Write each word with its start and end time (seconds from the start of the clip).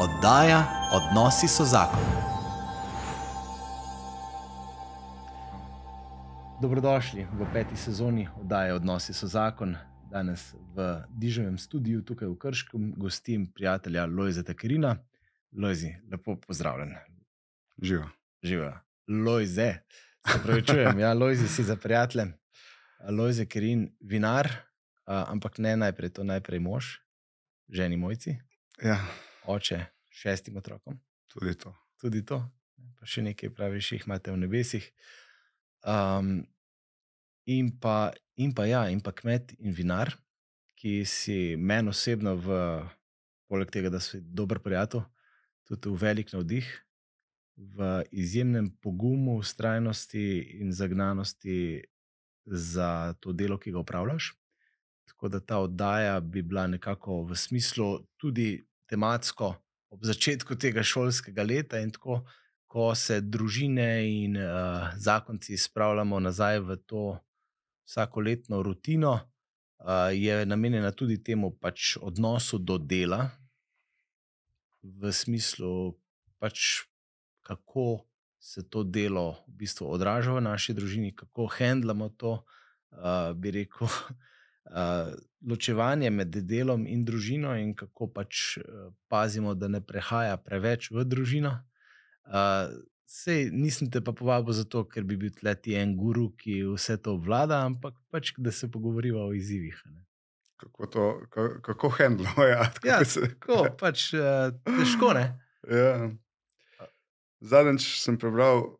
Oddaja 0.00 0.90
Odnosi 0.96 1.48
so 1.48 1.64
zakon. 1.64 2.00
Dobrodošli 6.62 7.26
v 7.32 7.46
peti 7.52 7.76
sezoni 7.76 8.28
oddaje 8.40 8.74
Odnosi 8.74 9.12
so 9.12 9.28
zakon. 9.28 9.76
Danes 10.10 10.54
v 10.74 11.04
Dižovem 11.12 11.58
studiu 11.58 12.00
tukaj 12.00 12.28
v 12.28 12.38
Krškem 12.38 12.94
gostim 12.96 13.44
prijatelja 13.52 14.06
Lojza 14.06 14.42
Tekerina. 14.42 14.96
Lojzi, 15.52 15.92
lepo 16.12 16.36
pozdravljen. 16.36 16.96
Živo. 17.82 18.08
Živa. 18.42 18.80
Lojze, 19.08 19.74
se 20.32 20.38
pravi, 20.42 20.62
čujem. 20.62 20.98
Ja, 20.98 21.12
Lojzi 21.12 21.48
si 21.48 21.64
za 21.64 21.76
prijatelje. 21.76 22.32
Lojze 23.10 23.44
Kerin, 23.44 23.90
vinar, 24.00 24.48
ampak 25.04 25.58
ne 25.58 25.76
najprej, 25.76 26.10
to 26.10 26.24
najprej 26.24 26.60
mož, 26.60 26.96
ženi 27.68 27.96
mojci, 27.96 28.40
Ja, 28.80 28.96
oče 29.46 29.84
šestim 30.10 30.56
otrokom. 30.56 31.00
tudi 31.28 31.54
to. 31.58 31.74
tudi 32.00 32.24
to, 32.24 32.40
pa 32.98 33.06
še 33.06 33.22
nekaj 33.22 33.52
praviš, 33.54 33.92
jih 33.92 34.06
imate 34.08 34.32
v 34.32 34.40
nebesih. 34.40 34.86
Um, 35.84 36.40
in, 37.44 37.70
pa, 37.80 38.12
in 38.40 38.54
pa 38.56 38.66
ja, 38.68 38.86
in 38.88 39.00
pa 39.04 39.12
kmet 39.12 39.54
in 39.60 39.76
vinar, 39.76 40.14
ki 40.80 41.04
si 41.04 41.56
meni 41.60 41.92
osebno, 41.92 42.36
v, 42.40 42.60
poleg 43.52 43.72
tega, 43.72 43.92
da 43.92 44.00
si 44.00 44.20
dober 44.20 44.62
prijatelj, 44.64 45.04
tudi 45.68 45.92
v 45.92 46.00
velik 46.00 46.32
navdih, 46.32 46.68
v 47.60 47.90
izjemnem 48.16 48.70
pogumu, 48.80 49.36
ustrajnosti 49.42 50.24
in 50.64 50.72
zagnanosti 50.72 51.84
za 52.46 53.12
to 53.20 53.36
delo, 53.36 53.58
ki 53.60 53.74
ga 53.76 53.84
upravljaš. 53.84 54.32
Tako 55.10 55.28
da 55.28 55.40
ta 55.40 55.58
oddaja 55.60 56.20
bi 56.20 56.42
bila 56.42 56.64
nekako 56.66 57.22
v 57.28 57.36
smislu 57.36 58.06
tudi 58.16 58.64
tematsko 58.90 59.54
ob 59.90 60.04
začetku 60.06 60.54
tega 60.54 60.82
šolskega 60.86 61.42
leta 61.46 61.80
in 61.82 61.90
tako, 61.94 62.20
ko 62.70 62.92
se 62.94 63.18
družine 63.20 63.88
in 64.06 64.36
uh, 64.38 64.92
zakonci 64.94 65.58
spravljamo 65.58 66.20
nazaj 66.22 66.60
v 66.62 66.76
to 66.86 67.04
vsakoletno 67.86 68.62
rutino, 68.62 69.16
uh, 69.18 70.10
je 70.14 70.46
namenjena 70.46 70.92
tudi 70.94 71.18
temu 71.18 71.50
pač 71.50 71.96
odnosu 71.98 72.58
do 72.62 72.78
dela, 72.78 73.26
v 74.82 75.12
smislu, 75.12 75.98
pač, 76.38 76.86
kako 77.42 78.06
se 78.40 78.62
to 78.62 78.84
delo 78.84 79.42
v 79.48 79.64
bistvu 79.64 79.90
odraža 79.90 80.32
v 80.32 80.46
naši 80.46 80.72
družini, 80.72 81.10
kako 81.12 81.50
handlamo 81.50 82.08
to, 82.08 82.38
uh, 82.94 83.34
bi 83.34 83.50
rekel. 83.50 83.90
Uh, 84.68 85.10
ločevanje 85.42 86.10
med 86.12 86.36
delom 86.46 86.84
in 86.86 87.00
družino, 87.04 87.54
in 87.58 87.72
kako 87.74 88.06
pač 88.12 88.58
uh, 88.58 88.90
pazimo, 89.08 89.54
da 89.54 89.68
ne 89.68 89.80
prehaja 89.80 90.36
preveč 90.36 90.90
v 90.92 91.02
družino. 91.04 91.54
Uh, 92.28 92.68
sej 93.08 93.48
nisem 93.50 93.88
te 93.90 93.98
pa 94.00 94.12
povabil 94.12 94.52
zato, 94.54 94.84
ker 94.84 95.02
bi 95.02 95.16
bil 95.16 95.32
tle 95.34 95.54
ti 95.56 95.74
en 95.74 95.96
guru, 95.96 96.28
ki 96.36 96.60
vse 96.68 96.98
to 97.02 97.16
vlada, 97.18 97.64
ampak 97.66 97.96
pač, 98.12 98.34
da 98.38 98.52
se 98.52 98.68
pogovoriva 98.70 99.24
o 99.24 99.32
izzivih. 99.34 99.80
ne. 99.86 100.04
Kako 100.60 100.86
to, 100.86 101.04
ka- 101.32 101.60
kako 101.64 101.88
handlo, 101.88 102.30
ja. 102.52 102.68
tako 102.70 102.86
Ja, 102.86 103.00
se- 103.04 103.20
Tako, 103.32 103.64
pač 103.82 104.12
uh, 104.14 104.52
težko 104.68 105.14
ne. 105.16 105.24
ja. 105.66 106.10
Zadnjič 107.40 107.96
sem 108.04 108.18
prebral 108.20 108.76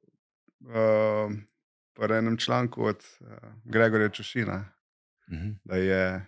uh, 0.69 1.33
v 1.97 2.11
enem 2.12 2.36
članku 2.36 2.84
od 2.84 3.01
uh, 3.20 3.27
Gregorja 3.64 4.08
Čošina, 4.08 4.69
Mhm. 5.31 5.50
da 5.64 5.77
je 5.77 6.27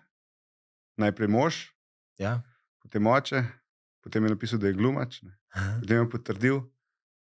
najprej 0.96 1.28
mož, 1.28 1.54
Ja. 2.18 2.42
potem 2.82 3.06
oče, 3.06 3.44
potem 4.02 4.24
je 4.24 4.30
napisal, 4.30 4.58
da 4.58 4.66
je 4.66 4.72
glumač, 4.74 5.22
ne. 5.22 5.32
potem 5.80 5.98
je 5.98 6.10
potrdil, 6.10 6.60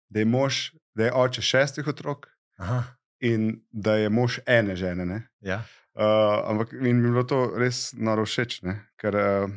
da 0.09 0.19
je 0.19 0.25
mož, 0.27 0.73
da 0.95 1.05
je 1.05 1.13
oče 1.13 1.43
šestih 1.43 1.87
otrok 1.87 2.27
Aha, 2.59 2.85
in 3.21 3.63
da 3.71 3.95
je 3.97 4.09
mož 4.11 4.41
ene 4.47 4.77
žene. 4.77 5.07
Ne. 5.07 5.29
ja. 5.41 5.63
Uh, 5.95 6.51
ampak 6.51 6.73
mi 6.73 6.89
je 6.89 6.95
bilo 6.95 7.23
to 7.27 7.53
res 7.59 7.93
noro 7.93 8.23
všeč, 8.25 8.63
ne? 8.63 8.87
ker 8.97 9.15
uh, 9.17 9.51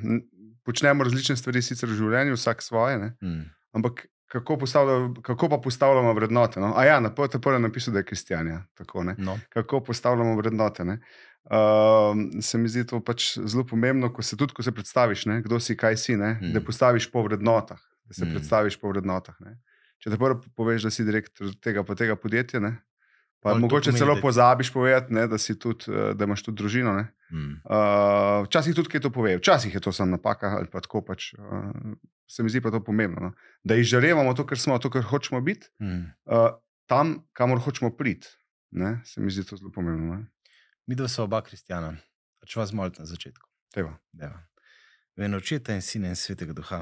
počnemo 0.66 1.04
različne 1.04 1.36
stvari, 1.38 1.62
sicer 1.62 1.90
v 1.90 1.94
življenju, 1.94 2.34
vsak 2.34 2.62
svoje, 2.62 2.98
ne? 2.98 3.14
Mm. 3.22 3.46
ampak 3.72 4.08
kako, 4.28 4.58
kako 5.22 5.50
pa 5.50 5.58
postavljamo 5.58 6.14
vrednote? 6.14 6.60
No? 6.60 6.74
A 6.78 6.86
ja, 6.86 7.00
na 7.00 7.14
PTP 7.14 7.46
je 7.54 7.60
napisal, 7.60 7.94
da 7.94 8.00
je 8.02 8.06
kristjan. 8.06 8.48
Ja, 8.48 8.66
tako, 8.74 9.04
ne. 9.04 9.16
No. 9.18 9.38
kako 9.50 9.84
postavljamo 9.86 10.36
vrednote. 10.36 10.86
Ne? 10.86 11.00
Uh, 11.44 12.16
se 12.42 12.58
mi 12.58 12.70
zdi 12.72 12.86
to 12.88 13.02
pač 13.04 13.34
zelo 13.44 13.66
pomembno, 13.68 14.08
ko 14.14 14.24
se 14.24 14.38
tudi 14.40 14.54
ko 14.56 14.64
se 14.64 14.72
predstaviš, 14.72 15.26
ne? 15.26 15.42
kdo 15.44 15.60
si, 15.60 15.76
kaj 15.76 15.98
si, 15.98 16.16
ne? 16.18 16.38
Mm. 16.42 16.54
da 16.56 16.62
postaviš 16.64 17.10
po 17.12 17.24
vrednotah. 17.24 17.82
Da 18.08 18.14
se 18.14 18.26
Mm. 18.26 18.32
predstaviš 18.32 18.80
po 18.80 18.90
vrednotah. 18.90 19.36
Ne? 19.40 19.60
Če 20.00 20.10
te 20.12 20.18
prvo 20.18 20.40
poveš, 20.56 20.84
da 20.84 20.92
si 20.92 21.04
direktor 21.04 21.52
tega 21.60 21.84
pa 21.84 21.96
tega 21.96 22.16
podjetja, 22.16 22.60
ne? 22.60 22.78
pa 23.44 23.52
Pol 23.52 23.60
mogoče 23.60 23.92
pomeni, 23.92 24.00
celo 24.00 24.16
pozabiš 24.22 24.72
povedati, 24.72 25.12
ne? 25.14 25.28
da, 25.28 25.36
tudi, 25.36 25.92
eh, 25.92 26.14
da 26.16 26.24
imaš 26.24 26.44
tudi 26.44 26.64
družino. 26.64 26.96
Ne? 26.96 27.12
Mm. 27.32 27.60
Uh, 27.66 28.46
včasih 28.48 28.76
tudi 28.76 28.88
kaj 28.90 29.02
to 29.02 29.10
pove, 29.12 29.36
včasih 29.38 29.74
je 29.74 29.82
to 29.84 29.92
samo 29.92 30.12
napaka 30.16 30.56
ali 30.56 30.68
pa 30.72 30.80
tako 30.80 31.02
pač. 31.02 31.34
Uh, 31.34 31.96
se 32.28 32.44
mi 32.44 32.50
zdi 32.50 32.62
pa 32.62 32.72
to 32.72 32.80
pomembno. 32.80 33.20
No? 33.20 33.32
Da 33.64 33.76
izžarevamo 33.76 34.32
to, 34.34 34.46
kar 34.46 34.56
smo, 34.60 34.80
to, 34.80 34.88
kar 34.90 35.04
hočemo 35.04 35.42
biti, 35.42 35.68
Mm. 35.82 36.08
uh, 36.26 36.56
tam, 36.88 37.20
kamor 37.34 37.60
hočemo 37.60 37.92
priti. 37.92 38.28
Ne? 38.72 39.02
Se 39.04 39.20
mi 39.22 39.32
zdi 39.32 39.44
to 39.44 39.58
zelo 39.58 39.72
pomembno. 39.72 40.16
Ne? 40.16 40.24
Mi 40.86 40.96
dva 40.96 41.08
sva 41.08 41.24
oba 41.24 41.40
kristjana, 41.40 41.94
če 42.44 42.58
vas 42.60 42.74
molite 42.76 43.00
na 43.00 43.08
začetku. 43.08 43.48
Teva. 43.72 43.94
Deva. 44.12 44.42
V 45.16 45.24
eno 45.24 45.38
očeta 45.40 45.72
in 45.72 45.82
sina 45.82 46.10
in 46.12 46.18
svetega 46.20 46.52
duha. 46.54 46.82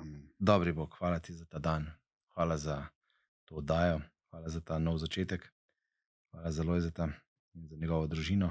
Amen. 0.00 0.22
Dobri 0.38 0.72
Bog, 0.72 0.94
hvala 0.96 1.18
ti 1.20 1.34
za 1.36 1.44
ta 1.44 1.58
dan, 1.60 1.84
hvala 2.32 2.56
za 2.56 2.76
to 3.44 3.58
oddajo, 3.60 3.98
hvala 4.30 4.48
za 4.48 4.62
ta 4.64 4.78
nov 4.80 4.96
začetek, 5.02 5.44
hvala 6.30 6.52
za 6.52 6.64
Lojzeta 6.64 7.10
in 7.54 7.66
za 7.68 7.76
njegovo 7.76 8.06
družino, 8.06 8.48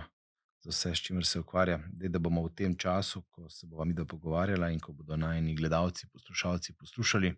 za 0.62 0.70
vse, 0.70 0.92
s 0.96 1.02
čimer 1.08 1.26
se 1.26 1.42
ukvarja. 1.42 1.80
Dej, 1.90 2.14
da 2.14 2.22
bomo 2.22 2.44
v 2.46 2.54
tem 2.54 2.76
času, 2.78 3.24
ko 3.34 3.50
se 3.50 3.66
bomo 3.66 3.88
mi 3.90 3.98
da 3.98 4.06
pogovarjala 4.06 4.70
in 4.70 4.78
ko 4.80 4.94
bodo 4.94 5.18
najni 5.18 5.56
gledalci, 5.58 6.12
poslušalci 6.14 6.78
poslušali, 6.78 7.34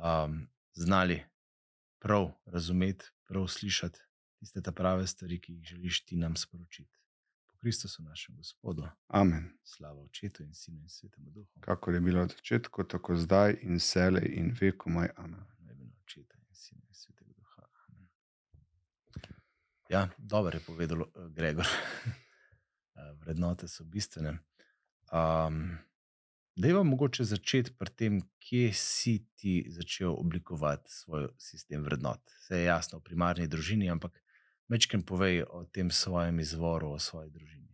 um, 0.00 0.40
znali 0.72 1.20
prav 2.00 2.30
razumeti, 2.46 3.12
prav 3.28 3.46
slišati 3.52 4.00
tiste 4.42 4.62
ta 4.62 4.72
prave 4.72 5.06
stvari, 5.06 5.38
ki 5.40 5.52
jih 5.52 5.64
želiš 5.64 6.04
ti 6.04 6.16
nam 6.16 6.36
sporočiti. 6.36 6.98
Po 7.46 7.56
Kristusu 7.62 8.02
našem 8.02 8.36
Gospodu, 8.36 8.88
Amen. 9.06 9.52
slava 9.64 10.02
Očetu 10.02 10.42
in 10.42 10.54
Sinu 10.54 10.80
in 10.80 10.88
Svetemu 10.88 11.30
Duhu. 11.30 11.60
Kakor 11.60 11.94
je 11.94 12.00
bilo 12.00 12.22
od 12.22 12.34
začetka, 12.34 12.84
tako 12.84 13.16
zdaj 13.16 13.54
in 13.62 13.78
vselej 13.78 14.26
in 14.34 14.50
vekomaj. 14.60 15.12
Amen. 15.16 15.44
V 15.58 15.62
imenu 15.62 15.92
Očeta 16.02 16.34
in 16.38 16.54
Sina 16.54 16.82
in 16.88 16.94
Svetega 16.94 17.32
Duha. 17.36 17.62
Amen. 17.86 18.08
Ja, 19.90 20.08
dobro 20.18 20.58
je 20.58 20.64
povedal 20.66 21.02
eh, 21.02 21.28
Gregor. 21.30 21.66
Vrednote 23.22 23.68
so 23.68 23.84
bistvene. 23.84 24.38
Um, 25.12 25.78
da 26.56 26.68
je 26.68 26.74
vam 26.74 26.86
mogoče 26.86 27.24
začeti 27.24 27.72
pri 27.78 27.90
tem, 27.90 28.20
kje 28.38 28.72
si 28.74 29.14
ti 29.34 29.66
začel 29.70 30.14
oblikovati 30.18 30.90
svoj 30.90 31.28
sistem 31.38 31.84
vrednot. 31.84 32.20
Vse 32.40 32.58
je 32.58 32.64
jasno 32.64 32.98
v 32.98 33.06
primarni 33.06 33.46
družini, 33.46 33.90
ampak 33.90 34.18
večkrat 34.68 35.06
povej 35.06 35.42
o 35.50 35.64
tem 35.64 35.90
svojem 35.90 36.40
izvoru, 36.40 36.92
o 36.92 36.98
svoji 36.98 37.30
družini. 37.30 37.72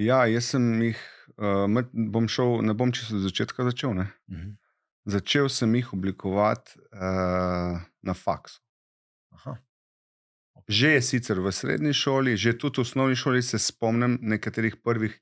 Ja, 0.00 0.24
jaz 0.26 0.52
sem 0.54 0.64
jih, 0.82 1.00
uh, 1.36 1.68
bom 1.92 2.28
šel, 2.28 2.62
ne 2.64 2.74
bom 2.74 2.92
čisto 2.92 3.18
od 3.18 3.26
začetka 3.26 3.64
začel. 3.68 3.94
Ne? 3.94 4.08
Mhm. 4.30 4.56
Začel 5.04 5.48
sem 5.50 5.74
jih 5.74 5.92
oblikovati 5.92 6.78
uh, 6.78 7.82
na 8.02 8.14
faksu. 8.14 8.62
Aha. 9.34 9.56
Že 10.68 10.94
je 10.96 11.02
sicer 11.02 11.40
v 11.42 11.52
srednji 11.52 11.92
šoli, 11.92 12.36
že 12.38 12.54
tudi 12.54 12.78
v 12.78 12.86
osnovni 12.86 13.16
šoli 13.18 13.42
se 13.42 13.58
spomnim 13.58 14.18
nekaterih 14.22 14.76
prvih 14.78 15.18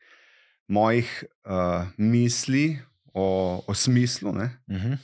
mojih 0.68 1.08
uh, 1.48 1.88
misli 1.96 2.78
o, 3.14 3.58
o 3.66 3.74
smislu. 3.74 4.32
Ne? 4.32 4.60
Mhm. 4.70 5.00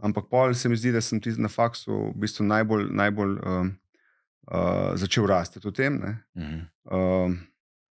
Ampak 0.00 0.30
pol 0.30 0.54
se 0.54 0.68
mi 0.68 0.76
zdi, 0.76 0.92
da 0.92 1.00
sem 1.00 1.20
ti 1.20 1.32
na 1.36 1.48
faksu 1.48 1.92
v 1.92 2.20
bistvu 2.22 2.46
najbolj, 2.48 2.88
najbolj 2.96 3.32
um, 3.44 3.72
uh, 4.46 4.94
začel 4.94 5.26
rasti 5.26 5.60
v 5.60 5.72
tem. 5.72 5.92
ne. 5.96 6.12
Mhm. 6.36 6.60
Um, 6.86 7.38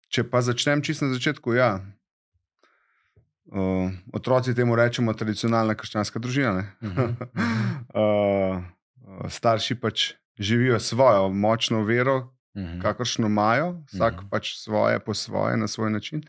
če 0.09 0.25
pa 0.25 0.41
začnem 0.41 0.83
čisto 0.83 1.07
na 1.07 1.15
začetku, 1.15 1.53
ja. 1.53 1.81
Uh, 3.45 3.91
otroci 4.13 4.55
temu 4.55 4.77
rečemo 4.77 5.13
tradicionalna 5.13 5.75
krščanska 5.75 6.19
družina. 6.19 6.53
ne. 6.53 6.65
Uh, 6.81 7.11
uh, 7.99 8.63
starši 9.29 9.75
pač 9.75 10.13
živijo 10.39 10.79
svojo 10.79 11.29
močno 11.31 11.83
vero, 11.83 12.29
Mhm. 12.55 12.81
kakršno 12.81 13.27
imajo, 13.27 13.81
vsak 13.87 14.15
Mhm. 14.15 14.29
pač 14.29 14.57
svoje, 14.57 14.99
po 15.01 15.15
svoje, 15.15 15.57
na 15.57 15.67
svoj 15.67 15.91
način. 15.91 16.21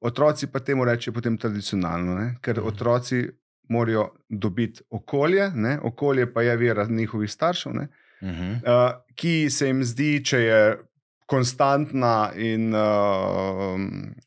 Otroci 0.00 0.46
pa 0.46 0.58
temu 0.58 0.84
rečejo 0.84 1.14
potem 1.14 1.38
tradicionalno, 1.38 2.14
ne? 2.14 2.34
ker 2.40 2.58
Mhm. 2.58 2.66
otroci 2.66 3.28
morajo 3.68 4.08
dobiti 4.28 4.82
okolje, 4.90 5.50
ne? 5.54 5.78
okolje 5.82 6.32
pa 6.32 6.42
je 6.42 6.56
vera 6.56 6.84
njihovih 6.84 7.30
staršev, 7.30 7.72
ne? 7.74 7.88
Mhm. 8.22 8.52
uh, 8.64 8.90
ki 9.14 9.50
se 9.50 9.66
jim 9.66 9.84
zdi, 9.84 10.24
če 10.24 10.38
je 10.38 10.78
konstantna 11.26 12.32
in, 12.36 12.74
uh, 12.74 13.76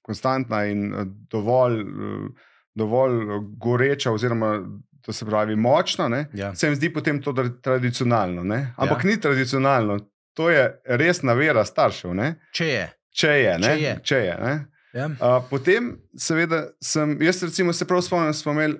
konstantna 0.01 0.65
in 0.65 0.93
uh, 0.93 0.99
dovolj 1.29 1.81
uh, 1.81 2.29
dovolj 2.73 3.15
eh, 3.17 3.39
goreča, 3.57 4.11
oziroma 4.11 4.61
to 5.01 5.13
se 5.13 5.25
pravi 5.25 5.55
močna, 5.55 6.07
ne, 6.07 6.25
Ja. 6.33 6.55
se 6.55 6.69
mi 6.69 6.75
zdi 6.75 6.93
potem 6.93 7.21
to 7.21 7.33
tra- 7.33 7.61
tradicionalno. 7.61 8.43
Ne? 8.43 8.73
Ampak 8.77 9.03
Ja. 9.03 9.09
ni 9.09 9.19
tradicionalno, 9.19 9.97
to 10.33 10.49
je 10.49 10.79
resna 10.85 11.33
vera 11.33 11.65
staršev. 11.65 12.13
Ne? 12.13 12.35
Če 12.53 12.65
je. 12.65 12.85
Če 13.11 13.27
je. 13.27 13.57
Ne? 13.59 13.67
Če 13.67 13.81
je. 13.81 13.95
Če 14.03 14.15
je 14.17 14.37
ne? 14.39 14.53
Ja. 14.93 15.05
Uh, 15.07 15.43
potem, 15.49 15.97
seveda, 16.17 16.67
sem, 16.81 17.17
jaz 17.21 17.43
recimo 17.43 17.73
se 17.73 17.85
prav 17.85 18.01
spomnim, 18.01 18.33
smo 18.33 18.51
imeli 18.51 18.77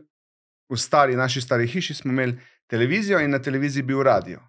v 0.70 0.78
stari, 0.78 1.16
naši 1.16 1.42
stari 1.42 1.68
hiši, 1.68 1.94
smo 1.94 2.12
imeli 2.12 2.38
televizijo 2.70 3.20
in 3.20 3.32
na 3.32 3.40
televiziji 3.40 3.84
bil 3.84 4.04
radio. 4.04 4.40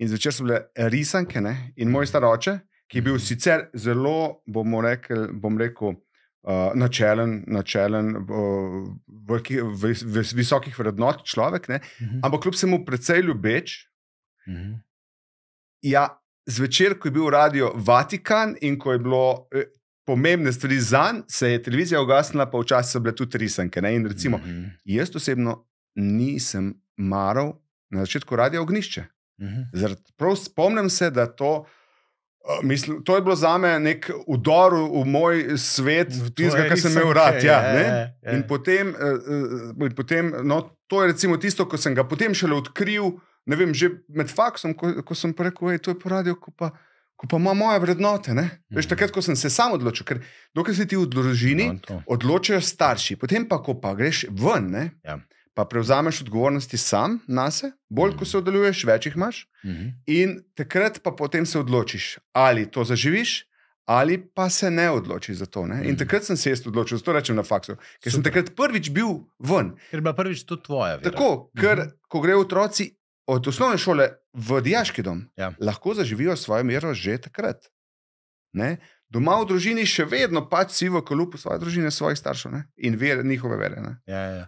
In 0.00 0.08
zvečer 0.08 0.32
so 0.32 0.44
bile 0.46 0.62
risanke 0.90 1.40
ne? 1.44 1.72
in 1.76 1.90
moj 1.92 2.06
star 2.08 2.24
oče, 2.24 2.58
ki 2.88 2.98
je 2.98 3.02
bil 3.06 3.18
sicer 3.22 3.66
zelo, 3.76 4.42
bomo 4.48 4.80
rekel, 4.82 5.28
bom 5.32 5.58
rekel, 5.60 5.92
uh, 6.48 6.72
načelen, 6.74 7.44
načelen 7.46 8.16
uh, 8.16 8.88
veliki, 9.28 9.60
vis, 9.82 10.02
vis, 10.02 10.32
visokih 10.34 10.78
vrednot 10.78 11.22
človek, 11.28 11.68
ne? 11.68 11.80
Mhm. 12.00 12.22
ampak 12.24 12.42
kljub 12.46 12.56
vsemu 12.56 12.84
precej 12.86 13.20
ljubeč. 13.28 13.76
Mhm. 14.48 14.72
Ja, 15.82 16.08
zvečer, 16.48 16.98
ko 16.98 17.08
je 17.08 17.12
bil 17.12 17.28
radio 17.30 17.70
Vatikan 17.76 18.56
in 18.60 18.78
ko 18.78 18.92
je 18.92 18.98
bilo 18.98 19.46
eh, 19.54 19.68
pomembne 20.06 20.52
stvari 20.52 20.80
za 20.80 21.12
njega, 21.12 21.24
se 21.28 21.50
je 21.52 21.62
televizija 21.62 22.00
ugasnila, 22.02 22.50
pa 22.50 22.58
včasih 22.58 22.92
so 22.92 23.00
bile 23.00 23.14
tudi 23.14 23.38
risanke. 23.38 23.80
Ne? 23.82 23.94
In 23.94 24.06
recimo, 24.06 24.38
Mhm. 24.38 24.64
jaz 24.84 25.16
osebno 25.16 25.66
nisem 25.94 26.74
maral 26.96 27.52
na 27.90 28.00
začetku 28.04 28.36
radia 28.36 28.62
ognišče. 28.62 29.04
Mhm. 29.40 29.62
Zaradi, 29.72 30.12
prav 30.16 30.36
spomnim 30.36 30.90
se, 30.90 31.10
da 31.10 31.26
to. 31.26 31.64
Mislim, 32.62 33.04
to 33.04 33.16
je 33.16 33.22
bilo 33.22 33.36
za 33.36 33.58
me 33.58 33.78
nek 33.78 34.10
udor 34.26 34.72
v, 34.74 35.04
moj 35.04 35.58
svet, 35.58 36.08
tistega, 36.34 36.68
kar 36.68 36.78
sem 36.78 36.92
imel 36.92 37.12
rad. 37.12 37.42
Ja, 37.44 37.52
ja, 37.52 37.72
ne? 37.72 37.82
ja, 37.82 37.96
ja. 38.22 38.32
In 38.32 38.42
potem, 38.48 38.88
uh, 38.88 39.74
uh, 39.76 39.92
potem 39.92 40.32
no, 40.42 40.60
to 40.86 41.02
je 41.02 41.12
recimo 41.12 41.36
tisto, 41.36 41.68
ko 41.68 41.76
sem 41.76 41.94
ga 41.94 42.04
potem 42.04 42.32
šele 42.34 42.56
odkril, 42.56 43.12
ne 43.46 43.56
vem, 43.56 43.74
že 43.74 43.90
med 44.08 44.28
faksom, 44.28 44.72
ko, 44.74 45.02
ko 45.02 45.14
sem 45.14 45.34
rekel, 45.36 45.68
da 45.68 45.78
to 45.78 45.90
je 45.92 45.98
poradil, 45.98 46.34
ko 46.34 46.50
pa, 46.50 46.70
ko 47.16 47.28
pa 47.28 47.36
ima 47.36 47.52
moje 47.54 47.78
vrednote. 47.78 48.32
Ne? 48.34 48.48
Veš, 48.72 48.86
Mhm. 48.86 48.90
takrat, 48.90 49.12
ko 49.12 49.22
sem 49.22 49.36
se 49.36 49.50
sam 49.50 49.76
odločil, 49.76 50.06
ker 50.08 50.24
dokler 50.56 50.74
si 50.74 50.86
ti 50.88 50.96
v 50.96 51.04
družini, 51.06 51.66
No, 51.90 52.02
odločajo 52.08 52.60
starši, 52.60 53.16
potem 53.20 53.44
pa, 53.44 53.60
ko 53.60 53.76
pa 53.76 53.92
greš 53.94 54.24
ven, 54.32 54.70
ne, 54.70 54.90
Ja. 55.04 55.20
Pa 55.54 55.64
prevzameš 55.64 56.20
odgovornosti 56.20 56.76
sam 56.76 57.18
na 57.26 57.50
sebe, 57.50 57.72
bolj 57.88 58.10
ko 58.12 58.16
Mhm. 58.16 58.24
se 58.24 58.38
oddaljuješ, 58.38 58.84
več 58.84 59.06
jih 59.06 59.16
imaš. 59.16 59.46
Mhm. 59.64 59.86
In 60.08 60.44
takrat 60.54 61.00
pa 61.02 61.10
potem 61.12 61.46
se 61.46 61.58
odločiš, 61.58 62.18
ali 62.32 62.66
to 62.66 62.84
zaživiš, 62.84 63.44
ali 63.86 64.18
pa 64.24 64.48
se 64.48 64.70
ne 64.70 64.90
odločiš 64.90 65.36
za 65.36 65.46
to. 65.46 65.66
Ne? 65.66 65.74
In 65.76 65.90
Mhm. 65.90 65.98
takrat 65.98 66.24
sem 66.24 66.36
se 66.36 66.50
jaz 66.50 66.62
odločil, 66.62 66.98
zato 66.98 67.12
rečem 67.12 67.36
na 67.36 67.42
faksu, 67.42 67.74
ker 67.98 68.12
sem 68.12 68.12
Super. 68.14 68.32
takrat 68.32 68.56
prvič 68.56 68.90
bil 68.90 69.06
ven. 69.40 69.74
Ker 69.90 69.98
je 69.98 70.00
bila 70.00 70.14
prvič 70.14 70.44
to 70.44 70.56
tvoja. 70.56 70.96
Vera. 70.96 71.10
Tako, 71.10 71.50
ker 71.52 71.76
Mhm. 71.76 71.88
ko 72.08 72.20
grejo 72.20 72.40
otroci 72.40 72.94
od 73.26 73.46
osnovne 73.46 73.78
šole 73.78 74.06
v 74.32 74.60
diaški 74.62 75.02
dom, 75.02 75.26
Ja. 75.36 75.52
lahko 75.60 75.94
zaživijo 75.94 76.36
svojo 76.36 76.64
mero 76.64 76.94
že 76.94 77.18
takrat. 77.18 77.66
Ne? 78.52 78.78
Doma 79.08 79.34
v 79.36 79.46
družini 79.46 79.82
še 79.84 80.04
vedno 80.04 80.42
pač 80.42 80.70
si 80.72 80.88
v 80.88 81.02
kolupu 81.02 81.34
svoje 81.34 81.58
družine, 81.58 81.90
svojih 81.90 82.14
staršev 82.16 82.52
ne? 82.52 82.64
in 82.76 82.96
ver, 82.96 83.24
njihove 83.24 83.56
vere. 83.56 83.80
Ne? 83.80 83.98
Ja, 84.06 84.20
ja. 84.20 84.46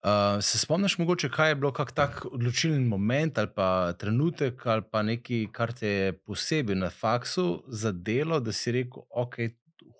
Uh, 0.00 0.40
se 0.40 0.58
spomniš, 0.58 0.98
mogoče, 0.98 1.28
kaj 1.28 1.50
je 1.50 1.54
bilo 1.54 1.72
kak 1.76 1.92
tak 1.92 2.22
odločilen 2.24 2.86
moment 2.88 3.38
ali 3.38 3.48
pa 3.54 3.92
trenutek 3.98 4.66
ali 4.66 4.82
pa 4.92 5.02
nekaj, 5.02 5.42
kar 5.52 5.72
te 5.76 5.88
je 5.88 6.12
posebej 6.12 6.76
na 6.76 6.88
faksu 6.90 7.62
zadelo, 7.68 8.40
da 8.40 8.52
si 8.52 8.72
rekel, 8.72 9.02
ok, 9.10 9.36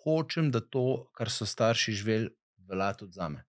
hočem, 0.05 0.49
da 0.51 0.61
to, 0.61 1.11
kar 1.13 1.29
so 1.29 1.45
starši 1.47 1.93
živeli, 1.93 2.31
velja 2.69 2.93
tudi 2.97 3.13
za 3.13 3.29
me. 3.29 3.45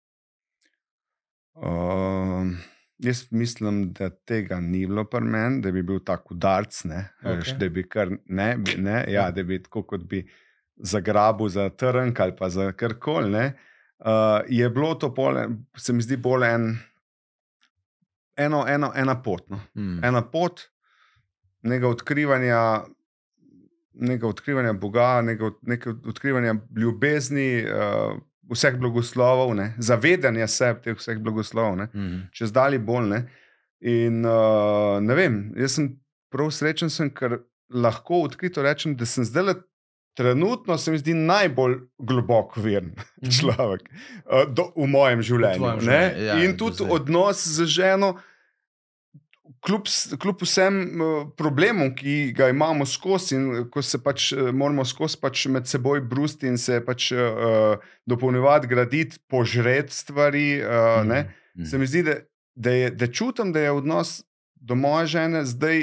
Um, 1.56 2.58
jaz 3.00 3.26
mislim, 3.32 3.94
da 3.94 4.10
tega 4.10 4.60
ni 4.60 4.86
bilo 4.88 5.06
pri 5.08 5.22
meni, 5.22 5.62
da 5.62 5.72
bi 5.72 5.84
bil 5.84 6.04
tako 6.04 6.34
udarc, 6.34 6.84
ne, 6.84 7.08
okay. 7.24 7.58
da 7.58 7.70
bi 7.70 7.88
kar 7.90 8.12
ne, 8.26 8.58
bi, 8.58 8.76
ne 8.78 9.06
ja, 9.08 9.30
da 9.32 9.44
bi 9.44 9.64
tako 9.64 9.84
kot 9.84 10.04
bi 10.04 10.26
zagrabil 10.76 11.48
za 11.48 11.70
trnk 11.70 12.20
ali 12.20 12.36
pa 12.36 12.50
za 12.50 12.72
karkoli. 12.72 13.52
Uh, 14.02 14.08
je 14.50 14.70
bilo 14.70 14.96
to, 14.96 15.14
pole, 15.14 15.48
se 15.78 15.94
mi 15.94 16.02
zdi, 16.02 16.18
bolj 16.18 16.46
en, 16.46 16.64
eno, 18.36 18.64
eno, 18.68 18.92
ena 18.96 19.16
pot. 19.16 19.50
No. 19.50 19.60
Hmm. 19.76 20.00
Ena 20.04 20.22
pot 20.24 20.62
nekega 21.62 21.88
odkrivanja, 21.88 22.62
nekega 23.94 24.28
odkrivanja 24.28 24.74
Boga, 24.74 25.22
nekega, 25.22 25.46
od- 25.46 25.60
nekega 25.62 26.08
odkrivanja 26.08 26.56
ljubezni, 26.76 27.64
uh, 27.64 28.16
vseh 28.50 28.76
blagoslovov, 28.76 29.54
ne, 29.56 29.76
zavedanja 29.80 30.48
sebe 30.48 30.82
teh 30.82 30.98
vseh 30.98 31.20
blagoslovov, 31.20 31.78
ne, 31.78 31.88
Mhm. 31.94 32.20
čez 32.32 32.52
dalje 32.52 32.80
bolj. 32.80 33.08
Ne. 33.08 33.22
In 33.82 34.26
uh, 34.26 34.98
ne 35.02 35.16
vem, 35.16 35.54
jaz 35.58 35.72
sem 35.72 36.00
prav 36.30 36.50
srečen, 36.52 36.90
sem, 36.90 37.10
ker 37.10 37.40
lahko 37.70 38.24
odkrito 38.24 38.62
rečem, 38.62 38.96
da 38.96 39.06
sem 39.06 39.24
zdaj. 39.24 39.56
Trenutno 40.14 40.78
se 40.78 40.92
mi 40.92 40.98
zdi 40.98 41.14
najbolj 41.16 41.78
globoko 42.00 42.62
veren 42.62 42.92
Mhm. 43.22 43.32
človek 43.32 43.82
uh, 43.86 44.44
do, 44.48 44.72
v 44.76 44.88
mojem 44.88 45.22
življenju. 45.22 45.66
ne. 45.68 45.80
življenju, 45.80 46.26
ja, 46.26 46.36
In 46.36 46.58
tudi 46.58 46.84
odnos 46.86 47.46
z 47.48 47.66
ženo, 47.68 48.16
kljub, 49.62 49.88
kljub 50.18 50.42
vsem 50.42 50.74
uh, 50.92 51.06
problemom, 51.34 51.94
ki 51.96 52.34
ga 52.34 52.50
imamo 52.50 52.86
skozi, 52.86 53.36
in 53.36 53.46
ko 53.66 53.82
se 53.82 54.00
pač 54.00 54.32
uh, 54.32 54.50
moramo 54.52 54.86
skozi 54.86 55.18
pač 55.18 55.46
med 55.48 55.66
seboj 55.66 56.02
brusti 56.04 56.48
in 56.48 56.58
se 56.58 56.82
pač 56.82 57.12
uh, 57.12 57.76
dopolnjevati, 58.06 58.68
graditi, 58.68 59.20
požreti 59.28 59.94
stvari. 59.94 60.60
Uh, 60.60 60.68
ne, 61.06 61.22
Mhm. 61.52 61.66
se 61.66 61.78
mi 61.78 61.86
zdi, 61.86 62.02
da, 62.02 62.14
da, 62.56 62.72
je, 62.72 62.92
da 62.92 63.08
čutim, 63.10 63.50
da 63.52 63.60
je 63.60 63.72
odnos 63.72 64.22
do 64.56 64.76
moje 64.76 65.08
žene 65.08 65.42
zdaj 65.46 65.82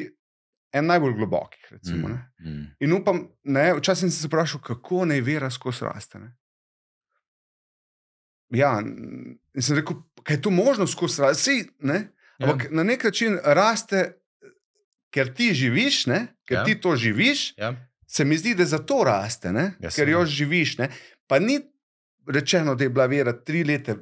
en 0.73 0.87
najbolj 0.87 1.15
globokih. 1.15 1.67
Recimo, 1.71 2.09
ne. 2.09 2.19
Mhm. 2.41 2.65
In 2.81 2.93
upam, 2.93 3.23
ne, 3.45 3.75
včasih 3.79 4.01
sem 4.09 4.11
se 4.11 4.29
vprašal, 4.29 4.61
kako 4.61 5.05
naj 5.09 5.21
vera 5.21 5.51
skozi 5.51 5.85
raste. 5.85 6.19
Ne? 6.19 6.35
Ja, 8.51 8.79
in 8.81 9.63
sem 9.63 9.77
rekel, 9.77 10.01
kaj 10.25 10.37
je 10.39 10.43
to 10.43 10.51
možno 10.51 10.87
skozi 10.87 11.23
raste. 11.23 11.43
Sej, 11.43 11.65
ne? 11.81 12.09
Ja. 12.39 12.47
Ampak 12.47 12.71
na 12.71 12.85
nek 12.87 13.05
način 13.05 13.39
raste, 13.45 14.15
ker 15.11 15.33
ti 15.35 15.51
živiš, 15.55 16.07
ne? 16.07 16.21
ker 16.47 16.55
Ja. 16.57 16.61
ja. 16.61 16.65
ti 16.65 16.81
to 16.81 16.97
živiš, 16.97 17.55
Ja. 17.59 17.75
se 18.07 18.25
mi 18.25 18.39
zdi, 18.39 18.55
da 18.55 18.65
zato 18.65 19.03
raste, 19.05 19.53
ne? 19.53 19.73
Ja, 19.81 19.91
ker 19.91 20.09
jo 20.09 20.25
živiš. 20.27 20.79
Ne? 20.79 20.89
Pa 21.27 21.39
ni 21.39 21.61
rečeno, 22.29 22.75
da 22.75 22.85
je 22.85 22.91
bila 22.91 23.07
vera 23.07 23.33
tri 23.33 23.65
leta, 23.65 23.97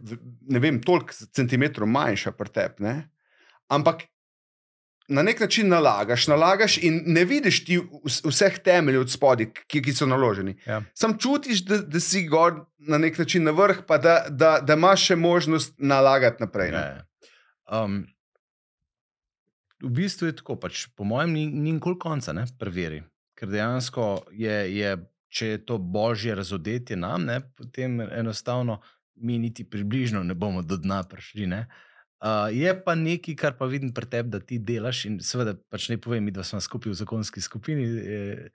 ne 0.51 0.59
vem, 0.59 0.83
toliko 0.83 1.13
centimetrov 1.33 1.89
manjša 1.89 2.33
pri 2.33 2.49
tebi. 2.49 2.95
Ampak 3.69 4.03
na 5.09 5.23
nek 5.23 5.41
način 5.41 5.69
nalagaš, 5.69 6.27
nalagaš 6.27 6.79
in 6.83 7.03
ne 7.07 7.25
vidiš 7.25 7.65
ti 7.65 7.79
vs- 7.79 8.25
vseh 8.29 8.59
temeljev 8.59 9.01
od 9.01 9.11
spodaj, 9.11 9.51
ki, 9.67 9.83
ki 9.83 9.93
so 9.93 10.07
naloženi. 10.07 10.57
Ja. 10.67 10.83
Sam 10.95 11.19
čutiš, 11.19 11.65
da, 11.65 11.79
da 11.79 12.01
si 12.01 12.27
gor 12.29 12.65
na 12.79 12.99
nek 12.99 13.19
način 13.19 13.45
na 13.45 13.51
vrh, 13.51 13.85
pa 13.87 13.99
da, 13.99 14.27
da, 14.31 14.59
da 14.63 14.75
imaš 14.75 15.07
še 15.07 15.17
možnost 15.17 15.75
nalagati 15.79 16.43
naprej. 16.43 16.71
ne. 16.71 16.79
Ja, 16.79 16.87
ja. 16.97 17.85
Um, 17.85 18.07
v 19.83 19.91
bistvu 19.91 20.31
je 20.31 20.37
tako, 20.37 20.57
pač, 20.61 20.87
po 20.97 21.05
mojem, 21.05 21.33
ni, 21.33 21.47
ni 21.47 21.73
nikoli 21.73 21.99
konca, 21.99 22.33
ne, 22.33 22.47
preveri. 22.59 23.03
Ker 23.37 23.51
dejansko 23.53 24.27
je, 24.33 24.61
je, 24.75 24.97
če 25.29 25.47
je 25.47 25.65
to 25.67 25.79
božje 25.79 26.35
razodetje 26.35 26.97
nam, 26.97 27.27
ne, 27.29 27.41
potem 27.57 28.01
enostavno 28.01 28.81
mi 29.17 29.39
niti 29.39 29.65
približno 29.65 30.23
ne 30.23 30.35
bomo 30.35 30.63
do 30.63 30.77
dna 30.77 31.03
prišli. 31.09 31.47
Ne. 31.47 31.67
Uh, 31.67 31.83
je 32.53 32.85
pa 32.85 32.95
nekaj, 32.95 33.37
kar 33.37 33.57
pa 33.59 33.67
vidim 33.67 33.93
pri 33.95 34.07
tebi, 34.07 34.31
da 34.31 34.41
ti 34.41 34.59
delaš, 34.59 35.05
in 35.05 35.19
seveda, 35.21 35.55
pač 35.71 35.89
ne 35.89 35.99
povem, 36.01 36.25
mi 36.25 36.31
da 36.31 36.45
smo 36.45 36.61
skupaj 36.61 36.91
v 36.91 36.95
zakonski 36.95 37.41
skupini, 37.41 37.85
eh, 37.85 38.49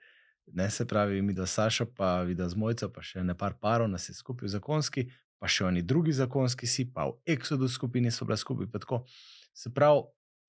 ne 0.54 0.70
se 0.70 0.88
pravi, 0.88 1.22
mi 1.22 1.34
da 1.34 1.46
Saša, 1.46 1.86
pa 1.98 2.22
vida 2.22 2.50
z 2.50 2.56
mojco, 2.56 2.90
pa 2.90 3.02
še 3.02 3.24
ne 3.24 3.38
par 3.38 3.54
parov, 3.62 3.90
nas 3.90 4.10
je 4.10 4.16
skupaj 4.16 4.48
v 4.48 4.52
zakonski, 4.52 5.06
pa 5.40 5.48
še 5.48 5.66
oni 5.66 5.82
drugi 5.82 6.14
zakonski 6.14 6.68
si, 6.68 6.86
pa 6.94 7.06
v 7.06 7.18
Exodus 7.26 7.78
skupini 7.78 8.12
so 8.12 8.26
bila 8.26 8.38
skupaj. 8.38 8.68
pa 8.72 8.80
tako. 8.80 9.06
Se 9.54 9.74
pravi, 9.74 10.02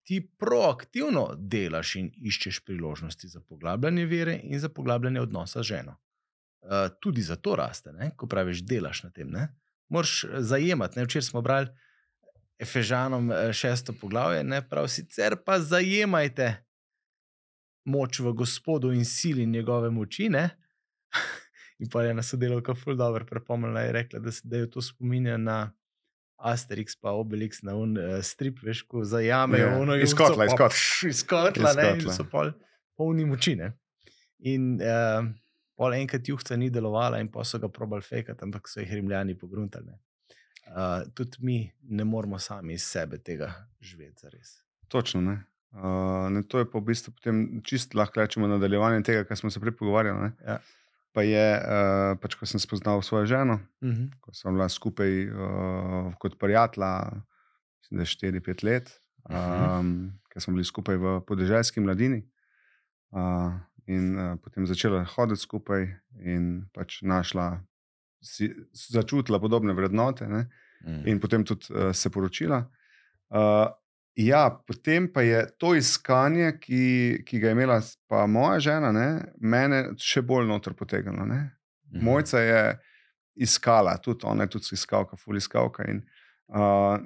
ti 0.04 0.20
proaktivno 0.38 1.34
delaš 1.38 1.96
in 1.96 2.10
iščeš 2.10 2.64
priložnosti 2.64 3.28
za 3.28 3.40
poglabljanje 3.40 4.06
vere 4.06 4.40
in 4.42 4.58
za 4.58 4.68
poglabljanje 4.68 5.20
odnosa 5.20 5.62
z 5.62 5.66
ženo. 5.66 5.96
Uh, 6.62 6.90
tudi 7.00 7.22
zato 7.22 7.56
raste, 7.56 7.92
ne? 7.92 8.10
ko 8.16 8.26
praviš, 8.26 8.62
delaš 8.66 9.02
na 9.02 9.10
tem. 9.10 9.30
Ne? 9.30 9.48
Moraš 9.88 10.24
zajemati. 10.38 10.98
Ne? 10.98 11.04
Včeraj 11.04 11.22
smo 11.22 11.42
brali 11.42 11.68
Efežanom 12.62 13.30
eh, 13.32 13.52
šesto 13.52 13.92
poglavje, 13.92 14.44
ne 14.44 14.60
prav 14.62 14.86
sicer 14.88 15.36
pa 15.44 15.58
zajemajte 15.60 16.52
moč 17.84 18.20
v 18.22 18.32
Gospodu 18.32 18.92
in 18.94 19.04
sili 19.04 19.46
njegove 19.46 19.90
moči. 19.90 20.28
Ne? 20.28 20.50
In 21.82 21.88
pa 21.90 22.02
je 22.04 22.10
ena 22.10 22.22
sodelavka 22.22 22.74
ful 22.78 22.94
dobro 22.94 23.26
prepomnila 23.26 23.82
in 23.88 23.92
rekla, 23.92 24.20
da, 24.22 24.30
se- 24.32 24.46
da 24.46 24.56
jo 24.56 24.66
to 24.70 24.82
spominja 24.82 25.36
na 25.36 25.72
Asterix 26.38 26.94
pa 27.00 27.10
Obelix 27.10 27.58
na 27.62 27.74
un 27.74 27.96
uh, 27.98 28.20
strip, 28.22 28.58
veš, 28.62 28.82
ko 28.86 29.02
zajamejo 29.04 29.66
Ja, 29.66 29.78
ono 29.78 29.96
iz 29.96 30.14
kotla, 30.14 30.44
iz 30.46 30.54
kotla. 30.54 31.08
Iz 31.08 31.22
kotla, 31.26 31.72
ne, 31.74 31.88
in 31.98 32.06
so 32.14 32.24
pol, 32.30 32.52
polni 32.98 33.24
moči. 33.26 33.56
Ne? 33.58 33.72
In 34.46 34.76
uh, 34.82 35.26
pol 35.78 35.94
enkrat 35.98 36.26
juhca 36.28 36.56
ni 36.58 36.70
delovala 36.70 37.18
in 37.22 37.30
pa 37.30 37.42
so 37.46 37.58
ga 37.62 37.70
probali 37.70 38.02
fejkati, 38.02 38.42
ampak 38.46 38.70
so 38.70 38.78
jih 38.82 38.94
rimljani 39.00 39.34
pogruntali. 39.38 39.86
ne. 39.90 39.98
Uh, 40.72 41.06
tudi 41.14 41.36
mi 41.40 41.70
ne 41.82 42.04
moramo 42.04 42.38
sami 42.38 42.74
iz 42.74 42.82
sebe 42.82 43.18
tega 43.18 43.52
živeti, 43.80 44.20
zares. 44.24 44.58
Točno. 44.88 45.20
Ne? 45.20 45.44
Uh, 45.72 46.28
ne, 46.30 46.42
to 46.42 46.58
je 46.58 46.66
pa 46.70 46.78
v 46.78 46.84
bistvu 46.84 47.12
potem 47.16 47.62
čist 47.64 47.94
lahko 47.94 48.20
rečemo 48.20 48.46
nadaljevanje 48.46 49.02
tega, 49.02 49.24
kar 49.24 49.36
smo 49.36 49.50
se 49.50 49.60
prej 49.60 49.72
pogovarjali. 49.76 50.20
ne. 50.20 50.32
Ja. 50.46 50.58
Pa 51.12 51.22
je, 51.22 51.46
uh, 51.60 52.16
pač, 52.20 52.34
ko 52.40 52.46
sem 52.48 52.60
spoznal 52.60 53.02
svojo 53.02 53.26
ženo, 53.26 53.60
Uh 53.80 53.88
-huh. 53.88 54.10
ko 54.20 54.32
sem 54.34 54.52
bila 54.54 54.68
skupaj 54.68 55.28
uh, 55.28 56.14
kot 56.18 56.38
prijatelja, 56.38 57.10
mislim, 57.80 57.96
da 57.98 58.02
je 58.02 58.06
4-5 58.40 58.64
let, 58.64 59.00
um, 59.28 59.36
Mhm. 59.36 60.08
ker 60.32 60.42
smo 60.42 60.52
bili 60.54 60.64
skupaj 60.64 60.96
v 60.96 61.20
podeželski 61.26 61.80
mladini. 61.80 62.22
Uh, 63.10 63.52
in 63.86 64.18
uh, 64.18 64.38
potem 64.42 64.66
začela 64.66 65.04
hoditi 65.04 65.40
skupaj, 65.40 65.88
in 66.24 66.64
pač 66.72 67.02
našla, 67.02 67.60
si, 68.22 68.54
začutila 68.72 69.40
podobne 69.40 69.72
vrednote, 69.72 70.28
ne? 70.28 70.48
Mm. 70.84 71.06
in 71.06 71.20
potem 71.20 71.44
tudi 71.44 71.70
uh, 71.70 71.90
se 71.94 72.10
poročila. 72.10 72.58
Uh, 73.30 73.68
ja, 74.18 74.50
potem 74.66 75.06
pa 75.12 75.22
je 75.22 75.44
to 75.58 75.74
iskanje, 75.78 76.56
ki, 76.60 77.22
ki 77.26 77.38
ga 77.38 77.52
je 77.52 77.56
imela 77.56 77.80
pa 78.08 78.26
moja 78.26 78.58
žena, 78.60 78.92
ne, 78.92 79.08
mene 79.40 79.84
še 79.98 80.22
bolj 80.26 80.48
noter 80.50 80.74
potegnilo. 80.74 81.26
Mhm. 81.26 82.02
Mojca 82.02 82.40
je 82.40 82.64
iskala, 83.34 83.96
tudi 84.02 84.26
ona 84.28 84.44
je 84.44 84.56
tudi 84.56 84.74
iskalka, 84.76 85.16
ful 85.16 85.38
iskalka. 85.38 85.86
In, 85.88 86.02
uh, 86.02 86.21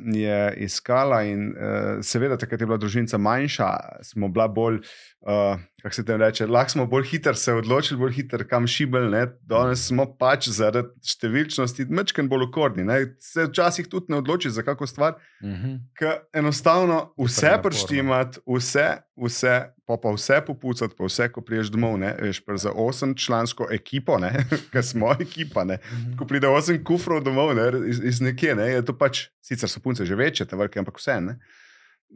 je 0.05 0.55
iskala, 0.57 1.23
in 1.23 1.49
uh, 1.49 2.03
seveda, 2.03 2.37
takrat 2.37 2.61
je 2.61 2.67
bila 2.67 2.79
družina 2.79 3.19
manjša, 3.19 3.69
smo 4.03 4.29
bila 4.29 4.49
bolj, 4.49 4.81
uh, 5.21 5.55
kako 5.83 5.95
se 5.95 6.05
tem 6.05 6.21
reče, 6.21 6.47
lahko 6.47 6.71
smo 6.71 6.87
bolj 6.87 7.05
hitro 7.05 7.35
se 7.35 7.53
odločili, 7.53 8.01
bolj 8.01 8.13
hitro 8.13 8.45
kam 8.51 8.67
šibel. 8.67 9.11
ne. 9.11 9.27
Danes 9.43 9.87
smo 9.87 10.07
pač 10.19 10.49
zaradi 10.49 10.89
številčnosti 11.01 11.87
mečken 11.89 12.29
bolj 12.29 12.43
okorni. 12.43 12.85
Ne. 12.85 13.15
Se 13.21 13.45
včasih 13.45 13.87
tudi 13.87 14.07
ne 14.09 14.17
odloči 14.17 14.51
za 14.51 14.63
kako 14.63 14.87
stvar, 14.87 15.15
Mhm. 15.43 15.75
ker 15.99 16.19
enostavno 16.35 17.13
vse 17.19 17.59
preštimati, 17.63 18.41
vse, 18.47 18.89
vse, 19.17 19.76
pa, 19.87 19.97
pa 19.97 20.11
vse 20.11 20.41
popucati, 20.43 20.95
pa 20.95 21.05
vse, 21.05 21.29
ko 21.29 21.41
priješ 21.41 21.69
domov, 21.69 21.99
ne, 21.99 22.15
veš, 22.21 22.43
za 22.57 22.73
osem 22.73 23.15
člansko 23.15 23.69
ekipo, 23.71 24.19
ker 24.73 24.83
smo 24.85 25.13
ekipa, 25.15 25.65
ne, 25.65 25.79
Mhm. 25.93 26.17
ko 26.17 26.27
pride 26.27 26.49
osem 26.49 26.85
kufrov 26.85 27.23
domov 27.23 27.55
ne, 27.55 27.71
iz, 27.89 28.01
iz 28.05 28.21
nekje, 28.21 28.55
ne, 28.55 28.67
je 28.69 28.83
to 28.85 28.93
pač, 28.95 29.29
sicer 29.41 29.69
so 29.69 29.81
punce 29.81 30.05
že 30.05 30.15
večje, 30.15 30.47
te 30.47 30.57
vrke, 30.57 30.79
ampak 30.79 30.99
vse. 30.99 31.21
Ne, 31.21 31.39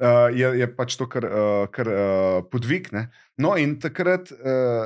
uh, 0.02 0.28
je, 0.30 0.50
je 0.58 0.66
pač 0.76 0.96
to 0.96 1.06
kar, 1.06 1.24
uh, 1.24 1.66
kar 1.68 1.88
uh, 1.88 2.42
podvig. 2.44 2.90
Ne. 2.92 3.06
No, 3.38 3.54
in 3.56 3.78
takrat 3.78 4.32
uh, 4.32 4.38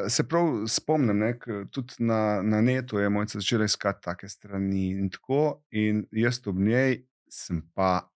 se 0.09 0.25
prav 0.25 0.67
spomnim, 0.67 1.19
ne, 1.19 1.33
tudi 1.71 1.95
na, 1.99 2.43
na 2.43 2.61
netu 2.61 2.99
je 2.99 3.09
mojca 3.09 3.41
začela 3.41 3.65
iskati 3.65 4.03
take 4.03 4.29
strani 4.29 4.91
in 4.93 5.09
tako, 5.11 5.63
in 5.73 6.05
jaz 6.13 6.39
ob 6.47 6.57
njej 6.59 7.01
sem 7.29 7.63
pa, 7.75 8.11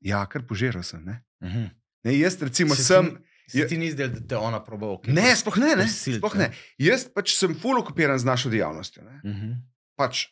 ja, 0.00 0.22
kar 0.26 0.42
požiral 0.42 0.82
sem. 0.82 1.02
Ne. 1.04 1.18
Mhm. 1.42 1.66
Ne, 2.04 2.14
jaz 2.16 2.38
recimo 2.40 2.74
Se 2.74 2.80
ti 2.80 2.86
sem. 2.86 3.04
ni- 3.04 3.29
Se 3.52 3.66
ti 3.70 3.78
ni 3.78 3.90
zdelo, 3.90 4.14
da 4.14 4.22
te 4.32 4.38
ona 4.38 4.60
proba 4.64 4.92
okej? 4.96 5.14
Ne, 5.14 5.30
sploh 5.36 5.58
ne, 5.62 5.74
ne, 5.74 5.86
prisiliti, 5.86 6.20
sploh 6.20 6.36
ne. 6.38 6.48
ne. 6.50 6.64
Jaz 6.80 7.06
pač 7.10 7.34
sem 7.36 7.54
fully 7.58 7.82
okupiran 7.82 8.18
z 8.20 8.28
našo 8.28 8.52
dejavnostjo. 8.52 9.04
Ne. 9.06 9.20
Mhm. 9.24 9.54
Pač, 10.00 10.28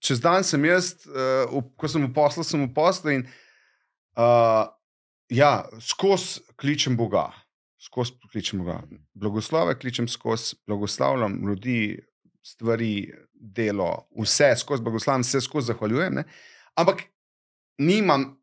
čez 0.00 0.22
dan 0.24 0.46
sem 0.46 0.64
jaz, 0.64 0.94
uh, 1.10 1.50
v, 1.50 1.64
ko 1.76 1.90
sem 1.90 2.04
v 2.06 2.12
poslu, 2.16 2.46
sem 2.46 2.62
v 2.64 2.70
poslu 2.76 3.16
in 3.18 3.26
uh, 4.16 4.64
ja, 5.30 5.52
skozi 5.84 6.44
kličem 6.60 6.96
Boga. 6.96 7.28
Skozi 7.80 8.16
kličem 8.32 8.62
Boga. 8.62 8.80
Blagoslove 9.14 9.76
kličem 9.80 10.08
skozi, 10.08 10.56
blagoslavljam 10.66 11.40
ljudi, 11.46 11.98
stvari, 12.42 13.10
delo, 13.34 14.08
vse 14.16 14.54
skozi 14.56 14.82
blagoslavljam, 14.82 15.22
vse 15.22 15.40
skozi 15.40 15.72
zahvaljujem. 15.72 16.14
Ne? 16.14 16.24
Ampak 16.74 17.02
nimam 17.78 18.36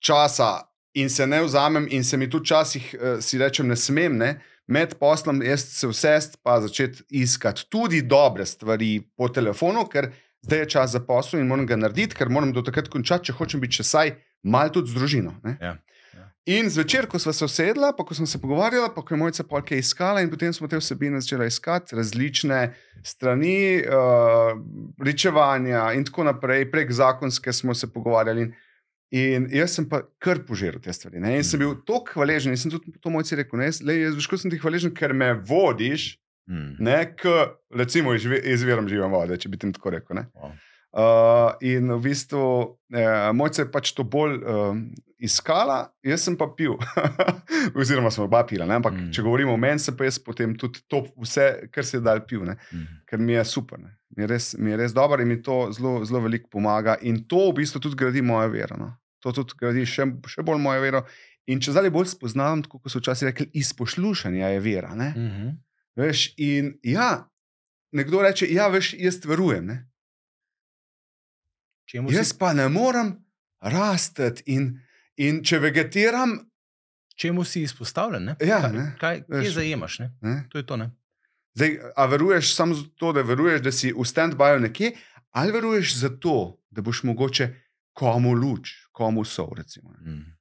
časa 0.00 0.73
in 0.94 1.10
se 1.10 1.26
ne 1.26 1.42
vzamem, 1.42 1.86
in 1.90 2.04
se 2.04 2.16
mi 2.16 2.30
tudi 2.30 2.48
včasih, 2.48 2.90
uh, 2.94 3.22
si 3.22 3.38
rečem, 3.38 3.68
ne 3.68 3.76
smem, 3.76 4.16
ne? 4.16 4.34
med 4.66 4.94
poslom, 4.96 5.42
jaz 5.44 5.66
se 5.76 5.88
vsest 5.90 6.38
pa 6.42 6.56
začeti 6.60 7.02
iskati 7.20 7.66
tudi 7.68 8.02
dobre 8.02 8.46
stvari 8.46 9.02
po 9.16 9.28
telefonu, 9.28 9.84
ker 9.92 10.08
zdaj 10.44 10.58
je 10.58 10.68
čas 10.76 10.94
za 10.96 11.00
posel 11.04 11.40
in 11.40 11.48
moram 11.48 11.66
ga 11.66 11.76
narediti, 11.76 12.16
ker 12.16 12.32
moram 12.32 12.52
do 12.52 12.62
takrat 12.64 12.88
končati, 12.88 13.28
če 13.28 13.36
hočem 13.38 13.60
biti 13.60 13.82
še 13.82 13.88
saj 13.90 14.14
mal 14.44 14.72
tudi 14.72 14.92
z 14.92 14.98
družino. 14.98 15.34
Ne? 15.44 15.56
Ja, 15.60 15.74
ja. 16.16 16.26
In 16.56 16.68
zvečer, 16.72 17.08
ko 17.08 17.18
smo 17.20 17.32
se 17.32 17.44
usedla, 17.44 17.94
pa 17.96 18.04
ko 18.04 18.16
smo 18.16 18.26
se 18.28 18.40
pogovarjala, 18.40 18.90
pa 18.92 19.04
ko 19.04 19.14
je 19.14 19.20
mojica 19.20 19.46
polke 19.48 19.78
iskala, 19.80 20.20
in 20.20 20.32
potem 20.32 20.52
smo 20.52 20.68
te 20.68 20.80
vsebine 20.80 21.20
začela 21.20 21.48
iskati, 21.48 21.96
različne 21.96 22.66
strani, 23.04 23.80
uh, 23.80 24.52
pričevanja 25.00 25.90
in 25.96 26.04
tako 26.04 26.28
naprej, 26.28 26.68
prek 26.72 26.92
zakonske 26.92 27.52
smo 27.52 27.76
se 27.76 27.88
pogovarjali. 27.92 28.48
In, 28.48 28.52
in 29.12 29.48
jaz 29.52 29.74
sem 29.76 29.88
pa 29.88 30.02
kar 30.18 30.40
požiral 30.46 30.80
te 30.80 30.92
stvari. 30.92 31.20
Ne? 31.20 31.36
In 31.36 31.44
sem 31.44 31.58
bil 31.60 31.74
tako 31.86 32.14
hvaležen, 32.18 32.52
in 32.52 32.56
sem 32.56 32.70
tudi 32.70 32.92
to 33.00 33.10
mojci 33.10 33.36
rekel, 33.36 33.58
ne, 33.58 33.70
le, 33.82 33.98
jaz 34.00 34.14
veš, 34.16 34.26
ko 34.30 34.36
sem 34.36 34.50
ti 34.50 34.58
hvaležen, 34.58 34.94
ker 34.94 35.12
me 35.12 35.32
vodiš, 35.34 36.16
Mm. 36.44 36.76
ne, 36.78 37.14
k, 37.16 37.30
recimo, 37.72 38.12
izvi- 38.12 38.42
izvirom 38.52 38.84
žive 38.88 39.06
vode, 39.08 39.38
če 39.40 39.48
bi 39.48 39.56
ti 39.56 39.72
tako 39.72 39.90
rekel. 39.94 40.16
Ne? 40.18 40.26
Wow. 40.36 40.52
Uh, 40.94 41.50
in 41.58 41.90
v 41.90 41.98
bistvu, 42.04 42.78
eh, 42.94 43.32
mojca 43.34 43.64
je 43.64 43.70
pač 43.70 43.90
to 43.98 44.04
bolj 44.06 44.36
um, 44.46 44.84
iskala, 45.18 45.88
jaz 46.06 46.22
sem 46.22 46.36
pa 46.38 46.46
pil. 46.54 46.76
Oziroma, 47.80 48.12
smo 48.14 48.28
oba 48.28 48.44
pila. 48.46 48.62
Ne? 48.66 48.76
Ampak, 48.78 48.94
Mm. 48.94 49.08
mm. 49.08 49.12
če 49.16 49.24
govorimo 49.26 49.56
o 49.56 49.58
meni, 49.58 49.82
sem 49.82 49.96
pa 49.98 50.06
jaz 50.06 50.20
potem 50.22 50.52
tudi 50.54 50.84
to, 50.86 51.00
vse, 51.18 51.66
kar 51.74 51.82
se 51.82 51.96
je 51.96 52.02
dal, 52.04 52.20
pil. 52.22 52.44
Ne? 52.46 52.54
Mm. 52.70 53.00
Ker 53.10 53.18
mi 53.18 53.34
je 53.34 53.42
super, 53.44 53.80
ne? 53.82 53.90
mi 54.14 54.22
je 54.22 54.28
res, 54.30 54.52
mi 54.54 54.70
je 54.70 54.76
res 54.78 54.94
dobro 54.94 55.18
in 55.18 55.28
mi 55.28 55.40
to 55.42 55.56
zelo, 55.74 56.04
zelo 56.06 56.20
veliko 56.22 56.46
pomaga. 56.52 56.94
In 57.02 57.24
to 57.26 57.48
v 57.50 57.56
bistvu 57.58 57.80
tudi 57.82 57.98
gradi 57.98 58.22
mojo 58.22 58.52
vero. 58.52 58.78
No? 58.78 58.92
To 59.26 59.32
tudi 59.34 59.58
gradi 59.58 59.82
še, 59.82 60.06
še 60.30 60.44
bolj 60.46 60.60
mojo 60.62 60.84
vero. 60.84 61.00
In 61.50 61.58
če 61.58 61.74
zdaj 61.74 61.90
bolj 61.90 62.12
spoznavam, 62.12 62.62
tako 62.62 62.78
kot 62.78 62.94
so 62.94 63.02
včasih 63.02 63.32
rekli, 63.32 63.48
iz 63.58 63.72
poslušanja 63.74 64.52
je 64.54 64.60
vera. 64.62 64.94
Ne? 64.94 65.10
Mhm. 65.16 65.50
Veš, 65.98 66.22
in 66.38 66.70
ja, 66.86 67.26
nekdo 67.90 68.22
reče, 68.22 68.46
ja, 68.54 68.68
veš, 68.70 68.94
jaz 68.94 69.18
verujem. 69.26 69.66
Ne? 69.66 69.76
Čemu 71.84 72.12
Jaz 72.12 72.32
si, 72.32 72.38
pa 72.38 72.52
ne 72.52 72.68
morem 72.68 73.14
rasti 73.60 74.30
in, 74.46 74.80
in 75.16 75.42
če 75.44 75.58
vegetiram, 75.58 76.38
čemu 77.16 77.44
si 77.44 77.62
izpostavljen? 77.62 78.24
Ne? 78.24 78.36
Ja, 78.40 78.60
kaj, 78.60 78.72
ne, 78.72 78.86
kaj, 79.00 79.24
veš. 79.28 79.54
zajemaš? 79.54 79.98
Ne? 79.98 80.12
ne, 80.20 80.36
To 80.50 80.58
je 80.58 80.66
to. 80.66 80.76
Ne? 80.76 80.90
zdaj, 81.54 81.78
a 81.96 82.06
veruješ 82.06 82.54
samo 82.54 82.74
zato, 82.74 83.12
da 83.12 83.22
veruješ, 83.22 83.60
da 83.62 83.72
si 83.72 83.92
v 83.92 84.04
stand-byu 84.04 84.60
nekje, 84.60 84.92
ali 85.30 85.52
veruješ 85.52 85.96
zato, 85.96 86.58
da 86.70 86.82
boš 86.82 87.02
mogoče 87.02 87.54
komu 87.92 88.32
luč, 88.34 88.70
komu 88.92 89.24
so. 89.24 89.48
Recimo. 89.56 89.90
Mm. 89.90 90.34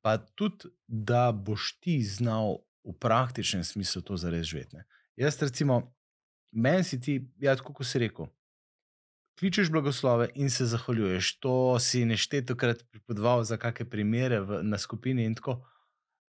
Pa 0.00 0.18
tudi, 0.18 0.68
da 0.86 1.32
boš 1.32 1.78
ti 1.80 2.02
znal 2.04 2.58
v 2.84 2.92
praktičnem 3.00 3.64
smislu 3.64 4.02
to 4.02 4.16
zares 4.16 4.46
živeti. 4.46 4.76
ne. 4.76 4.84
Jaz, 5.16 5.42
recimo, 5.42 5.94
meni 6.50 6.84
si 6.84 7.00
ti, 7.00 7.30
ja, 7.38 7.56
tako 7.56 7.72
kot 7.72 7.86
si 7.86 7.98
rekel, 7.98 8.26
kličeš 9.42 9.70
blagoslove 9.70 10.28
in 10.34 10.50
se 10.50 10.64
zahvaljuješ. 10.66 11.38
To 11.42 11.78
si 11.82 12.04
neštetokrat 12.04 12.84
pripovedoval 12.90 13.42
za 13.42 13.56
kakšne 13.58 13.88
primere 13.90 14.38
v, 14.40 14.60
na 14.62 14.78
skupini 14.78 15.24
in 15.26 15.34
tako. 15.34 15.56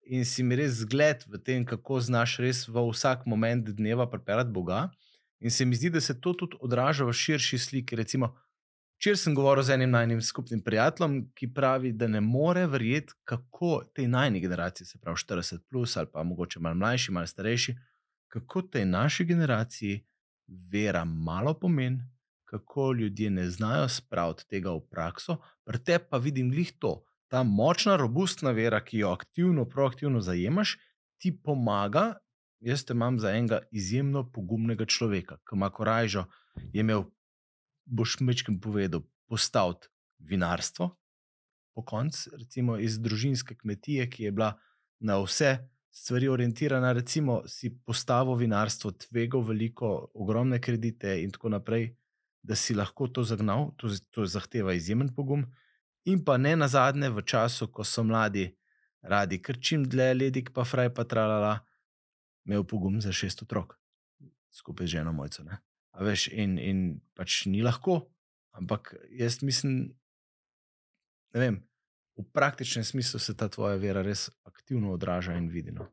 In 0.09 0.25
si 0.25 0.41
mi 0.43 0.57
res 0.57 0.79
zgled 0.81 1.21
v 1.29 1.37
tem, 1.37 1.61
kako 1.65 1.99
znaš 2.01 2.39
res 2.41 2.63
v 2.67 2.81
vsak 2.89 3.27
moment 3.29 3.69
dneva 3.69 4.07
pripeljati 4.09 4.49
Boga. 4.49 4.87
In 5.45 5.53
se 5.53 5.65
mi 5.65 5.77
zdi, 5.77 5.91
da 5.93 6.01
se 6.01 6.15
to 6.21 6.33
tudi 6.33 6.57
odraža 6.59 7.05
v 7.05 7.13
širši 7.13 7.59
sliki. 7.59 7.95
Recimo, 7.95 8.33
Včeraj 8.97 9.17
sem 9.17 9.35
govoril 9.35 9.63
z 9.63 9.75
enim 9.75 9.91
najnim 9.91 10.21
skupnim 10.21 10.61
prijateljem, 10.63 11.19
ki 11.35 11.51
pravi, 11.53 11.91
da 11.91 12.07
ne 12.07 12.21
more 12.21 12.65
verjeti, 12.67 13.13
kako 13.23 13.83
tej 13.93 14.07
najni 14.07 14.39
generaciji, 14.39 14.87
se 14.87 14.99
pravi 15.01 15.17
40, 15.17 15.59
plus, 15.69 15.97
ali 15.97 16.07
pa 16.13 16.23
mogoče 16.23 16.59
malo 16.59 16.75
mlajši, 16.75 17.11
malo 17.11 17.27
starejši, 17.27 17.75
kako 18.27 18.61
tej 18.61 18.85
naši 18.85 19.25
generaciji 19.25 19.99
vera 20.47 21.05
malo 21.05 21.53
pomeni, 21.59 21.99
kako 22.53 22.91
ljudje 22.93 23.29
ne 23.29 23.49
znajo 23.49 23.87
spraviti 23.89 24.45
tega 24.49 24.75
v 24.75 24.81
prakso. 24.89 25.39
Pri 25.65 25.79
tebi 25.83 26.05
pa 26.09 26.19
vidim 26.21 26.51
glih 26.53 26.69
to, 26.79 26.99
ta 27.27 27.41
močna, 27.43 27.95
robustna 27.97 28.51
vera, 28.53 28.77
ki 28.85 28.99
jo 29.01 29.09
aktivno, 29.09 29.65
proaktivno 29.65 30.21
zajemaš, 30.21 30.75
ti 31.17 31.31
pomaga. 31.33 32.11
Jaz 32.61 32.85
te 32.85 32.93
imam 32.93 33.17
za 33.19 33.31
enega 33.33 33.63
izjemno 33.71 34.21
pogumnega 34.31 34.85
človeka, 34.85 35.39
ki 35.41 35.57
ima 35.57 35.71
korajžo, 35.73 36.27
je 36.61 36.85
imel 36.85 37.07
boš 37.85 38.19
mečkim 38.21 38.61
povedal, 38.61 39.01
postaviti 39.27 39.89
vinarstvo, 40.19 40.91
po 41.73 41.81
koncu, 41.81 42.37
recimo 42.37 42.77
iz 42.77 42.99
družinske 43.01 43.57
kmetije, 43.57 44.05
ki 44.09 44.29
je 44.29 44.31
bila 44.31 44.53
na 45.01 45.17
vse 45.25 45.57
stvari 45.89 46.29
orientirana, 46.29 46.93
recimo 46.93 47.41
si 47.47 47.73
postavil 47.85 48.37
vinarstvo, 48.37 48.93
tvegal 49.07 49.41
veliko, 49.41 50.11
ogromne 50.13 50.61
kredite 50.61 51.17
in 51.23 51.33
tako 51.33 51.49
naprej, 51.57 51.95
da 52.43 52.55
si 52.59 52.75
lahko 52.75 53.07
to 53.07 53.23
zagnal, 53.23 53.71
to, 53.79 53.89
to 54.11 54.25
zahteva 54.27 54.73
izjemen 54.75 55.09
pogum. 55.15 55.45
In 56.05 56.19
pa 56.25 56.37
ne 56.37 56.55
na 56.59 56.67
zadnje, 56.67 57.09
v 57.09 57.23
času, 57.23 57.69
ko 57.71 57.87
so 57.87 58.03
mladi 58.03 58.51
radi, 59.03 59.39
ker 59.43 59.59
čim 59.59 59.83
dlje 59.87 60.13
ledik, 60.15 60.51
pa 60.55 60.65
fraj 60.67 60.91
pa 60.95 61.05
tralala, 61.07 61.57
imel 62.47 62.63
pogum 62.67 63.01
za 63.03 63.11
šest 63.15 63.43
otrok, 63.43 63.75
skupaj 64.51 64.87
z 64.87 64.99
ženo 64.99 65.13
mojco. 65.15 65.43
Ne? 65.47 65.59
A 65.93 66.03
veš, 66.07 66.29
in, 66.31 66.57
in 66.59 66.83
pač 67.17 67.43
ni 67.51 67.63
lahko, 67.63 68.01
ampak 68.55 68.93
jaz 69.11 69.41
mislim, 69.43 69.93
ne 71.35 71.43
vem, 71.43 71.59
v 72.17 72.25
praktičnem 72.35 72.85
smislu 72.85 73.19
se 73.19 73.35
ta 73.37 73.49
tvoja 73.49 73.79
vera 73.81 74.03
res 74.05 74.29
aktivno 74.47 74.93
odraža 74.93 75.35
in 75.37 75.49
vidi. 75.51 75.73
No. 75.73 75.89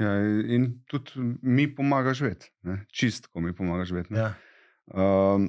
Ja, 0.00 0.16
in 0.18 0.80
tudi 0.90 1.20
mi 1.42 1.68
pomaga 1.70 2.14
živeti, 2.16 2.50
čistko 2.90 3.40
mi 3.44 3.54
pomaga 3.54 3.84
živeti. 3.86 4.16
Ja. 4.16 4.32
Um, 4.92 5.48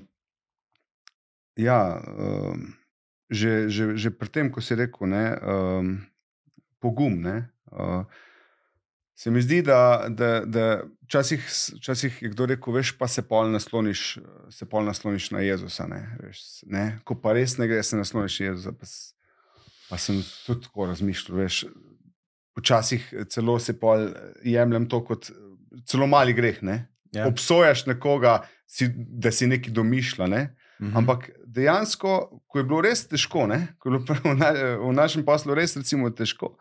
ja, 1.59 1.99
um, 2.17 2.73
že, 3.29 3.69
že, 3.69 3.95
že 3.97 4.09
pri 4.11 4.29
tem, 4.29 4.47
ko 4.51 4.61
si 4.61 4.75
rekel, 4.77 5.09
ne, 5.11 5.25
um, 5.41 5.89
pogum. 6.79 7.19
Ne, 7.19 7.49
uh, 7.73 8.05
se 9.15 9.31
mi 9.31 9.41
zdi, 9.41 9.61
da, 9.63 10.07
da, 10.09 10.43
da 10.45 10.83
včasih, 11.07 11.43
včasih 11.79 12.21
je 12.21 12.29
kdo 12.35 12.45
rekel, 12.51 12.75
veš, 12.75 12.95
pa 12.99 13.07
se 13.07 13.23
pol 13.27 13.47
nasloniš, 13.51 14.19
se 14.51 14.67
pol 14.69 14.83
nasloniš 14.87 15.31
na 15.31 15.43
Jezusa. 15.43 15.87
Ne, 15.87 16.03
veš, 16.23 16.63
ne, 16.67 16.99
ko 17.07 17.15
pa 17.19 17.33
res 17.35 17.57
ne 17.57 17.67
gre, 17.71 17.83
se 17.83 17.97
nasloniš 17.99 18.39
na 18.39 18.45
Jezusa. 18.51 18.75
Pa, 18.75 18.89
pa 19.89 19.99
sem 20.01 20.19
tudi 20.45 20.67
tako 20.67 20.89
razmišljal. 20.91 21.39
Veš, 21.43 21.63
včasih 22.55 23.07
celo 23.31 23.59
se 23.59 23.75
pol 23.79 24.09
jemljem 24.43 24.89
to 24.91 25.01
kot 25.07 25.31
celo 25.87 26.07
mali 26.07 26.35
greh. 26.35 26.61
Ne, 26.63 26.85
Ja. 27.15 27.29
obsojaš 27.31 27.85
nekoga, 27.87 28.41
si, 28.67 28.89
da 28.95 29.31
si 29.31 29.47
nekaj 29.47 29.73
domišlja. 29.73 30.27
Ne? 30.27 30.43
Mhm. 30.81 30.97
Ampak 30.97 31.29
dejansko, 31.45 32.41
ko 32.47 32.59
je 32.59 32.67
bilo 32.67 32.81
res 32.83 33.05
težko, 33.07 33.47
ne? 33.47 33.61
ko 33.79 33.89
je 33.89 33.99
bilo 33.99 34.19
v, 34.23 34.35
na, 34.39 34.51
v 34.81 34.93
našem 34.95 35.25
poslu 35.25 35.55
res 35.57 35.77
recimo, 35.77 36.11
težko. 36.11 36.55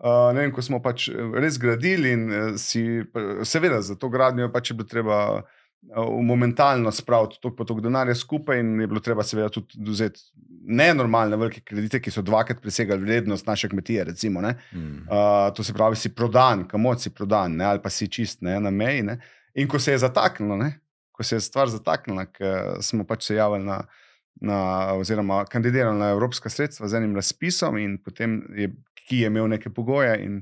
Uh, 0.00 0.30
vem, 0.32 0.48
ko 0.48 0.62
smo 0.64 0.78
pač 0.80 1.10
eh, 1.12 1.16
res 1.36 1.58
gradili, 1.60 2.14
in 2.16 2.22
uh, 2.32 2.44
si, 2.56 3.02
seveda, 3.44 3.82
za 3.84 3.98
to 4.00 4.08
gradnjo 4.08 4.46
pač 4.48 4.70
je 4.70 4.76
bilo 4.78 4.88
treba 4.88 5.16
uh, 5.36 6.06
momentalno 6.24 6.88
spraviti 6.88 7.36
toliko 7.42 7.66
toliko 7.68 7.84
denarja 7.84 8.14
skupaj, 8.16 8.62
in 8.64 8.80
je 8.80 8.88
bilo 8.88 9.02
treba, 9.04 9.26
seveda, 9.28 9.50
tudi 9.52 9.76
vzeti 9.76 10.24
nenormalne 10.80 11.36
velike 11.36 11.60
kredite, 11.68 12.00
ki 12.00 12.14
so 12.14 12.24
dvakrat 12.24 12.62
presegali 12.64 13.04
vrednost 13.04 13.44
naše 13.44 13.68
kmetije. 13.68 14.08
Recimo, 14.08 14.40
ne. 14.40 14.54
Mhm. 14.72 15.04
Uh, 15.04 15.52
to 15.52 15.68
se 15.68 15.76
pravi, 15.76 16.00
si 16.00 16.14
prodan, 16.16 16.64
kamor 16.68 16.96
si 16.96 17.12
prodan, 17.12 17.60
ne, 17.60 17.68
ali 17.68 17.84
pa 17.84 17.92
si 17.92 18.08
čist 18.08 18.40
ne, 18.40 18.56
na 18.60 18.72
meji. 18.72 19.04
Ne. 19.04 19.20
In 19.60 19.68
ko 19.68 19.78
se 19.78 19.92
je 19.92 20.00
zataknilo, 20.00 20.56
ne, 20.56 20.78
ko 21.20 21.24
se 21.24 21.36
je 21.36 21.40
stvar 21.44 21.68
zataknila, 21.68 22.24
ker 22.32 22.78
smo 22.80 23.04
pač 23.04 23.26
se 23.26 23.34
javili 23.34 23.66
na, 23.66 23.82
na, 24.40 24.60
oziroma 24.96 25.42
kandidirali 25.44 25.98
na 25.98 26.14
evropska 26.14 26.48
sredstva 26.48 26.88
z 26.88 26.96
enim 26.96 27.12
razpisom, 27.12 27.76
in 27.76 27.98
potem 28.00 28.38
je, 28.56 28.70
ki 29.04 29.18
je 29.20 29.28
imel 29.28 29.50
neke 29.52 29.68
pogoje, 29.68 30.14
in 30.24 30.38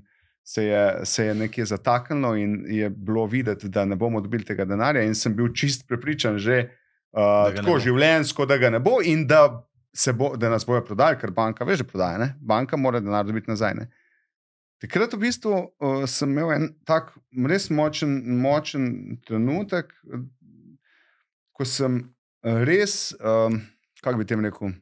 se 0.47 0.69
je, 0.69 0.85
se 1.03 1.27
je 1.27 1.35
nekje 1.35 1.67
zataknilo, 1.73 2.37
in 2.39 2.63
je 2.71 2.91
bilo 2.95 3.27
videti, 3.27 3.69
da 3.69 3.85
ne 3.85 3.99
bomo 3.99 4.23
dobili 4.23 4.47
tega 4.47 4.65
denarja. 4.65 5.03
In 5.03 5.19
sem 5.19 5.35
bil 5.35 5.51
čist 5.51 5.83
prepričan, 5.91 6.39
že 6.39 6.61
uh, 6.63 7.51
tako 7.59 7.75
bo. 7.75 7.83
življenjsko, 7.83 8.47
da 8.47 8.63
ga 8.63 8.71
ne 8.71 8.79
bo, 8.79 9.01
in 9.03 9.27
da, 9.27 9.49
se 9.91 10.15
bo, 10.15 10.37
da 10.39 10.55
nas 10.55 10.63
bojo 10.69 10.87
prodali, 10.87 11.19
ker 11.19 11.35
banka 11.35 11.67
ve, 11.67 11.75
že 11.75 11.89
prodaja. 11.91 12.23
Ne? 12.23 12.33
Banka 12.39 12.79
mora 12.79 13.03
denar 13.03 13.27
dobiti 13.27 13.51
nazaj. 13.51 13.75
Ne? 13.83 13.91
Takrat 14.79 15.19
v 15.19 15.25
bistvu 15.27 15.59
uh, 15.59 16.07
sem 16.07 16.31
imel 16.31 16.55
en 16.55 16.73
tak 16.87 17.17
res 17.51 17.67
močen, 17.75 18.21
močen 18.39 18.93
trenutek, 19.27 19.91
ko 21.59 21.67
sem 21.67 21.99
eh, 22.47 22.63
res, 22.69 23.11
um, 23.19 23.59
kako 24.05 24.21
bi 24.21 24.29
tem 24.31 24.45
rekel, 24.45 24.73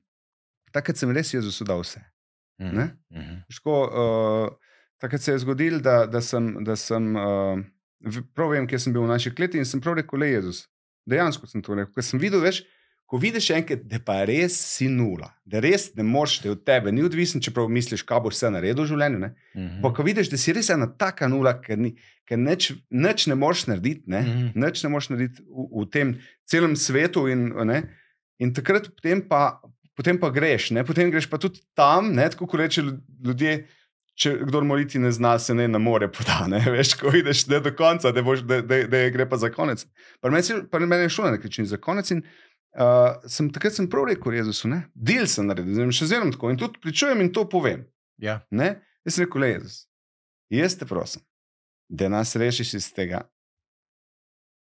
takrat 0.77 1.01
sem 1.01 1.13
res 1.17 1.33
Jezusu 1.33 1.65
dal 1.65 1.81
vse. 1.85 2.03
Mhm. 2.61 2.77
ne? 2.77 2.87
Mhm. 3.13 3.41
Ško, 3.53 3.75
uh, 3.87 4.77
takrat 5.01 5.25
se 5.25 5.33
je 5.33 5.43
zgodilo, 5.45 5.81
da, 5.81 6.05
da 6.07 6.21
sem, 6.21 6.65
da 6.65 6.77
sem 6.77 7.17
uh, 7.17 7.61
prav 8.37 8.53
vem, 8.55 8.69
kje 8.69 8.87
sem 8.87 8.95
bil 8.95 9.05
v 9.05 9.13
naši 9.13 9.33
kleti 9.35 9.61
in 9.61 9.69
sem 9.69 9.81
prav 9.81 9.99
rekel, 9.99 10.21
le 10.21 10.31
Jezus. 10.31 10.67
Dejansko 11.09 11.49
sem 11.49 11.63
to 11.63 11.77
rekel, 11.77 11.93
ker 11.95 12.05
sem 12.05 12.21
videl 12.21 12.43
več. 12.45 12.63
Ko 13.07 13.21
vidiš 13.23 13.53
enkrat, 13.55 13.85
da 13.87 14.01
pa 14.03 14.17
res 14.27 14.57
si 14.59 14.89
nula, 14.91 15.29
da 15.47 15.61
res 15.63 15.93
ne 15.95 16.03
moreš, 16.03 16.41
da 16.43 16.49
je 16.49 16.55
od 16.57 16.63
tebe 16.67 16.91
ni 16.93 17.05
odvisen, 17.07 17.43
čeprav 17.43 17.69
misliš, 17.71 18.03
kaj 18.03 18.25
boš 18.25 18.35
vse 18.35 18.51
naredil 18.51 18.83
v 18.83 18.89
življenju. 18.91 19.21
Ne? 19.23 19.29
Mhm. 19.55 19.77
Pa 19.85 19.93
ko 19.95 20.07
vidiš, 20.07 20.31
da 20.33 20.41
si 20.43 20.55
res 20.57 20.73
ena 20.75 20.89
taka 20.91 21.29
nula, 21.31 21.55
ker, 21.63 21.79
ni, 21.79 21.93
ker 22.27 22.41
nič, 22.43 22.73
nič 22.91 23.29
ne 23.31 23.39
moreš 23.39 23.69
narediti, 23.71 24.03
ne? 24.11 24.25
Mhm. 24.27 24.51
nič 24.59 24.83
ne 24.83 24.91
moreš 24.91 25.13
narediti 25.15 25.47
v, 25.47 25.69
v 25.71 25.87
tem 25.95 26.13
celem 26.51 26.75
svetu. 26.75 27.29
In, 27.31 27.53
ne? 27.71 27.85
in 28.43 28.51
takrat 28.57 28.91
potem 28.91 29.23
pa, 29.23 29.61
potem 29.95 30.19
pa 30.19 30.33
greš, 30.35 30.73
ne? 30.75 30.83
potem 30.85 31.13
greš 31.15 31.31
pa 31.31 31.39
tudi 31.39 31.63
tam, 31.79 32.11
ne? 32.11 32.27
tako 32.35 32.51
kot 32.51 32.67
reče 32.67 32.89
ljudje. 33.23 33.59
Če 34.17 34.31
kdo 34.49 34.63
moriti 34.65 34.97
ne 34.97 35.11
zna, 35.13 35.35
se 35.37 35.53
ne 35.53 35.67
na 35.69 35.77
more 35.77 36.07
poda. 36.09 36.47
Ne? 36.49 36.57
Veš, 36.73 36.95
ko 36.97 37.11
ideš 37.13 37.43
ne 37.53 37.59
do 37.61 37.69
konca, 37.77 38.09
da, 38.17 38.23
boš, 38.25 38.47
da, 38.49 38.63
da, 38.65 38.79
da 38.89 39.03
je 39.03 39.11
gre 39.13 39.27
pa 39.29 39.37
za 39.37 39.51
konec. 39.53 39.85
Pa 40.25 40.33
meni 40.33 40.57
pa 40.73 40.81
meni 40.81 41.05
je 41.05 41.11
šlo 41.13 41.27
na 41.29 41.35
nek 41.35 41.45
način 41.45 41.69
za 41.69 41.77
konec. 41.77 42.09
In, 42.17 42.23
uh, 42.25 42.46
sem, 43.29 43.49
takrat 43.53 43.73
sem 43.77 43.89
prav 43.91 44.05
rekel 44.11 44.35
Jezusu, 44.37 44.69
ne? 44.69 44.83
del 44.95 45.27
sem 45.31 45.47
naredil, 45.49 45.75
zdaj 45.75 45.95
še 45.97 46.11
zmeraj 46.11 46.35
tako 46.37 46.51
in 46.53 46.59
tudi 46.61 46.83
pričujem 46.83 47.23
in 47.25 47.33
to 47.33 47.47
povem. 47.49 47.87
Ja. 48.21 48.41
Ne? 48.51 48.77
Jaz 49.07 49.17
sem 49.17 49.25
rekel, 49.25 49.41
le 49.45 49.49
Jezus, 49.55 49.79
jaz 50.53 50.77
te 50.77 50.89
prosim, 50.89 51.23
da 51.89 52.09
nas 52.13 52.35
rešiš 52.37 52.75
iz 52.81 52.89
tega 52.93 53.25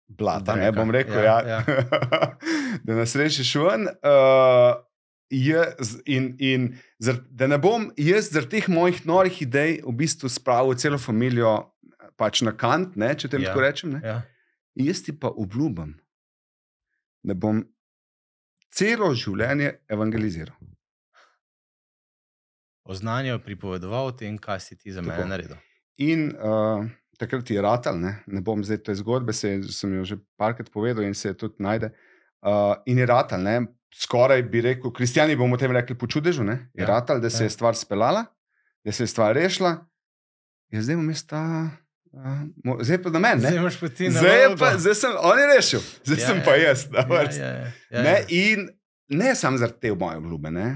blata. 0.08 0.56
Ne 0.56 0.72
bom 0.72 0.90
rekel, 0.90 1.22
Ja, 1.22 1.40
ja, 1.46 1.58
ja. 1.66 1.80
da 2.86 2.94
nas 2.94 3.16
rešiš 3.16 3.54
ven. 3.62 3.90
Uh, 4.02 4.78
Jaz, 5.30 5.92
in, 6.10 6.32
in 6.42 6.64
zar, 6.98 7.20
da 7.30 7.46
ne 7.46 7.54
bom 7.62 7.84
jaz 7.94 8.32
zaradi 8.34 8.56
teh 8.56 8.66
mojih 8.66 9.04
norih 9.06 9.36
idej 9.44 9.76
v 9.86 9.92
bistvu 9.94 10.26
spravil 10.26 10.74
celo 10.74 10.98
družino 10.98 11.70
pač 12.18 12.42
na 12.42 12.50
kant, 12.50 12.96
ne, 12.98 13.14
če 13.14 13.30
tem 13.30 13.42
Ja. 13.42 13.52
tako 13.52 13.62
rečem. 13.62 13.92
Ne. 13.94 14.00
Ja. 14.02 14.16
Jaz 14.74 15.04
ti 15.06 15.14
pa 15.14 15.30
obljubim, 15.30 16.00
da 17.22 17.34
bom 17.38 17.62
celo 18.70 19.14
življenje 19.14 19.74
evangeliziral. 19.88 20.56
Oznanjal, 22.84 23.38
pripovedoval 23.38 24.10
o 24.10 24.12
tem, 24.16 24.38
kaj 24.38 24.60
si 24.60 24.76
ti 24.78 24.92
za 24.92 25.02
Tako. 25.02 25.12
mene 25.12 25.28
naredil. 25.30 25.56
In 26.00 26.30
uh, 26.32 26.86
takrat 27.20 27.50
je 27.50 27.62
ratal, 27.62 27.98
ne, 28.00 28.16
ne 28.26 28.40
bom 28.42 28.62
zdaj 28.64 28.80
te 28.88 28.94
zgodbe, 28.98 29.34
se, 29.36 29.60
sem 29.68 29.92
jo 29.94 30.04
že 30.04 30.16
parkrat 30.40 30.70
povedal 30.72 31.04
in 31.04 31.14
se 31.14 31.28
je 31.28 31.36
tudi 31.38 31.60
najde. 31.62 31.92
Uh, 32.40 32.74
in 32.88 32.98
je 32.98 33.06
ratal, 33.06 33.42
ne, 33.44 33.58
skoraj 33.94 34.42
bi 34.48 34.62
rekel, 34.64 34.90
kristijani 34.96 35.36
bomo 35.36 35.58
temu 35.60 35.76
rekli 35.76 35.98
po 35.98 36.08
čudežu, 36.08 36.42
ne, 36.46 36.70
je 36.74 36.82
Ja, 36.82 36.86
ja, 36.86 36.90
ratal, 36.94 37.20
da 37.20 37.30
se 37.30 37.44
ja. 37.44 37.46
je 37.46 37.50
stvar 37.50 37.76
speljala, 37.76 38.24
da 38.84 38.92
se 38.92 39.02
je 39.04 39.12
stvar 39.12 39.34
rešila. 39.36 39.76
Ja, 40.72 40.82
zdaj 40.82 40.96
jaz 40.96 41.26
ta, 41.26 41.42
uh, 41.42 41.68
mo- 41.68 41.89
zdaj 42.82 43.02
pa 43.02 43.10
na 43.10 43.18
meni. 43.18 43.40
Zdaj 43.40 43.78
pa 43.80 43.88
ti 43.88 44.10
Zdaj, 44.10 44.56
pa, 44.58 44.74
zdaj 44.78 44.94
sem 44.98 45.12
on 45.22 45.38
je 45.38 45.46
rešil, 45.46 45.82
zdaj 46.04 46.18
Ja, 46.18 46.26
sem 46.26 46.38
ja, 46.38 46.44
pa 46.44 46.56
ja. 46.56 46.68
jaz. 46.68 46.86
Ja, 46.92 47.04
ja, 47.08 47.22
ja, 47.46 47.72
ja, 47.90 48.02
Ne, 48.02 48.14
ja. 48.18 48.24
in 48.28 48.68
ne 49.08 49.34
samo 49.34 49.58
zaradi 49.58 49.80
te 49.80 49.94
moje 49.94 50.16
obljube. 50.16 50.50
Ne. 50.50 50.68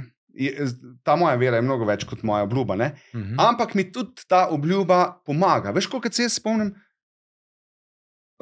Ta 1.03 1.17
moja 1.17 1.37
vera 1.39 1.57
je 1.57 1.63
mnogo 1.63 1.87
več 1.87 2.05
kot 2.07 2.23
moja 2.27 2.43
obljuba. 2.47 2.77
Ne. 2.77 2.93
Mhm. 3.15 3.35
Ampak 3.39 3.75
mi 3.75 3.87
tudi 3.93 4.23
ta 4.29 4.49
obljuba 4.51 5.23
pomaga. 5.27 5.71
Veš, 5.71 5.87
koliko 5.87 6.11
se 6.13 6.23
jaz 6.27 6.39
spomnim 6.41 6.73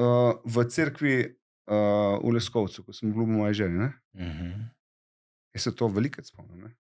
uh, 0.00 0.32
v 0.44 0.64
cerkvi 0.68 1.16
uh, 1.68 2.20
v 2.22 2.32
Leskovcu, 2.36 2.84
ko 2.84 2.92
sem 2.96 3.10
obljubil 3.10 3.36
moje 3.42 3.54
žene. 3.64 3.78
Ne? 3.78 3.90
Mhm. 4.26 4.52
Jaz 5.52 5.68
se 5.68 5.74
to 5.76 5.88
veliko 5.92 6.24
spomnim. 6.24 6.64
Ne? 6.64 6.72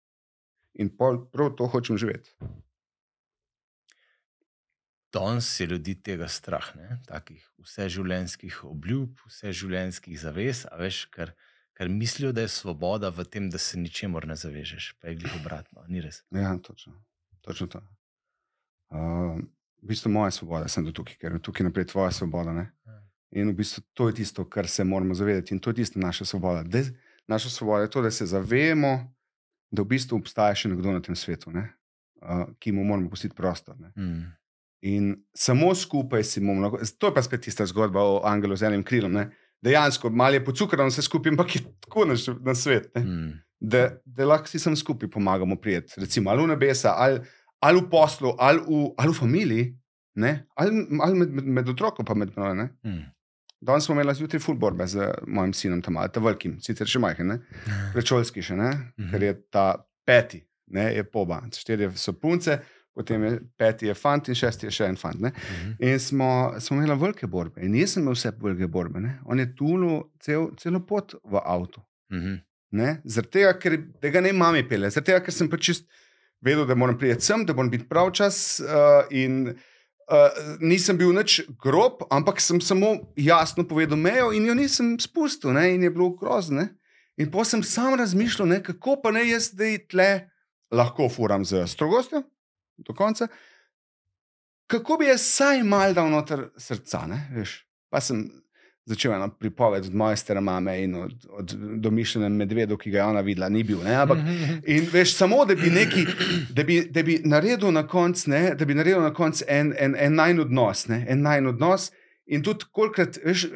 In 0.79 0.90
pol, 0.96 1.25
prav 1.31 1.55
to 1.59 1.66
hočem 1.66 1.99
živeti. 1.99 2.31
Danes 5.12 5.61
je 5.61 5.66
ljudi 5.66 5.94
tega 6.03 6.29
strah, 6.29 6.70
ne? 6.77 6.99
takih 7.07 7.42
vseživljenjskih 7.59 8.64
obljub, 8.64 9.18
vseživljenjskih 9.27 10.20
zavez, 10.20 10.64
a 10.70 10.79
veš, 10.79 11.05
ker, 11.14 11.33
ker 11.75 11.90
mislijo, 11.90 12.33
da 12.33 12.44
je 12.46 12.53
svoboda 12.53 13.11
v 13.11 13.25
tem, 13.27 13.49
da 13.51 13.59
se 13.59 13.79
ničemor 13.79 14.27
ne 14.31 14.37
zavežeš. 14.38 14.92
Pa 15.01 15.11
je 15.11 15.18
glih 15.18 15.35
obratno, 15.40 15.83
ni 15.88 16.03
res. 16.05 16.23
Ja, 16.31 16.55
točno, 16.62 16.94
točno 17.42 17.66
to. 17.66 17.83
Uh, 18.90 19.42
v 19.83 19.90
bistvu 19.90 20.11
moja 20.14 20.31
svoboda, 20.31 20.68
sem 20.68 20.87
do 20.87 20.94
tukaj, 20.94 21.18
ker 21.18 21.35
je 21.38 21.42
tukaj 21.42 21.66
naprej 21.66 21.90
tvoja 21.90 22.11
svoboda. 22.14 22.55
Ne? 22.55 22.68
Ja. 22.87 23.03
In 23.42 23.51
v 23.51 23.59
bistvu 23.62 23.83
to 23.94 24.09
je 24.11 24.20
tisto, 24.23 24.46
kar 24.46 24.68
se 24.68 24.85
moramo 24.85 25.14
zavedati, 25.14 25.55
in 25.55 25.61
to 25.61 25.70
je 25.70 25.83
tista 25.83 26.01
naša 26.01 26.25
svoboda. 26.25 26.62
Da, 26.62 26.83
naša 27.27 27.51
svoboda 27.51 27.83
je 27.83 27.90
to, 27.90 28.03
da 28.03 28.11
se 28.11 28.27
zavemo, 28.27 29.11
da 29.70 29.83
v 29.83 29.90
bistvu 29.90 30.18
obstaja 30.18 30.55
še 30.55 30.70
nekdo 30.70 30.94
na 30.94 31.03
tem 31.03 31.16
svetu, 31.16 31.51
ne? 31.51 31.66
uh, 32.23 32.51
ki 32.59 32.73
mu 32.73 32.85
moramo 32.85 33.11
pustiti 33.11 33.35
prostor. 33.35 33.79
Ne? 33.81 33.92
Mm. 33.96 34.39
In 34.83 35.12
samo 35.37 35.75
skupaj 35.75 36.25
si 36.25 36.40
bomo 36.40 36.62
lahko. 36.62 36.81
To 36.99 37.11
je 37.11 37.14
pa 37.14 37.23
spet 37.23 37.43
tista 37.45 37.66
zgodba 37.66 38.01
o 38.01 38.21
angelu 38.25 38.57
z 38.57 38.71
enim 38.71 38.85
krilom. 38.85 39.12
Ne? 39.12 39.29
Dejansko, 39.62 40.11
malo 40.11 40.38
je 40.38 40.45
pocukrano 40.45 40.88
vse 40.88 41.03
skupaj, 41.03 41.35
ampak 41.35 41.57
je 41.57 41.62
tako 41.85 42.07
na, 42.09 42.16
na 42.40 42.55
svet. 42.55 42.88
Ne? 42.95 43.03
Mm. 43.05 43.35
Da, 43.61 43.90
da 44.05 44.25
lahko 44.25 44.49
si 44.49 44.59
sam 44.59 44.77
skupaj 44.77 45.11
pomagamo 45.11 45.57
prijeti, 45.61 46.01
recimo 46.01 46.31
ali 46.31 46.43
v 46.43 46.49
nebesa, 46.55 46.95
ali, 46.97 47.21
ali 47.61 47.81
v 47.81 47.90
poslu, 47.90 48.33
ali 48.38 48.59
v, 48.59 48.87
ali 48.97 49.12
v 49.12 49.19
familiji, 49.19 49.66
ne? 50.14 50.47
ali, 50.55 50.87
ali 51.01 51.19
med, 51.19 51.31
med, 51.31 51.45
med 51.45 51.69
otrokom, 51.69 52.05
pa 52.05 52.14
med 52.14 52.33
mano. 52.37 52.69
Mm. 52.85 53.05
Danes 53.61 53.85
smo 53.85 53.95
imeli 53.95 54.14
zjutraj 54.14 54.40
futborbe 54.40 54.87
z 54.87 55.11
mojim 55.27 55.53
sinom, 55.53 55.83
tam 55.83 55.99
ta 56.12 56.21
velikim, 56.21 56.57
sicer 56.64 56.88
še 56.88 56.99
majhen, 56.99 57.35
ne? 57.35 57.38
predšolski 57.95 58.43
še, 58.43 58.57
ne? 58.57 58.71
Mhm. 58.97 59.11
ker 59.12 59.27
je 59.29 59.35
ta 59.53 59.66
peti, 60.09 60.40
ne? 60.73 60.88
je 60.97 61.05
poba. 61.05 61.43
Štirje 61.53 61.93
so 62.01 62.16
punce, 62.16 62.62
potem 63.00 63.24
je 63.24 63.32
peti 63.58 63.88
je 63.88 63.94
fant 63.96 64.28
in 64.28 64.36
šesti 64.36 64.68
je 64.68 64.74
še 64.76 64.90
en 64.92 64.98
fant. 65.00 65.20
Ne? 65.20 65.32
Mhm. 65.32 65.72
In 65.88 65.98
smo, 66.02 66.30
smo 66.60 66.78
imeli 66.78 66.98
velike 67.00 67.30
borbe. 67.30 67.64
In 67.64 67.74
jaz 67.78 67.96
sem 67.96 68.04
imel 68.04 68.18
vse 68.18 68.34
velike 68.42 68.68
borbe. 68.68 69.00
Ne? 69.00 69.16
On 69.24 69.40
je 69.40 69.48
tulil 69.56 70.04
cel, 70.22 70.50
celo 70.60 70.84
pot 70.86 71.16
v 71.24 71.42
avtu. 71.44 71.82
Mhm. 72.12 72.38
Ne? 72.78 73.00
Zaradi 73.04 73.40
tega, 73.40 73.56
ker 73.58 73.76
ga 74.14 74.22
ne 74.22 74.32
mami 74.36 74.62
pele, 74.68 74.92
zaradi 74.92 75.10
tega, 75.10 75.24
ker 75.26 75.34
sem 75.34 75.48
pač 75.50 75.66
čist 75.70 75.88
vedel, 76.44 76.64
da 76.68 76.76
moram 76.78 76.98
priti 76.98 77.26
sem, 77.26 77.42
da 77.46 77.56
moram 77.56 77.70
biti 77.72 77.88
prav 77.90 78.12
čas. 78.14 78.60
Uh, 78.62 79.02
in 79.10 79.40
uh, 79.50 80.38
nisem 80.62 80.98
bil 81.00 81.10
nič 81.16 81.40
grob, 81.62 82.04
ampak 82.14 82.38
sem 82.40 82.60
samo 82.62 82.94
jasno 83.18 83.66
povedal 83.68 83.98
mejo 83.98 84.30
in 84.36 84.46
jo 84.46 84.54
nisem 84.54 84.94
spustil, 85.02 85.54
ne? 85.56 85.72
in 85.74 85.86
je 85.86 85.90
bilo 85.90 86.12
grozno. 86.14 86.68
In 87.20 87.28
pa 87.28 87.44
sem 87.44 87.62
sam 87.66 87.98
razmišljal, 88.00 88.48
ne, 88.48 88.62
kako 88.64 89.00
pa 89.02 89.10
ne 89.12 89.26
jaz 89.28 89.50
zdaj 89.50 89.82
tle 89.90 90.10
lahko 90.72 91.10
furam 91.12 91.44
z 91.44 91.66
strogostjo 91.68 92.22
do 92.87 92.95
konca. 92.95 93.29
Kako 94.71 94.97
bi 95.01 95.09
jaz 95.11 95.25
vsaj 95.25 95.64
mal 95.66 95.95
dal 95.95 96.11
noter 96.11 96.49
srca, 96.59 97.07
ne, 97.11 97.25
veš. 97.35 97.57
Pa 97.90 98.01
sem 98.01 98.29
začel 98.90 99.14
eno 99.14 99.29
pripoved 99.38 99.85
od 99.85 99.95
moje 99.95 100.16
stare 100.16 100.40
mame 100.40 100.83
in 100.83 100.95
od, 100.95 101.27
od 101.31 101.55
domišljene 101.77 102.29
medvedu, 102.29 102.79
ki 102.79 102.90
ga 102.90 102.99
je 102.99 103.05
ona 103.05 103.21
videla, 103.21 103.49
ni 103.49 103.62
bil. 103.64 103.83
Ne, 103.85 103.95
ampak, 103.95 104.19
in 104.75 104.87
veš, 104.93 105.14
samo 105.16 105.45
da 105.45 105.55
bi, 105.55 105.71
neki, 105.71 106.07
da 106.51 106.64
bi, 106.64 106.81
da 106.90 107.03
bi 107.03 107.21
naredil 107.25 107.73
na 107.73 107.87
koncu, 107.87 108.31
da 108.31 108.64
bi 108.64 108.75
naredil 108.75 109.03
na 109.03 109.14
koncu 109.14 109.45
en, 109.49 109.75
en, 109.79 109.97
en 109.99 110.14
najn 110.14 110.40
odnos, 110.47 110.87
ne, 110.88 111.05
en 111.09 111.23
najn 111.23 111.47
odnos. 111.55 111.90
In 112.27 112.43
tudi, 112.47 112.66
kolikrat, 112.73 113.19
veš, 113.25 113.49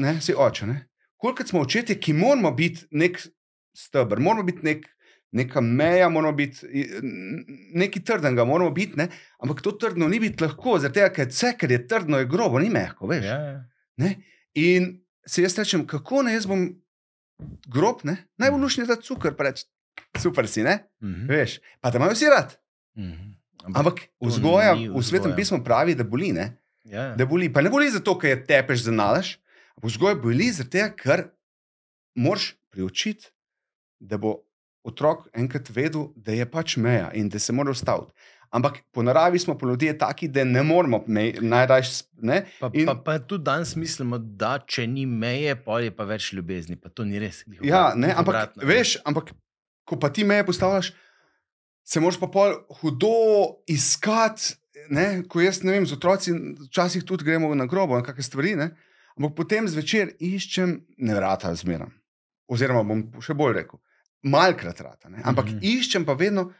ne, 0.00 0.16
si 0.20 0.34
oče, 0.36 0.66
ne, 0.66 0.80
kolikrat 1.16 1.52
smo 1.52 1.60
očetje, 1.60 2.00
ki 2.00 2.16
moramo 2.16 2.52
biti 2.56 2.86
nek 2.90 3.20
stebr, 3.76 4.20
moramo 4.20 4.48
biti 4.48 4.64
nek. 4.66 4.88
Neka 5.32 5.60
meja, 5.64 6.08
moramo 6.12 6.36
biti 6.36 6.66
nekaj 7.74 8.02
trdnega, 8.04 8.44
moramo 8.44 8.70
biti, 8.70 8.98
ne? 9.00 9.08
ampak 9.40 9.62
to 9.64 9.72
trdno 9.80 10.08
ni 10.08 10.20
biti 10.20 10.44
lahko, 10.44 10.76
zato 10.78 11.06
ker 11.14 11.30
vse, 11.30 11.54
kar 11.56 11.72
je 11.72 11.78
trdno, 11.88 12.20
je 12.20 12.28
grobo, 12.28 12.60
ni 12.60 12.68
mehko. 12.70 13.08
Ja, 13.16 13.38
ja. 13.40 14.10
In 14.60 14.90
se 15.26 15.42
jaz 15.42 15.56
rečem, 15.58 15.86
kako 15.88 16.22
naj 16.26 16.36
jaz 16.36 16.48
bom 16.50 16.66
grob, 17.72 18.04
ne? 18.04 18.18
najbolj 18.36 18.60
lušni 18.60 18.84
za 18.90 18.98
cukor, 19.00 19.36
reč, 19.38 19.64
super 20.20 20.48
si, 20.48 20.62
ne? 20.62 20.82
Mm 21.00 21.14
-hmm. 21.14 21.28
veš, 21.28 21.60
pa 21.80 21.90
te 21.90 21.96
imajo 21.96 22.12
vsi 22.12 22.28
rad. 22.28 22.58
Mm 22.96 23.12
-hmm. 23.12 23.32
Ampak, 23.64 23.78
ampak 23.78 24.00
vzgoja 24.20 24.74
v 24.74 25.02
svetem 25.02 25.32
pismu 25.36 25.64
pravi, 25.64 25.94
da 25.94 26.04
boli, 26.04 26.32
ne? 26.32 26.58
Ja. 26.84 27.14
Da 27.16 27.26
boli. 27.26 27.52
Pa 27.52 27.62
ne 27.62 27.70
boli 27.70 27.90
zato, 27.90 28.18
ker 28.18 28.30
je 28.30 28.44
tepeš 28.46 28.88
za 28.88 28.92
nalaž, 28.92 29.36
vzgoja 29.82 30.14
boli 30.14 30.50
zato, 30.52 30.88
ker 30.98 31.28
moraš 32.14 32.54
priučiti, 32.70 33.30
da 33.98 34.18
bo 34.18 34.42
otrok 34.82 35.28
enkrat 35.34 35.70
vedel, 35.70 36.08
da 36.16 36.32
je 36.32 36.46
pač 36.50 36.76
meja 36.76 37.10
in 37.14 37.28
da 37.28 37.38
se 37.38 37.52
mora 37.52 37.70
ustaviti. 37.70 38.12
Ampak 38.52 38.82
po 38.92 39.02
naravi 39.02 39.38
smo 39.38 39.54
po 39.58 39.66
ljudje 39.66 39.98
taki, 39.98 40.28
da 40.28 40.44
ne 40.44 40.62
moramo 40.62 41.04
najraje. 41.40 41.82
Pa, 42.60 42.70
in... 42.72 42.86
pa, 42.86 42.94
pa 42.94 43.18
tudi 43.18 43.44
danes 43.44 43.76
mislimo, 43.76 44.18
da 44.18 44.58
če 44.66 44.84
ni 44.86 45.06
meje, 45.06 45.54
pa 45.64 45.78
je 45.80 45.94
pa 45.96 46.04
več 46.04 46.32
ljubezni. 46.36 46.76
Pa 46.76 46.92
to 46.92 47.06
ni 47.08 47.18
res. 47.22 47.46
Ja, 47.64 47.94
ne, 47.96 48.10
ampak, 48.12 48.28
obratno, 48.28 48.66
veš, 48.68 48.98
ampak 49.08 49.32
ko 49.88 49.96
pa 49.96 50.12
ti 50.12 50.26
meje 50.28 50.44
postavljaš, 50.46 50.92
se 51.84 52.00
moraš 52.00 52.20
pa 52.20 52.28
pol 52.28 52.58
hudo 52.80 53.14
iskati. 53.72 54.58
Ne, 54.92 55.22
ko 55.30 55.40
jaz 55.40 55.62
ne 55.64 55.76
vem, 55.76 55.86
z 55.86 55.96
otroci 55.96 56.34
včasih 56.66 57.04
tudi 57.08 57.24
gremo 57.24 57.54
na 57.54 57.64
grobo, 57.70 57.96
na 57.96 58.04
kakšne 58.04 58.26
stvari. 58.26 58.52
Ne, 58.58 58.72
ampak 59.16 59.36
potem 59.38 59.68
zvečer 59.70 60.12
iščem, 60.20 60.74
ne 61.00 61.16
vrata 61.16 61.54
zmeraj. 61.56 61.88
Oziroma, 62.52 62.84
bom 62.84 63.24
še 63.24 63.36
bolj 63.38 63.56
rekel, 63.62 63.80
malkrat 64.22 64.80
rata. 64.80 65.08
Ne, 65.08 65.20
ampak 65.24 65.46
mm 65.46 65.58
-hmm. 65.58 65.78
iščem 65.78 66.04
pa 66.04 66.12
vedno 66.12 66.52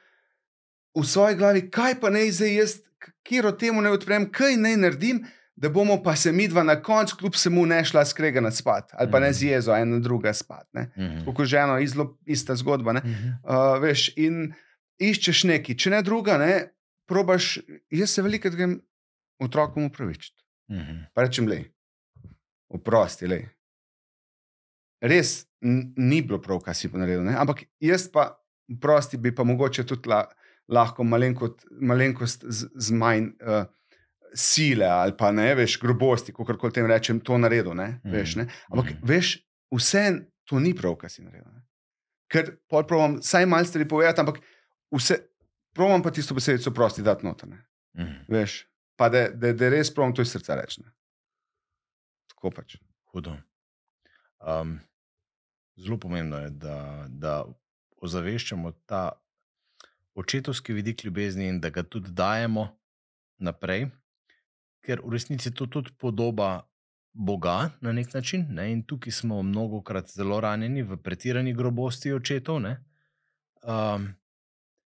v 0.94 1.04
svoji 1.04 1.36
glavi, 1.36 1.70
kaj 1.70 2.00
pa 2.00 2.10
naj 2.10 2.30
zdaj 2.30 2.56
jaz, 2.56 2.74
kjer 3.22 3.46
o 3.46 3.52
tem 3.52 3.76
ne 3.82 3.90
odprem, 3.90 4.30
kaj 4.32 4.56
naj 4.56 4.76
naredim, 4.76 5.24
da 5.56 5.68
bomo 5.68 6.02
pa 6.02 6.16
se 6.16 6.32
mi 6.32 6.48
dva 6.48 6.62
na 6.62 6.82
koncu, 6.82 7.16
kljub 7.16 7.34
vsemu, 7.34 7.66
ne 7.66 7.84
šla 7.84 8.04
skrega 8.04 8.40
na 8.40 8.50
spat 8.50 8.90
ali 8.92 9.10
pa 9.10 9.20
ne 9.20 9.26
mhm. 9.26 9.34
z 9.34 9.42
jezo, 9.42 9.74
ena 9.76 9.98
druga 9.98 10.32
spat. 10.32 10.68
Mhm. 10.74 11.24
Kot 11.36 11.46
ženo, 11.46 11.78
izlo, 11.78 12.18
ista 12.26 12.56
zgodba. 12.56 12.90
Uh, 12.92 13.80
veš, 13.82 14.10
in 14.16 14.54
iščeš 14.98 15.44
neki, 15.44 15.76
če 15.78 15.90
ne 15.90 16.02
druga, 16.02 16.38
ne, 16.38 16.72
probaš, 17.08 17.58
jaz 17.90 18.10
se 18.10 18.22
veliko 18.22 18.50
grem 18.50 18.80
otrokom 19.42 19.84
upravičiti. 19.84 20.38
Pa 21.14 21.26
rečem, 21.26 21.48
le, 21.48 21.64
oprosti, 22.72 23.26
le. 23.26 23.42
Res 25.02 25.42
ni 25.62 26.22
bilo 26.22 26.38
prav, 26.42 26.60
kaj 26.62 26.76
si 26.78 26.90
naredil, 26.94 27.24
ne? 27.26 27.34
ampak 27.38 27.64
jaz 27.82 28.06
pa, 28.12 28.32
prosti, 28.80 29.18
bi 29.18 29.32
pa 29.34 29.44
mogoče 29.46 29.84
tudi 29.86 30.10
la, 30.10 30.22
lahko 30.70 31.04
malenkot, 31.04 31.64
malenkost 31.82 32.44
z, 32.46 32.68
z 32.74 32.98
manj 32.98 33.32
uh, 33.42 33.64
sile 34.34 34.86
ali 34.86 35.16
pa 35.18 35.32
ne 35.32 35.54
veš, 35.54 35.78
grobosti, 35.82 36.32
kako 36.32 36.56
koli 36.58 36.72
tem 36.72 36.86
rečem, 36.86 37.20
to 37.20 37.38
naredil. 37.38 37.74
Ne? 37.74 37.98
Mm. 38.04 38.14
Veš, 38.14 38.36
ne? 38.40 38.46
Ampak 38.70 38.94
mm. 38.94 39.02
veš, 39.08 39.34
vse 39.74 40.04
to 40.48 40.60
ni 40.62 40.74
prav, 40.74 40.96
kar 41.00 41.10
si 41.10 41.24
naredil. 41.24 41.50
Ne? 41.50 41.64
Ker 42.32 42.54
pravim, 42.70 43.18
saj 43.22 43.46
malo 43.46 43.68
stvari 43.68 43.88
povedati, 43.88 44.22
ampak 44.22 44.40
vse, 44.94 45.18
pravim 45.76 46.02
pa 46.02 46.14
tisto 46.14 46.34
besedico 46.34 46.72
prosti, 46.74 47.04
da 47.04 47.16
noter. 47.22 47.50
Mm. 47.98 48.22
Veš, 48.32 48.62
pa 48.96 49.10
da, 49.12 49.26
da 49.34 49.72
res 49.72 49.92
pravim 49.94 50.14
to 50.16 50.24
iz 50.24 50.32
srca 50.32 50.56
reči. 50.60 50.82
Tako 52.32 52.54
pač. 52.54 52.78
Hudo. 53.12 53.36
Um, 54.40 54.78
zelo 55.76 55.98
pomembno 55.98 56.38
je, 56.38 56.50
da, 56.50 57.06
da 57.08 57.44
ozaveščamo 58.02 58.72
ta 58.86 59.10
očetovski 60.14 60.72
vidik 60.72 61.04
ljubezni 61.04 61.48
in 61.48 61.60
da 61.60 61.70
ga 61.70 61.82
tudi 61.82 62.10
dajemo 62.10 62.68
naprej, 63.38 63.88
ker 64.84 65.00
v 65.04 65.14
resnici 65.14 65.48
je 65.48 65.54
to 65.54 65.66
tudi 65.66 65.94
podoba 65.98 66.68
Boga 67.12 67.70
na 67.80 67.92
nek 67.92 68.14
način. 68.14 68.46
Ne? 68.50 68.72
In 68.72 68.82
tukaj 68.82 69.12
smo 69.12 69.42
mnogo 69.42 69.82
krat 69.82 70.08
zelo 70.10 70.40
ranjeni 70.40 70.82
v 70.82 70.96
pretirani 70.96 71.52
grobosti 71.54 72.12
očetov, 72.12 72.62
um, 72.64 74.06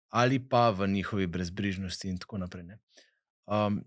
ali 0.08 0.38
pa 0.48 0.70
v 0.70 0.88
njihovi 0.88 1.26
brezbrižnosti 1.26 2.08
in 2.08 2.18
tako 2.18 2.38
naprej. 2.38 2.78
Um, 3.46 3.84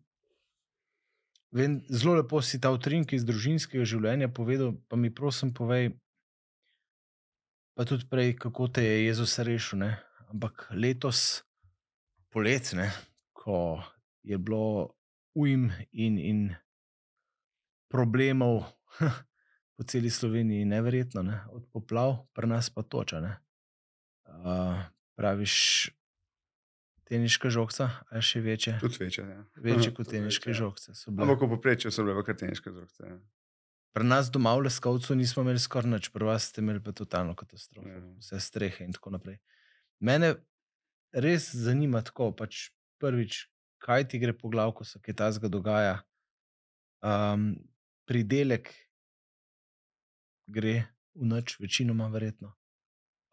vem, 1.51 1.81
zelo 1.89 2.13
lepo 2.13 2.41
si 2.41 2.61
ta 2.61 2.71
utrinek 2.71 3.13
iz 3.13 3.25
družinskega 3.25 3.85
življenja 3.85 4.29
povedal, 4.29 4.75
pa 4.87 4.95
mi 4.95 5.09
prosim, 5.09 5.53
povej. 5.53 5.91
Pa 7.79 7.85
tudi 7.87 8.03
prej, 8.09 8.33
kako 8.35 8.67
te 8.67 8.83
je 8.83 9.05
Jezus 9.05 9.39
rešil, 9.39 9.79
ne? 9.79 9.95
ampak 10.27 10.67
letos, 10.75 11.47
poletne, 12.27 12.91
ko 13.31 13.79
je 14.19 14.35
bilo 14.37 14.89
ujm 15.31 15.69
in, 15.91 16.17
in 16.19 16.41
problemov 17.87 18.67
po 19.79 19.87
celi 19.87 20.11
Sloveniji, 20.11 20.67
neverjetno, 20.67 21.23
ne? 21.23 21.39
od 21.55 21.71
poplav, 21.71 22.17
pri 22.35 22.51
nas 22.51 22.67
pa 22.67 22.83
toča. 22.83 23.23
Uh, 24.27 24.83
praviš, 25.15 25.55
teniška 27.07 27.47
žogca, 27.47 27.93
ali 28.11 28.27
še 28.27 28.43
večje? 28.43 28.75
Tudi 28.83 29.05
večje. 29.07 29.23
Ja. 29.23 29.45
Večje 29.55 29.95
kot 29.95 30.11
teniške 30.11 30.51
ja. 30.51 30.59
žogce. 30.65 30.99
Ampak 31.07 31.39
po 31.39 31.47
povprečju 31.55 31.95
so 31.95 32.03
bile 32.03 32.27
kar 32.27 32.35
teniške 32.35 32.75
žogce. 32.75 33.07
Ja. 33.07 33.21
Pri 33.93 34.05
nas 34.05 34.29
doma 34.29 34.53
v 34.55 34.67
Leskovcu 34.67 35.15
nismo 35.15 35.43
imeli 35.43 35.59
skoraj 35.59 35.89
nič, 35.89 36.09
pri 36.13 36.27
vas 36.29 36.49
ste 36.51 36.61
imeli 36.61 36.81
pa 36.83 36.93
totalno 36.93 37.33
katastrofo, 37.35 37.89
ja. 37.89 38.01
vse 38.21 38.39
strehe 38.39 38.85
in 38.85 38.93
tako 38.93 39.15
naprej. 39.15 39.39
Mene 39.99 40.35
res 41.11 41.49
zanima 41.55 42.03
tako, 42.05 42.29
pač 42.31 42.69
prvič, 43.01 43.47
kaj 43.81 44.07
ti 44.11 44.19
gre 44.21 44.35
po 44.37 44.51
glavu, 44.51 44.77
ko 44.79 44.85
se 44.85 45.01
kaj 45.01 45.17
tasga 45.23 45.49
dogaja. 45.49 45.99
Um, 47.01 47.55
pridelek 48.05 48.69
gre 50.49 50.89
v 51.15 51.29
noč, 51.33 51.57
večinoma 51.59 52.09
verjetno. 52.13 52.53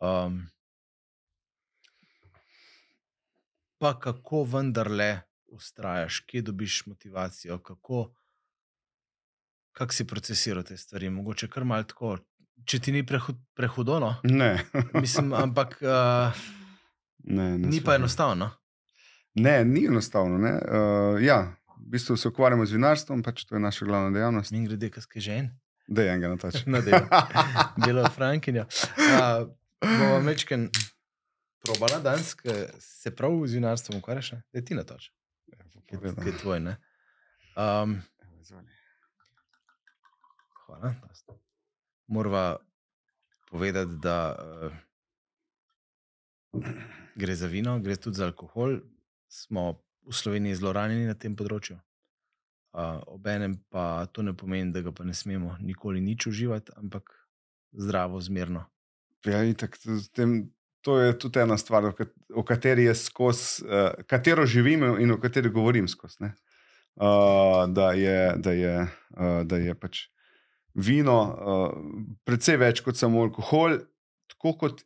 Um, 0.01 0.47
pa 3.79 3.93
kako 4.01 4.45
vendarle 4.45 5.27
ustrajaš, 5.53 6.21
kje 6.29 6.43
dobiš 6.43 6.87
motivacijo, 6.87 7.59
kako, 7.59 8.09
kako 9.77 9.93
si 9.93 10.07
procesiraš 10.07 10.65
te 10.65 10.77
stvari, 10.77 11.11
mogoče 11.11 11.49
kar 11.49 11.65
malo 11.65 11.85
tako, 11.85 12.17
če 12.65 12.79
ti 12.81 12.93
ni 12.93 13.03
prehudo. 13.55 13.99
No? 14.01 14.15
Ne. 14.25 14.65
Mislim, 14.95 15.35
ampak 15.45 15.77
uh, 15.83 16.39
ne, 17.25 17.59
ne 17.59 17.69
ni 17.69 17.83
pa 17.85 17.99
enostavno. 18.01 18.51
Ne, 19.35 19.65
ni 19.65 19.85
enostavno. 19.87 20.39
Ne. 20.39 20.55
Uh, 20.57 21.21
ja, 21.23 21.43
v 21.77 21.91
bistvu 21.93 22.17
se 22.17 22.33
ukvarjamo 22.33 22.65
z 22.67 22.79
vinarstvom, 22.79 23.23
pač 23.23 23.45
to 23.45 23.59
je 23.59 23.61
naša 23.61 23.85
glavna 23.85 24.17
dejavnost. 24.17 24.57
In 24.57 24.65
grede, 24.65 24.91
kaj 24.95 25.05
skaj 25.05 25.27
žen. 25.29 25.53
Da 25.87 26.03
je 26.03 26.15
enega 26.15 26.33
na 26.33 26.41
tač. 26.41 26.63
Na 26.67 26.81
delo. 26.81 27.05
Delo 27.85 28.09
Frankinja. 28.17 28.65
Uh, 28.97 29.45
bomo 29.85 30.23
mečken 30.25 30.71
probala 31.67 32.01
danes, 32.01 32.33
se 32.81 33.13
prav 33.13 33.37
z 33.45 33.61
vinarstvom 33.61 34.01
ukvarjaš, 34.01 34.39
da 34.41 34.59
je 34.59 34.65
ti 34.65 34.75
na 34.75 34.89
tač. 34.89 35.13
Kaj 35.93 36.31
je 36.33 36.39
tvoj, 36.41 36.65
ne? 36.65 36.79
Um, 37.55 38.01
hvala 40.67 40.95
moramo 42.07 42.57
povedati, 43.51 43.93
da 44.03 44.37
uh, 46.53 46.63
gre 47.15 47.35
za 47.35 47.47
vino, 47.47 47.81
gre 47.81 47.97
tudi 47.97 48.17
za 48.17 48.25
alkohol. 48.25 48.79
Smo 49.29 49.83
v 50.07 50.13
Sloveniji 50.13 50.55
zelo 50.55 50.73
ranjeni 50.73 51.07
na 51.07 51.15
tem 51.15 51.37
področju. 51.37 51.79
Uh, 52.77 53.01
Obenem 53.07 53.57
pa 53.73 54.07
to 54.13 54.23
ne 54.23 54.37
pomeni, 54.37 54.73
da 54.73 54.83
ga 54.85 54.93
pa 54.93 55.05
ne 55.05 55.15
smemo 55.15 55.57
nikoli 55.61 56.01
nič 56.01 56.27
uživati, 56.29 56.75
ampak 56.77 57.11
zdravo, 57.73 58.21
zmerno. 58.21 58.67
Ja, 59.27 59.41
itak, 59.43 59.79
tem, 60.15 60.53
to 60.85 61.01
je 61.01 61.17
tudi 61.19 61.41
ena 61.43 61.57
stvar, 61.59 61.89
o 61.89 61.95
kat- 61.97 62.15
o 62.31 62.45
kateri 62.47 62.85
je 62.87 62.95
skozi, 62.95 63.65
uh, 63.65 64.05
katero 64.07 64.47
živim 64.47 64.85
in 65.03 65.11
o 65.11 65.21
kateri 65.21 65.51
govorim 65.51 65.89
skozi. 65.89 66.31
Uh, 66.97 67.67
da, 67.69 67.93
je, 67.93 68.37
da, 68.37 68.53
je, 68.53 68.77
uh, 69.17 69.43
da 69.45 69.57
je 69.57 69.75
pač 69.75 70.07
vino 70.77 71.17
uh, 71.25 71.73
precej 72.25 72.59
več 72.61 72.83
kot 72.85 72.99
samo 73.01 73.25
alkohol, 73.25 73.79
tako 74.33 74.53
kot 74.61 74.85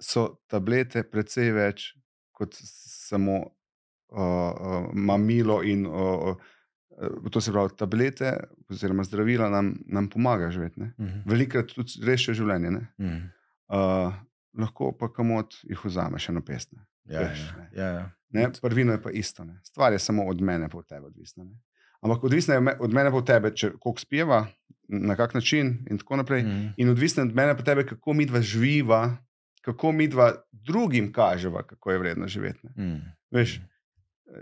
so 0.00 0.28
tablete 0.50 1.04
precej 1.08 1.52
več 1.56 1.90
kot 2.36 2.56
samo 2.60 3.38
uh, 3.42 4.18
uh, 4.18 4.90
mamilo 4.92 5.62
in 5.64 5.86
uh, 5.86 6.32
uh, 6.32 7.30
to 7.32 7.40
se 7.40 7.52
pravi 7.52 7.76
tablete 7.76 8.32
oziroma 8.72 9.04
zdravila 9.04 9.48
nam, 9.52 9.74
nam 9.86 10.08
pomaga 10.12 10.50
živeti. 10.50 10.80
ne. 10.80 10.92
Mhm. 10.98 11.24
Velikrat 11.28 11.72
tudi 11.74 12.04
rešijo 12.04 12.34
življenje. 12.42 12.70
Ne? 12.70 12.86
Mhm. 13.00 13.24
Uh, 13.66 14.14
lahko 14.56 14.92
pa 14.96 15.08
kamot 15.12 15.58
jih 15.66 15.84
vzameš 15.84 16.30
eno 16.32 16.42
pesne. 16.44 16.86
Ja, 17.06 17.20
Veš, 17.22 17.40
ja, 17.40 17.66
ja, 17.82 17.88
ja. 17.94 18.04
Ne, 18.34 18.48
prvino 18.62 18.92
je 18.92 19.02
pa 19.02 19.10
isto. 19.10 19.44
Ne. 19.44 19.60
Stvar 19.64 19.92
je 19.92 19.98
samo 19.98 20.24
od 20.26 20.40
mene, 20.42 20.68
pa 20.68 20.78
od 20.78 20.86
tebe 20.88 21.06
odvisna. 21.06 21.44
Ne. 21.44 21.58
Ampak 22.00 22.24
odvisna 22.24 22.54
je 22.54 22.76
od 22.80 22.92
mene, 22.94 23.10
pa 23.10 23.16
od 23.16 23.26
tebe, 23.26 23.52
če 23.54 23.70
koliko 23.80 24.00
spijeva, 24.00 24.46
na 24.88 25.16
kak 25.16 25.34
način 25.34 25.86
in 25.90 25.98
tako 25.98 26.16
naprej. 26.16 26.42
Mhm. 26.42 26.66
In 26.76 26.88
odvisna 26.88 27.22
je 27.22 27.28
od 27.28 27.34
mene, 27.34 27.56
pa 27.56 27.62
tebe, 27.62 27.86
kako 27.86 28.12
mi 28.12 28.26
dva 28.26 28.40
živiva, 28.40 29.16
kako 29.62 29.92
mi 29.92 30.08
dva 30.08 30.32
drugim 30.52 31.12
kaževa, 31.12 31.62
kako 31.62 31.90
je 31.90 31.98
vredno 31.98 32.28
živeti. 32.28 32.68
Mhm. 32.78 32.96
Veš, 33.30 33.60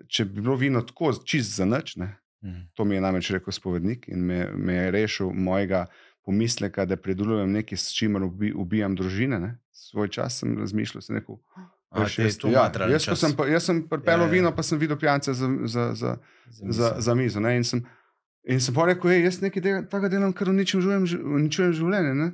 če 0.09 0.25
bi 0.25 0.41
bilo 0.41 0.57
vino 0.57 0.81
tako 0.81 1.13
čist 1.25 1.57
za 1.57 1.65
nič, 1.65 1.97
ne, 1.97 2.17
Mhm. 2.43 2.61
to 2.75 2.85
mi 2.85 2.95
je 2.95 3.01
namreč 3.01 3.31
rekel 3.31 3.53
spovednik 3.53 4.09
in 4.09 4.19
me, 4.21 4.51
me 4.53 4.75
je 4.75 4.91
rešil 4.91 5.31
mojega 5.31 5.87
pomisleka, 6.25 6.85
da 6.85 6.97
predelujem 6.97 7.53
nekaj, 7.53 7.79
s 7.79 7.93
čimer 7.93 8.23
ubi, 8.23 8.53
ubijam 8.53 8.95
družine. 8.95 9.39
Ne. 9.41 9.59
Svoj 9.73 10.09
čas 10.09 10.39
sem 10.39 10.59
razmišljal, 10.59 11.03
sem 11.03 11.17
rekel. 11.17 11.37
A, 11.91 12.01
je 12.01 12.25
jaz, 12.25 12.39
ja, 12.45 12.89
jaz, 12.89 13.09
sem, 13.15 13.33
jaz 13.49 13.65
sem 13.65 13.89
pripeljal 13.89 14.21
Ja, 14.21 14.25
ja, 14.25 14.27
ja. 14.27 14.33
vino, 14.33 14.53
pa 14.57 14.63
sem 14.63 14.79
videl 14.79 14.99
pijance 14.99 15.33
za, 15.33 15.49
za, 15.65 15.95
za, 15.95 16.17
Za 16.51 16.73
za, 16.73 16.95
za 16.99 17.15
mizo. 17.15 17.41
Ne? 17.41 17.57
In 17.57 17.65
sem, 17.65 17.85
in 18.49 18.61
sem 18.61 18.75
pa 18.75 18.87
rekel, 18.87 19.11
"Ej, 19.11 19.25
jaz 19.25 19.41
nekaj 19.41 19.63
tega, 19.63 19.83
tega 19.89 20.09
delam, 20.09 20.33
kar 20.33 20.49
uničujem, 20.49 21.07
uničujem 21.25 21.73
življenje. 21.73 22.15
Ne? 22.15 22.33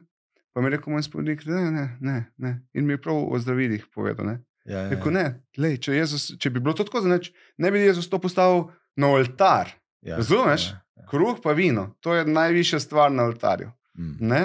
Pa 0.54 0.60
mi 0.60 0.66
je 0.66 0.76
rekel 0.76 0.92
moj 0.92 1.02
spodnik, 1.02 1.46
ne, 1.46 1.70
ne, 1.70 1.96
ne, 2.00 2.32
ne. 2.38 2.62
In 2.74 2.86
mi 2.86 2.92
je 2.92 3.02
prav 3.02 3.16
o 3.16 3.38
zdravilih 3.38 3.86
povedal. 3.94 4.26
Ne? 4.26 4.40
Ja, 4.64 4.78
ja, 4.78 4.90
Rekel, 4.90 5.12
ne, 5.12 5.24
lej, 5.56 5.78
če, 5.78 5.94
Jezus, 5.94 6.32
če 6.38 6.50
bi 6.50 6.60
bilo 6.60 6.74
to 6.76 6.84
tako, 6.84 7.00
zanač, 7.00 7.30
ne 7.58 7.70
bi 7.70 7.80
Jezus 7.80 8.08
to 8.10 8.18
postavil 8.18 8.68
na 8.96 9.08
oltar. 9.08 9.70
ja, 10.02 10.16
razumeš? 10.16 10.70
Ja, 10.70 10.82
ja. 10.96 11.06
Kruh 11.10 11.38
pa 11.42 11.52
vino, 11.52 11.94
to 12.00 12.14
je 12.14 12.24
najvišja 12.24 12.80
stvar 12.80 13.12
na 13.12 13.24
oltarju. 13.24 13.70
Mhm. 13.98 14.26
Ne? 14.26 14.42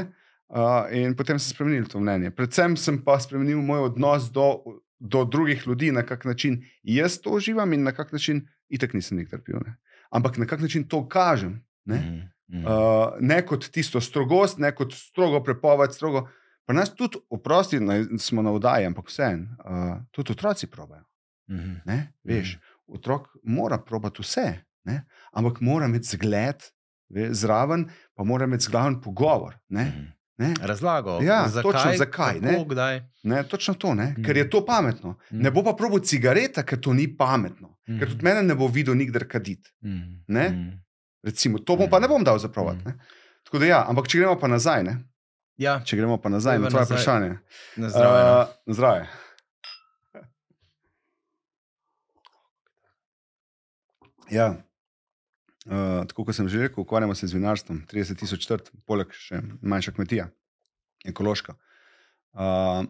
Uh, 0.48 0.86
in 0.94 1.16
potem 1.18 1.40
sem 1.40 1.56
spremenil 1.56 1.88
to 1.90 2.00
mnenje. 2.00 2.30
Predvsem 2.32 2.78
sem 2.78 3.00
pa 3.04 3.18
spremenil 3.20 3.58
moj 3.66 3.90
odnos 3.90 4.30
do, 4.32 4.62
do 5.00 5.26
drugih 5.26 5.66
ljudi, 5.68 5.92
na 5.92 6.04
kak 6.06 6.26
način 6.26 6.62
jaz 6.84 7.18
to 7.20 7.34
uživam 7.34 7.74
in 7.74 7.84
na 7.84 7.92
kak 7.92 8.12
način, 8.14 8.46
itek 8.70 8.94
nisem 8.94 9.18
nikdar 9.18 9.42
pil. 9.42 9.58
Ne? 9.66 9.76
Ampak 10.10 10.38
na 10.38 10.46
kak 10.46 10.62
način 10.62 10.84
to 10.84 11.08
kažem. 11.10 11.66
Ne? 11.86 11.96
Mhm. 11.96 12.22
Mhm. 12.50 12.66
Uh, 12.66 12.72
ne 13.20 13.42
kot 13.42 13.70
tisto 13.70 14.02
strogost, 14.02 14.58
ne 14.58 14.70
kot 14.72 14.94
strogo 14.94 15.44
prepoved, 15.44 15.94
strogo. 15.94 16.28
Pa 16.66 16.74
nas 16.74 16.96
tudi, 16.96 17.18
oprosti, 17.30 17.78
naj- 17.78 18.18
smo 18.20 18.42
na 18.42 18.52
vdaji, 18.52 18.86
ampak 18.86 19.08
vseeno, 19.08 19.58
uh, 19.60 19.98
tudi 20.12 20.32
otroci 20.32 20.68
probajo. 20.68 21.04
Mhm. 21.50 21.74
Ne? 21.86 22.14
Veš, 22.24 22.58
otrok 22.88 23.28
mora 23.44 23.78
probati 23.78 24.22
vse, 24.22 24.46
ne? 24.84 25.06
ampak 25.32 25.62
mora 25.62 25.86
imeti 25.86 26.08
zgled 26.08 26.62
ve, 27.10 27.34
zraven, 27.34 27.86
pa 28.16 28.24
mora 28.24 28.46
imeti 28.46 28.64
zraven 28.64 29.02
pogovor. 29.02 29.58
Ne? 29.70 29.84
Mhm. 29.86 30.06
Ne? 30.38 30.54
Razlago, 30.62 31.20
Ja, 31.22 31.48
zakaj, 31.48 31.64
točno 31.64 31.92
zakaj, 31.96 32.34
kako, 32.34 32.46
ne. 32.46 32.66
kdaj. 32.66 33.02
Ne, 33.24 33.44
točno 33.46 33.74
to, 33.74 33.94
ne? 33.94 34.06
Mhm. 34.08 34.24
ker 34.24 34.38
je 34.38 34.50
to 34.50 34.66
pametno. 34.66 35.16
Mhm. 35.32 35.42
Ne 35.42 35.52
bo 35.52 35.64
pa 35.64 35.74
probo 35.74 36.00
cigareta, 36.02 36.64
ker 36.64 36.80
to 36.80 36.94
ni 36.94 37.08
pametno. 37.10 37.78
Mhm. 37.88 38.00
Ker 38.00 38.10
tudi 38.10 38.24
mene 38.24 38.44
ne 38.44 38.56
bo 38.56 38.68
videl 38.68 38.96
nikdar 38.96 39.24
kaditi. 39.26 39.70
Mhm. 39.82 40.24
Ne? 40.28 40.50
Mhm. 40.50 40.70
Recimo, 41.24 41.60
to 41.60 41.76
bom 41.76 41.90
pa 41.90 42.00
ne 42.00 42.08
bom 42.08 42.24
dal 42.24 42.40
za 42.40 42.50
provat. 42.50 42.76
Mhm. 42.76 42.88
Ne? 42.88 43.00
Tako 43.44 43.60
da 43.60 43.66
ja, 43.66 43.86
ampak 43.88 44.08
če 44.08 44.18
gremo 44.18 44.36
pa 44.36 44.48
nazaj, 44.48 44.84
ne? 44.84 44.98
Ja, 45.58 45.80
če 45.80 45.98
gremo 45.98 46.18
pa 46.18 46.30
nazaj 46.30 46.54
Dajva 46.54 46.64
na 46.64 46.70
tvoje 46.70 46.82
nazaj. 46.82 46.96
vprašanje. 46.96 47.38
na 47.78 47.90
zdravje. 47.90 48.24
Uh, 48.34 48.48
zdravje. 48.68 49.08
Ja. 54.30 54.65
Uh, 55.66 56.04
tako 56.06 56.28
kot 56.28 56.38
sem 56.38 56.50
že 56.50 56.68
rekel, 56.68 56.84
ukvarjamo 56.84 57.16
se 57.18 57.28
z 57.28 57.34
vinarstvom, 57.34 57.80
30 57.90 58.20
tisoč 58.22 58.46
trt, 58.46 58.70
poleg 58.86 59.10
še 59.18 59.40
manjša 59.66 59.96
kmetija, 59.98 60.28
ekološka. 61.10 61.56
Uh, 62.38 62.86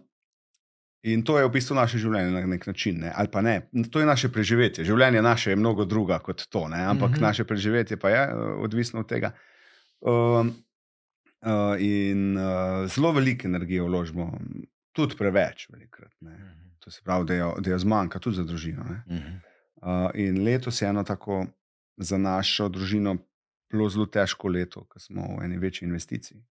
in 1.07 1.23
to 1.23 1.37
je 1.39 1.45
v 1.47 1.53
bistvu 1.53 1.77
naše 1.77 2.01
življenje 2.03 2.33
na 2.33 2.43
nek 2.51 2.67
način, 2.67 2.99
ne? 3.05 3.13
ali 3.15 3.31
pa 3.31 3.39
ne. 3.45 3.69
To 3.93 4.03
je 4.03 4.09
naše 4.09 4.27
preživetje. 4.27 4.83
Življenje 4.83 5.23
naše 5.23 5.53
je 5.53 5.61
mnogo 5.61 5.85
druga 5.87 6.19
kot 6.19 6.43
to, 6.51 6.67
ne? 6.67 6.83
ampak 6.83 7.15
mm 7.15 7.15
-hmm. 7.15 7.27
naše 7.29 7.47
preživetje 7.47 7.97
pa 7.97 8.09
je 8.09 8.27
uh, 8.27 8.59
odvisno 8.67 8.99
od 8.99 9.09
tega. 9.09 9.31
Um, 10.01 10.51
uh, 11.45 11.79
in 11.79 12.37
uh, 12.37 12.87
zelo 12.91 13.11
veliko 13.11 13.47
energije 13.47 13.81
vložimo, 13.81 14.33
tudi 14.91 15.15
preveč, 15.15 15.69
velikrat. 15.69 16.11
Ne? 16.21 16.31
Mhm. 16.31 16.75
To 16.79 16.91
se 16.91 17.01
pravi, 17.03 17.25
da 17.25 17.33
jo, 17.33 17.55
da 17.59 17.69
jo 17.69 17.79
zmanjka 17.79 18.19
tudi 18.19 18.35
za 18.35 18.43
družino. 18.43 18.83
Ne? 18.83 19.03
Mhm. 19.07 19.35
Uh, 19.75 20.09
in 20.13 20.43
letos 20.43 20.81
je 20.81 20.87
eno 20.87 21.03
tako 21.03 21.45
za 21.97 22.17
našo 22.17 22.69
družino 22.69 23.17
bilo 23.71 23.89
zelo 23.89 24.05
težko 24.05 24.47
leto, 24.47 24.85
ker 24.91 25.01
smo 25.01 25.37
v 25.37 25.45
eni 25.45 25.57
večji 25.57 25.85
investiciji. 25.87 26.43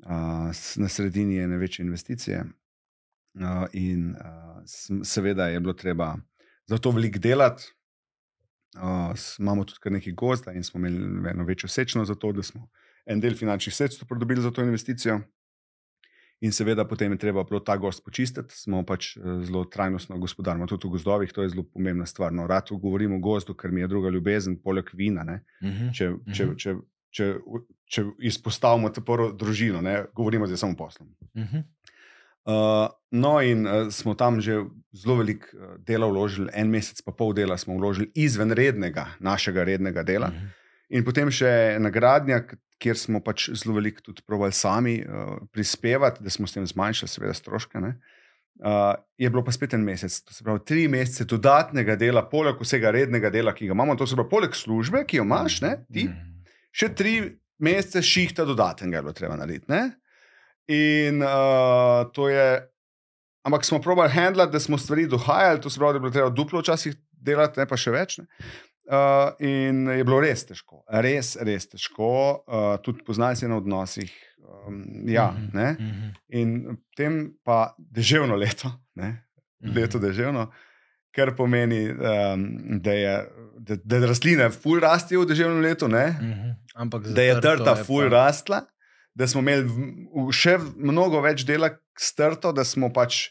Uh, 0.00 0.50
na 0.76 0.88
sredini 0.88 1.36
je 1.36 1.44
ene 1.44 1.56
večje 1.56 1.84
investicije, 1.84 2.44
uh, 3.34 3.66
in 3.72 4.14
uh, 4.16 5.02
seveda 5.04 5.48
je 5.48 5.60
bilo 5.60 5.72
treba 5.72 6.16
za 6.66 6.78
to 6.78 6.90
veliko 6.90 7.18
delati. 7.18 7.72
Uh, 8.76 9.14
imamo 9.38 9.64
tudi 9.64 9.80
kar 9.82 9.92
nekaj 9.92 10.12
gozda 10.12 10.52
in 10.52 10.64
smo 10.64 10.78
imeli 10.78 11.30
eno 11.30 11.44
večjo 11.44 11.68
sečno 11.68 12.04
za 12.04 12.14
to, 12.14 12.32
da 12.32 12.42
smo 12.42 12.68
en 13.06 13.20
del 13.20 13.34
finančnih 13.36 13.74
sredstev 13.74 14.08
pridobili 14.08 14.42
za 14.42 14.50
to 14.50 14.62
investicijo. 14.62 15.20
In 16.40 16.52
seveda 16.56 16.86
potem 16.88 17.12
je 17.12 17.18
treba 17.18 17.44
bilo 17.44 17.60
ta 17.60 17.76
gost 17.76 18.00
počistiti, 18.04 18.54
smo 18.56 18.80
pač 18.88 19.16
eh, 19.16 19.20
zelo 19.44 19.64
trajnostno 19.68 20.16
gospodarimo 20.18 20.66
tudi 20.66 20.88
v 20.88 20.94
gozdovih, 20.96 21.32
to 21.32 21.42
je 21.42 21.52
zelo 21.52 21.66
pomembna 21.68 22.06
stvar. 22.06 22.32
No, 22.32 22.46
rad 22.46 22.70
govorimo 22.72 23.16
o 23.16 23.20
gozdu, 23.20 23.54
ker 23.54 23.70
mi 23.70 23.80
je 23.80 23.88
druga 23.88 24.08
ljubezen, 24.10 24.56
poleg 24.62 24.88
vina. 24.96 25.24
Ne. 25.24 25.42
Mhm. 25.62 25.90
Če, 25.92 26.12
če, 26.32 26.46
Mhm. 26.46 26.56
če, 26.56 26.74
če, 27.10 27.26
če 27.90 28.04
izpostavimo 28.24 28.88
to 28.90 29.04
prvo 29.04 29.32
družino, 29.32 29.82
ne, 29.82 30.06
govorimo 30.14 30.46
zdaj 30.46 30.56
samo 30.56 30.76
poslom. 30.76 31.12
Mhm. 31.36 31.66
Uh, 32.48 32.88
no, 33.10 33.34
in 33.44 33.66
uh, 33.66 33.90
smo 33.92 34.14
tam 34.16 34.40
že 34.40 34.64
zelo 34.96 35.18
veliko 35.18 35.44
uh, 35.52 35.76
dela 35.84 36.06
vložili, 36.08 36.48
en 36.56 36.70
mesec 36.72 37.02
pa 37.04 37.12
pol 37.12 37.34
dela 37.36 37.58
smo 37.60 37.76
vložili 37.76 38.08
izven 38.16 38.50
rednega, 38.56 39.10
našega 39.20 39.64
rednega 39.64 40.02
dela. 40.02 40.30
Mhm. 40.32 40.46
In 40.90 41.04
potem 41.04 41.28
še 41.30 41.76
nagradnja, 41.78 42.40
kjer 42.80 42.98
smo 42.98 43.20
pač 43.24 43.50
zelo 43.60 43.76
veliko 43.76 44.02
tudi 44.06 44.24
provali 44.26 44.56
sami 44.56 44.96
uh, 45.04 45.36
prispevati, 45.52 46.24
da 46.24 46.32
smo 46.32 46.48
s 46.48 46.56
tem 46.56 46.66
zmanjšali, 46.66 47.12
seveda, 47.12 47.34
stroške. 47.36 47.82
Uh, 48.60 48.94
je 49.20 49.30
bilo 49.30 49.44
pa 49.44 49.52
spet 49.52 49.76
en 49.76 49.84
mesec, 49.84 50.16
to 50.24 50.34
se 50.36 50.44
pravi 50.44 50.60
tri 50.68 50.86
mesece 50.88 51.24
dodatnega 51.28 51.94
dela, 52.00 52.24
poleg 52.28 52.58
vsega 52.60 52.90
rednega 52.92 53.30
dela, 53.32 53.54
ki 53.56 53.68
ga 53.70 53.76
imamo, 53.76 53.96
to 53.96 54.08
se 54.08 54.18
pravi 54.18 54.32
poleg 54.32 54.56
službe, 54.56 55.04
ki 55.08 55.20
jo 55.20 55.24
imaš, 55.28 55.60
ne, 55.64 55.76
ti, 55.92 56.08
Mhm. 56.08 56.42
še 56.72 56.90
tri 56.96 57.14
mesece 57.60 58.02
šihta 58.04 58.44
dodatnega 58.48 58.98
je 58.98 59.02
bilo 59.02 59.12
treba 59.16 59.36
narediti. 59.36 59.68
Ne? 59.68 59.82
In 60.72 61.22
uh, 61.24 62.08
to 62.12 62.28
je, 62.28 62.44
ampak 63.44 63.64
smo 63.64 63.80
probali 63.82 64.12
handlati, 64.12 64.52
da 64.52 64.60
smo 64.60 64.78
stvari 64.78 65.06
dohajali, 65.06 65.60
to 65.60 65.70
se 65.70 65.80
pravi, 65.80 65.92
da 65.92 65.96
je 65.96 66.00
bilo 66.00 66.12
treba 66.12 66.30
duplo 66.30 66.60
včasih 66.60 66.94
delati, 67.12 67.60
ne 67.60 67.66
pa 67.68 67.76
še 67.76 67.92
več. 67.92 68.18
Ne? 68.20 68.28
Uh, 68.90 68.96
in 69.38 69.84
je 69.88 70.02
bilo 70.02 70.18
res 70.18 70.42
težko, 70.42 70.80
res, 70.90 71.36
res 71.38 71.68
težko, 71.68 72.08
uh, 72.42 72.74
tudi 72.82 73.04
poznaj 73.04 73.36
se 73.36 73.46
na 73.46 73.56
odnosih. 73.56 74.10
Um, 74.40 74.80
ja, 75.06 75.28
Mhm. 75.28 75.50
ne? 75.54 75.68
Mhm. 75.72 76.08
In 76.30 76.48
potem 76.66 77.14
pa 77.40 77.60
deževno 77.78 78.34
leto, 78.34 78.66
ne? 78.96 79.22
Mhm. 79.62 79.74
leto 79.74 79.98
deževno, 79.98 80.48
kar 81.12 81.36
pomeni, 81.36 81.84
um, 81.86 82.42
da, 82.80 82.92
je, 82.92 83.14
da, 83.60 83.76
da 83.76 84.06
rastline 84.06 84.50
ful 84.50 84.80
rastijo 84.80 85.20
v 85.20 85.26
deževnem 85.26 85.62
letu. 85.62 85.86
Ne? 85.88 86.06
Mhm. 86.10 86.50
Ampak 86.76 87.02
da 87.04 87.22
je 87.22 87.40
trta 87.40 87.76
je 87.76 87.84
ful 87.84 88.02
pa- 88.04 88.14
rastla, 88.16 88.60
da 89.14 89.26
smo 89.26 89.40
imeli 89.40 89.68
še 90.32 90.56
mnogo 90.76 91.20
več 91.20 91.44
dela 91.44 91.68
s 91.94 92.10
trto, 92.12 92.50
da 92.50 92.64
smo 92.64 92.90
pač 92.90 93.28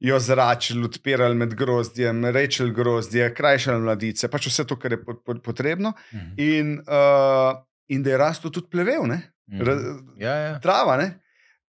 jo 0.00 0.18
zračili, 0.18 0.84
odpirali 0.84 1.34
med 1.34 1.54
grozdjem, 1.54 2.24
rečili 2.32 2.72
grozdje, 2.74 3.34
krajšali 3.34 3.82
mladice, 3.84 4.28
pač 4.32 4.48
vse 4.48 4.64
to, 4.64 4.78
kar 4.80 4.96
je 4.96 5.02
po- 5.04 5.18
po- 5.20 5.38
potrebno. 5.44 5.92
Mhm. 6.12 6.32
In, 6.40 6.78
uh, 6.88 7.60
in 7.88 8.02
da 8.02 8.10
je 8.10 8.18
rastel 8.18 8.50
tudi 8.50 8.70
plevel, 8.70 9.06
ne? 9.06 9.20
Mhm. 9.50 10.16
Ja, 10.16 10.34
ja. 10.34 10.58
trava. 10.60 10.96
Ne? 10.96 11.20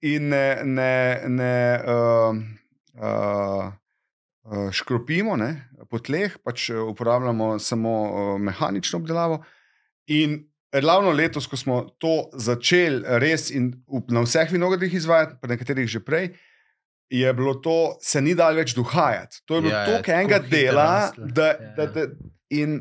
In 0.02 0.30
ne, 0.30 0.62
ne, 0.66 1.22
ne 1.28 1.56
uh, 1.86 2.38
uh, 2.98 3.72
uh, 4.44 4.70
škropimo 4.72 5.36
ne? 5.38 5.68
po 5.90 6.00
tleh, 6.00 6.38
pač 6.44 6.70
uporabljamo 6.70 7.60
samo 7.60 7.92
uh, 7.92 8.40
mehanično 8.42 9.00
obdelavo. 9.00 9.42
In 10.08 10.52
ravno 10.72 11.12
letos, 11.12 11.48
ko 11.48 11.58
smo 11.58 11.82
to 12.00 12.30
začeli 12.34 13.04
res 13.20 13.50
in 13.52 13.74
na 14.10 14.24
vseh 14.24 14.52
vinogradih 14.52 14.94
izvajati, 14.94 15.36
pa 15.42 15.48
nekaterih 15.52 15.90
že 15.90 16.00
prej, 16.00 16.32
je 17.12 17.34
bilo 17.34 17.54
to, 17.60 17.74
se 18.02 18.21
ni 18.21 18.36
dalo 18.36 18.56
več 18.56 18.71
duhajati. 18.76 19.41
To 19.45 19.56
je 19.56 19.62
bilo 19.62 19.74
Ja, 19.74 19.80
ja, 19.80 19.86
toliko 19.89 20.12
enega 20.12 20.39
dela, 20.39 20.88
da, 21.17 21.47
Ja. 21.47 21.74
da, 21.78 21.86
da 21.88 22.06
in 22.50 22.78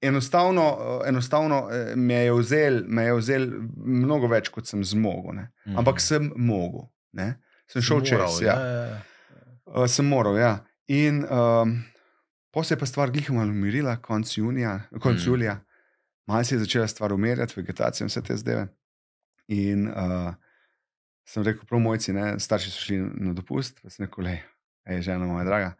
enostavno, 0.00 0.66
enostavno 1.06 1.68
eh, 1.72 1.96
me 1.96 2.14
je 2.14 2.32
vzel, 2.32 2.82
me 2.88 3.02
je 3.04 3.14
vzel 3.14 3.46
mnogo 3.76 4.28
več, 4.28 4.48
kot 4.52 4.66
sem 4.68 4.84
zmogel. 4.84 5.34
Ne. 5.34 5.48
Mhm. 5.66 5.78
Ampak 5.78 6.00
sem 6.00 6.30
mogel. 6.36 6.88
Ne. 7.12 7.34
Sem 7.66 7.82
šel 7.82 8.02
Moral, 8.02 8.28
čez. 8.28 8.40
Ja. 8.44 8.54
ja, 8.54 8.82
ja. 8.86 9.02
Uh, 9.66 9.86
sem 9.90 10.06
moral, 10.06 10.36
ja. 10.38 10.52
In 10.86 11.24
um, 11.24 11.72
potem 12.54 12.68
se 12.68 12.74
je 12.74 12.78
pa 12.78 12.86
stvar 12.86 13.10
glih 13.10 13.30
malo 13.34 13.50
umirila, 13.50 13.96
konec 13.96 14.30
junija, 14.36 14.76
konec 15.00 15.24
Mm. 15.24 15.28
julija. 15.28 15.56
Malo 16.26 16.44
se 16.44 16.54
je 16.54 16.58
začela 16.58 16.86
stvar 16.86 17.12
umirjati, 17.12 17.54
vegetacija 17.56 18.04
in 18.04 18.08
vse 18.08 18.22
te 18.22 18.36
zdaj. 18.36 18.66
In 19.48 19.88
uh, 19.88 20.34
sem 21.26 21.42
rekel, 21.46 21.66
prav 21.66 21.82
mojci, 21.82 22.14
ne, 22.14 22.36
starši 22.40 22.70
so 22.70 22.84
šli 22.84 23.00
na 23.26 23.34
dopust, 23.36 23.80
pa 23.82 23.90
sem 23.90 24.06
rekel, 24.06 24.28
le, 24.28 24.36
je 24.86 25.02
žena 25.08 25.26
moja 25.26 25.44
draga. 25.48 25.74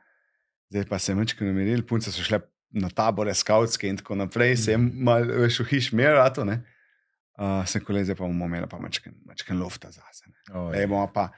Zdaj 0.72 0.88
pa 0.90 0.98
se 0.98 1.12
je 1.12 1.16
mečko 1.16 1.46
umiril, 1.46 1.84
punce 1.86 2.10
so 2.12 2.24
šle 2.26 2.40
na 2.74 2.90
tabore, 2.90 3.34
skautske 3.34 3.88
in 3.88 4.00
tako 4.00 4.18
naprej, 4.18 4.56
se 4.64 4.74
je 4.74 4.80
malo 4.80 5.38
več 5.44 5.60
v 5.62 5.68
hiš 5.70 5.92
merato. 5.96 6.42
Uh, 6.42 7.62
sem 7.68 7.82
rekel, 7.82 8.02
zdaj 8.02 8.18
pa 8.18 8.26
bomo 8.26 8.48
imeli 8.50 8.68
pa 8.70 8.80
mečken 8.82 9.60
lofta 9.60 9.92
zase. 9.94 10.26
Ne. 10.26 10.40
Oj. 10.50 10.78
Ej, 10.80 10.88
bomo 10.90 11.06
pa, 11.14 11.28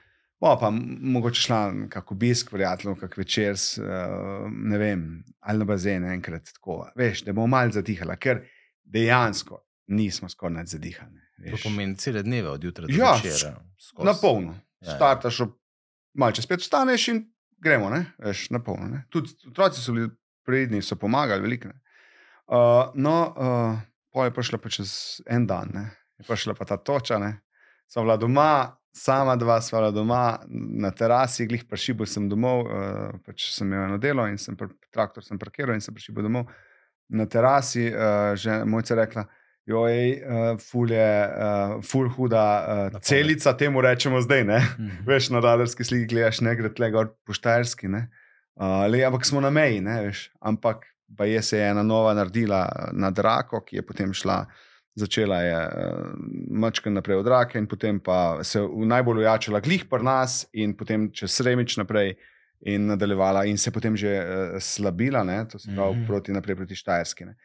bomo 0.41 0.57
pa 0.63 0.73
mogoče 0.73 1.45
šla 1.45 1.61
kak 1.93 2.13
obisk, 2.15 2.55
prijateljev, 2.55 2.97
kak 3.03 3.21
večer, 3.21 3.59
s, 3.59 3.77
uh, 3.83 4.49
ne 4.49 4.81
vem, 4.81 5.07
ali 5.41 5.61
na 5.61 5.69
bazen 5.69 6.09
enkrat 6.15 6.49
tako. 6.57 6.87
Veš, 6.97 7.27
da 7.29 7.37
bomo 7.37 7.51
malo 7.59 7.77
zadihala, 7.77 8.17
ker 8.17 8.47
dejansko 8.89 9.61
nismo 9.93 10.31
skoraj 10.33 10.63
nad 10.63 10.71
zadihali. 10.73 11.28
To 11.39 11.59
pomeni 11.63 11.97
cele 11.97 12.23
dneve, 12.23 12.51
od 12.51 12.65
jutra 12.65 12.87
do 12.87 12.95
Ja, 12.95 13.13
večera. 13.15 13.55
Na 14.05 14.15
polno. 14.23 14.53
Ja, 14.81 14.91
ja. 14.91 14.97
Startaš, 14.97 15.41
ob- 15.47 15.59
malo 16.19 16.35
če 16.35 16.43
spet 16.43 16.65
vstaneš 16.65 17.09
in 17.13 17.21
gremo, 17.63 17.91
ne? 17.91 18.05
veš, 18.19 18.49
na 18.51 18.59
polno. 18.63 19.03
Tudi 19.11 19.31
otroci 19.51 19.81
so 19.83 19.95
bili 19.95 20.11
pridni, 20.47 20.83
so 20.83 20.97
pomagali, 20.99 21.43
veliko. 21.43 21.69
ne. 21.71 21.79
Uh, 22.49 22.91
no, 22.95 23.17
uh, 23.37 23.79
pol 24.13 24.25
je 24.25 24.35
prišla 24.35 24.59
pa 24.59 24.71
čez 24.73 25.21
en 25.29 25.47
dan, 25.47 25.71
ne? 25.75 25.85
je 26.19 26.25
prišla 26.27 26.55
pa 26.59 26.65
ta 26.65 26.77
toča. 26.81 27.19
Ne? 27.23 27.35
Sva 27.87 28.03
bila 28.03 28.17
doma, 28.17 28.51
sama 28.95 29.37
dva 29.37 29.61
sva 29.63 29.83
bila 29.83 29.91
doma 29.95 30.23
na 30.49 30.91
terasi, 30.91 31.47
glih 31.47 31.67
prišibil 31.69 32.07
sem 32.09 32.29
domov, 32.29 32.67
uh, 32.67 33.19
pač 33.27 33.51
sem 33.55 33.69
imel 33.69 33.85
eno 33.93 33.99
delo 34.03 34.27
in 34.27 34.39
sem 34.41 34.57
pr, 34.57 34.73
traktor 34.91 35.23
sem 35.23 35.39
parkiral 35.39 35.77
in 35.77 35.85
sem 35.85 35.95
prišibil 35.95 36.27
domov. 36.27 36.49
Na 37.15 37.25
terasi 37.27 37.89
uh, 37.93 38.35
že 38.37 38.65
mojca 38.65 38.97
rekla. 38.99 39.29
Joj, 39.69 39.99
uh, 40.17 40.61
ful 40.65 40.93
je, 40.93 41.09
uh, 41.29 41.75
ful 41.85 42.09
huda 42.09 42.45
uh, 42.95 43.01
celica, 43.05 43.53
temu 43.53 43.83
rečemo 43.85 44.21
zdaj. 44.25 44.45
Ne? 44.49 44.61
Mhm. 44.79 45.03
Veš, 45.07 45.29
na 45.35 45.43
radarski 45.45 45.85
sliki 45.85 46.09
gledaš, 46.15 46.41
ne 46.41 46.55
gre 46.57 46.71
tle 46.73 46.89
gor 46.95 47.11
po 47.27 47.37
Štajerski. 47.37 47.91
ne. 47.93 48.07
Uh, 48.57 48.87
le, 48.91 49.05
ampak 49.07 49.27
smo 49.29 49.43
na 49.45 49.51
meji, 49.51 49.83
ne 49.85 50.01
veš. 50.07 50.31
Ampak 50.41 50.87
pa 51.17 51.29
je 51.29 51.43
se 51.43 51.59
je 51.59 51.69
ena 51.71 51.83
nova 51.83 52.15
naredila 52.15 52.65
na 52.93 53.11
Drako, 53.11 53.61
ki 53.65 53.77
je 53.77 53.85
potem 53.87 54.13
šla, 54.13 54.47
začela 54.99 55.43
je 55.45 55.61
uh, 55.61 56.17
mačka 56.51 56.91
naprej 56.91 57.21
od 57.21 57.29
Rake 57.29 57.59
in 57.59 57.69
potem 57.69 58.01
pa 58.01 58.41
se 58.45 58.61
v 58.61 58.89
najbolj 58.89 59.23
ujačala 59.23 59.61
glih 59.61 59.85
pri 59.91 60.05
nas 60.05 60.47
in 60.53 60.75
potem 60.77 61.11
čez 61.13 61.37
Sremič 61.37 61.77
naprej. 61.77 62.17
In 62.67 62.89
nadaljevala, 62.91 63.45
in 63.47 63.55
se 63.55 63.71
potem 63.71 63.95
že 63.97 64.11
uh, 64.19 64.57
slabila, 64.59 65.23
ne, 65.25 65.45
to 65.47 65.59
se 65.59 65.71
pravi, 65.71 65.95
mm 65.95 66.01
-hmm. 66.01 66.07
proti, 66.07 66.33
naprej 66.33 66.57
proti 66.57 66.75
Štajerski. 66.75 67.25
Ne. 67.25 67.37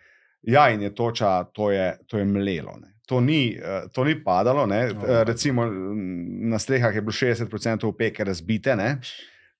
Ja, 0.43 0.69
in 0.69 0.81
je 0.81 0.91
toča, 0.95 1.43
to 1.43 1.71
je, 1.71 1.97
to 2.07 2.17
je 2.17 2.25
mlelo. 2.25 2.77
Ne. 2.81 2.93
To 3.07 3.19
ni, 3.19 3.55
uh, 3.59 3.89
to 3.91 4.03
ni 4.03 4.15
padalo. 4.23 4.65
Ne. 4.65 4.85
Uh, 4.91 5.21
recimo 5.27 5.65
mm, 5.65 6.49
na 6.49 6.59
strehah 6.59 6.95
je 6.95 7.01
bilo 7.01 7.11
60% 7.11 7.87
opeke 7.87 8.23
razbite. 8.23 8.75
Ne. 8.75 8.97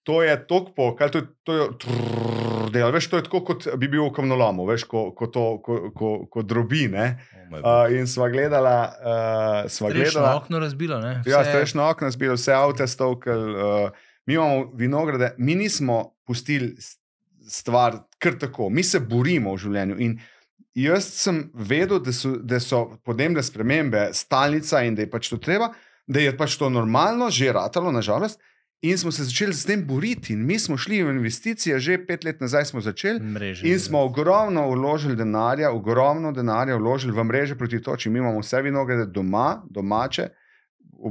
To 0.03 0.23
je 0.23 0.35
tok 0.47 0.73
pokal, 0.75 1.09
to 1.09 1.17
je, 1.17 1.27
to 1.43 1.53
je 1.53 1.67
trrr, 1.79 2.71
del, 2.73 2.91
veš, 2.91 3.07
to 3.07 3.19
je 3.21 3.23
tako, 3.23 3.39
kot 3.47 3.67
bi 3.79 3.87
bil 3.87 4.03
v 4.03 4.11
kamnolomu, 4.11 4.65
veš, 4.67 4.83
ko, 4.91 5.03
ko, 5.15 5.29
to, 5.31 5.43
ko, 5.63 5.77
ko, 5.95 6.09
ko 6.27 6.43
drobi. 6.43 6.89
Ne. 6.91 7.05
Oh. 7.53 7.85
Uh, 7.85 7.93
in 7.95 8.09
sva 8.09 8.27
gledala, 8.33 8.75
uh, 8.99 9.69
sva 9.71 9.91
Strešno 9.93 10.19
gledala. 10.19 10.33
okno 10.41 10.59
razbilo, 10.59 10.99
ne? 10.99 11.13
Ja, 11.23 11.39
Vse- 11.43 11.53
strešno 11.53 11.85
okno, 11.87 12.11
zbilo 12.11 12.35
vse 12.35 12.51
avto, 12.53 12.87
stovkel. 12.87 13.39
Uh, 13.55 14.03
mi 14.25 14.35
imamo 14.35 14.71
vinograde, 14.75 15.35
mi 15.37 15.55
nismo 15.55 16.15
pustili 16.27 16.75
stvar 17.47 18.01
kar 18.17 18.37
tako, 18.39 18.69
mi 18.69 18.83
se 18.83 18.99
borimo 18.99 19.53
v 19.53 19.57
življenju. 19.57 19.99
In 19.99 20.19
jaz 20.75 21.03
sem 21.13 21.51
vedel, 21.53 21.99
da 21.99 22.11
so, 22.11 22.37
da 22.37 22.59
so 22.59 22.97
podnebne 23.03 23.43
spremembe 23.43 24.09
stalnica 24.13 24.81
in 24.83 24.95
da 24.95 25.01
je 25.01 25.09
pač 25.09 25.29
to 25.29 25.37
treba, 25.37 25.71
da 26.07 26.19
je 26.19 26.37
pač 26.37 26.57
to 26.57 26.69
normalno, 26.69 27.29
že 27.29 27.53
ratalo, 27.53 27.91
nažalost. 27.91 28.39
In 28.81 28.97
smo 28.97 29.11
se 29.11 29.23
začeli 29.23 29.53
s 29.53 29.63
tem 29.63 29.87
boriti, 29.87 30.33
in 30.33 30.45
mi 30.45 30.59
smo 30.59 30.75
šli 30.77 31.03
v 31.03 31.13
investicije, 31.15 31.79
že 31.79 32.05
pet 32.05 32.23
let 32.23 32.41
nazaj 32.41 32.65
smo 32.65 32.81
začeli. 32.81 33.19
mreže. 33.19 33.63
In 33.63 33.79
smo 33.79 33.99
ogromno 33.99 34.67
vložili 34.69 35.15
denarja, 35.15 35.71
ogromno 35.71 36.31
denarja 36.31 36.75
vložili 36.75 37.13
v 37.13 37.23
mreže 37.23 37.55
proti 37.55 37.79
toči. 37.79 38.09
Mi 38.09 38.19
imamo 38.19 38.39
vse 38.39 38.61
vinograde 38.61 39.05
doma, 39.05 39.63
domače, 39.69 40.27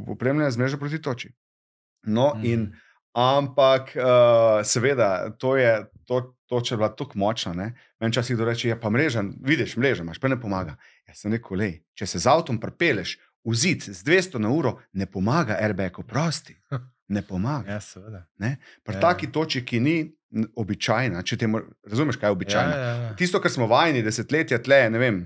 opremljene 0.07 0.51
z 0.51 0.59
mrežo 0.59 0.77
proti 0.77 1.01
toči. 1.01 1.33
No, 2.03 2.33
Mhm. 2.37 2.45
in, 2.45 2.73
ampak, 3.15 3.97
uh, 3.97 4.03
seveda, 4.65 5.31
to 5.39 5.57
je 5.57 5.85
to, 6.05 6.21
toča 6.47 6.75
je 6.75 6.79
bila 6.79 6.89
tako 6.89 7.19
močna. 7.19 7.53
ne. 7.53 7.73
Meni 8.01 8.11
včasih 8.11 8.37
kdo 8.37 8.45
reče, 8.45 8.69
ja, 8.69 8.77
pa 8.77 8.91
mreža, 8.91 9.23
vidiš, 9.41 9.77
mreža 9.77 10.03
imaš, 10.03 10.19
pa 10.19 10.29
ne 10.29 10.41
pomaga. 10.41 10.77
Jaz 11.09 11.17
sem 11.19 11.33
rekel, 11.33 11.57
lej, 11.57 11.75
če 11.95 12.07
se 12.07 12.19
z 12.19 12.27
avtom 12.27 12.59
prepeleš 12.61 13.17
v 13.45 13.55
zid 13.55 13.83
z 13.83 14.05
200 14.05 14.39
na 14.39 14.51
uro, 14.51 14.79
ne 14.93 15.07
pomaga 15.07 15.57
airbag, 15.59 15.99
oprosti. 15.99 16.57
Ne 17.09 17.23
pomaga. 17.23 17.73
Ja, 17.73 17.81
seveda. 17.81 18.27
Pri 18.83 18.95
Ja. 18.95 19.01
taki 19.01 19.27
toči, 19.27 19.65
ki 19.65 19.81
ni 19.81 19.97
običajna, 20.57 21.23
če 21.23 21.37
te 21.37 21.47
razumeš, 21.85 22.17
kaj 22.17 22.29
je 22.29 22.33
običajno. 22.33 22.73
Ja, 22.73 22.79
ja, 22.79 22.95
ja. 23.03 23.15
Tisto, 23.17 23.41
kar 23.41 23.51
smo 23.51 23.67
vajeni 23.67 24.03
desetletja 24.03 24.59
tle, 24.59 24.91
ne 24.91 24.99
vem, 24.99 25.19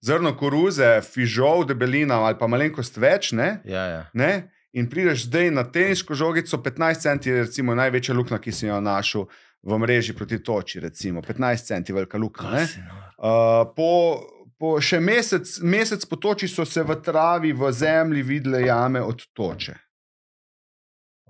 zrno 0.00 0.34
koruze, 0.36 1.00
fižol, 1.02 1.64
debelina 1.64 2.18
ali 2.20 2.36
pa 2.38 2.46
malenkost 2.46 2.98
več, 2.98 3.32
ne, 3.32 3.60
Ja, 3.64 3.84
ja. 3.86 4.02
ne, 4.12 4.50
in 4.72 4.90
prideš 4.90 5.26
zdaj 5.26 5.50
na 5.50 5.64
teniško 5.64 6.14
žogico, 6.14 6.58
15 6.58 7.00
centi 7.00 7.30
je 7.30 7.42
recimo 7.42 7.74
največja 7.74 8.14
luknja, 8.14 8.38
ki 8.38 8.52
si 8.52 8.66
jo 8.66 8.80
našel 8.80 9.26
v 9.62 9.78
mreži 9.78 10.14
proti 10.14 10.42
toči, 10.42 10.80
recimo 10.80 11.22
15 11.22 11.66
centi 11.66 11.92
velika 11.92 12.18
nor? 12.18 12.30
Uh, 12.32 13.72
po, 13.76 13.90
po 14.58 14.74
še 14.82 15.00
mesec, 15.00 15.46
mesec 15.62 16.04
po 16.10 16.16
toči 16.16 16.48
so 16.48 16.66
se 16.66 16.82
v 16.82 16.98
travi, 17.02 17.52
v 17.52 17.72
zemlji 17.72 18.22
videle 18.22 18.66
jame 18.66 19.02
od 19.02 19.22
toče. 19.32 19.74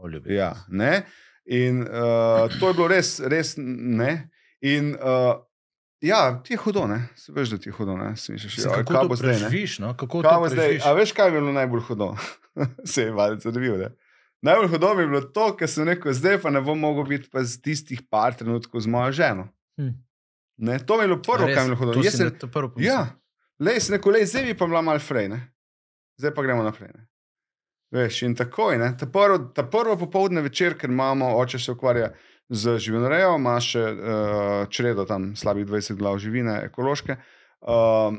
O, 0.00 0.08
ljubi. 0.08 0.34
Ja, 0.34 0.54
ne? 0.68 1.02
In 1.44 1.82
uh, 1.82 2.48
to 2.60 2.70
je 2.70 2.74
bilo 2.74 2.88
res, 2.88 3.18
res 3.20 3.54
ne. 3.58 4.30
In 4.62 4.94
uh, 4.94 5.36
ja, 6.00 6.40
ti 6.44 6.54
je 6.54 6.62
hudo, 6.62 6.86
ne? 6.86 7.02
Se 7.18 7.34
veš, 7.34 7.56
da 7.56 7.58
ti 7.58 7.68
je 7.68 7.74
hudo, 7.76 7.96
ne? 7.96 8.14
Misliš, 8.14 8.44
Mislim, 8.44 8.70
ja, 8.70 8.78
kako 8.78 8.92
kaj 8.92 9.02
to 9.02 9.08
bo 9.08 9.16
zdaj, 9.16 9.34
ne? 9.34 9.40
preživiš, 9.40 9.78
no? 9.82 9.92
Kako 9.96 10.22
Kaj 10.22 10.38
bo 10.38 10.48
zdaj? 10.48 10.78
A 10.86 10.92
veš, 10.96 11.12
kaj 11.12 11.28
je 11.28 11.36
bilo 11.36 11.52
najbolj 11.52 11.84
hudo? 11.90 12.14
Se 12.92 13.08
je 13.08 13.12
malce 13.12 13.50
zanimivo, 13.50 13.76
ne? 13.76 13.92
Najbolj 14.42 14.68
hudo 14.68 14.94
mi 14.94 15.02
je 15.02 15.06
bilo 15.06 15.20
to, 15.20 15.44
ker 15.56 15.70
sem 15.70 15.86
rekel, 15.86 16.12
zdaj 16.12 16.40
pa 16.42 16.50
ne 16.50 16.60
bom 16.60 16.78
mogel 16.78 17.06
biti 17.06 17.30
pa 17.30 17.44
z 17.46 17.60
tistih 17.62 18.02
par 18.10 18.34
trenutkov 18.34 18.82
z 18.82 18.90
mojo 18.90 19.12
ženo. 19.14 19.46
Hm. 19.78 19.94
Ne? 20.66 20.78
To 20.86 20.98
mi 20.98 21.04
je 21.04 21.12
bilo 21.12 21.22
prvo, 21.22 21.46
kar 21.46 21.62
mi 21.66 21.74
je 21.74 21.76
bilo 21.76 21.78
hudo. 21.78 22.02
Jaz 22.02 22.18
sem, 22.18 22.32
to 22.38 22.50
prvo 22.50 22.72
pomislil. 22.74 22.90
Ja, 22.90 23.14
le 23.62 23.78
sem 23.80 23.96
rekel, 23.96 24.18
le 24.18 24.26
zdaj 24.26 24.48
bi 24.50 24.56
pa 24.58 24.66
bila 24.66 24.82
mal 24.82 24.98
frej, 24.98 25.30
ne? 25.30 25.40
zdaj 26.18 26.34
pa 26.34 26.42
gremo 26.42 26.66
naprej. 26.66 26.90
Ne? 26.94 27.06
Veš, 27.92 28.22
in 28.26 28.34
takoj, 28.34 28.78
ne? 28.82 28.92
ta 28.98 29.06
prvo, 29.06 29.38
ta 29.54 29.64
prvo 29.68 29.96
popoldne 30.00 30.42
večer, 30.42 30.74
ker 30.78 30.90
imamo, 30.90 31.34
oče 31.38 31.58
se 31.58 31.72
ukvarja 31.72 32.10
z 32.48 32.76
živinorejo, 32.82 33.36
ima 33.38 33.54
še 33.62 33.82
uh, 33.82 34.66
čredo 34.72 35.06
tam 35.08 35.32
slabih 35.36 35.66
20 35.68 35.96
glav 35.96 36.18
živine, 36.18 36.58
ekološke. 36.66 37.16
Uh, 37.62 38.18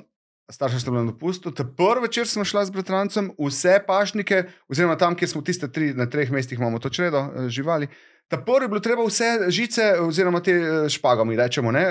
Starša 0.53 0.79
sta 0.79 0.91
bila 0.91 1.03
na 1.03 1.11
dopustu. 1.11 1.51
Ta 1.51 1.63
prvi 1.63 2.01
večer 2.01 2.27
smo 2.27 2.45
šli 2.45 2.65
z 2.65 2.71
bratrancem, 2.71 3.31
vse 3.39 3.79
pašnike, 3.87 4.43
oziroma 4.69 4.97
tam, 4.97 5.15
kjer 5.15 5.29
smo 5.29 5.41
tiste 5.41 5.71
tri, 5.71 5.93
na 5.93 6.05
treh 6.09 6.31
mestih 6.31 6.59
imamo 6.59 6.79
to 6.79 6.89
čredo 6.89 7.25
eh, 7.25 7.49
živali. 7.49 7.87
Ta 8.27 8.37
prvi 8.37 8.65
je 8.65 8.69
bilo 8.69 8.79
treba 8.79 9.05
vse 9.05 9.49
žice, 9.49 9.93
oziroma 9.99 10.43
te 10.43 10.51
eh, 10.51 10.89
špagami, 10.89 11.35
rečemo, 11.35 11.71
ne, 11.71 11.85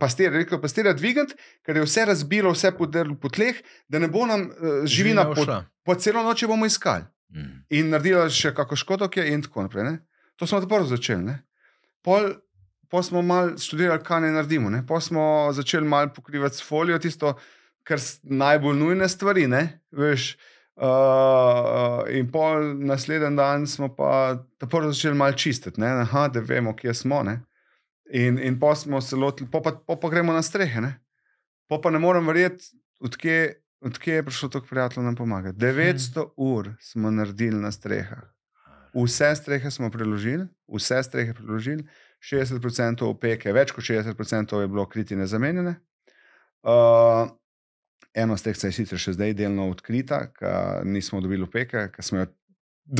pastir, 0.00 0.32
rekel 0.32 0.60
pastirja 0.60 0.92
dvigati, 0.92 1.34
ker 1.62 1.76
je 1.76 1.84
vse 1.86 2.04
razbilo, 2.10 2.52
vse 2.52 2.72
podrlo 2.78 3.14
po 3.14 3.30
tleh, 3.30 3.62
da 3.88 3.98
ne 3.98 4.08
bo 4.08 4.26
nam 4.26 4.48
uh, 4.50 4.82
živina 4.84 5.24
Živina 5.34 5.62
po, 5.84 5.94
celo 5.94 6.22
noč 6.22 6.44
bomo 6.46 6.66
iskali. 6.66 7.06
Mm. 7.34 7.54
In 7.70 7.90
naredila 7.92 8.26
še 8.30 8.50
kako 8.54 8.76
škodo, 8.76 9.08
ki 9.08 9.20
je 9.20 9.32
in 9.34 9.42
tako 9.42 9.62
naprej. 9.66 9.84
Ne. 9.84 9.94
To 10.36 10.46
smo 10.46 10.60
prvo 10.66 10.86
začeli. 10.86 11.22
Ne. 11.22 11.38
Pol, 12.02 12.32
pol 12.90 13.02
smo 13.02 13.22
malo 13.22 13.54
študirali, 13.58 14.02
kaj 14.04 14.20
naj 14.24 14.34
naredimo. 14.40 14.70
Ne. 14.70 14.82
Pol 14.86 15.00
smo 15.00 15.22
začeli 15.52 15.86
malo 15.86 16.10
pokrivati 16.14 16.56
s 16.56 16.64
folijo, 16.64 16.98
tisto, 16.98 17.34
kar 17.88 18.02
najbolj 18.22 18.76
nujne 18.76 19.08
stvari. 19.08 19.48
Ne. 19.48 19.64
Veš, 19.96 20.34
Uh, 20.78 22.04
in 22.14 22.28
pol 22.30 22.68
naslednji 22.86 23.32
dan 23.36 23.64
smo 23.66 23.88
pa 23.96 24.38
prvo 24.58 24.92
začeli 24.92 25.16
malo 25.18 25.34
čistiti, 25.34 25.80
ne, 25.80 25.88
Aha, 26.04 26.28
da 26.30 26.40
vemo, 26.40 26.70
kje 26.76 26.94
smo. 26.94 27.22
Ne. 27.26 27.40
In, 28.14 28.38
in 28.38 28.60
pa 28.60 28.76
smo 28.78 29.00
se 29.00 29.16
lotili, 29.16 29.50
pa, 29.50 29.60
pa, 29.60 29.96
pa, 29.96 30.10
gremo 30.10 30.32
na 30.32 30.42
strehe. 30.42 30.80
Ne. 30.80 30.92
Pa 31.66 31.80
pa 31.82 31.90
ne 31.90 31.98
morem 31.98 32.26
verjeti, 32.30 32.70
odkje, 33.00 33.58
odkje 33.80 34.14
je 34.14 34.24
prišlo 34.24 34.48
toliko 34.48 34.68
prijateljev 34.70 35.04
nam 35.04 35.16
pomagati. 35.16 35.58
900 35.58 36.28
ur 36.36 36.70
smo 36.80 37.10
naredili 37.10 37.58
na 37.58 37.72
strehah. 37.72 38.22
Vse 38.94 39.34
strehe 39.36 39.70
smo 39.70 39.90
preložili, 39.90 40.46
vse 40.74 41.02
strehe 41.02 41.34
preložili, 41.34 41.88
60% 42.22 43.04
opeke, 43.04 43.52
več 43.52 43.74
kot 43.74 43.84
60% 43.84 44.60
je 44.60 44.68
bilo 44.68 44.86
kritine 44.86 45.26
zamenjene. 45.26 45.74
Uh, 46.62 47.28
eno 48.18 48.36
streh 48.36 48.56
se 48.58 48.70
je 48.70 48.76
sicer 48.80 49.00
še 49.00 49.14
zdaj 49.16 49.36
delno 49.38 49.68
odkrita, 49.70 50.24
nismo 50.86 51.22
dobili 51.24 51.46
opeke, 51.46 51.88
ker 51.94 52.04
smo 52.04 52.22
jo 52.22 52.30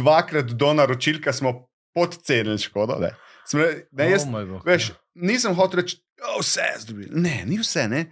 dvakrat 0.00 0.52
do 0.58 0.72
naročil, 0.76 1.20
ker 1.24 1.34
smo 1.34 1.54
podcenili 1.96 2.60
škodo. 2.62 2.98
Ne. 3.02 3.12
Smo, 3.48 3.64
ne, 3.64 4.10
jaz, 4.12 4.26
oh 4.28 4.64
veš, 4.66 4.92
nisem 5.16 5.56
hotel 5.56 5.82
reči, 5.82 6.00
da 6.20 6.36
vse 6.38 6.66
je 6.74 6.80
zdobili. 6.84 7.12
Ne, 7.16 7.42
ni 7.48 7.58
vse. 7.60 7.86
Ne. 7.88 8.06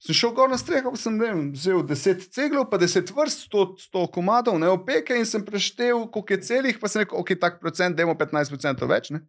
Sem 0.00 0.16
šel 0.16 0.32
gor 0.36 0.48
na 0.48 0.56
streho, 0.56 0.94
sem 0.96 1.18
vem, 1.20 1.50
vzel 1.52 1.82
10 1.84 2.30
ceglov, 2.32 2.70
pa 2.70 2.78
10 2.80 3.12
vrst, 3.12 3.44
100, 3.50 3.64
100 3.90 4.06
komadov, 4.14 4.56
ne 4.60 4.70
opeke 4.72 5.16
in 5.18 5.28
sem 5.28 5.44
preštel, 5.44 6.06
koliko 6.08 6.36
je 6.36 6.40
celih, 6.46 6.78
pa 6.80 6.88
sem 6.88 7.04
rekel, 7.04 7.20
ok, 7.20 7.34
tak 7.40 7.60
procent, 7.60 7.98
dajmo 7.98 8.16
15% 8.16 8.88
več. 8.88 9.12
Ne. 9.12 9.20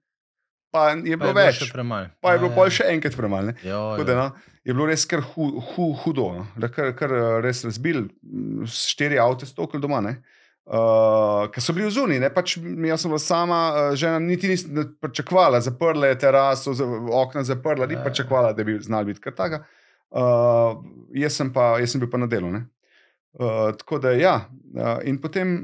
Pa 0.71 0.89
je 0.95 1.17
bilo 1.17 1.19
pa 1.19 1.27
je 1.27 1.35
več. 1.35 1.57
Bilo 1.59 1.67
še 1.67 1.75
premalj. 1.75 2.09
Pa 2.23 2.33
je 2.33 2.39
bilo 2.39 2.51
Ja, 2.51 2.55
pol 2.55 2.69
ja. 2.69 2.75
še 2.77 2.85
enkrat 2.93 3.15
premalo. 3.19 3.53
Jo, 3.67 3.81
no, 4.07 4.27
je 4.63 4.73
bilo 4.75 4.85
res 4.87 5.03
kar 5.05 5.19
hu, 5.33 5.49
hu, 5.71 5.87
hudo. 6.03 6.29
No. 6.37 6.45
Da 6.55 6.69
Kar, 6.71 6.93
kar 6.95 7.11
eh, 7.11 7.39
res 7.43 7.63
razbil, 7.67 8.05
mm, 8.23 8.69
štiri 8.71 9.19
avto 9.19 9.45
stokli 9.49 9.81
doma. 9.83 9.99
Ne. 10.05 10.21
Uh, 10.71 11.49
ker 11.51 11.59
so 11.59 11.73
bili 11.73 11.87
v 11.87 11.91
zuni, 11.91 12.17
pač, 12.31 12.53
jaz 12.61 13.01
sem 13.01 13.09
bila 13.11 13.19
sama, 13.19 13.57
uh, 13.73 13.95
žena 13.97 14.19
niti 14.21 14.47
nisem 14.47 14.77
pričakovala, 15.01 15.59
zaprla 15.65 16.11
je 16.11 16.19
teraso, 16.21 16.71
za, 16.77 16.85
okna 17.17 17.41
zaprla, 17.43 17.87
ni 17.89 17.97
Ja, 17.97 17.99
ja. 17.99 18.03
pričakovala, 18.05 18.53
da 18.55 18.63
bi 18.63 18.77
znal 18.79 19.03
biti 19.09 19.19
kar 19.19 19.33
taka. 19.35 19.63
Uh, 20.13 20.77
jaz, 21.17 21.33
sem 21.41 21.49
pa, 21.51 21.73
jaz 21.81 21.91
sem 21.91 21.99
bil 21.99 22.11
pa 22.13 22.21
na 22.21 22.29
delu. 22.29 22.53
ne. 22.53 22.61
Uh, 23.33 23.73
tako 23.81 23.99
da, 23.99 24.13
ja, 24.15 24.35
uh, 24.77 25.01
in 25.03 25.17
potem 25.19 25.57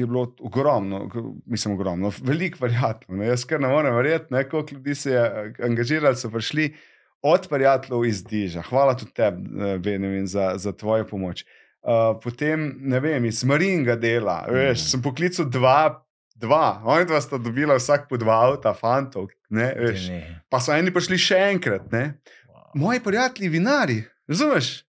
je 0.00 0.06
bilo 0.06 0.34
ogromno, 0.40 1.08
mislim, 1.46 1.74
ogromno, 1.74 2.12
veliko 2.22 2.68
ne. 3.08 3.26
Jaz 3.26 3.44
kar 3.44 3.60
ne 3.60 3.68
morem 3.68 3.94
verjeti, 3.94 4.32
ne, 4.34 4.44
koliko 4.48 4.74
ljudi 4.74 4.94
se 4.94 5.10
je 5.12 5.20
eh, 5.26 5.64
angažiralo, 5.64 6.14
so 6.16 6.30
prišli 6.30 6.74
od 7.22 7.48
prijateljev 7.50 8.04
iz 8.04 8.24
Diža. 8.24 8.62
Hvala 8.62 8.96
tudi 8.96 9.12
tebi, 9.12 9.48
eh, 9.62 9.78
Benjamin, 9.78 10.26
za, 10.26 10.52
za 10.56 10.72
tvojo 10.72 11.06
pomoč. 11.06 11.44
Uh, 11.82 12.18
potem, 12.22 12.74
ne 12.80 12.98
vem, 13.00 13.24
iz 13.24 13.44
Maringa 13.44 13.94
dela, 13.96 14.42
veš, 14.50 14.80
Mm. 14.82 14.88
sem 14.90 15.02
poklical 15.02 15.46
dva, 15.48 16.04
dva, 16.34 16.82
oni 16.84 17.06
dva 17.06 17.20
sta 17.20 17.38
dobila 17.38 17.76
vsak 17.78 18.08
po 18.10 18.16
dva 18.18 18.34
avta, 18.48 18.74
fantov, 18.74 19.28
ne, 19.48 19.70
veš. 19.78 20.08
nehaj. 20.08 20.34
Pa 20.50 20.58
so 20.60 20.74
eni 20.74 20.90
prišli 20.92 21.18
še 21.18 21.38
enkrat, 21.52 21.86
ne. 21.92 22.18
Wow. 22.50 22.66
Moji 22.74 23.00
prijatelji, 23.00 23.48
vinari, 23.48 24.02
razumeš? 24.28 24.84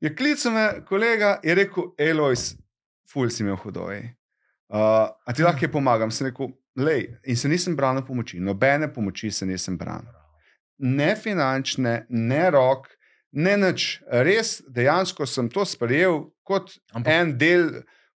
Je 0.00 0.14
klical 0.16 0.52
me 0.52 0.64
kolega 0.88 1.36
in 1.44 1.54
rekel, 1.60 1.92
Elois, 1.98 2.56
ful 3.12 3.28
si 3.30 3.44
imel 3.44 3.60
hudo. 3.60 3.90
Uh, 4.70 5.10
a 5.26 5.34
ti 5.34 5.42
lahko 5.42 5.66
pomagam? 5.72 6.12
Sem 6.14 6.28
rekel, 6.28 6.52
lej, 6.78 7.08
in 7.26 7.36
se 7.36 7.48
nisem 7.50 7.74
branil 7.76 8.04
pomoči, 8.06 8.38
nobene 8.38 8.86
pomoči 8.92 9.30
se 9.34 9.46
nisem 9.46 9.78
branil. 9.78 10.14
Ne 10.78 11.16
finančne, 11.18 12.04
ne 12.08 12.44
rok, 12.54 12.86
ne 13.32 13.56
nič. 13.58 13.96
Res, 14.06 14.60
dejansko 14.70 15.26
sem 15.26 15.50
to 15.50 15.66
sprejel 15.66 16.28
kot 16.46 16.76
Ampak- 16.94 17.10
en 17.12 17.34
del, 17.38 17.66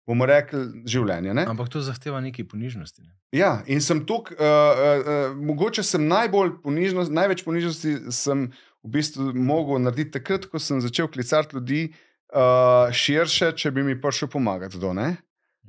bomo 0.08 0.26
rekli, 0.30 0.86
življenja. 0.88 1.34
Ne? 1.36 1.43
Ampak 1.49 1.70
to 1.74 1.82
zahteva 1.84 2.22
neki 2.24 2.45
ponižnosti. 2.47 3.03
Ne? 3.03 3.12
Ja, 3.36 3.60
in 3.68 3.84
sem 3.84 4.06
tukaj, 4.08 4.38
uh, 4.39 4.47
uh, 4.47 5.03
uh, 5.03 5.36
mogoče 5.36 5.84
sem 5.84 6.08
najbolj 6.08 6.56
ponižnost, 6.64 7.12
največ 7.12 7.43
ponižnosti 7.43 8.14
sem 8.16 8.47
v 8.86 8.95
bistvu 8.95 9.34
mogel 9.36 9.82
narediti 9.84 10.16
takrat, 10.20 10.47
ko 10.47 10.62
sem 10.62 10.80
začel 10.80 11.10
klicati 11.12 11.58
ljudi 11.58 11.82
uh, 11.89 12.93
širše, 12.95 13.51
če 13.58 13.74
bi 13.76 13.84
mi 13.84 13.99
prišel 13.99 14.32
pomagati. 14.32 14.80
Do, 14.80 14.93
ne? 14.95 15.18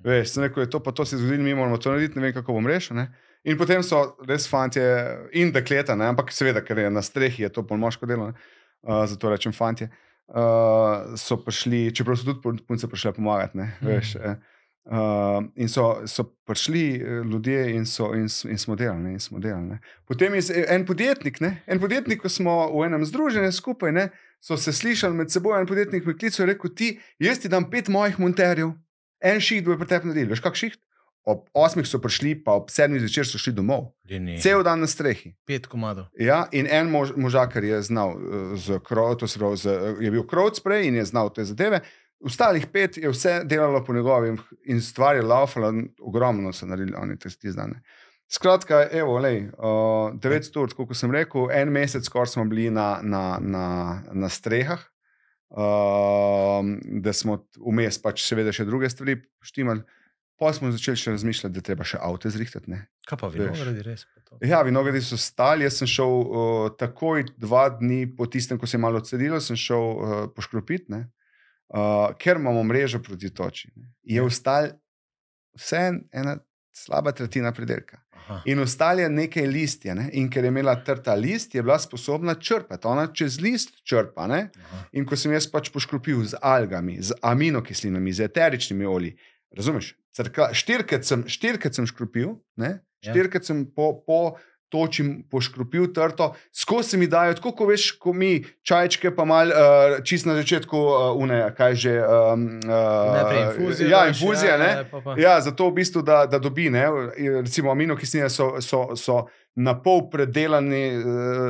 Veš, 0.04 0.34
sem 0.34 0.44
rekel, 0.44 0.62
je 0.62 0.70
to 0.70 0.80
pa 0.82 0.92
to 0.92 1.04
se 1.04 1.18
zgodi, 1.18 1.42
mi 1.42 1.54
moramo 1.54 1.78
to 1.78 1.90
narediti, 1.90 2.18
ne 2.18 2.26
vem, 2.26 2.34
kako 2.34 2.52
bom 2.52 2.66
rešil. 2.66 2.96
Ne? 2.96 3.08
In 3.46 3.58
potem 3.58 3.82
so 3.82 4.16
res 4.26 4.48
fanti 4.50 4.82
in 5.32 5.52
dekleta, 5.54 5.96
ne? 5.96 6.10
ampak 6.10 6.32
seveda, 6.34 6.62
ker 6.64 6.78
je 6.78 6.90
na 6.90 7.02
strehi, 7.02 7.46
je 7.46 7.52
to 7.52 7.62
pol 7.66 7.78
moško 7.78 8.06
delo, 8.06 8.30
ne? 8.30 8.50
uh, 8.86 9.04
zato 9.06 9.30
rečem 9.30 9.54
fanti. 9.54 9.88
Uh, 10.26 11.14
so 11.14 11.38
prišli, 11.38 11.92
čeprav 11.94 12.18
so 12.18 12.26
tudi 12.26 12.42
pun- 12.42 12.58
punce 12.66 12.90
prišle 12.90 13.14
pomagati. 13.18 13.58
Ne? 13.62 13.72
Veš, 13.86 14.16
eh, 14.18 14.36
Uh, 14.86 15.42
in 15.58 15.66
so, 15.66 16.06
so 16.06 16.22
prišli 16.46 17.02
ljudje 17.26 17.74
in, 17.74 17.86
so, 17.86 18.12
in, 18.14 18.28
in 18.50 18.58
smo 18.58 18.76
delali. 18.78 19.00
Ne, 19.02 19.12
in 19.12 19.20
smo 19.20 19.40
delali 19.42 19.66
ne. 19.66 19.78
Potem 20.06 20.34
je 20.34 20.62
en 20.68 20.84
podjetnik, 20.86 21.40
ne, 21.40 21.56
en 21.66 21.80
podjetnik, 21.82 22.20
ko 22.22 22.30
smo 22.30 22.54
v 22.70 22.84
enem 22.86 23.02
združenju 23.02 23.50
skupaj, 23.52 23.90
ne, 23.92 24.04
so 24.38 24.54
se 24.56 24.72
slišali 24.72 25.14
med 25.14 25.34
seboj. 25.34 25.58
En 25.60 25.66
podjetnik 25.66 26.06
mi 26.06 26.14
je 26.14 26.18
klical 26.18 26.46
in 26.46 26.52
rekel: 26.52 26.70
Ti, 26.70 26.92
jaz 27.18 27.42
ti 27.42 27.50
dam 27.50 27.66
pet 27.70 27.88
mojih 27.90 28.20
monterjev, 28.22 28.76
en 29.20 29.40
šiht 29.40 29.66
bo 29.66 29.76
pri 29.78 29.88
tebi 29.90 30.10
naredil. 30.10 30.34
Veš, 30.34 30.42
kak 30.44 30.58
šiht? 30.58 30.78
Ob 31.26 31.48
osmih 31.58 31.88
so 31.90 31.98
prišli, 31.98 32.36
pa 32.44 32.54
ob 32.54 32.70
sedmih 32.70 33.02
zvečer 33.02 33.26
so 33.26 33.38
šli 33.42 33.56
domov. 33.56 33.88
Cel 34.42 34.62
dan 34.66 34.84
na 34.84 34.86
strehi. 34.86 35.32
Pet 35.46 35.66
komadov. 35.66 36.06
Ja, 36.22 36.44
in 36.54 36.68
en 36.70 36.92
mož, 36.92 37.16
možakar 37.18 37.66
je 37.66 37.80
znal, 37.82 38.14
uh, 38.14 38.54
z 38.54 38.78
krov, 38.86 39.16
to 39.18 39.26
se 39.26 39.42
pravi, 39.42 39.58
z, 39.58 39.74
uh, 39.74 40.02
je 40.02 40.12
bil 40.14 40.26
krovc 40.26 40.62
prej 40.62 40.86
in 40.86 41.00
je 41.00 41.08
znal 41.10 41.32
te 41.34 41.44
zadeve. 41.44 41.82
Ostalih 42.22 42.68
pet 42.72 42.96
je 42.96 43.10
vse 43.10 43.40
delalo 43.44 43.82
po 43.84 43.92
njegovem 43.92 44.38
in 44.64 44.80
stvar 44.80 45.18
je 45.18 45.26
laufala, 45.26 45.74
ogromno 46.00 46.52
so 46.52 46.66
naredili 46.66 46.96
oni 46.96 47.18
tisti 47.18 47.50
zdane. 47.50 47.82
Skratka, 48.30 48.86
evo, 48.92 49.18
lej, 49.18 49.48
uh, 49.58 50.14
900 50.14 50.62
ur, 50.62 50.72
kot 50.74 50.98
sem 50.98 51.12
rekel, 51.14 51.50
en 51.54 51.70
mesec 51.74 52.06
skoraj 52.06 52.32
smo 52.34 52.44
bili 52.50 52.70
na, 52.70 52.98
na, 53.02 53.38
na, 53.42 53.66
na 54.12 54.30
strehah, 54.30 54.82
uh, 55.50 56.64
da 57.02 57.12
smo 57.12 57.40
vmes 57.56 57.98
pač 58.02 58.24
seveda 58.26 58.52
še 58.54 58.64
druge 58.68 58.90
stvari 58.90 59.18
štimali. 59.44 59.84
Pa 60.36 60.50
smo 60.52 60.68
začeli 60.68 61.00
še 61.00 61.14
razmišljati, 61.14 61.54
da 61.56 61.62
treba 61.64 61.84
še 61.88 61.96
avto 61.96 62.28
zrihtati. 62.28 62.68
ne. 62.68 62.82
Kaj 63.08 63.18
pa 63.22 63.28
vinogradi 63.32 63.82
res? 63.86 64.02
pa? 64.28 64.36
Ja, 64.44 64.58
vinogradi 64.66 65.00
so 65.00 65.16
stali. 65.16 65.64
Jaz 65.64 65.78
sem 65.80 65.88
šel 65.88 66.12
uh, 66.12 66.66
takoj, 66.76 67.24
dva 67.40 67.70
dni 67.72 68.02
po 68.16 68.26
tistem, 68.28 68.58
ko 68.60 68.68
se 68.68 68.76
je 68.76 68.82
malo 68.84 69.00
odcedilo, 69.00 69.40
sem 69.40 69.56
šel 69.56 69.84
uh, 69.94 70.16
poškropiti, 70.36 70.92
ne, 70.92 71.06
uh, 71.72 72.12
ker 72.20 72.36
imamo 72.36 72.66
mrežo 72.68 73.00
proti 73.00 73.30
toči. 73.32 73.72
Ne. 73.76 73.88
Je 74.04 74.20
Ja. 74.20 74.26
ostal 74.28 74.74
vse 75.56 75.86
ena 76.12 76.36
slaba 76.76 77.12
tretjina 77.16 77.52
predelka. 77.56 78.02
Aha. 78.26 78.40
In 78.50 78.58
ostal 78.62 79.00
je 79.00 79.08
nekaj 79.08 79.46
listja, 79.46 79.94
ne. 79.94 80.08
in 80.18 80.26
ker 80.30 80.44
je 80.44 80.50
imela 80.50 80.74
trta 80.84 81.14
list, 81.14 81.54
je 81.54 81.62
bila 81.62 81.78
sposobna 81.78 82.34
črpati. 82.34 82.88
Ona 82.90 83.06
čez 83.14 83.38
list 83.40 83.78
črpa. 83.86 84.26
Ne. 84.30 84.48
Aha. 84.64 84.82
In 84.98 85.06
ko 85.06 85.18
sem 85.18 85.32
jaz 85.32 85.46
pač 85.50 85.70
poškropil 85.74 86.24
z 86.26 86.40
algami, 86.42 86.98
z 87.02 87.14
aminokislinami, 87.22 88.12
z 88.12 88.26
eteričnimi 88.26 88.86
olji, 88.86 89.14
razumeš? 89.56 89.94
Štirikrat, 90.56 91.04
sem, 91.04 91.26
štirikrat 91.28 91.76
sem 91.76 91.86
škropil, 91.86 92.38
ne? 92.56 92.78
Ja. 93.04 93.12
štirikrat 93.12 93.44
sem 93.44 93.66
po, 93.70 93.92
po 94.06 94.20
točim 94.68 95.24
poškropil 95.24 95.92
trto, 95.92 96.26
skozi 96.52 96.88
se 96.88 96.96
mi 96.96 97.06
dajo, 97.06 97.34
tako 97.34 97.52
kot 97.52 97.68
veš, 97.68 97.84
ko 97.92 98.12
mi 98.12 98.30
čajčke, 98.62 99.10
pa 99.10 99.24
mal 99.24 99.46
uh, 99.46 99.56
čist 100.00 100.26
na 100.26 100.34
začetku, 100.34 100.76
uh, 100.76 100.94
une, 101.16 101.38
kaj 101.52 101.74
že. 101.76 101.94
Um, 101.96 102.46
uh, 102.58 102.74
Najprej 103.12 103.42
infuzijo. 103.44 103.88
Ja, 103.88 104.00
daš, 104.02 104.16
infuzija, 104.16 104.56
ne. 104.58 104.70
pa 104.90 105.00
pa- 105.00 105.14
Ja, 105.16 105.40
zato 105.40 105.66
v 105.66 105.74
bistvu, 105.74 106.02
da, 106.02 106.26
da 106.26 106.38
dobi, 106.38 106.66
ne, 106.68 106.84
recimo 107.38 107.70
aminokisline 107.70 108.28
so, 108.28 108.60
so, 108.60 108.94
so 108.94 109.24
na 109.56 109.72
pol 109.74 110.10
predelane 110.10 110.82
uh, 110.92 111.04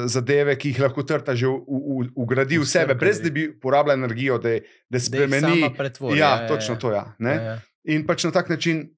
zadeve, 0.06 0.54
ki 0.54 0.68
jih 0.68 0.80
lahko 0.80 1.02
trta 1.02 1.34
že 1.34 1.46
v- 1.46 1.64
v- 1.66 2.12
vgradi 2.16 2.58
v 2.58 2.66
sebe, 2.66 2.94
brez 2.94 3.18
da 3.18 3.30
bi 3.30 3.48
porabila 3.52 3.94
energijo, 3.94 4.36
da, 4.38 4.48
da 4.50 4.60
Da 4.88 5.00
spremeni. 5.00 5.60
sama 5.60 5.72
pretvori, 5.72 6.18
Ja, 6.18 6.36
ja, 6.36 6.46
točno 6.46 6.74
ja. 6.74 6.78
to. 6.78 6.92
Ja. 6.92 7.04
Ja, 7.18 7.32
ja. 7.32 7.56
In 7.86 8.04
pač 8.04 8.24
na 8.24 8.30
tak 8.30 8.48
način 8.48 8.90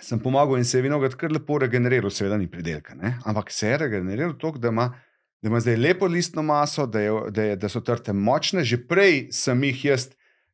sem 0.00 0.20
pomagal 0.20 0.58
in 0.58 0.64
se 0.64 0.78
je 0.78 0.82
vinograd 0.82 1.14
kar 1.18 1.32
lepo 1.32 1.58
regeneriral, 1.58 2.10
seveda 2.10 2.38
ni 2.38 2.46
pridelka, 2.50 2.94
ne? 2.94 3.16
ampak 3.24 3.50
se 3.50 3.68
je 3.68 3.78
regeneriral 3.78 4.36
tako, 4.40 4.58
da 4.58 4.68
ima, 4.68 4.88
da 5.42 5.48
ima 5.48 5.60
zdaj 5.60 5.76
lepo 5.76 6.06
listno 6.06 6.42
maso, 6.42 6.86
da, 6.86 7.00
je, 7.00 7.12
da, 7.30 7.42
je, 7.42 7.56
da 7.56 7.68
so 7.68 7.80
trte 7.80 8.12
močne. 8.12 8.64
Že 8.64 8.80
prej 8.88 9.28
sem 9.32 9.62
jih 9.64 9.84
jaz, 9.84 10.08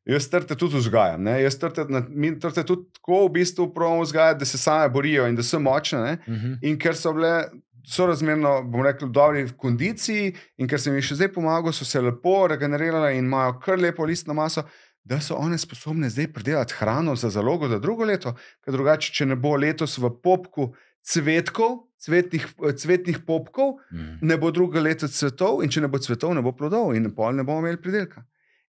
jaz 0.05 0.29
trte 0.29 0.55
tudi 0.55 0.77
vzgajam. 0.77 1.23
Ne? 1.23 1.39
Jaz 1.43 1.59
trte, 1.61 1.85
na- 1.89 2.05
mi 2.09 2.33
trte 2.39 2.63
tudi 2.63 2.89
tako 2.93 3.25
v 3.27 3.31
bistvu 3.39 3.69
pravimo 3.73 4.01
vzgajati, 4.05 4.39
da 4.39 4.45
se 4.45 4.57
same 4.57 4.89
borijo 4.89 5.27
in 5.27 5.35
da 5.35 5.43
so 5.43 5.59
močne. 5.59 6.01
Ne? 6.01 6.17
Mhm. 6.27 6.53
In 6.61 6.79
ker 6.79 6.95
so 6.95 7.13
bile 7.13 7.45
sorazmerno, 7.85 8.63
bom 8.65 8.81
rekel, 8.81 9.07
v 9.07 9.13
dobri 9.13 9.45
kondiciji, 9.57 10.33
in 10.57 10.67
ker 10.67 10.81
sem 10.81 10.93
jim 10.95 11.03
še 11.05 11.19
zdaj 11.19 11.29
pomagal, 11.35 11.73
so 11.73 11.85
se 11.85 12.01
lepo 12.01 12.47
regenerirale 12.49 13.11
in 13.17 13.27
imajo 13.27 13.59
kar 13.61 13.77
lepo 13.77 14.05
listno 14.09 14.33
maso, 14.33 14.63
da 15.05 15.19
so 15.19 15.35
one 15.35 15.57
sposobne 15.57 16.09
zdaj 16.09 16.27
pridelati 16.33 16.73
hrano 16.73 17.15
za 17.15 17.29
zalogo 17.29 17.67
za 17.67 17.79
drugo 17.79 18.05
leto, 18.05 18.33
ker 18.61 18.73
drugače, 18.73 19.13
če 19.13 19.25
ne 19.25 19.35
bo 19.35 19.55
letos 19.55 19.97
v 19.97 20.09
popku 20.17 20.71
cvetkov, 21.03 21.75
cvetnih, 21.97 22.45
cvetnih 22.75 23.19
popkov, 23.19 23.75
Mhm. 23.91 24.17
ne 24.21 24.37
bo 24.37 24.51
drugo 24.51 24.79
leto 24.79 25.07
cvetov, 25.07 25.61
in 25.61 25.69
če 25.69 25.81
ne 25.81 25.87
bo 25.87 25.97
cvetov, 25.97 26.33
ne 26.33 26.41
bo 26.41 26.51
plodov, 26.51 26.95
in 26.95 27.11
pol 27.11 27.33
ne 27.33 27.43
bomo 27.43 27.59
imeli 27.59 27.77
pridelka. 27.77 28.25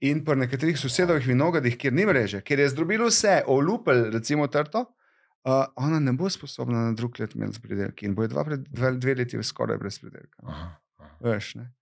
In 0.01 0.23
pri 0.23 0.35
nekaterih 0.37 0.77
sosedovih 0.77 1.25
vinogradih, 1.27 1.75
kjer 1.75 1.93
ni 1.93 2.05
mreže, 2.05 2.41
kjer 2.41 2.59
je 2.59 2.69
zdrobilo 2.69 3.07
vse, 3.07 3.41
olupel, 3.47 4.11
recimo 4.11 4.47
trto, 4.47 4.85
uh, 5.43 5.65
ona 5.75 5.99
ne 5.99 6.13
bo 6.13 6.29
sposobna 6.29 6.85
na 6.85 6.93
drug 6.93 7.19
let 7.19 7.35
imeti 7.35 7.59
pridelke 7.59 8.05
in 8.05 8.15
bo 8.15 8.27
dva, 8.27 8.45
pred- 8.45 8.63
dve, 8.69 8.93
dve 8.93 9.15
leti 9.15 9.43
skoraj 9.43 9.77
brez 9.77 9.99
pridelka. 9.99 10.39
Aha, 10.43 10.69
aha. 10.99 11.09
Veš, 11.21 11.55
ne. 11.55 11.73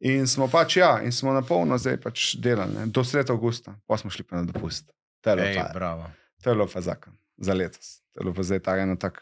In 0.00 0.26
smo 0.28 0.48
pač, 0.48 0.76
ja, 0.76 0.96
in 1.02 1.12
smo 1.12 1.32
na 1.32 1.42
polno 1.42 1.78
zdaj 1.78 2.00
pač 2.02 2.34
delali, 2.42 2.74
ne, 2.74 2.86
do 2.86 3.04
sreda 3.04 3.32
avgusta, 3.32 3.76
pa 3.86 3.96
smo 3.96 4.10
šli 4.10 4.24
pa 4.24 4.42
na 4.42 4.50
dopust. 4.50 4.90
Ej, 5.26 5.58
to 6.42 6.50
je 6.50 6.54
bilo 6.54 6.68
pa 6.72 6.80
zakon. 6.80 7.16
za 7.36 7.54
letos. 7.54 8.00
To 8.12 8.20
je 8.20 8.24
bilo 8.24 8.34
pa 8.34 8.42
zdaj 8.42 8.60
tako 8.62 8.78
eno 8.78 8.96
tako 8.96 9.20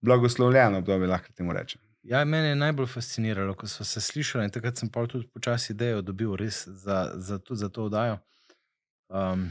blagoslovljeno 0.00 0.78
obdobje, 0.78 1.08
lahko 1.08 1.32
temu 1.32 1.52
rečem. 1.52 1.80
Ja, 2.02 2.24
mene 2.24 2.48
je 2.48 2.54
najbolj 2.54 2.86
fasciniralo, 2.86 3.54
ko 3.54 3.66
smo 3.66 3.84
se 3.84 4.00
slišali 4.00 4.44
in 4.44 4.50
takrat 4.50 4.76
sem 4.76 4.88
pa 4.92 5.06
tudi 5.06 5.28
počasi 5.32 5.72
idejo 5.72 6.02
dobil 6.02 6.36
res 6.36 6.66
za, 6.68 7.12
za, 7.14 7.38
tudi 7.38 7.58
za 7.58 7.68
to 7.68 7.84
oddajo. 7.84 8.18
Um, 9.08 9.48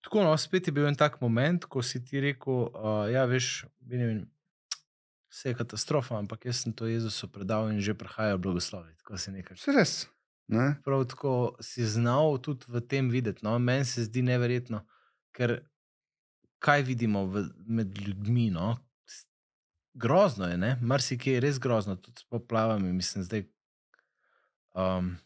tako, 0.00 0.24
no, 0.24 0.36
spet 0.38 0.66
je 0.66 0.72
bil 0.72 0.88
en 0.88 0.96
tak 0.98 1.20
moment, 1.20 1.64
ko 1.64 1.82
si 1.82 2.02
ti 2.04 2.20
rekel, 2.20 2.66
uh, 2.74 3.06
ja, 3.12 3.24
veš, 3.30 3.64
vidim, 3.80 4.26
vse 5.30 5.48
je 5.48 5.54
katastrofa, 5.54 6.18
ampak 6.18 6.44
jaz 6.44 6.62
sem 6.64 6.72
to 6.72 6.86
Jezusu 6.86 7.28
predal 7.32 7.70
in 7.72 7.80
že 7.80 7.94
prihajajo 7.94 8.38
blagoslovi. 8.38 8.94
Tako 9.02 9.18
si 9.18 9.30
nekaj. 9.30 9.56
Vse 9.56 9.76
res. 9.76 9.94
Ne? 10.50 10.74
Prav 10.84 11.04
tako 11.06 11.56
si 11.62 11.86
znal 11.86 12.38
tudi 12.42 12.66
v 12.68 12.82
tem 12.82 13.10
videti. 13.10 13.44
No? 13.46 13.58
Meni 13.58 13.86
se 13.86 14.04
zdi 14.04 14.22
neverjetno, 14.26 14.82
ker 15.30 15.60
kaj 16.58 16.82
vidimo 16.82 17.24
v, 17.30 17.46
med 17.66 17.94
ljudmi. 17.98 18.50
No? 18.50 18.74
Grozno 19.94 20.50
je, 20.50 20.58
marsikaj 20.82 21.38
je 21.38 21.40
res 21.40 21.58
grozno, 21.62 21.96
tudi 21.96 22.22
s 22.22 22.26
poplavami. 22.26 22.92
Mislim, 22.92 23.24
da 23.30 23.42
um, 24.74 25.16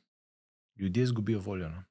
ljudje 0.76 1.02
izgubijo 1.02 1.40
voljo. 1.40 1.68
No? 1.68 1.84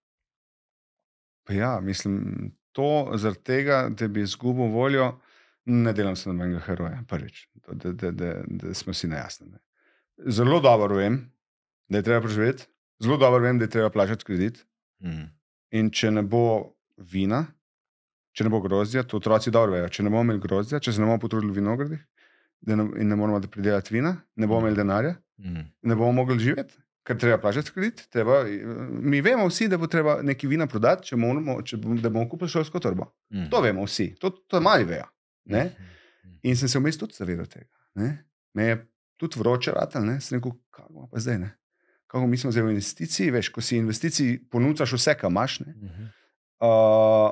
Ja, 1.49 1.80
mislim, 1.82 2.51
to 2.72 3.11
zaradi 3.16 3.43
tega, 3.43 3.89
da 3.89 4.07
bi 4.07 4.22
izgubil 4.22 4.66
voljo, 4.66 5.20
ne 5.66 5.93
delam 5.93 6.16
se 6.16 6.30
nobenega 6.30 6.59
heroja, 6.66 7.03
prvič, 7.09 7.47
da, 7.68 7.91
da, 7.91 8.11
da, 8.11 8.34
da 8.45 8.74
smo 8.74 8.93
si 8.93 9.07
nejasni. 9.07 9.51
Ne. 9.51 9.59
Zelo 10.32 10.59
dobro 10.61 10.95
vem, 10.95 11.20
da 11.89 12.01
je 12.01 12.07
treba 12.07 12.22
preživeti, 12.22 12.68
zelo 12.99 13.18
dobro 13.18 13.43
vem, 13.43 13.59
da 13.59 13.66
je 13.66 13.70
treba 13.70 13.89
plačati 13.89 14.26
kredit. 14.26 14.66
Mm. 15.03 15.28
In 15.74 15.89
če 15.89 16.11
ne 16.11 16.22
bo 16.22 16.76
vina, 16.97 17.45
če 18.34 18.45
ne 18.45 18.51
bo 18.53 18.61
grozdja, 18.61 19.03
to 19.03 19.18
otroci 19.18 19.51
dobro 19.51 19.78
vejo. 19.78 19.89
Če 19.89 20.03
ne 20.03 20.11
bomo 20.14 20.28
imeli 20.28 20.43
grozdja, 20.43 20.80
če 20.84 20.93
se 20.93 21.01
ne 21.01 21.07
bomo 21.09 21.22
potrudili 21.22 21.51
v 21.53 21.61
vinogradih 21.61 22.03
ne, 22.70 22.86
in 23.01 23.09
ne 23.09 23.18
moramo 23.18 23.41
pridelati 23.51 23.95
vina, 23.95 24.14
ne 24.36 24.47
bomo 24.47 24.68
imeli 24.68 24.78
denarja, 24.78 25.16
mm. 25.41 25.66
ne 25.82 25.95
bomo 25.95 26.11
mogli 26.22 26.39
živeti 26.39 26.78
ker 27.03 27.18
treba 27.20 27.38
plačati 27.38 27.72
kredit. 27.72 28.05
Treba, 28.11 28.43
mi 28.89 29.22
vemo 29.22 29.47
vsi, 29.47 29.68
da 29.68 29.78
bo 29.78 29.88
treba 29.88 30.22
nekaj 30.24 30.49
vina 30.49 30.68
prodati, 30.68 31.09
če 31.09 31.20
moramo, 31.20 31.59
če 31.66 31.78
bom, 31.82 31.97
da 31.99 32.09
bomo 32.09 32.30
kupili 32.32 32.51
šolsko 32.51 32.80
torbo. 32.84 33.09
Mm. 33.34 33.49
To 33.51 33.61
vemo 33.64 33.88
vsi, 33.88 34.14
to, 34.20 34.32
to 34.47 34.61
mali 34.64 34.88
vejo. 34.88 35.07
Ne? 35.46 35.66
Mhm. 35.66 36.39
In 36.44 36.58
sem 36.58 36.70
se 36.70 36.80
vmes 36.80 36.98
tudi 37.00 37.18
zavedal 37.18 37.48
tega. 37.48 37.70
Ne? 38.00 38.12
Me 38.54 38.64
je 38.64 38.78
tudi 39.18 39.39
vroče 39.39 39.72
ratelj, 39.76 40.08
ne 40.08 40.22
sem 40.22 40.38
rekel, 40.38 40.56
kako 40.72 41.08
pa 41.12 41.20
zdaj. 41.20 41.39
Ne? 41.39 41.52
Kako 42.08 42.28
mi 42.28 42.38
smo 42.38 42.52
zdaj 42.52 42.64
v 42.64 42.76
investiciji, 42.76 43.32
veš, 43.34 43.50
ko 43.50 43.62
si 43.62 43.78
investiciji 43.78 44.39
ponucaš 44.52 44.94
vse, 44.94 45.16
kar 45.18 45.32
imaš. 45.32 45.60
Uh, 45.64 47.32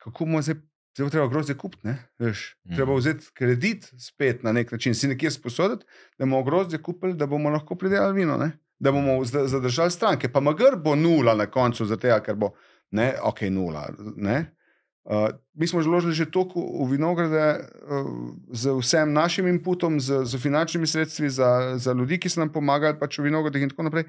kako 0.00 0.24
bomo 0.24 0.42
zdaj, 0.42 0.60
zdaj 0.94 1.06
bo 1.06 1.10
treba 1.10 1.28
grozje 1.28 1.56
kupiti? 1.58 1.94
Veš, 2.18 2.44
mm. 2.64 2.76
Treba 2.76 2.94
vzeti 2.94 3.32
kredit 3.34 3.90
spet 3.98 4.42
na 4.46 4.52
nek 4.52 4.72
način, 4.72 4.94
si 4.94 5.08
nekje 5.08 5.30
sposoditi, 5.30 5.86
da 6.18 6.24
bomo 6.24 6.44
grozje 6.46 6.82
kupili, 6.82 7.14
da 7.14 7.26
bomo 7.26 7.50
lahko 7.50 7.74
pridelali 7.74 8.20
vino. 8.22 8.36
Ne? 8.38 8.52
da 8.80 8.92
bomo 8.92 9.24
zadržali 9.24 9.90
stranke. 9.90 10.32
Pa 10.32 10.40
magr 10.40 10.76
bo 10.84 10.96
nula 10.96 11.34
na 11.34 11.46
koncu, 11.46 11.84
zato 11.84 12.20
ker 12.24 12.34
bo 12.34 12.54
ne, 12.90 13.14
ok, 13.22 13.40
nula. 13.50 13.88
Ne. 14.16 14.56
Uh, 15.04 15.32
mi 15.54 15.66
smo 15.66 15.80
vložili 15.80 16.12
že 16.12 16.30
toliko 16.30 16.60
v 16.60 16.90
vinograde 16.92 17.56
uh, 17.56 18.36
z 18.52 18.74
vsem 18.80 19.12
našim 19.12 19.48
inputom, 19.48 20.00
z, 20.00 20.24
z 20.28 20.36
finančnimi 20.36 20.86
sredstvi, 20.86 21.30
za, 21.30 21.78
za 21.80 21.92
ljudi, 21.92 22.18
ki 22.20 22.28
so 22.28 22.40
nam 22.40 22.52
pomagali 22.52 22.98
pač 23.00 23.18
v 23.18 23.30
vinogradih 23.30 23.64
in 23.64 23.72
tako 23.72 23.88
naprej, 23.88 24.04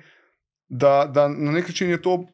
da, 0.67 1.07
da 1.07 1.27
na 1.31 1.51
nek 1.55 1.67
način 1.67 1.89
je 1.89 2.01
to 2.01 2.27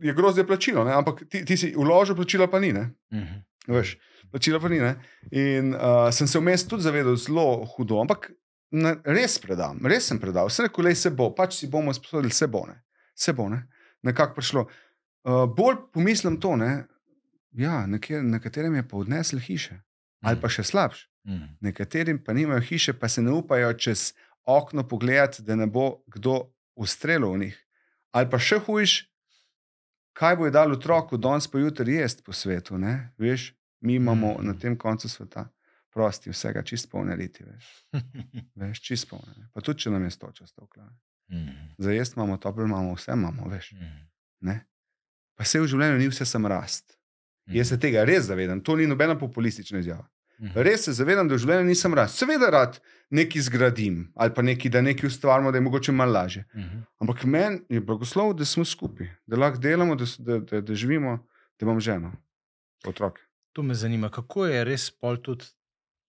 je 0.00 0.12
grozno 0.14 0.46
plačilo, 0.46 0.84
ne? 0.84 0.92
ampak 0.92 1.24
ti, 1.28 1.44
ti 1.44 1.56
si 1.56 1.72
vložil, 1.76 2.16
plačilo 2.16 2.46
pa 2.50 2.60
ni. 2.60 2.70
Uh 2.70 2.76
mhm. 2.76 2.92
-huh. 3.12 3.42
Veš, 3.66 3.96
plačilo 4.30 4.60
pa 4.60 4.68
ni. 4.68 4.78
Ne? 4.78 4.94
In 5.30 5.74
uh, 5.74 6.10
sem 6.12 6.26
se 6.26 6.38
vmes 6.38 6.68
tudi 6.68 6.82
zavedal 6.82 7.16
zelo 7.16 7.64
hudo, 7.64 8.00
ampak 8.00 8.30
na, 8.70 8.96
res 9.04 9.38
predam, 9.38 9.80
res 9.86 10.06
sem 10.06 10.18
predal, 10.18 10.46
vse 10.46 10.62
rekel, 10.62 10.94
se 10.94 11.10
bo, 11.10 11.34
pač 11.34 11.54
si 11.54 11.66
bomo 11.66 11.94
sposodili, 11.94 12.32
se 12.32 12.46
bo, 12.46 12.66
ne. 12.66 12.82
se 13.14 13.32
bo, 13.32 13.48
ne. 13.48 13.68
nekako 14.02 14.34
prišlo. 14.34 14.66
Uh, 15.24 15.54
bolj 15.56 15.76
pomislim 15.92 16.40
to, 16.40 16.56
ne. 16.56 16.86
Ja, 17.52 17.86
nekje, 17.86 18.22
nekaterim 18.22 18.74
je 18.74 18.88
pa 18.88 18.96
odnesel 18.96 19.38
hiše, 19.38 19.80
ali 20.22 20.40
pa 20.40 20.48
še 20.48 20.64
slabš. 20.64 21.06
Mm. 21.28 21.56
Nekaterim 21.60 22.18
pa 22.24 22.32
nimajo 22.32 22.60
hiše, 22.60 22.92
pa 22.92 23.08
se 23.08 23.22
ne 23.22 23.32
upajo 23.32 23.72
čez 23.72 24.12
okno 24.44 24.88
pogledati, 24.88 25.42
da 25.42 25.56
ne 25.56 25.66
bo 25.66 26.02
kdo 26.06 26.52
ustrelil 26.76 27.32
v 27.32 27.38
njih. 27.38 27.56
Ali 28.10 28.30
pa 28.30 28.38
še 28.38 28.58
hujš, 28.66 29.04
kaj 30.16 30.36
bo 30.36 30.48
je 30.48 30.54
dal 30.54 30.72
otroku, 30.72 31.16
danes 31.16 31.48
pa 31.48 31.58
jutri 31.58 32.00
jesti 32.00 32.24
po 32.26 32.32
svetu. 32.32 32.78
Veš, 33.18 33.52
mi 33.80 33.94
imamo 33.94 34.38
mm. 34.38 34.46
na 34.46 34.54
tem 34.54 34.78
koncu 34.78 35.08
sveta 35.08 35.48
prosti, 35.90 36.30
vsega 36.30 36.62
čist 36.62 36.90
polne 36.90 37.16
liti. 37.16 37.44
Veš, 37.44 37.70
veš 38.60 38.80
čist 38.80 39.10
polne. 39.10 39.50
Pa 39.52 39.60
tudi, 39.60 39.84
če 39.84 39.90
nam 39.90 40.04
je 40.04 40.10
stoča 40.10 40.46
stokla. 40.46 40.88
Mm. 41.30 41.74
Za 41.78 41.92
jesti 41.92 42.18
imamo 42.18 42.36
toplo, 42.36 42.64
imamo 42.64 42.94
vse, 42.94 43.12
imamo, 43.12 43.48
veš. 43.48 43.72
Mm. 43.76 44.56
Pa 45.36 45.44
se 45.44 45.60
v 45.60 45.68
življenju 45.68 46.00
ni 46.00 46.08
vse 46.10 46.26
sam 46.26 46.46
rast. 46.46 46.99
Mm. 47.50 47.56
Jaz 47.56 47.68
se 47.68 47.78
tega 47.80 48.04
res 48.04 48.24
zavedam, 48.30 48.60
to 48.62 48.76
ni 48.76 48.86
nobena 48.86 49.18
populistična 49.18 49.78
izjava. 49.78 50.06
Mm. 50.38 50.52
Res 50.54 50.84
se 50.84 50.92
zavedam, 50.96 51.28
da 51.28 51.34
v 51.34 51.42
življenju 51.42 51.68
nisem 51.68 51.94
rast. 51.94 52.16
Seveda 52.16 52.48
rad 52.50 52.78
nekaj 53.10 53.42
zgradim 53.50 54.06
ali 54.14 54.34
pa 54.34 54.42
nekaj, 54.42 54.70
da 54.72 54.80
nekaj 54.80 55.10
ustvarimo, 55.10 55.52
da 55.52 55.58
je 55.58 55.66
mogoče 55.66 55.92
malo 55.92 56.12
lažje. 56.12 56.44
Mm 56.54 56.60
-hmm. 56.60 56.82
Ampak 57.00 57.24
meni 57.24 57.60
je 57.68 57.80
blagoslov, 57.80 58.34
da 58.34 58.44
smo 58.44 58.64
skupaj, 58.64 59.10
da 59.26 59.36
lahko 59.36 59.58
delamo, 59.58 59.94
da, 59.94 60.04
da, 60.18 60.38
da, 60.38 60.60
da 60.60 60.74
živimo, 60.74 61.16
da 61.58 61.64
imamo 61.64 61.80
ženo, 61.80 62.12
otroke. 62.86 63.22
To 63.52 63.62
me 63.62 63.74
zanima, 63.74 64.08
kako 64.08 64.46
je 64.46 64.64
res 64.64 64.90
pol 64.90 65.16
tudi 65.16 65.44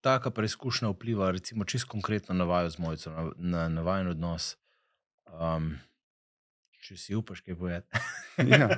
taka 0.02 0.30
preizkušnja 0.32 0.90
vpliva, 0.90 1.32
recimo, 1.32 1.66
čisto 1.66 1.92
konkretno 1.92 2.36
na 2.36 2.44
vajo 2.44 2.70
z 2.70 2.80
mojco, 2.80 3.10
na, 3.10 3.32
na, 3.38 3.70
na 3.70 3.82
vajen 3.82 4.08
odnos. 4.08 4.58
Um, 5.26 5.78
če 6.84 6.98
si 6.98 7.16
upaš, 7.16 7.42
kaj 7.46 7.58
povedati. 7.60 8.02
ja. 8.54 8.70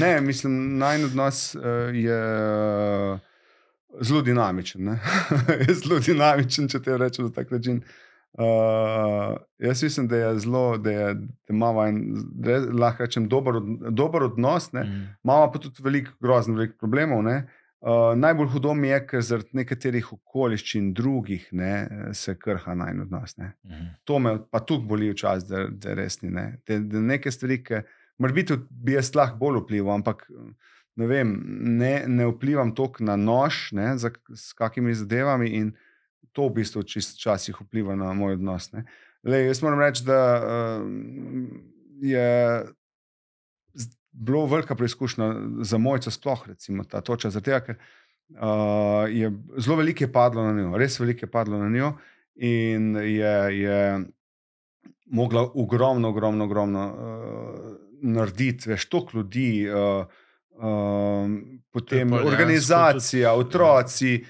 Ne, 0.00 0.20
mislim, 0.20 0.78
naj 0.80 1.04
odnos 1.08 1.42
uh, 1.54 1.94
je 1.94 2.18
uh, 3.14 3.20
zelo 4.00 4.22
dinamičen. 4.22 4.96
je 5.60 5.76
zelo 5.82 6.00
dinamičen, 6.02 6.68
če 6.68 6.82
te 6.82 6.98
rečem 6.98 7.28
na 7.28 7.34
tak 7.36 7.50
način. 7.54 7.82
Uh, 8.36 9.38
jaz 9.62 9.82
mislim, 9.82 10.08
da 10.08 10.16
je 10.16 10.32
zelo, 10.44 10.64
da, 10.78 10.92
je, 10.92 11.14
da 11.14 11.54
imamo 11.54 11.86
en, 11.88 12.02
da 12.36 12.58
lahko 12.72 13.06
rečem, 13.06 13.28
dober, 13.32 13.62
dober 13.90 14.26
odnos, 14.26 14.68
mm. 14.72 15.06
imamo 15.24 15.52
pa 15.52 15.62
tudi 15.62 15.84
veliko 15.86 16.12
groznih 16.20 16.58
velik 16.58 16.76
problemov. 16.80 17.24
Uh, 17.24 17.62
Uh, 17.80 18.14
najbolj 18.16 18.48
hudo 18.54 18.72
mi 18.74 18.88
je, 18.88 19.00
ker 19.06 19.22
zaradi 19.22 19.58
nekaterih 19.58 20.06
okoliščin 20.14 20.94
drugih 20.96 21.44
ne, 21.52 21.72
se 22.16 22.32
krha 22.40 22.74
naj 22.74 22.94
odnos. 23.04 23.36
Ne. 23.36 23.52
Uh 23.64 23.70
mhm. 23.70 23.90
To 24.04 24.18
me 24.18 24.38
pa 24.50 24.62
tudi 24.64 24.88
boli 24.88 25.10
včasih, 25.12 25.48
da, 25.48 25.66
da 25.68 25.94
res 25.94 26.22
ni. 26.22 26.32
Ne. 26.32 26.46
Da, 26.66 26.78
da 26.80 27.02
neke 27.12 27.30
stvari, 27.30 27.60
ki 27.64 27.82
morda 28.18 28.56
bi 28.70 28.96
jaz 28.96 29.12
lahko 29.14 29.36
bolj 29.42 29.60
vplival, 29.64 30.00
ampak 30.00 30.24
ne, 30.96 31.06
vem, 31.06 31.34
ne, 31.78 31.92
ne 32.08 32.30
vplivam 32.30 32.72
toliko 32.74 33.04
na 33.04 33.16
nož, 33.20 33.68
ne, 33.76 33.92
za, 34.00 34.10
s 34.32 34.56
kakimi 34.56 34.94
zadevami 34.96 35.50
in 35.58 35.74
to 36.32 36.48
v 36.48 36.60
bistvu 36.60 36.84
včasih 36.84 37.60
vpliva 37.60 37.96
na 37.96 38.12
moj 38.16 38.36
odnos. 38.36 38.70
Le, 39.24 39.44
jaz 39.44 39.62
moram 39.64 39.80
reči, 39.80 40.04
da 40.04 40.20
uh, 40.40 40.88
je 42.00 42.26
bilo 44.16 44.46
velika 44.46 44.74
preizkušnja 44.74 45.34
za 45.60 45.78
mojca, 45.78 46.10
sploh 46.10 46.48
recimo, 46.48 46.84
ta 46.84 47.00
točka, 47.00 47.30
zato 47.30 47.60
ker 47.66 47.76
uh, 47.76 49.04
je 49.12 49.32
zelo 49.58 49.76
veliko 49.76 50.04
je 50.04 50.12
padlo 50.12 50.44
na 50.46 50.52
njo, 50.56 50.76
res 50.78 51.00
veliko 51.00 51.26
je 51.26 51.30
padlo 51.30 51.58
na 51.58 51.68
njo 51.68 51.92
in 52.36 52.96
je, 52.96 53.60
je 53.60 54.04
mogla 55.06 55.48
ogromno, 55.54 56.08
ogromno, 56.08 56.44
ogromno 56.44 56.86
uh, 56.86 57.76
narediti, 58.02 58.70
veš, 58.70 58.88
toliko 58.88 59.18
ljudi, 59.18 59.68
uh, 59.70 60.06
uh, 60.50 61.30
potem 61.72 62.12
organizacija, 62.12 63.32
tudi, 63.32 63.48
otroci. 63.48 64.24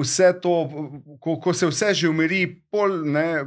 Vse 0.00 0.32
to, 0.42 0.52
ko, 1.20 1.36
ko 1.40 1.52
se 1.54 1.66
vse 1.66 1.94
že 1.94 2.08
umiri, 2.08 2.42
pol, 2.70 2.98
ne, 3.06 3.44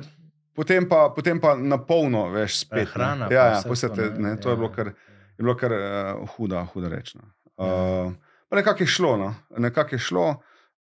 potem, 0.55 0.87
pa, 0.89 1.09
potem 1.15 1.39
pa 1.39 1.55
na 1.55 1.77
polno, 1.77 2.29
veš, 2.31 2.59
spet. 2.65 2.87
Hrana. 2.93 3.27
Ja, 3.31 3.45
ja, 3.45 3.63
vse 3.65 3.89
te, 3.95 4.09
ne, 4.17 4.37
to 4.39 4.49
je 4.49 4.59
bilo 4.59 4.71
kar 4.71 4.93
je 5.41 5.43
bilo 5.43 5.57
kar 5.57 5.73
uh, 5.73 6.29
huda, 6.35 6.65
huda 6.73 6.89
rečno. 6.93 7.25
Uh, 7.57 7.67
ja. 7.67 8.11
Nekako 8.57 8.83
je 8.83 8.93
šlo. 8.93 9.17
No. 9.17 9.33
Nekak 9.57 9.91
je 9.91 9.99
šlo 9.99 10.27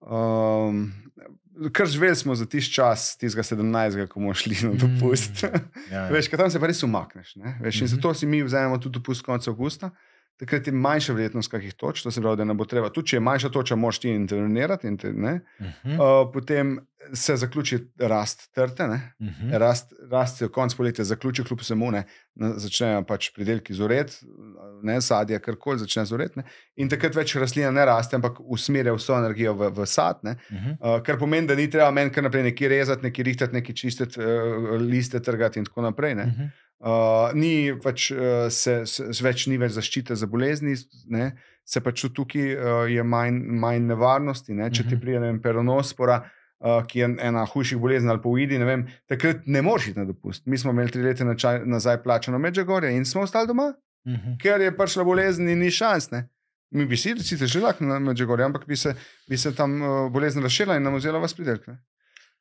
um, 0.00 0.92
Kar 1.72 1.86
živeli 1.86 2.16
smo 2.16 2.34
za 2.34 2.46
tisti 2.46 2.74
čas, 2.74 3.16
tistega 3.16 3.42
17, 3.42 4.06
ko 4.06 4.20
smo 4.20 4.34
šli 4.34 4.56
na 4.62 4.70
dopust. 4.74 5.42
Mm, 5.42 5.46
ja, 5.92 6.02
ja. 6.02 6.09
Veš, 6.12 6.30
tam 6.30 6.50
se 6.50 6.61
pa 6.61 6.66
res 6.66 6.82
umakneš. 6.82 7.34
Veš, 7.61 7.80
mm 7.80 7.84
-hmm. 7.84 7.86
Zato 7.86 8.14
si 8.14 8.26
mi 8.26 8.42
vzamemo 8.42 8.78
tudi 8.78 8.92
dopust 8.92 9.22
konec 9.22 9.48
avgusta, 9.48 9.90
takrat 10.39 10.66
je 10.66 10.72
manjša 10.72 11.12
verjetnost 11.12 11.51
kakih 11.51 11.74
točk, 11.74 12.03
to 12.03 12.11
se 12.11 12.20
pravi, 12.20 12.36
da 12.36 12.45
ne 12.45 12.55
bo 12.55 12.64
treba. 12.64 12.91
Tudi 12.95 13.12
če 13.12 13.16
je 13.16 13.20
manjša 13.20 13.51
točka, 13.55 13.76
moš 13.76 13.99
ti 13.99 14.12
intervenirati. 14.14 14.86
In 14.86 14.97
te, 14.97 15.12
ne, 15.12 15.41
Uh 15.59 15.66
-huh. 15.84 15.95
uh, 15.99 16.32
potem 16.32 16.78
se 17.12 17.36
zaključi 17.36 17.78
rast 17.99 18.55
trte, 18.55 18.86
ne, 18.89 19.14
Uh 19.18 19.26
-huh. 19.26 19.59
rast, 19.59 19.93
rast 20.11 20.39
se 20.39 20.49
konc 20.49 20.74
poletja 20.74 21.05
zaključi, 21.05 21.45
kljub 21.45 21.61
vsemu, 21.61 21.91
ne, 21.91 22.05
začnejo 22.36 23.05
pač 23.05 23.30
pridelki 23.34 23.74
zoret, 23.74 24.20
ne 24.82 25.01
sadje, 25.01 25.39
karkoli 25.39 25.78
začne 25.78 26.05
zoret. 26.05 26.36
Ne, 26.36 26.43
in 26.76 26.89
takrat 26.89 27.14
več 27.14 27.36
rastlina 27.36 27.70
ne 27.70 27.84
raste, 27.84 28.16
ampak 28.16 28.41
usmerja 28.41 28.95
vso 28.95 29.18
energijo 29.18 29.55
v, 29.55 29.70
v 29.70 29.86
sad. 29.86 30.16
Ne, 30.22 30.36
Uh 30.51 30.57
-huh. 30.57 30.97
Uh, 30.97 31.03
kar 31.03 31.18
pomeni, 31.18 31.47
da 31.47 31.55
ni 31.55 31.70
treba 31.70 31.91
meni 31.91 32.11
kar 32.11 32.22
naprej 32.22 32.43
nekaj 32.43 32.68
rezati, 32.68 33.03
nekaj 33.03 33.24
rihtati, 33.24 33.55
nekaj 33.55 33.74
čistiti, 33.74 34.20
uh, 34.20 34.80
liste 34.80 35.20
trgati 35.20 35.59
in 35.59 35.64
tako 35.64 35.82
naprej. 35.82 36.14
Ne. 36.14 36.22
Uh 36.22 36.28
-huh. 36.28 36.49
Uh, 36.79 37.33
ni 37.35 37.74
pač, 37.83 38.11
uh, 38.14 38.47
se, 38.55 38.87
se, 38.87 39.09
več 39.24 39.47
ni 39.51 39.57
več 39.59 39.72
zaščite 39.74 40.14
za 40.14 40.26
bolezni, 40.31 40.76
ne. 41.11 41.33
se 41.66 41.81
pač 41.83 42.05
tukaj 42.14 42.53
uh, 42.55 42.85
je 42.89 43.03
manj, 43.03 43.41
manj 43.61 43.83
nevarnosti. 43.91 44.55
Ne. 44.55 44.70
Če 44.70 44.85
ti 44.87 44.95
Mhm. 44.95 45.01
pride 45.03 45.18
vem, 45.20 45.41
peronospora, 45.43 46.20
uh, 46.61 46.83
ki 46.87 46.99
je 47.03 47.09
ena 47.20 47.43
hujših 47.45 47.79
bolezni 47.83 48.09
ali 48.11 48.22
pa 48.22 48.29
ujdi, 48.31 48.59
ne 48.59 48.64
vem, 48.64 48.87
takrat 49.11 49.43
ne 49.47 49.62
moreš 49.62 49.89
iti 49.91 49.99
na 49.99 50.05
dopust. 50.07 50.47
Mi 50.47 50.59
smo 50.59 50.70
imeli 50.70 50.91
tri 50.95 51.03
leta 51.03 51.24
načaj, 51.24 51.64
nazaj 51.66 52.03
plačano 52.03 52.39
Medžegorje 52.39 52.95
in 52.97 53.05
smo 53.05 53.22
ostali 53.22 53.47
doma, 53.47 53.72
Uh 54.07 54.12
-huh. 54.14 54.37
ker 54.41 54.61
je 54.61 54.70
prišla 54.76 55.05
bolezen 55.05 55.49
in 55.49 55.59
ni 55.59 55.70
šans. 55.70 56.11
Ne. 56.11 56.29
Mi 56.70 56.87
bi 56.87 56.97
si 56.97 57.12
sicer 57.18 57.49
že 57.49 57.61
lahko 57.61 57.85
na 57.85 57.99
Medžegorje, 57.99 58.45
ampak 58.45 58.66
bi 58.66 58.76
se, 58.76 58.95
bi 59.29 59.37
se 59.37 59.55
tam 59.55 59.83
uh, 59.83 60.12
bolezen 60.12 60.43
razširila 60.43 60.76
in 60.76 60.83
nam 60.83 60.95
vzela 60.95 61.18
vas 61.18 61.35
pridelek. 61.35 61.66
Ne. 61.66 61.79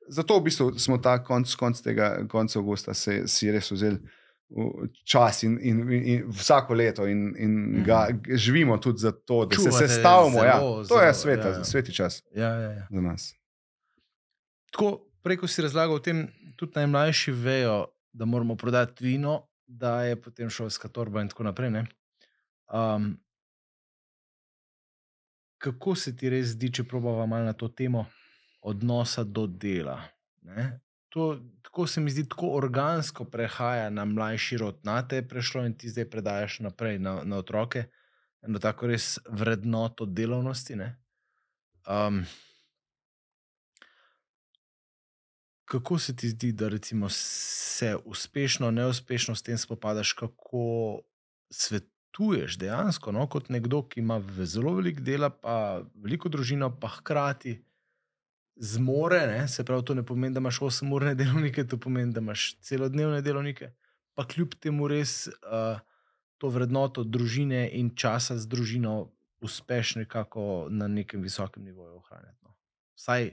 Zato 0.09 0.39
v 0.39 0.43
bistvu 0.43 0.79
smo 0.79 0.97
ta 0.97 1.23
konc, 1.23 1.55
konc 1.55 1.81
tega 1.81 2.27
konca 2.29 2.59
avgusta 2.59 2.93
se, 2.93 3.27
si 3.27 3.51
res 3.51 3.71
vzeli 3.71 3.97
v 3.97 4.26
čas 5.03 5.43
in, 5.43 5.59
in, 5.61 5.79
in, 5.93 6.23
vsako 6.29 6.73
leto 6.73 7.05
in, 7.05 7.35
in 7.37 7.51
Mhm. 7.71 7.83
ga 7.83 8.07
živimo 8.29 8.77
tudi 8.77 8.97
za 8.97 9.11
to, 9.11 9.45
da 9.45 9.55
se 9.55 9.61
Čuvate 9.61 9.87
sestavimo. 9.87 10.37
Ja. 10.39 10.57
zelo, 10.57 10.85
To 10.85 10.95
je 10.95 11.03
zelo, 11.03 11.13
sveta, 11.13 11.47
ja, 11.47 11.53
ja. 11.53 11.63
sveti 11.63 11.93
čas 11.93 12.23
Ja, 12.31 12.49
ja, 12.49 12.71
ja. 12.71 12.87
za 12.89 13.01
nas. 13.01 13.35
Tako, 14.71 14.91
preko 15.21 15.47
si 15.47 15.61
razlagal 15.61 15.95
o 15.95 15.99
tem, 15.99 16.27
tudi 16.55 16.71
najmlajši 16.75 17.31
vejo, 17.31 17.85
da 18.11 18.25
moramo 18.25 18.55
prodati 18.55 19.03
vino, 19.03 19.41
da 19.65 20.03
je 20.03 20.15
potem 20.15 20.49
šolska 20.49 20.87
torba 20.87 21.21
in 21.21 21.29
tako 21.29 21.43
naprej. 21.43 21.69
ne. 21.69 21.85
Um, 22.67 23.17
kako 25.57 25.95
se 25.95 26.15
ti 26.15 26.29
res 26.29 26.47
zdi, 26.47 26.71
če 26.71 26.83
probava 26.83 27.25
malo 27.25 27.45
na 27.45 27.53
to 27.53 27.67
temo 27.67 28.05
odnosa 28.61 29.23
do 29.23 29.47
dela? 29.47 30.01
Ne? 30.41 30.79
To, 31.17 31.39
tako 31.61 31.87
se 31.87 32.01
mi 32.01 32.11
zdi, 32.11 32.27
tako 32.29 32.51
organsko 32.53 33.25
prehaja 33.25 33.89
na 33.89 34.05
mlajši 34.05 34.57
rod. 34.57 34.77
Na 34.83 34.99
te 35.07 35.15
je 35.17 35.27
prešlo 35.27 35.63
in 35.65 35.73
ti 35.73 35.89
zdaj 35.89 36.05
predajaš 36.09 36.59
naprej 36.59 36.99
na, 36.99 37.23
na 37.25 37.39
otroke, 37.41 37.87
eno 38.45 38.59
tako 38.61 38.91
res 38.91 39.17
vrednoto 39.25 40.05
delovnosti. 40.05 40.75
ne. 40.75 40.91
Um, 41.89 42.21
kako 45.65 45.99
se 45.99 46.15
ti 46.15 46.29
zdi, 46.29 46.51
da 46.51 46.69
recimo 46.69 47.09
se 47.09 47.95
uspešno, 48.05 48.71
neuspešno 48.71 49.35
s 49.35 49.41
tem 49.41 49.57
spopadaš, 49.57 50.13
kako 50.13 50.99
svetuješ 51.49 52.59
dejansko, 52.61 53.11
no, 53.11 53.25
kot 53.27 53.49
nekdo, 53.49 53.81
ki 53.89 54.05
ima 54.05 54.21
zelo 54.45 54.75
veliko 54.77 55.01
dela, 55.01 55.29
pa 55.29 55.81
veliko 55.95 56.29
družino, 56.29 56.69
pa 56.79 56.93
hkrati 56.99 57.63
zmore, 58.59 59.27
ne, 59.27 59.47
se 59.47 59.63
pravi, 59.63 59.85
to 59.85 59.93
ne 59.93 60.03
pomeni, 60.03 60.33
da 60.33 60.39
imaš 60.39 60.59
8-urne 60.59 61.15
delovnike, 61.15 61.63
to 61.63 61.77
pomeni, 61.77 62.13
da 62.13 62.19
imaš 62.19 62.57
celodnevne 62.59 63.21
delovnike, 63.21 63.71
pa 64.13 64.25
kljub 64.25 64.53
temu 64.55 64.87
res 64.87 65.27
uh, 65.27 65.79
to 66.37 66.49
vrednoto 66.49 67.03
družine 67.03 67.69
in 67.71 67.91
časa 67.91 68.37
z 68.37 68.47
družino 68.47 69.11
uspeš 69.39 69.95
nekako 69.95 70.67
na 70.69 70.87
nekem 70.87 71.21
visokem 71.21 71.63
nivoju 71.63 71.95
ohranjati. 71.95 72.37
No. 72.43 72.55
Vsaj, 72.95 73.31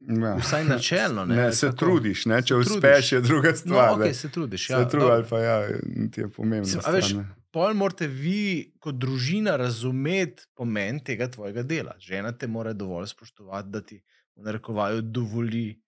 Ja. 0.00 0.34
vsaj 0.36 0.64
načelno. 0.64 1.24
Ne, 1.24 1.36
Ne, 1.38 1.52
se 1.52 1.66
kako? 1.66 1.76
trudiš, 1.78 2.26
ne? 2.26 2.42
če 2.42 2.48
Se 2.48 2.54
uspeš, 2.56 2.80
trudiš. 2.80 3.12
je 3.12 3.20
druga 3.20 3.48
No, 3.48 3.56
stvar. 3.56 3.90
ok, 3.90 3.98
ne. 3.98 4.14
se 4.14 4.28
trudiš. 4.28 4.66
se 4.66 4.72
Ja, 4.72 4.78
trudiš, 4.80 5.00
dobro. 5.00 5.14
ali 5.14 5.24
pa 5.24 5.38
ja, 5.40 5.68
ti 6.12 6.20
je 6.20 6.28
pomembno. 6.28 6.80
Veš, 6.88 7.14
Pol 7.50 7.74
morate 7.74 8.06
vi, 8.06 8.40
kot 8.78 8.94
družina, 8.94 9.56
razumeti 9.56 10.42
pomen 10.54 10.98
tega 11.00 11.30
tvojega 11.30 11.62
dela. 11.62 11.94
Žena 11.98 12.32
te 12.32 12.46
mora 12.48 12.72
dovolj 12.72 13.06
spoštovati, 13.06 13.68
da 13.68 13.80
ti 13.80 14.02
v 14.36 14.42
narekovaju 14.42 15.02
dovoli 15.02 15.80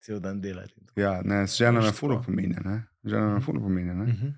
cel 0.00 0.20
dan 0.20 0.40
delati. 0.40 0.74
Ja, 0.96 1.20
ne, 1.22 1.46
žena 1.48 1.78
Veš, 1.78 1.86
na 1.86 1.92
fulu 1.92 2.14
tako. 2.14 2.24
pominja, 2.24 2.60
ne? 2.60 2.82
žena 3.04 3.26
na 3.26 3.34
Mhm. 3.34 3.42
fulu 3.42 3.60
pominja, 3.60 3.94
ne? 3.94 4.06
Mhm. 4.06 4.28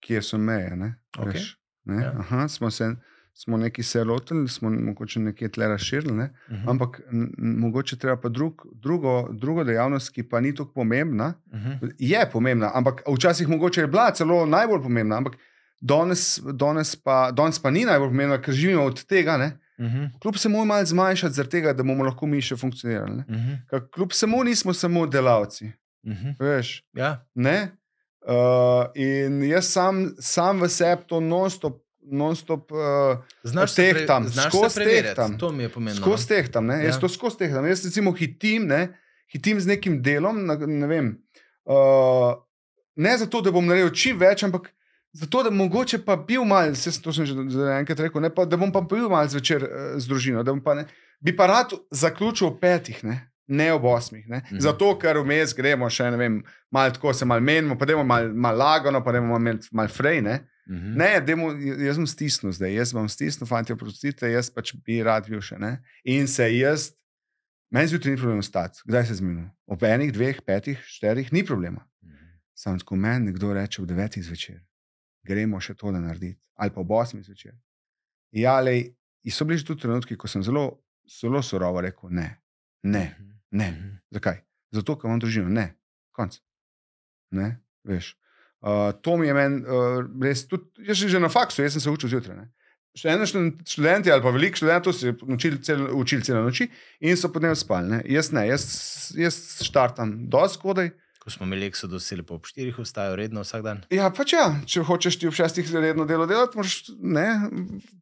kje 0.00 0.22
so 0.22 0.38
meje. 0.38 0.76
Ne? 0.76 0.94
Ok. 1.18 1.26
Veš, 1.26 1.56
ne? 1.84 1.94
Ja. 1.96 2.12
Aha, 2.12 2.48
smo 2.48 2.70
se 2.70 2.94
smo 3.34 3.56
nekaj 3.56 3.84
se 3.84 4.04
lotili, 4.04 4.48
smo 4.48 4.70
mogoče 4.70 5.20
nekje 5.20 5.48
tle 5.48 5.68
razširili, 5.68 6.12
ne? 6.14 6.30
Mhm. 6.50 6.68
ampak 6.68 7.00
n- 7.02 7.32
n- 7.38 7.58
mogoče 7.58 7.96
treba 7.96 8.16
pa 8.16 8.28
drug, 8.30 8.54
drugo, 8.74 9.10
drugo 9.30 9.64
dejavnost, 9.64 10.10
ki 10.10 10.22
pa 10.22 10.40
ni 10.40 10.54
tako 10.54 10.72
pomembna. 10.72 11.34
Mhm. 11.48 11.70
Je 11.98 12.30
pomembna, 12.32 12.70
ampak 12.74 13.02
včasih 13.08 13.48
mogoče 13.48 13.80
je 13.80 13.86
bila 13.86 14.10
celo 14.10 14.46
najbolj 14.46 14.82
pomembna, 14.82 15.16
ampak 15.16 15.34
danes, 15.80 16.22
danes, 16.46 16.96
pa, 16.96 17.30
danes 17.32 17.58
pa 17.58 17.70
ni 17.70 17.84
najbolj 17.84 18.08
pomembna, 18.08 18.38
ker 18.38 18.54
živimo 18.54 18.82
od 18.84 19.04
tega. 19.04 19.36
Ne? 19.36 19.58
Mhm. 19.78 20.04
Kljub 20.20 20.36
se 20.36 20.48
mu 20.48 20.64
malo 20.64 20.84
zmanjšati, 20.84 21.34
zaradi 21.34 21.50
tega, 21.50 21.72
da 21.72 21.82
bomo 21.82 22.04
lahko 22.04 22.26
mi 22.26 22.40
še 22.40 22.56
funkcionirali. 22.56 23.16
Ne? 23.16 23.24
Mhm. 23.28 23.54
Ker 23.70 23.82
Kljub 23.90 24.12
samo 24.12 24.44
nismo 24.44 24.74
samo 24.74 25.06
delavci. 25.06 25.72
Mhm. 26.06 26.36
Veš, 26.40 26.82
Ja. 26.94 27.26
ne? 27.34 27.72
Uh, 28.22 28.32
in 28.94 29.42
jaz 29.44 29.68
sam, 29.68 30.14
sam 30.18 30.60
v 30.60 30.68
sebi 30.68 31.02
to 31.06 31.20
non-stop, 31.20 31.76
non-stop 32.02 32.72
uh, 32.72 33.18
Znaš 33.42 33.74
tehtam, 33.74 34.26
skozi 34.30 34.84
tehtam. 34.84 35.38
To 35.38 35.52
mi 35.52 35.62
je 35.62 35.68
pomembno. 35.68 36.00
no. 36.00 36.06
skozi 36.06 36.28
tehtam. 36.28 36.66
Ne? 36.66 36.84
Jaz 36.84 36.94
Ja. 36.96 37.00
to 37.00 37.08
skozi 37.08 37.38
tehtam. 37.38 37.66
Jaz 37.66 37.84
recimo 37.84 38.12
hitim, 38.12 38.66
ne? 38.66 38.88
hitim 39.28 39.60
z 39.60 39.66
nekim 39.66 40.02
delom. 40.02 40.46
Na, 40.46 40.54
ne, 40.56 40.86
vem, 40.86 41.18
uh, 41.64 42.34
ne 42.96 43.18
zato, 43.18 43.40
da 43.40 43.50
bom 43.50 43.66
naredil 43.66 43.90
čim 43.90 44.18
več, 44.18 44.42
ampak 44.42 44.70
zato, 45.16 45.42
da 45.46 45.50
mogoče 45.50 46.02
pa 46.04 46.16
bil 46.16 46.44
mal, 46.44 46.74
se 46.74 46.92
to 47.02 47.12
sem 47.12 47.26
že 47.26 47.36
enkrat 47.78 48.00
rekel, 48.06 48.20
ne, 48.22 48.30
pa, 48.34 48.44
da 48.44 48.58
bom 48.60 48.72
pa 48.72 48.82
bil 48.84 49.08
mal 49.12 49.28
zvečer 49.28 49.64
uh, 49.64 49.86
z 49.96 50.08
družino. 50.08 50.44
da 50.44 50.54
Pa, 50.64 50.74
ne, 50.74 50.86
bi 51.20 51.36
pa 51.36 51.46
rad 51.46 51.72
zaključil 51.90 52.50
ob 52.50 52.60
petih. 52.60 53.04
Ne? 53.04 53.20
Ne 53.46 53.70
ob 53.72 53.84
osmih. 53.84 54.26
Ne? 54.28 54.42
Mhm. 54.50 54.60
Zato, 54.60 54.90
ker 54.98 55.20
vmes 55.22 55.54
gremo 55.54 55.88
še 55.90 56.10
ne 56.10 56.20
vem, 56.20 56.42
malo 56.74 56.92
tako 56.92 57.14
se 57.14 57.24
malo 57.24 57.40
menimo, 57.40 57.78
pa 57.78 57.86
imamo 57.88 58.04
malo 58.04 58.34
mal 58.34 58.58
lagano, 58.58 59.04
pa 59.04 59.14
imamo 59.14 59.38
malo 59.38 59.58
mal 59.72 59.88
frej. 59.88 60.20
Ne? 60.22 60.40
Mhm. 60.68 60.94
Ne, 60.98 61.10
dajmo, 61.22 61.52
jaz 61.86 61.98
sem 62.00 62.06
stisnil 62.10 62.52
zdaj, 62.52 62.74
jaz 62.74 62.92
bom 62.94 63.08
stisnil, 63.08 63.46
fanti, 63.46 63.74
oprostite, 63.74 64.26
jaz 64.32 64.50
pač 64.50 64.74
bi 64.82 64.98
rad 65.06 65.28
bil 65.30 65.40
še 65.40 65.60
ne. 65.62 65.76
In 66.04 66.26
se 66.30 66.48
jaz, 66.56 66.90
meni 67.70 67.92
zjutraj 67.92 68.16
ni 68.16 68.20
problem 68.20 68.42
stati, 68.42 68.82
kdaj 68.88 69.06
se 69.06 69.20
zmenil? 69.20 69.46
Ob 69.70 69.84
enih, 69.86 70.10
dveh, 70.14 70.42
petih, 70.42 70.82
štirih, 70.90 71.30
ni 71.32 71.44
problema. 71.46 71.86
Mhm. 72.02 72.32
Sam 72.58 72.80
tako 72.82 72.98
meni 72.98 73.30
nekdo 73.30 73.54
reče 73.54 73.84
ob 73.84 73.86
devetih 73.92 74.26
zvečer, 74.26 74.58
gremo 75.26 75.60
še 75.60 75.74
to 75.74 75.90
narediti, 75.90 76.38
ali 76.56 76.70
pa 76.70 76.80
ob 76.80 76.90
osmih 76.96 77.24
zvečer. 77.26 77.54
Ja, 78.32 78.60
in 78.62 79.32
so 79.32 79.44
bili 79.44 79.58
že 79.58 79.66
tudi 79.66 79.82
trenutki, 79.82 80.16
ko 80.16 80.28
sem 80.28 80.42
zelo, 80.42 80.82
zelo 81.10 81.42
surovo 81.42 81.80
rekel: 81.82 82.10
ne, 82.10 82.28
ne, 82.82 83.04
Mhm. 83.18 83.30
ne. 83.50 83.70
Mhm. 83.70 83.94
Zakaj? 84.14 84.42
Zato, 84.72 84.96
ker 84.98 85.08
imam 85.08 85.20
družino, 85.20 85.48
ne, 85.48 85.74
konc. 86.12 86.38
Ne, 87.30 87.56
veš. 87.84 88.14
Uh, 88.60 88.90
to 89.02 89.16
mi 89.16 89.26
je 89.28 89.34
meni 89.34 89.62
uh, 89.62 90.00
res, 90.22 90.46
tudi, 90.48 90.64
jaz 90.86 90.96
že 90.98 91.20
na 91.20 91.28
faksu, 91.28 91.62
jaz 91.62 91.76
sem 91.76 91.80
se 91.80 91.90
učil 91.90 92.08
zjutraj. 92.08 92.36
ne. 92.36 92.46
Študenti 92.96 94.08
ali 94.10 94.22
pa 94.24 94.30
veliko 94.32 94.56
študentov 94.56 94.92
se 94.96 95.06
je 95.10 95.14
učili 95.22 95.58
cel, 95.62 95.82
učil 95.92 96.22
celo 96.24 96.40
noči 96.42 96.64
in 97.00 97.16
so 97.16 97.28
potem 97.28 97.52
spali. 97.54 97.88
Ne. 97.88 97.98
Jaz 98.08 98.32
ne, 98.32 98.46
jaz, 98.48 98.64
jaz 99.14 99.36
štartam 99.62 100.28
dosti 100.32 100.56
skodaj. 100.58 100.90
Ko 101.26 101.32
smo 101.32 101.42
imeli 101.42 101.66
Exodus, 101.66 102.00
se 102.00 102.14
lepo 102.14 102.34
ob 102.34 102.44
štirih 102.46 102.76
vstajajo 102.78 103.16
redno 103.16 103.42
vsak 103.42 103.62
dan. 103.62 103.80
Ja, 103.90 104.06
pač 104.10 104.32
ja, 104.32 104.44
če 104.64 104.82
hočeš 104.82 105.16
ti 105.18 105.26
ob 105.26 105.34
šestih 105.34 105.66
redno 105.74 106.04
delo 106.04 106.22
delati, 106.24 106.54
moraš, 106.54 106.76
ne, 106.96 107.24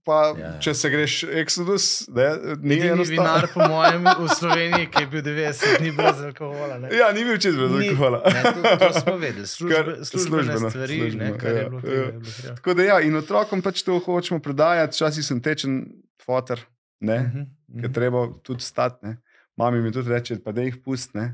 pa 0.05 0.19
Ja, 0.27 0.33
ja. 0.35 0.47
ja, 0.47 0.59
če 0.61 0.75
se 0.75 0.91
greš 0.91 1.15
Exodus, 1.35 1.87
ne, 2.11 2.27
ni 2.61 2.75
Edini 2.75 2.91
enostavno. 2.91 3.09
vinar, 3.15 3.47
po 3.49 3.65
mojem, 3.65 4.05
v 4.21 4.29
Sloveniji, 4.31 4.89
ki 4.89 5.03
je 5.03 5.09
bil 5.09 5.23
90 5.25 5.79
dni 5.79 5.93
brez 5.93 6.21
alkohola. 6.23 6.77
Ne? 6.79 6.93
Ja, 6.93 7.09
ni 7.11 7.25
bil 7.25 7.39
čez 7.39 7.57
brez 7.57 7.73
Ni- 7.73 7.89
alkohola. 7.89 8.21
Ne, 8.27 8.43
to, 8.45 8.75
to 8.79 8.91
smo 8.95 9.15
vedeli, 9.17 9.47
službe, 9.49 9.75
Kar- 9.75 10.05
službene 10.05 10.45
službeno, 10.45 10.71
stvari, 10.71 10.95
ne, 10.95 11.05
službeno, 11.07 11.39
kar 11.39 11.51
je 11.51 11.57
ja, 11.57 11.69
bilo 11.69 11.79
ja. 11.79 11.83
tega. 11.83 11.97
je 12.03 12.13
bilo 12.13 12.33
treba. 12.35 12.57
Tako 12.57 12.75
da 12.75 12.83
ja, 12.85 12.99
in 13.01 13.17
otrokom 13.17 13.63
pač 13.63 13.83
to 13.83 13.97
hočemo 14.01 14.39
prodajati, 14.39 14.93
včasih 14.95 15.25
sem 15.25 15.41
tečen 15.41 15.81
fotor, 16.21 16.61
ne, 17.01 17.19
Mhm, 17.21 17.41
mm. 17.41 17.81
ker 17.81 17.89
mhm. 17.89 17.95
treba 17.95 18.19
tudi 18.43 18.61
stati. 18.63 19.01
ne. 19.03 19.17
Mami 19.57 19.81
mi 19.81 19.89
tudi 19.91 20.11
reče, 20.11 20.37
pa 20.39 20.53
da 20.53 20.61
jih 20.61 20.77
pusti. 20.77 21.25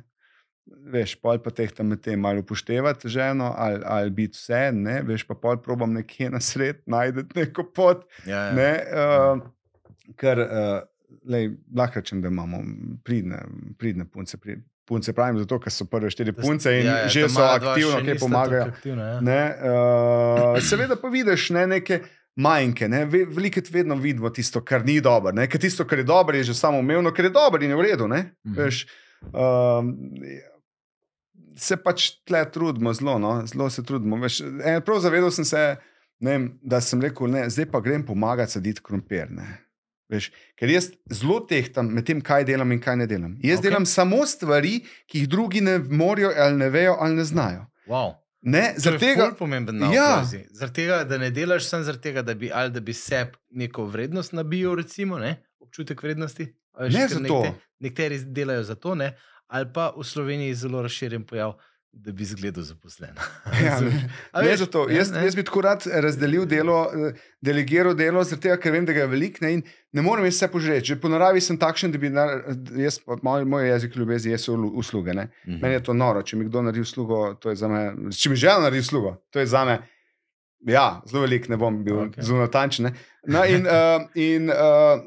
Veš, 0.91 1.14
pol 1.23 1.39
pa 1.39 1.51
teh 1.51 1.71
tam 1.71 1.87
med 1.93 2.01
tem 2.03 2.18
malo 2.21 2.41
upoštevati 2.41 3.09
ženo 3.09 3.53
ali, 3.59 3.81
ali 3.85 4.11
biti 4.11 4.35
vse, 4.39 4.71
ne, 4.75 5.03
veš, 5.07 5.23
pa 5.29 5.35
pol 5.35 5.59
probam 5.62 5.93
nekje 5.93 6.31
na 6.31 6.41
sred 6.41 6.81
najti 6.87 7.27
neko 7.35 7.64
pot. 7.75 8.07
Ja, 8.27 8.49
ja. 8.49 8.53
Ne, 8.57 8.73
uh, 8.91 9.43
ker 10.16 10.39
uh, 10.41 10.81
lej, 11.31 11.51
lahko 11.77 12.01
rečem, 12.01 12.23
da 12.23 12.29
imamo 12.29 12.62
pridne, 13.05 13.43
pridne 13.79 14.05
punce. 14.09 14.37
Pri, 14.37 14.57
punce 14.91 15.12
pravim 15.14 15.39
zato, 15.39 15.61
ker 15.62 15.71
so 15.71 15.85
prve 15.87 16.11
štiri 16.11 16.33
punce 16.35 16.73
in 16.81 16.87
ja, 16.87 16.97
ja, 17.05 17.09
že 17.09 17.29
so 17.31 17.45
aktivno, 17.45 18.01
nista 18.01 18.25
pomagajo. 18.25 18.64
tako 18.64 18.77
Aktivna, 18.77 19.05
ja. 19.07 19.21
Ne, 19.21 19.43
uh, 19.62 20.59
seveda 20.62 20.97
pa 20.99 21.09
vidiš 21.09 21.51
ne, 21.55 21.66
neke 21.66 22.01
manjke. 22.37 22.89
ne. 22.89 23.05
Ve- 23.07 23.27
Velikokrat 23.31 23.71
vedno 23.71 23.95
vidimo 23.95 24.31
tisto, 24.31 24.64
kar 24.64 24.83
ni 24.85 25.01
dobro. 25.01 25.31
ne. 25.33 25.47
Ker 25.47 25.61
tisto, 25.61 25.87
kar 25.87 25.99
je 25.99 26.05
dobro, 26.05 26.37
je 26.37 26.49
že 26.51 26.55
samo 26.55 26.79
umevno, 26.79 27.12
ker 27.14 27.25
je 27.25 27.31
dobro 27.31 27.62
in 27.62 27.71
je 27.71 27.77
v 27.77 27.87
redu. 27.87 28.09
ne. 28.09 28.25
Mhm. 28.47 28.55
Veš, 28.59 28.87
um, 29.31 29.95
se 31.57 31.77
pač 31.77 32.11
tle 32.29 32.43
trudimo, 32.53 32.93
zelo, 32.95 33.19
no? 33.19 33.47
zelo 33.47 33.71
se 33.71 33.85
trudimo. 33.87 34.19
Veš, 34.21 34.41
en, 34.43 34.83
prav 34.87 35.01
zavedal 35.05 35.33
sem 35.35 35.45
se, 35.49 35.65
vem, 36.23 36.51
da 36.63 36.81
sem 36.85 37.03
rekel, 37.03 37.31
ne, 37.33 37.49
zdaj 37.51 37.71
pa 37.73 37.81
grem 37.85 38.05
pomagati 38.07 38.59
saditi 38.59 38.85
krompir. 38.85 39.31
Ne? 39.35 39.49
Veš, 40.11 40.31
ker 40.59 40.71
jaz 40.73 40.91
zelo 41.15 41.39
tehtam 41.47 41.93
med 41.95 42.07
tem, 42.09 42.23
kaj 42.25 42.45
delam 42.49 42.73
in 42.75 42.81
kaj 42.83 42.99
ne 43.03 43.07
delam. 43.11 43.37
Jaz 43.45 43.61
okay. 43.61 43.69
delam 43.69 43.87
samo 43.87 44.25
stvari, 44.27 44.81
ki 45.07 45.23
jih 45.23 45.31
drugi 45.31 45.63
ne 45.63 45.79
morejo, 45.79 46.33
ali 46.37 46.59
ne 46.59 46.71
vejo, 46.71 46.97
ali 47.01 47.21
ne 47.21 47.27
znajo. 47.29 47.69
Wow. 47.91 48.17
Ne, 48.43 48.75
To 48.83 48.95
je 48.95 48.99
tega, 48.99 49.27
ful 49.29 49.37
pomemben 49.45 49.77
nauk. 49.77 49.95
Ja. 49.95 50.23
Zaradi 50.25 50.75
tega, 50.75 51.03
da 51.05 51.19
ne 51.21 51.29
delaš 51.31 51.67
samo 51.69 51.85
zaradi 51.85 52.03
tega, 52.09 52.23
da 52.25 52.35
bi, 52.35 52.49
da 52.49 52.81
bi 52.81 52.95
sebi 52.97 53.37
neko 53.51 53.85
vrednost 53.85 54.33
nabil, 54.33 54.73
recimo, 54.81 55.19
ne? 55.19 55.37
občutek 55.61 56.03
vrednosti. 56.03 56.49
veš, 56.79 56.95
Ne 56.95 57.09
zato. 57.09 57.43
Nekateri 57.81 58.19
delajo 58.25 58.65
za 58.65 58.75
to, 58.75 58.95
ne? 58.95 59.13
Ali 59.51 59.67
pa 59.75 59.91
v 59.97 60.05
Sloveniji 60.07 60.55
zelo 60.55 60.83
razširjen 60.83 61.27
pojav, 61.27 61.57
da 61.93 62.13
bi 62.15 62.23
izgledal 62.23 62.63
zaposlen. 62.63 63.17
Ja, 63.65 63.81
ne. 63.83 63.91
A 64.33 64.43
Ne, 64.43 64.49
veš, 64.49 64.61
zato, 64.63 64.85
ne, 64.87 64.95
jaz, 64.95 65.11
ne. 65.11 65.25
jaz 65.27 65.35
bi 65.35 65.43
tako 65.43 65.61
rad 65.67 65.83
razdelil 65.91 66.45
delo, 66.47 66.85
eh, 66.95 67.17
delegiral 67.43 67.97
delo, 67.99 68.23
tega, 68.25 68.55
ker 68.63 68.73
vem, 68.73 68.87
da 68.87 68.95
ga 68.95 69.03
je 69.03 69.11
veliko 69.11 69.43
ne, 69.45 69.51
in 69.59 69.63
ne 69.93 70.03
morem 70.07 70.25
jaz 70.29 70.39
vse 70.39 70.49
požreti. 70.53 70.93
Že 70.93 71.01
po 71.03 71.11
naravi 71.11 71.43
sem 71.43 71.59
takšen, 71.59 71.91
da 71.91 71.99
bi 71.99 72.13
nar, 72.15 72.45
jaz, 72.79 73.01
moj, 73.27 73.43
moj 73.45 73.67
jezik 73.73 73.97
ljubezni 73.99 74.39
so 74.39 74.55
lu- 74.55 74.71
usluge. 74.79 75.15
Ne. 75.19 75.29
Mhm. 75.49 75.59
Meni 75.63 75.75
je 75.75 75.83
to 75.91 75.93
noro, 75.99 76.23
če 76.23 76.39
mi 76.39 76.47
kdo 76.47 76.63
naredi 76.63 76.87
uslugo, 76.87 77.35
to 77.35 77.51
je 77.51 77.59
za 77.59 77.69
me. 77.69 77.83
Če 78.15 78.31
mi 78.31 78.39
žena 78.39 78.61
naredi 78.69 78.87
uslugo, 78.87 79.17
to 79.35 79.43
je 79.43 79.51
za 79.51 79.65
me. 79.67 79.81
Ja, 80.69 81.01
zelo 81.11 81.23
velik, 81.27 81.49
ne 81.49 81.57
bom 81.57 81.83
bil 81.85 82.05
okay. 82.07 82.23
zelo 82.23 82.39
natančen. 82.45 82.93
No, 83.27 83.43
in 83.49 83.67
uh, 83.67 84.05
in 84.15 84.51
uh, 84.53 85.01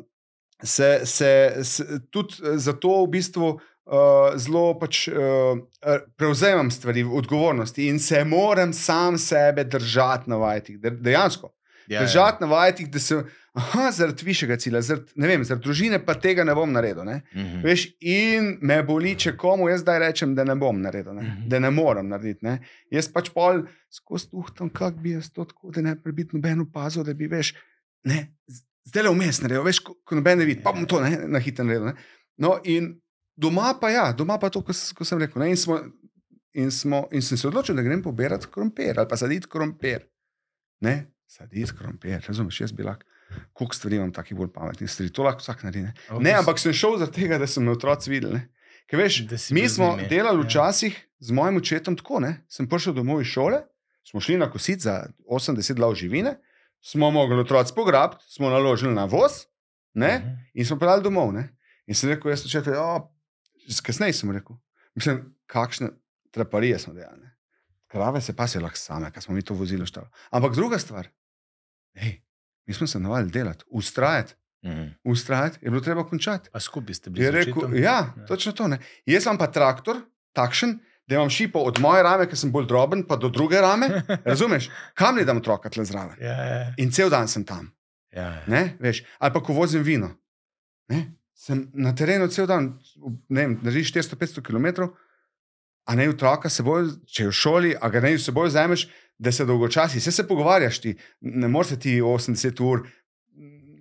se, 0.64 1.06
se, 1.06 1.32
se 1.64 1.86
tudi 2.12 2.58
zato 2.58 3.04
v 3.06 3.12
bistvu 3.14 3.60
uh, 3.86 4.38
zelo 4.40 4.80
pač, 4.80 5.08
uh, 5.08 5.60
prevzemam 6.16 6.72
stvari, 6.72 7.04
odgovornosti 7.04 7.88
in 7.88 8.00
se 8.00 8.24
moram 8.26 8.74
sam 8.74 9.18
sebe 9.18 9.64
držati 9.64 10.30
na 10.30 10.38
vajtih. 10.38 10.80
De, 10.80 10.92
dejansko. 10.92 11.54
Ja, 11.88 12.02
Držati 12.02 12.44
na 12.44 12.48
vajtih, 12.48 12.92
da 12.92 13.00
se. 13.00 13.24
Aha, 13.54 13.92
zaradi 13.92 14.26
višjega 14.26 14.56
cilja, 14.58 14.80
zaradi, 14.82 15.12
vem, 15.16 15.44
zaradi 15.46 15.64
družine 15.68 16.00
pa 16.06 16.16
tega 16.18 16.42
ne 16.44 16.56
bom 16.58 16.72
naredil. 16.74 17.04
Ne? 17.06 17.20
Mhm. 17.36 17.60
Veš, 17.62 17.84
in 18.02 18.48
me 18.66 18.80
boli, 18.84 19.12
če 19.20 19.36
komu 19.38 19.68
jaz 19.70 19.84
zdaj 19.84 20.00
rečem, 20.02 20.34
da 20.36 20.46
ne 20.48 20.56
bom 20.58 20.80
naredil, 20.82 21.14
ne? 21.14 21.22
Mhm. 21.28 21.50
da 21.52 21.60
ne 21.60 21.70
morem 21.70 22.10
narediti. 22.10 22.42
Ne? 22.48 22.56
Jaz 22.92 23.12
pač 23.14 23.30
pol 23.36 23.62
skozi 23.94 24.32
tuhtam, 24.32 24.72
kako 24.74 25.04
bi 25.04 25.14
jaz 25.14 25.30
to 25.30 25.46
tako, 25.46 25.70
da 25.76 25.86
ne 25.86 25.94
bi 25.96 26.16
biti 26.24 26.40
noben 26.40 26.66
opazil, 26.66 27.06
da 27.06 27.14
bi 27.14 27.30
veš, 27.30 27.54
ne, 28.10 28.24
zdaj 28.90 29.06
le 29.06 29.14
vmes 29.14 29.44
naredil, 29.44 29.68
veš, 29.68 29.84
ko, 29.86 30.00
ko 30.02 30.18
noben 30.18 30.42
ne 30.42 30.50
vidi, 30.50 30.64
pa 30.66 30.74
bom 30.74 30.90
to 30.90 31.04
ne, 31.04 31.14
na 31.30 31.44
hitro 31.44 31.68
naredil. 31.68 31.92
Ne? 31.92 32.24
No, 32.42 32.56
in 32.66 32.96
doma 33.36 33.74
pa 33.74 33.90
ja, 33.90 34.12
doma 34.12 34.38
pa 34.38 34.50
to, 34.50 34.62
ko, 34.62 34.74
s- 34.74 34.92
ko 34.92 35.04
sem 35.04 35.20
rekel. 35.20 35.42
Ne? 35.42 35.50
In, 35.50 35.58
smo, 35.58 35.80
in, 36.54 36.72
smo, 36.72 37.08
in 37.12 37.22
sem 37.22 37.38
se 37.38 37.48
odločil, 37.48 37.76
da 37.76 37.82
grem 37.82 38.02
pobirati 38.02 38.48
krompir 38.48 38.94
ali 38.96 39.08
pa 39.08 39.18
saditi 39.18 39.48
krompir. 39.48 40.06
Ne, 40.82 40.96
saditi 41.28 41.72
krompir, 41.74 42.22
razumeš, 42.28 42.62
jaz 42.62 42.72
bi 42.72 42.84
lahko. 42.84 43.04
Koliko 43.54 43.76
stvari 43.76 43.96
imam, 43.96 44.12
takih 44.12 44.38
bolj 44.38 44.52
pametnih 44.52 44.90
stvari, 44.90 45.10
to 45.10 45.24
lahko 45.24 45.40
vsak 45.40 45.64
naredi. 45.64 45.82
Ne? 45.82 45.94
Ne, 46.20 46.34
ampak 46.34 46.60
sem 46.60 46.74
šel 46.74 46.98
zaradi 46.98 47.16
tega, 47.16 47.38
da 47.38 47.48
so 47.48 47.62
me 47.62 47.72
otroci. 47.72 48.20
Ker 48.86 49.00
veš, 49.00 49.22
Da 49.24 49.38
mi 49.50 49.64
smo 49.68 49.98
delali 50.06 50.40
ja. 50.40 50.46
včasih 50.46 50.94
z 51.20 51.32
mojim 51.32 51.58
očetom 51.58 51.96
tako. 51.96 52.20
Ne. 52.20 52.44
Sem 52.48 52.68
prišel 52.68 52.94
domov 52.94 53.22
iz 53.22 53.28
šole, 53.28 53.64
smo 54.04 54.20
šli 54.20 54.38
na 54.38 54.52
kosit 54.52 54.82
za 54.82 55.00
80 55.26 55.74
glav 55.74 55.96
živine, 55.96 56.36
smo 56.82 57.10
mogli 57.12 57.40
otroci 57.40 57.74
pograbiti, 57.74 58.24
smo 58.28 58.50
naložili 58.50 58.94
na 58.94 59.06
voz 59.06 59.46
ne, 59.94 60.18
Mhm. 60.20 60.30
in 60.54 60.66
smo 60.66 60.78
peljali 60.78 61.04
domov. 61.04 61.34
Ne. 61.34 61.48
In 61.88 61.96
sem 61.96 62.10
rekel, 62.10 62.30
jaz 62.30 62.46
očetu, 62.46 62.72
kasneje 63.82 64.14
sem 64.14 64.32
rekel, 64.32 64.56
mislim, 64.96 65.20
kakšne 65.46 65.90
traparije 66.32 66.80
smo 66.80 66.94
delali. 66.94 67.22
Ne. 67.22 67.30
Krave 67.88 68.22
se 68.22 68.36
pa 68.36 68.48
se 68.48 68.60
lahko 68.60 68.78
same, 68.78 69.12
ker 69.12 69.22
smo 69.22 69.36
mi 69.36 69.42
to 69.42 69.54
vozili 69.54 69.86
štalo. 69.86 70.10
Ampak 70.32 70.54
druga 70.54 70.80
stvar, 70.80 71.08
hej, 71.96 72.22
mi 72.66 72.74
smo 72.74 72.88
se 72.88 73.00
navadili 73.00 73.32
delati, 73.32 73.64
ustrajati, 73.70 74.34
Mhm. 74.64 74.84
ustrajati, 75.04 75.58
je 75.62 75.70
bilo 75.70 75.82
treba 75.82 76.04
končati. 76.04 76.50
Pa 76.50 76.60
skupaj 76.60 76.94
ste 76.94 77.10
bili 77.10 77.32
rekel, 77.32 77.76
ja, 77.76 77.82
Ja. 78.10 78.26
točno 78.28 78.52
to. 78.52 78.68
Ne. 78.68 78.78
Jaz 79.06 79.26
imam 79.26 79.38
pa 79.38 79.48
traktor, 79.48 79.98
takšen, 80.34 80.78
da 81.06 81.16
imam 81.16 81.30
šipo 81.30 81.60
od 81.60 81.80
moje 81.80 82.04
rame, 82.04 82.26
ker 82.26 82.38
sem 82.38 82.52
bolj 82.52 82.66
droben, 82.66 83.04
pa 83.04 83.16
do 83.18 83.30
druge 83.30 83.58
rame. 83.58 83.90
Razumeš, 84.26 84.70
kam 84.94 85.16
ne 85.16 85.26
dam 85.26 85.38
otroka 85.38 85.70
tle 85.70 85.84
zraven. 85.86 86.16
Ja, 86.22 86.32
ja, 86.46 86.74
In 86.78 86.92
cel 86.92 87.10
dan 87.10 87.28
sem 87.28 87.44
tam. 87.44 87.74
ja, 88.10 88.22
ja. 88.24 88.44
Ne, 88.48 88.78
veš, 88.80 89.04
ali 89.20 89.34
pa 89.34 89.42
ko 89.42 89.54
vozim 89.54 89.84
vino. 89.84 90.14
Ne, 90.88 91.12
sem 91.44 91.66
na 91.74 91.92
terenu 91.96 92.30
cel 92.32 92.48
dan, 92.48 92.74
ne 93.30 93.42
vem, 93.42 93.56
držiš 93.64 93.92
400-500 93.94 94.44
km, 94.48 94.90
a 95.84 95.96
ne 96.00 96.08
otroka 96.10 96.50
se 96.50 96.64
bolj, 96.64 96.94
če 97.12 97.26
je 97.26 97.32
v 97.32 97.36
šoli, 97.36 97.72
a 97.76 97.90
ga 97.92 98.00
ne 98.04 98.14
se 98.18 98.32
bolj 98.32 98.54
vzameš, 98.54 98.86
da 99.20 99.32
se 99.32 99.46
dolgočasi, 99.46 100.00
vse 100.00 100.12
se 100.16 100.28
pogovarjaš 100.28 100.80
ti, 100.86 100.94
ne 101.22 101.48
moreš 101.52 101.76
se 101.76 101.80
ti 101.80 101.98
80 102.02 102.64
ur. 102.64 102.86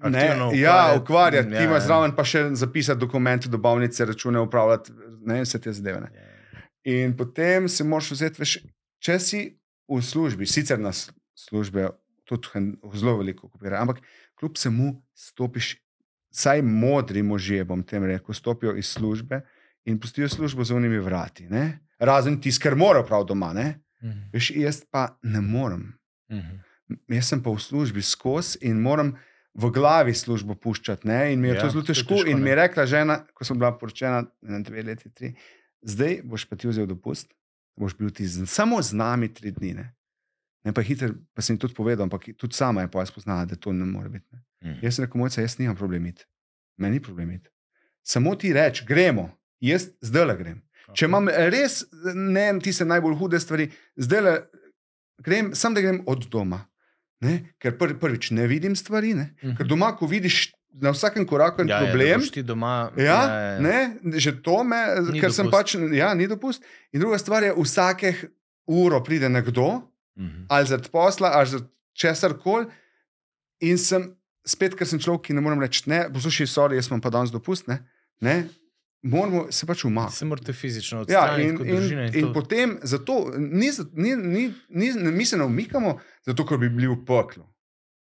Ne, 0.03 0.25
ja, 0.27 0.35
ukvarjati. 0.35 0.99
ukvarjati, 0.99 1.53
Ja, 1.55 1.59
ti 1.59 1.65
imaš 1.65 1.85
ja. 1.85 1.87
zraven 1.87 2.15
pa 2.17 2.25
še 2.27 2.41
zapisati 2.59 2.99
dokumente, 2.99 3.49
dobavnice, 3.49 4.05
račune, 4.11 4.41
upravljati, 4.43 4.91
ne 5.31 5.45
vse 5.45 5.61
te 5.63 5.73
zadeve. 5.73 6.01
Ne. 6.03 6.11
Ja, 6.11 6.25
ja. 6.59 6.65
In 6.91 7.15
potem 7.17 7.69
si 7.71 7.87
moraš 7.87 8.11
vzeti, 8.17 8.43
veš, 8.43 8.57
če 8.99 9.19
si 9.23 9.43
v 9.87 10.01
službi, 10.03 10.49
sicer 10.51 10.83
na 10.83 10.91
službe 10.91 11.93
tudi 12.27 12.65
zelo 12.99 13.15
veliko 13.21 13.47
kopira, 13.47 13.79
ampak 13.79 14.03
kljub 14.41 14.59
vsemu 14.59 14.91
stopiš, 15.15 15.77
saj 16.33 16.63
modri 16.63 17.23
možje, 17.23 17.65
bom 17.65 17.83
tem 17.83 18.05
rekel, 18.05 18.35
stopijo 18.35 18.77
iz 18.77 18.87
službe 18.87 19.41
in 19.85 20.01
pustijo 20.01 20.29
službo 20.29 20.65
za 20.65 20.75
unimi 20.77 20.99
vrati. 20.99 21.49
Ne? 21.49 21.79
Razen 21.99 22.41
tisti, 22.41 22.63
ker 22.63 22.77
morajo 22.77 23.07
prav 23.07 23.27
doma. 23.29 23.53
Ne? 23.53 23.75
Mhm. 24.03 24.31
Veš, 24.33 24.51
jaz 24.57 24.83
pa 24.91 25.19
ne 25.23 25.41
morem. 25.41 25.93
Mhm. 26.33 26.61
Jaz 27.09 27.29
sem 27.29 27.43
pa 27.43 27.51
v 27.51 27.61
službi 27.61 28.03
skozi 28.03 28.59
in 28.69 28.81
moram 28.81 29.15
v 29.55 29.71
glavi 29.71 30.15
službo 30.15 30.55
puščati. 30.55 31.07
Ne? 31.09 31.33
In 31.33 31.41
mi 31.41 31.49
je 31.49 31.55
ja, 31.55 31.61
to 31.61 31.71
zelo 31.71 31.85
težko. 31.85 32.15
težko, 32.15 32.31
in 32.31 32.39
ne. 32.41 32.45
mi 32.45 32.51
je 32.51 32.57
rekla 32.57 32.87
žena, 32.87 33.19
ko 33.35 33.45
sem 33.45 33.59
bila 33.59 33.73
poročena, 33.79 34.25
ne 34.43 34.61
dve 34.65 34.83
leti, 34.83 35.11
tri, 35.11 35.35
zdaj 35.83 36.23
boš 36.25 36.47
pa 36.49 36.57
ti 36.57 36.69
vzel 36.69 36.89
dopust, 36.89 37.29
boš 37.77 37.97
bil 37.99 38.11
ti 38.11 38.27
z, 38.27 38.47
samo 38.49 38.81
z 38.83 38.97
nami 38.97 39.29
tri 39.29 39.53
dni. 39.53 39.75
Ne? 39.77 39.87
Ne, 40.65 40.73
pa, 40.73 40.81
hiter, 40.81 41.11
pa 41.35 41.43
sem 41.43 41.57
ji 41.57 41.61
tudi 41.61 41.75
povedal, 41.75 42.05
ampak 42.05 42.29
tudi 42.37 42.55
sama 42.55 42.81
je 42.81 42.89
pa 42.89 43.03
spoznala, 43.03 43.45
da 43.45 43.57
to 43.57 43.73
ne 43.73 43.85
more 43.85 44.09
biti. 44.09 44.27
Ne? 44.31 44.41
Mhm. 44.63 44.79
Jaz 44.83 44.95
sem 44.95 45.05
rekel, 45.05 45.19
mojca, 45.19 45.41
jaz 45.41 45.59
nimam 45.59 45.77
problem 45.77 46.07
iti. 46.07 46.25
Meni 46.79 46.95
ni 46.95 47.01
problem 47.01 47.31
iti. 47.31 47.51
Samo 48.03 48.35
ti 48.35 48.53
reči, 48.53 48.85
gremo, 48.85 49.29
jaz 49.61 49.89
zdaj 50.01 50.27
le 50.27 50.37
grem. 50.37 50.61
Če 50.93 51.07
imam 51.07 51.29
res 51.29 51.83
ne 52.15 52.59
tiste 52.59 52.85
najbolj 52.85 53.15
hude 53.17 53.41
stvari, 53.41 53.69
zdaj 53.97 54.21
le 54.21 54.33
grem, 55.19 55.53
sam 55.55 55.75
da 55.75 55.81
grem 55.81 56.03
od 56.07 56.27
doma. 56.27 56.63
Ne? 57.21 57.55
Ker 57.57 57.77
pr, 57.79 57.95
prvič 57.95 58.31
ne 58.31 58.47
vidim 58.47 58.75
stvari, 58.75 59.15
ne? 59.15 59.35
Mhm. 59.39 59.57
ker 59.57 59.67
doma, 59.67 59.93
ko 59.93 60.07
vidiš 60.07 60.53
na 60.75 60.91
vsakem 60.91 61.27
koraku 61.27 61.63
en 61.63 61.69
Ja, 61.69 61.77
ja, 61.77 61.85
problem. 61.85 62.23
ti 62.25 62.43
doma. 62.43 62.91
Ja, 62.97 63.19
ne, 63.61 63.77
že 64.17 64.43
to 64.43 64.63
me, 64.65 64.79
Ni 65.11 65.21
ker 65.21 65.31
sem 65.31 65.47
dopust. 65.47 65.75
pač, 65.75 65.95
ja, 65.95 66.15
ni 66.15 66.27
dopust. 66.27 66.63
In 66.93 67.01
druga 67.01 67.19
stvar 67.19 67.43
je, 67.43 67.53
vsakeh 67.53 68.25
uro 68.67 69.03
pride 69.03 69.29
nekdo, 69.29 69.83
Mhm. 70.17 70.47
ali 70.49 70.67
zaradi 70.67 70.89
posla, 70.89 71.31
ali 71.33 71.47
zaradi 71.49 71.69
česar 71.95 72.35
koli. 72.35 72.67
In 73.61 73.79
sem 73.79 74.09
spet, 74.45 74.75
ker 74.75 74.87
sem 74.87 74.99
človek, 74.99 75.23
ki 75.23 75.35
ne 75.35 75.41
morem 75.41 75.61
reči, 75.61 75.85
ne, 75.87 76.09
poslušaj, 76.11 76.47
sorry, 76.49 76.75
jaz 76.75 76.89
imam 76.89 77.01
pa 77.01 77.11
danes 77.11 77.31
dopust. 77.31 77.69
Ne, 77.69 77.79
ne, 78.21 78.49
moramo 79.03 79.47
se 79.51 79.67
pač 79.67 79.85
umakniti. 79.85 80.17
Se 80.17 80.25
morate 80.25 80.53
fizično 80.53 80.99
Ja, 81.01 81.03
odstraniti 81.03 81.49
in, 81.63 81.69
in, 81.69 81.83
in, 81.93 82.11
in 82.13 82.25
to- 82.25 82.33
potem 82.33 82.79
zato, 82.83 83.17
ni, 83.37 83.71
ni, 83.95 84.17
ni, 84.17 84.43
ni, 84.71 85.13
mi 85.13 85.25
se 85.25 85.37
ne 85.37 85.45
umikamo, 85.45 85.95
zato 86.23 86.45
ker 86.45 86.59
bi 86.59 86.69
bili 86.69 86.87
v 86.89 86.99
peklu. 87.03 87.47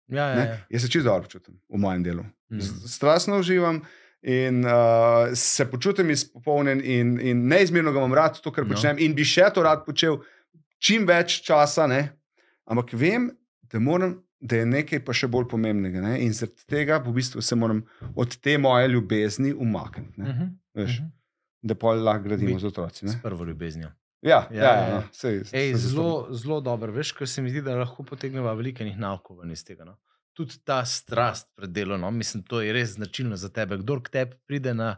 Ja, 0.08 0.24
ja, 0.24 0.36
Ne? 0.36 0.44
ja. 0.44 0.58
Jaz 0.70 0.82
se 0.82 0.90
čisto 0.90 1.06
dobro 1.06 1.24
počutim 1.24 1.60
v 1.68 1.78
mojem 1.78 2.04
delu. 2.04 2.24
Z- 2.50 2.88
Strastno 2.90 3.38
uživam 3.38 3.82
in 4.22 4.64
uh, 4.64 4.72
se 5.34 5.66
počutim 5.66 6.10
izpolnjen, 6.10 6.82
in, 6.82 7.20
in 7.22 7.48
neizmerno 7.48 7.92
ga 7.92 8.00
imam 8.00 8.14
rad, 8.14 8.40
to, 8.40 8.52
kar 8.52 8.64
No. 8.64 8.70
počnem, 8.70 8.98
in 8.98 9.14
bi 9.14 9.24
še 9.24 9.52
to 9.54 9.62
rad 9.62 9.86
počel 9.86 10.18
čim 10.80 11.06
več 11.06 11.42
časa. 11.42 11.88
Ne? 11.88 12.02
Ampak 12.66 12.94
vem, 12.94 13.30
da, 13.64 13.80
moram, 13.80 14.14
da 14.40 14.56
je 14.56 14.66
nekaj 14.68 15.02
pa 15.02 15.14
še 15.14 15.28
bolj 15.28 15.48
pomembnega. 15.48 16.02
Ne? 16.02 16.18
In 16.20 16.34
zaradi 16.34 16.66
tega 16.66 16.98
v 17.00 17.14
bistvu 17.14 17.42
se 17.42 17.56
moram 17.56 17.84
od 18.16 18.36
te 18.38 18.58
moje 18.58 18.88
ljubezni 18.88 19.54
umakniti. 19.54 20.16
ne. 20.18 20.26
Mhm, 20.26 20.52
Veš, 20.76 21.00
mhm. 21.00 21.10
Da 21.62 21.76
pa 21.76 21.92
lahko 21.92 22.24
gradimo 22.24 22.54
Bi- 22.54 22.60
z 22.60 22.66
otroci. 22.66 23.06
ne. 23.06 23.12
S 23.12 23.22
prvo 23.22 23.44
ljubeznijo. 23.44 23.90
Ja, 24.22 24.48
Ja, 24.50 24.56
ja, 24.56 24.64
ja, 24.64 24.72
ja, 24.80 24.88
ja. 24.90 25.02
sej, 25.12 25.42
Ej, 25.54 25.74
zelo, 25.76 26.28
zelo 26.32 26.62
dobro, 26.62 26.92
veš, 26.92 27.12
ker 27.12 27.28
se 27.28 27.42
mi 27.42 27.50
zdi, 27.50 27.62
da 27.62 27.76
lahko 27.76 28.04
potegnemo 28.04 28.52
veliko 28.54 28.84
enih 28.84 28.98
naukov 28.98 29.44
iz 29.46 29.64
tega. 29.64 29.84
No. 29.86 29.96
Tudi 30.34 30.56
ta 30.60 30.86
strast 30.86 31.48
pred 31.56 31.70
delom, 31.70 32.00
no. 32.00 32.12
mislim, 32.12 32.44
to 32.44 32.62
je 32.62 32.74
res 32.74 32.90
značilno 32.92 33.36
za 33.36 33.50
tebe. 33.50 33.78
Kdor 33.78 34.02
k 34.02 34.10
tebi 34.10 34.36
pride 34.46 34.74
na 34.74 34.96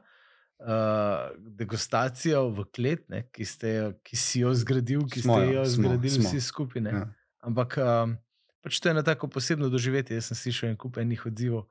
uh, 0.61 1.29
degustacijo 1.37 2.49
v 2.49 2.65
klet, 2.65 3.09
ne, 3.09 3.23
ki, 3.27 3.45
ste, 3.45 3.67
jo- 3.69 3.93
ki 4.01 4.15
si 4.15 4.39
jo 4.39 4.53
zgradil, 4.53 5.05
ki 5.05 5.21
Smo 5.21 5.35
ste 5.35 5.53
jo, 5.53 5.65
smo, 5.65 5.73
zgradili 5.83 6.15
smo. 6.15 6.29
vsi 6.29 6.41
skupaj. 6.41 6.81
ne. 6.81 6.91
Ja. 6.91 7.05
Ampak 7.41 7.77
um, 7.77 8.17
pač 8.61 8.79
to 8.79 8.87
je 8.87 8.91
ena 8.91 9.03
tako 9.03 9.27
posebno 9.27 9.69
doživetje. 9.69 10.15
Jaz 10.15 10.25
sem 10.25 10.37
slišal 10.37 10.69
en 10.69 10.77
kup 10.77 10.97
enih 10.97 11.25
odzivov, 11.25 11.65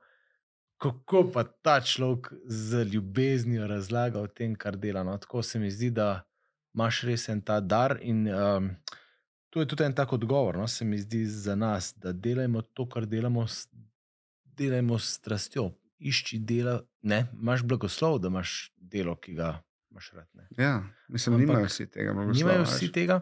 kako 0.77 1.29
pa 1.29 1.43
ta 1.43 1.79
človek 1.79 2.33
z 2.43 2.83
ljubeznijo 2.85 3.67
razlaga 3.67 4.19
o 4.19 4.27
tem, 4.27 4.55
kar 4.55 4.75
dela. 4.75 5.03
No, 5.03 5.17
tako 5.17 5.41
se 5.41 5.59
mi 5.59 5.71
zdi, 5.71 5.89
da 5.89 6.23
imaš 6.73 7.03
res 7.03 7.29
en 7.29 7.41
ta 7.41 7.59
dar. 7.59 7.97
In 8.01 8.27
um, 8.27 8.69
to 9.49 9.59
je 9.59 9.67
tudi 9.67 9.83
en 9.83 9.93
tak 9.93 10.11
odgovor, 10.11 10.57
no, 10.57 10.67
se 10.67 10.85
mi 10.85 10.97
zdi 10.97 11.25
za 11.25 11.55
nas, 11.55 11.93
da 11.93 12.11
delajmo 12.11 12.61
to, 12.63 12.85
kar 12.85 13.05
delamo, 13.05 13.45
delajmo 14.45 14.99
s 14.99 15.13
strastjo. 15.13 15.71
Išči 15.99 16.39
dela, 16.39 16.79
ne, 17.03 17.27
imaš 17.33 17.63
blagoslov, 17.63 18.19
da 18.19 18.27
imaš 18.27 18.51
delo, 18.77 19.15
ki 19.15 19.33
ga 19.33 19.61
imaš 19.89 20.11
rad. 20.11 20.27
Ne. 20.33 20.47
Ja, 20.57 20.73
mislim, 21.07 21.35
Ampak 21.35 21.47
nimajo 21.47 21.65
vsi 21.67 21.87
tega. 21.87 22.13
Nimajo 22.13 22.63
vsi 22.63 22.91
tega, 22.91 23.19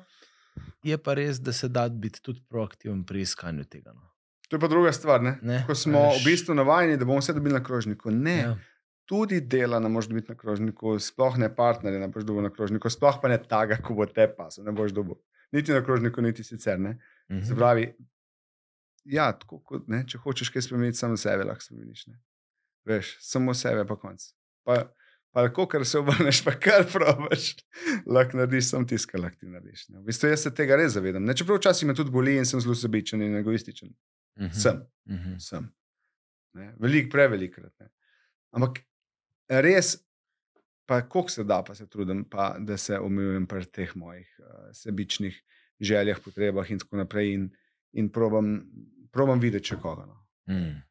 je 0.83 0.97
pa 0.97 1.13
res, 1.13 1.39
da 1.39 1.53
se 1.53 1.67
da 1.69 1.89
biti 1.89 2.21
tudi 2.21 2.41
proaktiven 2.43 3.03
pri 3.03 3.21
iskanju 3.21 3.63
tega. 3.65 3.93
No. 3.93 4.09
To 4.49 4.55
je 4.55 4.59
pa 4.59 4.67
druga 4.67 4.91
stvar. 4.91 5.21
Ne? 5.21 5.37
Ne, 5.41 5.63
Ko 5.67 5.75
smo 5.75 5.99
veš. 6.03 6.19
v 6.19 6.25
bistvu 6.25 6.55
navajeni, 6.55 6.97
da 6.97 7.05
bomo 7.05 7.19
vse 7.19 7.33
dobili 7.33 7.53
na 7.53 7.63
krožniku. 7.63 8.11
Ne, 8.11 8.37
Ja. 8.39 8.57
tudi 9.05 9.41
dela 9.41 9.79
ne 9.79 9.89
moreš 9.89 10.07
dobiti 10.07 10.29
na 10.29 10.37
krožniku, 10.37 10.99
sploh 10.99 11.37
ne 11.37 11.55
partnerje 11.55 11.99
ne 11.99 12.07
boš 12.07 12.23
dobil 12.23 12.43
na 12.43 12.49
krožniku, 12.49 12.89
sploh 12.89 13.19
pa 13.21 13.27
ne 13.27 13.37
taga, 13.39 13.77
ko 13.77 13.93
bo 13.93 14.05
te 14.05 14.27
pasel, 14.29 14.63
ne 14.63 14.71
boš 14.71 14.91
dobil. 14.91 15.15
Niti 15.51 15.71
na 15.71 15.81
krožniku, 15.81 16.21
niti 16.21 16.43
sicer. 16.43 16.79
Ne? 16.79 16.97
Mhm. 17.31 17.41
Se 17.41 17.55
pravi, 17.55 17.87
ja, 19.05 19.31
tako, 19.33 19.59
kot, 19.59 19.87
ne, 19.87 20.03
če 20.05 20.17
hočeš 20.17 20.49
kaj 20.49 20.61
spremeniti, 20.61 20.97
samo 20.97 21.17
sebe 21.17 21.43
lahko 21.43 21.63
spremeniš. 21.63 22.07
Ne? 22.07 22.19
Veš, 22.85 23.17
samo 23.21 23.53
sebe 23.53 23.83
pa 23.87 23.95
konc. 23.99 24.23
Pa, 24.63 24.93
pa 25.31 25.41
lahko, 25.45 25.67
ker 25.67 25.85
se 25.85 25.99
obrneš, 25.99 26.43
pa 26.45 26.51
kar 26.59 26.85
probaš, 26.89 27.51
lahko 28.15 28.37
narediš 28.39 28.69
samo 28.71 28.85
tisto, 28.85 29.11
kar 29.11 29.21
lahko 29.21 29.37
ti 29.39 29.47
narediš. 29.51 29.89
Ne? 29.89 29.99
V 29.99 30.07
bistvu 30.09 30.29
jaz 30.31 30.43
se 30.43 30.53
tega 30.55 30.77
res 30.79 30.93
zavedam. 30.95 31.23
Ne? 31.25 31.33
Čeprav 31.33 31.59
včasih 31.59 31.87
me 31.87 31.95
tudi 31.95 32.11
boli 32.11 32.37
in 32.37 32.45
sem 32.45 32.61
zelo 32.61 32.75
sebičen 32.75 33.21
in 33.21 33.35
egoističen. 33.41 33.91
Mhm. 34.39 34.53
Sem 34.53 34.81
Mhm. 35.09 35.37
sem. 35.39 35.71
Ne? 36.53 36.73
Velik, 36.79 37.11
prevelikrat. 37.11 37.73
Ne? 37.79 37.89
Ampak 38.51 38.79
res, 39.49 39.97
pa 40.85 41.01
koliko 41.01 41.29
se 41.29 41.43
da, 41.43 41.61
pa 41.63 41.75
se 41.75 41.85
trudim, 41.87 42.23
pa, 42.25 42.55
da 42.59 42.77
se 42.77 42.97
omejujem 42.99 43.45
pri 43.47 43.65
teh 43.65 43.91
mojih 43.95 44.29
uh, 44.39 44.45
sebičnih 44.73 45.35
željah, 45.79 46.19
potrebah 46.19 46.71
in 46.71 46.79
tako 46.79 46.97
naprej, 46.97 47.33
in, 47.33 47.43
in 47.93 48.09
probam, 48.09 48.63
probam 49.11 49.39
videti, 49.39 49.69
če 49.69 49.77
koga. 49.81 50.05
No. 50.05 50.17
Mm. 50.49 50.81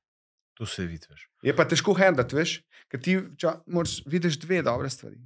Tu 0.59 0.67
se 0.67 0.83
vidiš. 0.83 1.29
Je 1.43 1.55
pa 1.55 1.63
težko 1.65 1.95
handati, 1.95 2.35
veš, 2.35 2.57
ker 2.89 3.01
ti 3.01 3.15
ča, 3.37 3.61
moraš 3.69 4.01
vidiš 4.07 4.39
dve 4.39 4.59
dobre 4.63 4.91
stvari. 4.91 5.17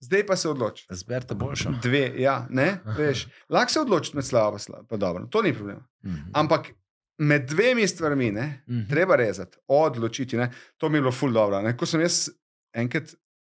Zdaj 0.00 0.26
pa 0.26 0.36
se 0.36 0.48
odloči. 0.48 0.86
Zberite 0.90 1.34
boljšo. 1.34 1.72
Dve, 1.80 2.12
ja, 2.18 2.46
ne, 2.50 2.66
veš. 2.92 3.22
Lahko 3.48 3.70
se 3.70 3.80
odločiti 3.80 4.16
med 4.16 4.24
slabo 4.24 4.58
slabo, 4.58 4.84
pa 4.84 4.96
dobro, 4.98 5.26
to 5.26 5.42
ni 5.42 5.54
problem. 5.54 5.80
Mhm. 6.04 6.30
Ampak 6.34 6.72
med 7.18 7.46
dvemi 7.46 7.86
stvarmi, 7.86 8.30
ne, 8.32 8.62
Mhm. 8.68 8.88
treba 8.88 9.16
rezati, 9.16 9.56
odločiti. 9.68 10.36
Ne? 10.36 10.50
To 10.76 10.88
mi 10.88 10.98
je 10.98 11.02
bilo 11.02 11.12
ful 11.12 11.32
dobro. 11.32 11.62
Ne? 11.62 11.76
Ko 11.76 11.86
sem 11.86 12.00
jaz 12.00 12.28
enkrat 12.74 13.14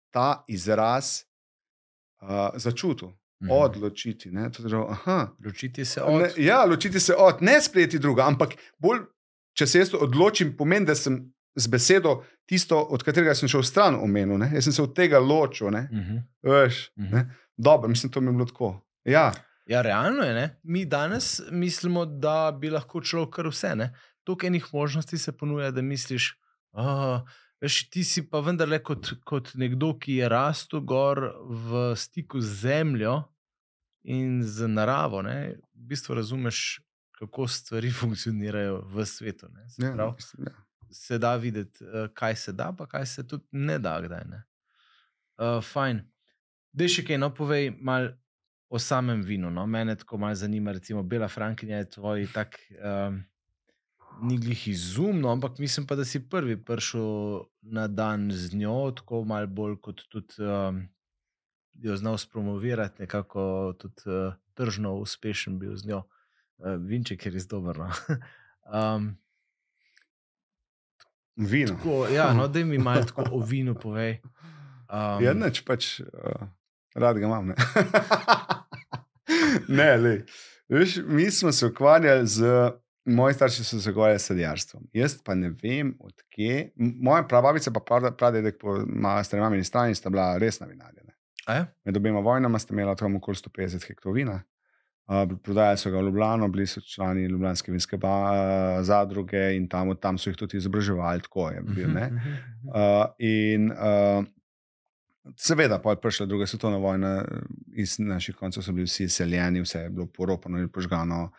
ta 0.10 0.44
izraz 0.48 1.22
uh, 2.20 2.30
začutil, 2.56 3.08
Mhm. 3.40 3.52
odločiti. 3.52 4.32
Ne? 4.32 4.50
To 4.52 4.64
bilo, 4.64 4.88
aha. 4.90 5.30
Ločiti 5.40 5.86
se 5.86 6.00
Ne, 6.00 6.06
od. 6.08 6.32
ja, 6.38 6.66
ločiti 6.66 7.00
se 7.00 7.14
od, 7.16 7.42
ne 7.42 7.62
sprejeti 7.62 8.00
druga, 8.00 8.26
ampak 8.26 8.50
bolj, 8.78 9.00
če 9.58 9.68
se 9.68 9.80
jaz 9.80 9.94
odločim, 9.96 10.54
pomeni, 10.54 10.86
da 10.86 10.96
sem 10.96 11.18
z 11.56 11.68
besedo 11.68 12.20
tisto, 12.46 12.78
od 12.78 13.02
katerega 13.02 13.34
sem 13.34 13.50
šel 13.50 13.64
stran 13.64 13.96
omenil. 13.98 14.38
Ne? 14.38 14.52
Jaz 14.54 14.64
sem 14.64 14.74
se 14.74 14.84
od 14.84 14.94
tega 14.94 15.20
ločil. 15.20 15.72
Ne? 15.72 15.88
Mhm. 15.92 16.18
Veš, 16.44 16.90
Mhm. 16.96 17.10
ne? 17.12 17.26
Dobro, 17.58 17.90
mislim, 17.90 18.12
to 18.12 18.22
mi 18.22 18.28
je 18.28 18.34
bilo 18.34 18.46
tako. 18.46 18.70
Ja, 19.06 19.32
Ja, 19.68 19.82
realno 19.82 20.24
je. 20.24 20.34
Ne? 20.34 20.60
Mi 20.64 20.86
danes 20.86 21.42
mislimo, 21.52 22.06
da 22.06 22.52
bi 22.52 22.70
lahko 22.70 23.02
človek 23.02 23.34
kar 23.36 23.48
vse. 23.48 23.74
Ne? 23.76 23.90
Toliko 24.24 24.48
enih 24.48 24.68
možnosti 24.74 25.18
se 25.18 25.32
ponuja, 25.34 25.72
da 25.72 25.82
misliš, 25.82 26.30
da 26.74 27.26
ti 27.92 28.04
si 28.04 28.24
pa 28.24 28.40
vendarle 28.40 28.80
kot, 28.80 29.12
kot 29.26 29.52
nekdo, 29.56 29.98
ki 30.00 30.14
je 30.16 30.30
rastel 30.30 30.80
gor 30.82 31.20
v 31.44 31.96
stiku 31.96 32.40
z 32.40 32.54
zemljo 32.62 33.24
in 34.04 34.40
z 34.44 34.68
naravo. 34.68 35.22
Ne? 35.22 35.58
V 35.76 35.88
bistvu 35.90 36.16
razumeš, 36.16 36.80
kako 37.20 37.48
stvari 37.48 37.92
funkcionirajo 38.02 38.82
v 38.94 39.06
svetu. 39.06 39.50
Ne? 39.54 39.70
Se 39.70 39.86
ja, 39.86 39.94
pravi, 39.94 40.14
mislim, 40.16 40.48
ja. 40.48 40.54
se 40.92 41.18
da 41.18 41.36
videti, 41.36 41.84
eh, 41.84 42.08
kaj 42.14 42.36
se 42.36 42.54
da, 42.54 42.74
pa 42.78 42.86
kaj 42.86 43.06
se 43.06 43.28
tudi 43.28 43.46
ne 43.52 43.80
da. 43.80 44.02
Kdaj, 44.02 44.24
ne? 44.30 44.44
Uh, 45.38 45.64
fajn. 45.64 46.02
Dej 46.74 46.90
še 46.96 47.04
kaj, 47.06 47.20
no, 47.22 47.30
povej 47.34 47.72
malo 47.82 48.16
o 48.70 48.80
samem 48.80 49.22
vinu. 49.22 49.52
No. 49.54 49.66
Mene 49.68 49.96
tako 49.96 50.18
malo 50.18 50.36
zanima, 50.36 50.72
recimo 50.72 51.04
Bela 51.04 51.28
Frankinja 51.28 51.78
je 51.78 51.90
tvoj 51.90 52.28
tak. 52.34 52.60
Um, 52.82 53.24
Ni 54.18 54.40
glih 54.42 54.64
izumno, 54.68 55.30
ampak 55.30 55.60
mislim 55.62 55.86
pa, 55.86 55.94
da 55.96 56.02
si 56.06 56.24
prvi 56.30 56.56
prišel 56.66 57.44
na 57.62 57.84
dan 57.88 58.32
z 58.34 58.56
njo, 58.58 58.90
tako 58.98 59.20
malo 59.30 59.46
bolj 59.48 59.76
kot 59.78 60.02
tudi 60.10 60.42
um, 60.42 60.80
jo 61.78 61.98
znal 61.98 62.18
spromovirati, 62.18 63.02
nekako 63.06 63.76
tudi 63.78 64.10
uh, 64.10 64.34
tržno 64.58 64.96
uspešen 65.04 65.60
bil 65.60 65.76
z 65.78 65.86
njo. 65.86 66.02
Uh, 66.58 66.76
Vinček 66.80 67.26
je 67.26 67.32
res 67.32 67.48
dober. 67.48 67.78
No. 67.78 67.90
um, 68.96 69.18
Vino. 71.38 71.76
Tako, 71.76 72.08
ja, 72.08 72.34
no, 72.34 72.48
da 72.48 72.66
mi 72.66 72.78
malo 72.78 73.04
tako 73.04 73.24
o 73.32 73.40
vinu 73.52 73.76
povej. 73.76 74.20
Um, 74.88 75.22
Ja, 75.22 75.34
neč 75.34 75.62
pač, 75.62 76.00
uh, 76.00 76.48
rad 76.96 77.18
ga 77.18 77.26
imam. 77.26 77.48
Ne, 77.48 77.56
ne 79.78 79.98
lej. 79.98 80.24
Veš, 80.70 80.98
mi 81.06 81.32
smo 81.32 81.52
se 81.52 81.66
ukvarjali 81.66 82.28
z, 82.28 82.44
moji 83.06 83.34
starši 83.34 83.64
so 83.64 83.80
se 83.80 83.92
ukvarjali 83.92 84.20
s 84.20 84.26
sadjarstvom. 84.26 84.88
Jaz 84.94 85.18
pa 85.24 85.36
ne 85.36 85.54
vem, 85.64 85.94
odkje. 86.00 86.72
Moja 86.76 87.24
prababica 87.24 87.72
pa 87.72 87.80
pradedek 88.12 88.58
po 88.60 88.80
ma- 88.88 89.24
stari 89.24 89.42
mamini 89.42 89.64
strani 89.64 89.96
sta 89.96 90.10
bila 90.10 90.38
resna 90.38 90.68
vinarja. 90.68 91.04
ne. 91.04 91.14
a 91.46 91.54
ja? 91.54 91.66
Med 91.86 91.98
obema 91.98 92.20
vojnama 92.20 92.60
sta 92.60 92.74
imela 92.74 92.96
tam 92.96 93.16
okoli 93.16 93.36
150 93.38 93.88
hektarov 93.88 94.16
vina. 94.16 94.42
Uh, 95.08 95.24
prodajali 95.44 95.78
so 95.80 95.92
ga 95.92 96.02
v 96.02 96.10
Ljubljano, 96.10 96.48
bili 96.52 96.66
so 96.68 96.82
člani 96.84 97.30
Ljubljanske 97.32 97.72
vinske 97.72 97.98
ba, 97.98 98.14
zadruge 98.84 99.54
in 99.56 99.70
tam, 99.72 99.94
tam 99.96 100.18
so 100.20 100.30
jih 100.30 100.36
tudi 100.38 100.60
izobraževali, 100.60 101.24
tako 101.24 101.50
je 101.50 101.62
bil. 101.62 101.94
ne. 101.94 102.08
Mhm, 102.08 102.18
mhm. 102.18 102.34
Uh, 102.68 103.06
in 103.24 103.72
uh, 103.72 104.26
seveda, 105.36 105.80
pa 105.80 105.96
je 105.96 106.02
prišla 106.02 106.26
druga 106.26 106.48
svetovna 106.48 106.78
vojna, 106.78 107.26
iz 107.76 108.00
naših 108.00 108.36
koncev 108.36 108.64
so 108.64 108.74
bili 108.74 108.86
vsi 108.86 109.04
izseljeni, 109.04 109.62
vse 109.62 109.80
je 109.80 109.90
bilo 109.90 110.08
poropano 110.08 110.60
in 110.60 110.70
požgano. 110.70 111.32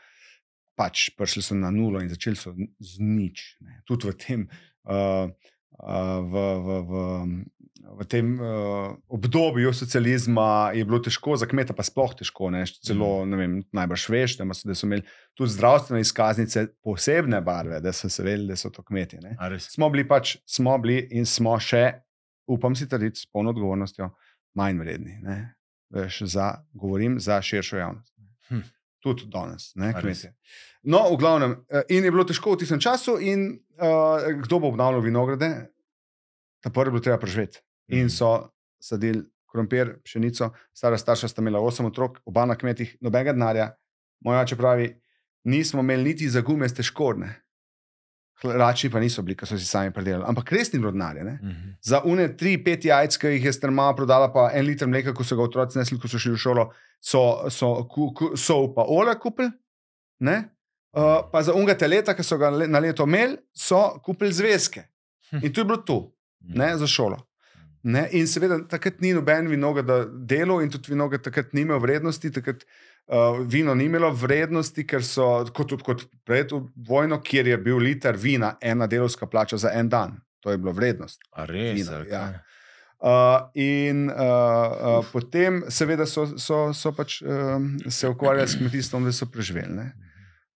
Pač 0.76 1.10
prišli 1.18 1.42
so 1.42 1.54
na 1.54 1.70
nulo 1.70 2.00
in 2.00 2.08
začeli 2.08 2.36
so 2.36 2.54
z 2.80 3.00
nič. 3.02 3.56
Ne. 3.60 3.80
Tudi 3.84 4.08
v 4.08 4.16
tem, 4.16 4.48
uh, 4.86 5.26
uh, 5.82 6.18
v, 6.22 6.44
v, 6.64 6.80
v, 6.88 6.92
v 7.98 8.04
tem 8.04 8.40
uh, 8.40 8.96
obdobju 9.08 9.72
socializma 9.72 10.70
je 10.74 10.84
bilo 10.84 10.98
težko, 11.02 11.36
za 11.36 11.46
kmeta 11.48 11.74
pa 11.76 11.82
sploh 11.86 12.14
težko. 12.18 12.50
Ne. 12.52 12.64
Celo, 12.84 13.24
ne 13.28 13.38
vem, 13.40 13.54
najbrž 13.72 14.08
veš, 14.12 14.36
da, 14.38 14.46
ima- 14.46 14.56
da 14.64 14.76
so 14.76 14.86
imeli 14.86 15.04
tudi 15.38 15.54
zdravstvene 15.54 16.00
izkaznice 16.04 16.66
posebne 16.84 17.40
barve, 17.40 17.80
da 17.80 17.92
so 17.92 18.10
se 18.12 18.22
vedeli, 18.22 18.48
da 18.52 18.56
so 18.56 18.70
to 18.74 18.84
res? 19.48 19.70
smo 19.72 19.90
bili 19.90 20.06
pač, 20.08 20.36
smo 20.46 20.76
bili 20.78 21.00
in 21.10 21.26
smo 21.26 21.56
še, 21.60 21.84
upam 22.48 22.76
si 22.76 22.88
trditi, 22.88 23.20
s 23.20 23.30
polno 23.32 23.54
odgovornostjo, 23.56 24.10
manj 24.58 24.82
vredni. 24.82 25.18
Ne? 25.24 25.38
Veš, 25.94 26.22
za, 26.34 26.52
govorim 26.76 27.16
za 27.20 27.40
širšo 27.42 27.80
javnost. 27.80 28.12
Hm. 28.50 28.66
Tudi 29.04 29.28
danes, 29.30 29.70
ne, 29.78 29.92
kmetje. 29.94 30.32
No, 30.82 31.04
v 31.12 31.18
glavnem, 31.20 31.56
eh, 31.70 31.86
in 31.94 32.04
je 32.04 32.10
bilo 32.10 32.24
težko 32.26 32.56
v 32.56 32.64
tistem 32.64 32.80
času, 32.82 33.18
in 33.22 33.52
uh, 33.78 34.26
kdo 34.42 34.58
bo 34.58 34.72
obnavljal 34.72 35.04
vinograde, 35.04 35.48
ta 36.60 36.70
prvi 36.70 36.90
bilo 36.90 37.00
treba 37.00 37.18
preživeti. 37.18 37.58
In 37.88 37.98
Mhm. 38.06 38.08
so 38.08 38.50
sadili 38.80 39.22
krompir, 39.52 39.96
pšenico, 40.04 40.50
stara 40.74 40.98
starša 40.98 41.28
sta 41.28 41.42
imela 41.42 41.60
osem 41.60 41.86
otrok, 41.86 42.18
oba 42.26 42.44
na 42.46 42.54
kmetih, 42.54 42.96
nobenega 43.00 43.32
denarja. 43.32 43.70
Moj 44.20 44.42
oče 44.42 44.56
pravi, 44.56 45.00
nismo 45.44 45.80
imeli 45.80 46.04
niti 46.04 46.28
za 46.28 46.40
gume 46.40 46.68
škorne. 46.68 47.34
Hlači 48.42 48.90
pa 48.90 49.00
niso 49.00 49.22
bili, 49.22 49.34
ker 49.36 49.48
so 49.48 49.58
si 49.58 49.64
sami 49.66 49.90
predelali. 49.90 50.24
Ampak 50.28 50.52
res 50.52 50.72
ni 50.72 50.78
bilo 50.78 50.92
denarja. 50.92 51.24
ne. 51.24 51.38
Mhm. 51.42 51.70
Za 51.82 52.02
une 52.04 52.36
tri, 52.36 52.56
pet 52.64 52.84
jajc, 52.84 53.18
ki 53.18 53.26
jih 53.26 53.44
je 53.44 53.52
strma 53.52 53.94
prodala, 53.96 54.32
pa 54.32 54.50
en 54.54 54.64
liter 54.66 54.86
mleka, 54.86 55.14
ko 55.14 55.24
so 55.24 55.36
ga 55.36 55.42
otroci 55.42 55.78
nesli, 55.78 55.98
ko 55.98 56.08
so 56.08 56.18
šli 56.18 56.32
v 56.32 56.36
šolo, 56.36 56.68
so, 57.00 57.48
so, 57.50 57.84
ku, 57.90 58.12
ku, 58.14 58.36
so 58.36 58.68
pa 58.74 58.82
ole 58.86 59.14
kupili. 59.18 59.50
ne. 60.20 60.50
Uh, 60.96 61.22
pa 61.32 61.42
za 61.42 61.52
unga 61.52 61.74
teleta, 61.74 62.14
ki 62.14 62.22
so 62.22 62.38
ga 62.38 62.48
le, 62.50 62.66
na 62.66 62.78
leto 62.78 63.04
imeli, 63.04 63.36
so 63.54 64.00
kupili 64.04 64.32
zvezke. 64.32 64.84
In 65.42 65.52
to 65.52 65.60
je 65.60 65.64
bilo 65.64 65.76
to, 65.76 66.12
ne, 66.40 66.76
za 66.78 66.86
šolo. 66.86 67.18
Ne? 67.82 68.08
In 68.12 68.26
seveda 68.26 68.58
takrat 68.68 69.00
ni 69.00 69.12
noben 69.14 69.48
vinograd 69.48 69.90
delal, 70.28 70.62
in 70.62 70.70
tudi 70.70 70.92
vinograd 70.92 71.22
takrat 71.24 71.52
ni 71.54 71.62
imel 71.66 71.80
vrednosti. 71.80 72.30
Takrat, 72.34 72.64
uh, 73.06 73.38
vino 73.46 73.74
ni 73.74 73.86
imelo 73.88 74.10
vrednosti, 74.12 74.84
ker 74.86 75.04
so 75.06 75.46
kot, 75.54 75.76
kot 75.86 76.04
pred 76.26 76.52
vojno, 76.88 77.20
kjer 77.24 77.52
je 77.54 77.60
bil 77.62 77.80
liter 77.82 78.16
vina 78.16 78.56
ena 78.60 78.86
delovska 78.86 79.26
plača 79.26 79.56
za 79.56 79.72
en 79.74 79.88
dan. 79.88 80.18
To 80.44 80.50
je 80.50 80.58
bilo 80.58 80.72
vrednost. 80.72 81.22
A 81.32 81.46
res? 81.48 81.78
Vino, 81.78 81.96
ali 81.96 82.10
ja. 82.10 82.26
Uh, 82.98 83.46
in 83.54 84.08
uh, 84.10 84.16
uh, 84.18 85.06
potem, 85.12 85.62
seveda, 85.70 86.06
so, 86.06 86.26
so, 86.34 86.72
so 86.74 86.90
pač 86.92 87.20
um, 87.22 87.76
se 87.86 88.08
ukvarjali 88.10 88.48
s 88.48 88.58
kmetijstvom, 88.58 89.06
da 89.06 89.12
so 89.14 89.28
preživeli. 89.30 89.70
Ne? 89.70 89.92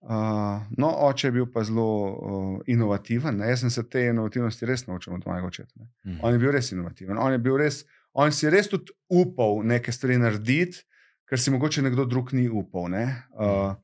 Uh, 0.03 0.63
no, 0.77 0.89
oče 1.07 1.29
je 1.29 1.33
bil 1.33 1.45
pa 1.47 1.63
zelo 1.63 1.85
uh, 1.87 2.61
inovativen. 2.67 3.37
Ne? 3.39 3.53
Jaz 3.53 3.61
sem 3.63 3.71
se 3.71 3.85
te 3.89 4.01
inovativnosti 4.11 4.67
res 4.67 4.83
naučil 4.87 5.15
od 5.15 5.27
mojega 5.27 5.47
očeta. 5.47 5.73
Ne? 5.77 5.87
Mhm. 6.07 6.19
On 6.23 6.33
je 6.33 6.39
bil 6.43 6.51
res 6.51 6.73
inovativen. 6.73 7.19
On, 7.19 7.33
je 7.33 7.39
bil 7.39 7.57
res, 7.57 7.85
on 8.13 8.35
si 8.35 8.47
je 8.47 8.51
res 8.51 8.69
tudi 8.69 8.91
upal 9.09 9.63
neke 9.63 9.95
stvari 9.95 10.19
narediti, 10.19 10.83
ker 11.31 11.39
si 11.39 11.55
mogoče 11.55 11.87
nekdo 11.87 12.05
drug 12.05 12.35
ni 12.35 12.49
upal. 12.51 12.91
Ne, 12.91 13.05
uh, 13.39 13.77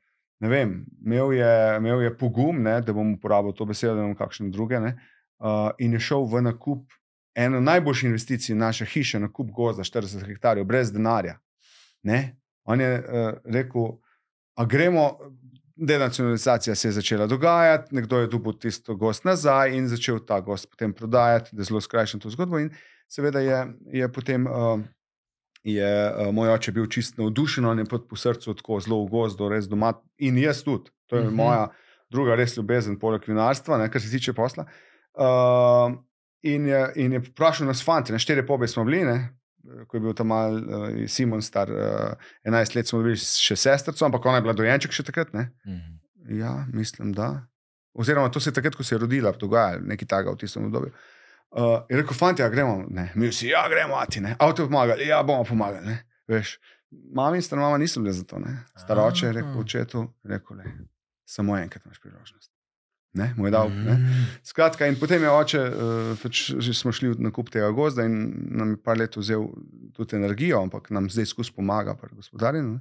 ne 0.42 0.50
vem, 0.50 0.74
imel 1.06 1.32
je, 1.38 1.54
imel 1.78 2.02
je 2.02 2.16
pogum, 2.18 2.62
ne, 2.66 2.80
da 2.82 2.92
bom 2.92 3.14
uporabil 3.14 3.54
to 3.54 3.68
besedo, 3.70 3.94
da 3.94 4.02
bom 4.02 4.18
kakšne 4.18 4.50
druge. 4.50 4.82
Ne, 4.82 4.96
uh, 5.38 5.70
in 5.78 5.94
je 5.94 6.02
šel 6.02 6.26
v 6.26 6.42
nakup 6.50 6.98
eno 7.38 7.60
najboljših 7.62 8.10
investicij 8.10 8.58
naše 8.58 8.90
hiše, 8.90 9.22
nakup 9.22 9.54
gozda 9.54 9.86
40 9.86 10.26
hektarjev, 10.26 10.66
brez 10.66 10.90
denarja. 10.92 11.38
Ne. 12.02 12.40
On 12.66 12.80
je 12.80 12.90
uh, 12.98 13.36
rekel, 13.46 13.92
a 14.58 14.66
gremo. 14.66 15.12
Denacionalizacija 15.80 16.74
se 16.74 16.88
je 16.88 16.92
začela 16.92 17.26
dogajati, 17.26 17.94
nekdo 17.94 18.18
je 18.18 18.26
dobil 18.26 18.52
tisto 18.52 18.96
gost 18.96 19.24
nazaj 19.24 19.76
in 19.76 19.88
začel 19.88 20.18
ta 20.26 20.40
gost 20.40 20.70
potem 20.70 20.92
prodajati, 20.92 21.56
da 21.56 21.62
zelo 21.62 21.80
skrajšal 21.80 22.20
to 22.20 22.30
zgodbo. 22.30 22.58
In 22.58 22.70
seveda 23.08 23.40
je, 23.40 23.60
je 23.92 24.12
potem 24.12 24.46
uh, 24.46 24.80
je, 25.62 25.92
uh, 26.10 26.34
moj 26.34 26.50
oče 26.56 26.72
bil 26.72 26.86
čist 26.86 27.18
navdušen, 27.18 27.64
on 27.64 27.78
je 27.78 27.84
pod 27.84 28.08
po 28.08 28.16
srcu 28.16 28.54
tako 28.54 28.80
zelo 28.80 29.04
v 29.04 29.10
gozdu, 29.10 29.48
res 29.48 29.68
doma 29.70 29.92
in 30.18 30.38
jaz 30.38 30.64
tudi. 30.66 30.90
To 31.06 31.16
je 31.16 31.22
uh 31.22 31.26
Mhm. 31.28 31.34
-huh. 31.34 31.44
moja 31.44 31.68
druga 32.10 32.34
res 32.34 32.56
ljubezen, 32.56 32.98
poleg 32.98 33.22
vinarstva, 33.26 33.78
ne, 33.78 33.90
kar 33.90 34.00
se 34.00 34.10
tiče 34.10 34.32
posla. 34.32 34.64
Uh, 35.14 35.94
in, 36.42 36.66
je, 36.66 36.92
in 36.96 37.12
je 37.12 37.20
vprašal 37.20 37.66
nas, 37.66 37.84
fanti, 37.84 38.12
na 38.12 38.18
štiri 38.18 38.46
pobe 38.46 38.68
smo 38.68 38.84
bili. 38.84 39.04
Ne, 39.04 39.37
Ko 39.86 39.96
je 39.96 40.00
bil 40.00 40.14
tam 40.16 40.30
mal, 40.32 40.56
uh, 40.56 40.88
Simon, 41.10 41.42
star 41.44 41.70
uh, 41.72 42.30
11 42.48 42.76
let, 42.76 42.88
smo 42.88 43.02
bili 43.04 43.18
še 43.18 43.56
sestrco, 43.56 44.04
ampak 44.06 44.26
ona 44.26 44.40
je 44.40 44.46
bila 44.46 44.56
dojenček 44.56 44.94
še 44.96 45.04
takrat. 45.08 45.32
Ne? 45.36 45.50
Mhm. 45.66 45.94
Ja, 46.38 46.66
mislim, 46.72 47.12
da. 47.16 47.46
Oziroma, 47.98 48.30
to 48.30 48.40
se 48.40 48.50
je 48.50 48.54
takrat, 48.54 48.76
ko 48.76 48.84
se 48.84 48.94
je 48.94 48.98
rodila, 48.98 49.32
dogajalo 49.32 49.80
nekaj 49.88 50.08
takega 50.08 50.34
v 50.34 50.40
tistem 50.42 50.66
obdobju. 50.68 50.92
Uh, 51.50 51.80
je 51.88 51.96
rekel, 51.96 52.14
fanti, 52.14 52.42
ja, 52.44 52.50
gremo, 52.52 52.82
ne, 52.92 53.06
mi 53.16 53.30
vsi, 53.32 53.48
ja, 53.48 53.62
gremo, 53.72 53.96
ati, 53.96 54.20
ne, 54.20 54.34
avto 54.38 54.66
pomagali, 54.68 55.06
ja, 55.08 55.22
bomo 55.24 55.46
pomagali, 55.48 55.86
ne, 55.86 55.96
veš. 56.28 56.58
Mami 57.16 57.40
in 57.40 57.44
star 57.44 57.58
mama 57.60 57.78
niso 57.80 58.00
bile 58.04 58.12
za 58.12 58.24
to, 58.28 58.38
ne. 58.38 58.52
Staroče 58.76 59.26
je 59.26 59.32
rekel, 59.32 59.56
očetu, 59.60 60.04
rekel, 60.28 60.60
le, 60.60 60.74
samo 61.24 61.56
enkrat 61.56 61.88
imaš 61.88 62.00
priložnost. 62.04 62.52
Ne, 63.18 63.32
mu 63.36 63.48
je 63.48 63.52
dal, 63.54 63.72
ne. 63.74 63.96
Mhm. 63.96 64.22
Skratka, 64.46 64.86
in 64.86 64.98
potem 65.00 65.22
je 65.26 65.32
oče, 65.34 65.64
uh, 65.66 66.12
pač 66.22 66.44
že 66.58 66.74
smo 66.76 66.92
šli 66.94 67.16
na 67.18 67.32
kup 67.34 67.50
tega 67.50 67.70
gozda 67.74 68.06
in 68.06 68.20
nam 68.60 68.76
je 68.76 68.80
par 68.82 68.98
let 69.00 69.18
vzel 69.18 69.48
tudi 69.96 70.16
energijo, 70.16 70.62
ampak 70.62 70.90
nam 70.94 71.10
zdaj 71.10 71.32
skus 71.34 71.50
pomaga 71.50 71.96
pri 71.98 72.14
gospodarjenju. 72.14 72.78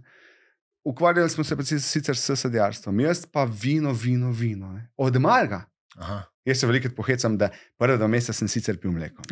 Ukvarjali 0.88 1.30
smo 1.30 1.44
se 1.44 1.80
sicer 1.80 2.16
s 2.16 2.36
sadjarstvom, 2.40 3.00
jaz 3.00 3.26
pa 3.26 3.44
vino, 3.44 3.92
vino, 3.92 4.32
vino. 4.32 4.72
Ne. 4.72 4.88
Od 4.98 5.20
malega. 5.20 5.66
Aha. 5.98 6.24
Jaz 6.46 6.60
se 6.60 6.68
veliko 6.68 6.90
pohecam, 6.96 7.36
da 7.38 7.50
prva 7.78 7.98
dva 7.98 8.08
meseca 8.08 8.34
sem 8.34 8.48
sicer 8.48 8.78
pil 8.80 8.94
mleko. 8.96 9.24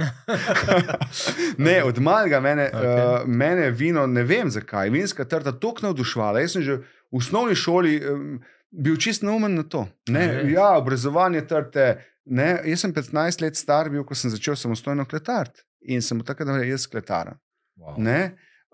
ne, 1.68 1.78
od 1.84 2.00
malega 2.04 2.42
mene, 2.44 2.66
okay. 2.74 2.90
Okej. 2.92 3.06
uh, 3.06 3.28
mene 3.28 3.70
vino, 3.72 4.04
ne 4.08 4.24
vem 4.24 4.52
zakaj, 4.52 4.92
vinska 4.92 5.24
trta 5.26 5.54
tako 5.56 5.88
navdušvala. 5.88 6.44
Jaz 6.44 6.58
sem 6.58 6.66
že 6.66 6.82
v 6.82 7.22
osnovni 7.22 7.56
šoli 7.56 7.96
um, 8.02 8.42
bil 8.76 8.98
čist 9.02 9.24
neumen 9.24 9.56
na 9.56 9.64
to. 9.64 9.86
Ne, 10.10 10.26
Res? 10.28 10.52
ja, 10.54 10.74
obrazovanje 10.80 11.46
trte. 11.48 11.88
Ne, 12.26 12.56
jaz 12.66 12.82
sem 12.82 12.94
15 12.94 13.44
let 13.44 13.58
star 13.58 13.90
bil, 13.94 14.04
ko 14.08 14.18
sem 14.18 14.34
začel 14.34 14.58
samostojno 14.58 15.06
kletariti 15.06 15.62
in 15.86 16.02
sem 16.02 16.22
takrat 16.26 16.50
rekel, 16.56 16.72
jaz 16.74 16.88
kletaram. 16.90 17.38
Wow. 17.78 18.00
Ne? 18.02 18.20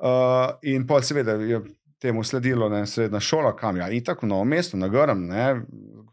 Uh, 0.01 0.53
in 0.63 0.85
pa 0.87 1.01
seveda 1.03 1.35
je 1.43 1.59
temu 2.01 2.23
sledilo 2.23 2.69
ne, 2.71 2.85
srednja 2.87 3.19
šola, 3.19 3.51
kam 3.57 3.77
ja, 3.77 3.89
in 3.91 4.03
tako 4.03 4.25
na 4.25 4.35
novo 4.35 4.45
mesto, 4.47 4.77
na 4.79 4.87
Grm, 4.89 5.27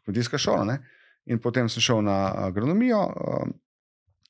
kmetijska 0.05 0.39
šola. 0.39 0.65
Ne? 0.69 0.81
In 1.31 1.39
potem 1.41 1.69
sem 1.71 1.85
šel 1.85 2.03
na 2.05 2.19
agronomijo, 2.49 3.05
uh, 3.07 3.47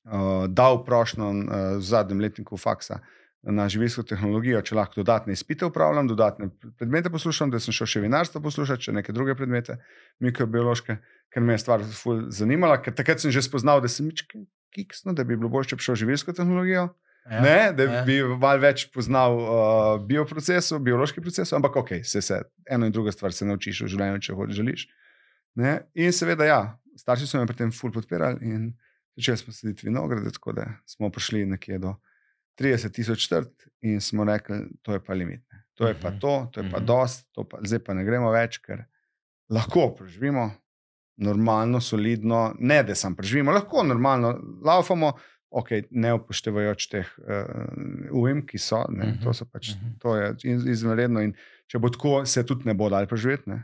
uh, 0.05 0.45
dal 0.49 0.83
prošnjo 0.85 1.31
uh, 1.31 1.55
v 1.79 1.87
zadnjem 1.87 2.21
letniku 2.21 2.61
faksa 2.61 3.01
na 3.43 3.69
živilsko 3.71 4.03
tehnologijo, 4.03 4.61
če 4.67 4.75
lahko 4.75 4.99
dodatne 5.01 5.33
izpite 5.33 5.67
upravljam, 5.69 6.09
dodatne 6.11 6.49
predmete 6.79 7.11
poslušam, 7.11 7.53
da 7.53 7.61
sem 7.63 7.75
šel 7.75 7.87
še 7.87 8.03
vinarstvo 8.03 8.43
poslušati, 8.43 8.89
še 8.89 8.95
neke 8.97 9.15
druge 9.15 9.37
predmete, 9.39 9.79
mikrobiološke, 10.25 10.99
ker 11.33 11.45
me 11.45 11.55
je 11.55 11.63
stvar 11.63 11.85
zanimala, 12.35 12.81
ker 12.83 12.97
takrat 12.99 13.23
sem 13.23 13.35
že 13.35 13.45
spoznal, 13.47 13.83
da 13.85 13.91
sem 13.93 14.09
mičke 14.11 14.43
kiksno, 14.75 15.15
da 15.15 15.25
bi 15.25 15.37
bilo 15.37 15.51
bolje, 15.53 15.73
če 15.73 15.79
bi 15.79 15.87
šel 15.87 16.01
živilsko 16.03 16.35
tehnologijo. 16.37 16.89
Ja, 17.29 17.41
Ne, 17.45 17.57
da 17.77 17.85
ja. 17.85 18.03
bi 18.09 18.23
malo 18.25 18.63
več 18.63 18.87
poznal 18.89 19.35
uh, 19.37 19.51
bioprocesov, 20.09 20.81
biološki 20.81 21.21
proces, 21.21 21.53
ampak 21.53 21.77
ok, 21.77 21.91
se, 22.01 22.23
se 22.25 22.39
eno 22.65 22.89
in 22.89 22.95
druga 22.95 23.13
stvar 23.13 23.35
se 23.37 23.45
naučiš 23.45 23.83
v 23.85 23.89
življenju, 23.93 24.23
če 24.25 24.37
hočeš 24.39 24.57
želiš. 24.57 24.85
Ne? 25.61 25.75
In 25.99 26.15
seveda, 26.17 26.47
ja, 26.49 26.61
starši 26.97 27.29
so 27.29 27.41
me 27.41 27.49
pri 27.51 27.59
tem 27.59 27.75
ful 27.75 27.93
podpirali 27.93 28.41
in 28.49 28.71
začeli 29.19 29.43
smo 29.43 29.53
sedeti 29.53 29.89
vinograde, 29.91 30.33
tako 30.33 30.55
da 30.57 30.71
smo 30.89 31.11
prišli 31.13 31.45
nekje 31.53 31.83
do 31.83 31.99
30 32.59 32.91
tisoč 32.91 33.29
trt 33.29 33.53
in 33.83 34.01
smo 34.01 34.25
rekli, 34.25 34.57
to 34.83 34.93
je 34.93 35.01
pa 35.01 35.15
limit. 35.15 35.43
Ne. 35.49 35.63
To 35.75 35.87
je 35.87 35.95
pa 35.95 36.11
Mhm. 36.11 36.19
to, 36.19 36.49
to 36.53 36.61
je 36.61 36.71
pa 36.71 36.79
Mhm. 36.79 36.87
dost, 36.87 37.27
pa, 37.45 37.59
zdaj 37.63 37.79
pa 37.81 37.95
ne 37.95 38.05
gremo 38.05 38.31
več, 38.31 38.59
ker 38.59 38.85
lahko 39.49 39.95
preživimo 39.95 40.51
normalno, 41.19 41.81
solidno, 41.81 42.41
ne 42.61 42.83
da 42.83 42.95
sam 42.95 43.15
preživimo, 43.15 43.51
lahko 43.53 43.83
normalno 43.85 44.33
laufamo, 44.63 45.13
ok, 45.51 45.69
ne 45.93 46.13
upoštevajoč 46.13 46.87
teh 46.89 47.09
uh, 47.19 47.47
ujm, 48.13 48.43
ki 48.43 48.59
so, 48.59 48.85
ne, 48.89 49.07
Mhm, 49.07 49.23
to, 49.23 49.33
so 49.33 49.45
pač, 49.47 49.71
mhm. 49.71 49.95
to 49.99 50.17
je 50.17 50.27
iz- 50.45 50.67
izvanredno 50.69 51.21
in 51.21 51.33
če 51.67 51.79
bo 51.79 51.89
tako, 51.89 52.27
se 52.27 52.43
tudi 52.43 52.67
ne 52.67 52.75
bo 52.75 52.89
dal 52.89 53.07
preživeti, 53.07 53.49
ne. 53.49 53.63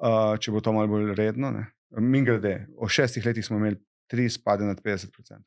uh, 0.00 0.36
če 0.36 0.50
bo 0.50 0.60
to 0.60 0.72
malo 0.72 0.86
bolj 0.88 1.14
redno. 1.14 1.50
Ne. 1.50 1.66
Mi 1.92 2.22
grede, 2.22 2.54
v 2.74 2.88
šestih 2.88 3.24
letih 3.24 3.44
smo 3.44 3.56
imeli 3.56 3.78
tri 4.06 4.28
spade 4.28 4.64
nad 4.64 4.80
50%. 4.80 5.38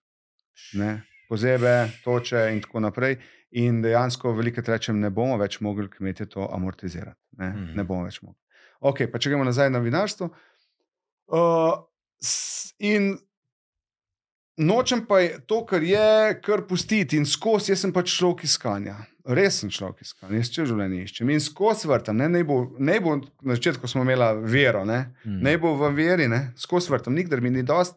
Ne. 0.74 1.04
Pozebe, 1.28 1.74
toče 2.04 2.50
in 2.54 2.62
tako 2.62 2.80
naprej. 2.80 3.18
In 3.52 3.82
dejansko, 3.82 4.34
veliko 4.34 4.62
rečem, 4.62 5.00
ne 5.00 5.10
bomo 5.10 5.38
več 5.38 5.60
mogli 5.60 5.88
kmetje 5.90 6.26
to 6.28 6.48
amortizirati. 6.48 7.20
Ne, 7.34 7.50
Mhm. 7.50 7.76
ne 7.76 7.84
bomo 7.84 8.04
več 8.04 8.22
mogli. 8.22 8.40
Ok, 8.82 9.08
pa 9.12 9.18
če 9.18 9.30
gremo 9.30 9.44
nazaj 9.44 9.70
na 9.70 9.80
vinarstvo. 9.80 10.30
Uh, 11.28 11.74
in 12.80 13.18
nočem 14.58 15.06
pa 15.06 15.20
je 15.20 15.40
to, 15.42 15.66
kar 15.66 15.84
je, 15.84 16.08
kar 16.42 16.62
pustiti 16.62 17.18
in 17.18 17.26
skozi. 17.26 17.72
Jaz 17.72 17.80
sem 17.80 17.94
pač 17.94 18.14
človek 18.14 18.44
iskanja. 18.44 18.96
Res 19.28 19.60
sem 19.60 19.70
človek 19.70 20.02
iskanja, 20.02 20.38
jaz 20.38 20.50
če 20.50 20.66
življenje 20.66 21.04
iščem 21.04 21.30
in 21.30 21.40
skozi 21.40 21.88
vrtam. 21.88 22.16
Ne, 22.16 22.30
ne, 22.30 22.44
bo, 22.44 22.62
ne 22.80 23.00
bo 23.00 23.18
na 23.42 23.56
začetku 23.56 23.84
smo 23.86 24.02
imeli 24.02 24.24
vero, 24.46 24.86
ne, 24.86 25.02
Mhm. 25.26 25.42
ne 25.44 25.58
bo 25.58 25.76
v 25.76 25.92
veri, 25.94 26.28
ne, 26.28 26.54
skozi 26.56 26.90
vrtam, 26.90 27.14
nikdar 27.14 27.42
mi 27.42 27.50
ni 27.50 27.64
dost. 27.64 27.96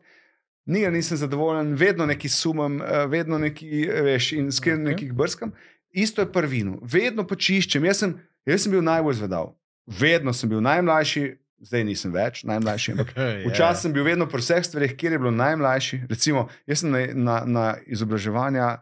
Nikdar 0.66 0.92
nisem 0.92 1.16
zadovoljen, 1.16 1.74
vedno 1.74 2.06
neki 2.06 2.28
sumem, 2.28 2.80
eh, 2.82 3.06
vedno 3.06 3.38
neki, 3.38 3.88
eh, 3.88 4.02
veš, 4.02 4.32
in 4.32 4.52
skir 4.52 4.74
okay. 4.74 4.84
nekih 4.84 5.12
brskam. 5.12 5.52
Isto 5.90 6.22
je 6.22 6.32
prvino, 6.32 6.78
vedno 6.82 7.26
počiščem. 7.26 7.84
Jaz 7.84 7.98
sem, 8.04 8.14
jaz 8.46 8.62
sem 8.62 8.72
bil 8.72 8.82
najbolj 8.82 9.14
zvedav, 9.14 9.54
vedno 9.86 10.32
sem 10.32 10.50
bil 10.50 10.60
najmlajši, 10.60 11.24
zdaj 11.60 11.84
nisem 11.84 12.12
več 12.12 12.44
najmlajši, 12.44 12.92
ampak 12.92 13.12
Ja. 13.16 13.48
Včasih 13.48 13.82
sem 13.82 13.92
bil 13.92 14.04
vedno 14.04 14.28
pri 14.28 14.44
vseh 14.44 14.64
stvarih, 14.64 14.94
kjer 14.96 15.16
je 15.16 15.18
bilo 15.18 15.32
najmlajši. 15.34 16.04
Recimo, 16.08 16.48
jaz 16.66 16.84
sem 16.84 16.92
na, 16.92 17.06
na, 17.14 17.36
na 17.46 17.66
izobraževanja, 17.86 18.78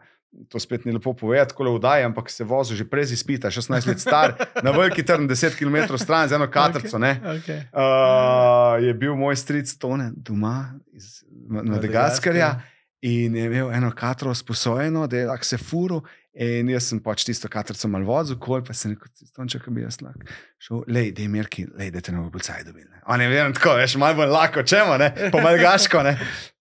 to 0.49 0.59
spet 0.59 0.85
ni 0.85 0.91
lepo 0.91 1.13
povedati, 1.13 1.49
tako 1.49 1.63
le 1.63 1.71
vdaje, 1.77 2.05
ampak 2.05 2.29
se 2.29 2.43
vozil 2.43 2.77
že 2.77 2.83
brez 2.85 3.11
izpita, 3.11 3.49
16 3.49 3.87
let 3.87 3.99
star, 3.99 4.35
na 4.65 4.71
veliki 4.71 5.03
trn, 5.03 5.27
10 5.27 5.57
km 5.57 5.97
stran 5.97 6.29
z 6.29 6.37
eno 6.37 6.47
katrco. 6.51 6.97
Okay. 6.97 7.19
Okay. 7.39 7.59
Uh, 7.73 8.83
je 8.83 8.93
bil 8.93 9.15
moj 9.15 9.35
stric 9.35 9.73
Tone 9.77 10.11
doma 10.15 10.73
iz 10.93 11.23
Ma- 11.49 11.63
Madagaskarja 11.63 12.61
in 13.01 13.35
je 13.35 13.45
imel 13.45 13.71
eno 13.73 13.91
katro 13.95 14.33
sposojeno, 14.35 15.07
da 15.07 15.17
je 15.17 15.27
lahko 15.27 15.45
se 15.45 15.57
furo. 15.57 16.01
In 16.39 16.69
jaz 16.69 16.85
sem 16.87 16.99
pač 17.03 17.23
tisto 17.25 17.49
katrco 17.49 17.87
mal 17.89 18.03
vozil, 18.05 18.37
kol 18.39 18.61
pa 18.63 18.73
sem 18.77 18.93
rekel, 18.93 19.09
stonče, 19.27 19.59
ki 19.59 19.71
bi 19.73 19.81
jaz 19.81 19.97
lahko 20.05 20.27
šel, 20.61 20.83
lej, 20.87 21.09
dej 21.17 21.27
mirki, 21.27 21.65
lej, 21.75 21.89
da 21.91 22.03
te 22.05 22.13
ne 22.13 22.21
bo 22.21 22.29
policaj 22.31 22.63
dobil. 22.67 22.85
ne." 22.85 23.01
On 23.09 23.21
je 23.21 23.27
vedno 23.27 23.55
tako, 23.57 23.73
veš, 23.79 23.95
malo 23.99 24.15
bolj 24.21 24.29
lahko, 24.31 24.63
čemo, 24.63 24.95
ne, 25.01 25.09
po 25.33 25.41
malgaško, 25.41 26.03
ne. 26.05 26.13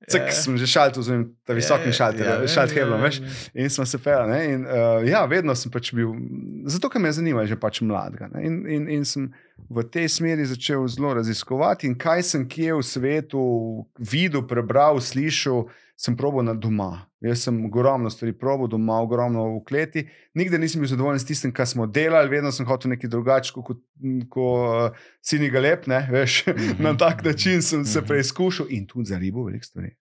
Cek, 0.08 0.22
Ja. 0.26 0.32
sem 0.32 0.56
že 0.56 0.66
šaltil 0.66 1.02
z 1.02 1.08
njim, 1.12 1.24
ta 1.44 1.52
visokim 1.52 1.92
šalterjem, 1.92 2.26
Ja, 2.26 2.34
ja, 2.34 2.38
vem, 2.40 2.48
šalt 2.48 2.70
ja, 2.72 2.76
heblom, 2.80 3.00
veš. 3.04 3.20
In 3.54 3.70
smo 3.70 3.84
se 3.86 3.98
ne, 4.04 4.40
In, 4.54 4.64
uh, 4.64 5.04
ja, 5.04 5.24
vedno 5.26 5.54
sem 5.54 5.70
pač 5.70 5.92
bil, 5.92 6.14
zato 6.64 6.88
ker 6.88 7.00
me 7.00 7.12
zanima, 7.12 7.44
že 7.46 7.56
pač 7.56 7.80
mladega. 7.80 8.28
ne, 8.32 8.44
In, 8.46 8.64
in, 8.66 8.88
in 8.88 9.04
sem 9.04 9.28
v 9.68 9.84
tej 9.84 10.08
smeri 10.08 10.44
začel 10.44 10.86
zelo 10.88 11.12
raziskovati, 11.14 11.86
in 11.86 11.94
kaj 11.94 12.22
sem 12.22 12.48
kje 12.48 12.74
v 12.74 12.82
svetu 12.82 13.42
videl, 13.98 14.42
prebral, 14.48 14.96
slišal, 15.00 15.68
sem 15.98 16.16
probo 16.16 16.42
na 16.42 16.54
doma. 16.54 17.06
Jaz 17.20 17.42
sem 17.42 17.64
ogromno 17.66 18.10
stvari 18.10 18.32
probo 18.38 18.68
doma, 18.70 19.00
ogromno 19.02 19.42
v 19.56 19.64
kleti. 19.66 20.04
Nikdar 20.38 20.60
nisem 20.62 20.80
bil 20.80 20.90
zadovoljen 20.90 21.18
s 21.18 21.26
tistim, 21.26 21.52
kar 21.52 21.66
smo 21.66 21.86
delali, 21.90 22.30
vedno 22.30 22.52
sem 22.54 22.66
hotel 22.66 22.92
nekaj 22.94 23.10
drugačnega 23.10 23.64
kot 23.66 23.80
ko, 24.30 24.46
uh, 24.62 25.08
sini 25.24 25.50
ga 25.50 25.64
lep, 25.64 25.88
ne, 25.90 26.04
veš. 26.14 26.44
Mhm, 26.46 26.82
na 26.86 26.94
tak 26.96 27.24
način 27.26 27.62
sem 27.62 27.84
se 27.84 27.98
mhm. 27.98 28.08
preizkušal 28.08 28.70
in 28.70 28.86
tudi 28.86 29.10
za 29.10 29.18
ribo 29.18 29.44
veliko 29.44 29.66
stvari. 29.66 29.96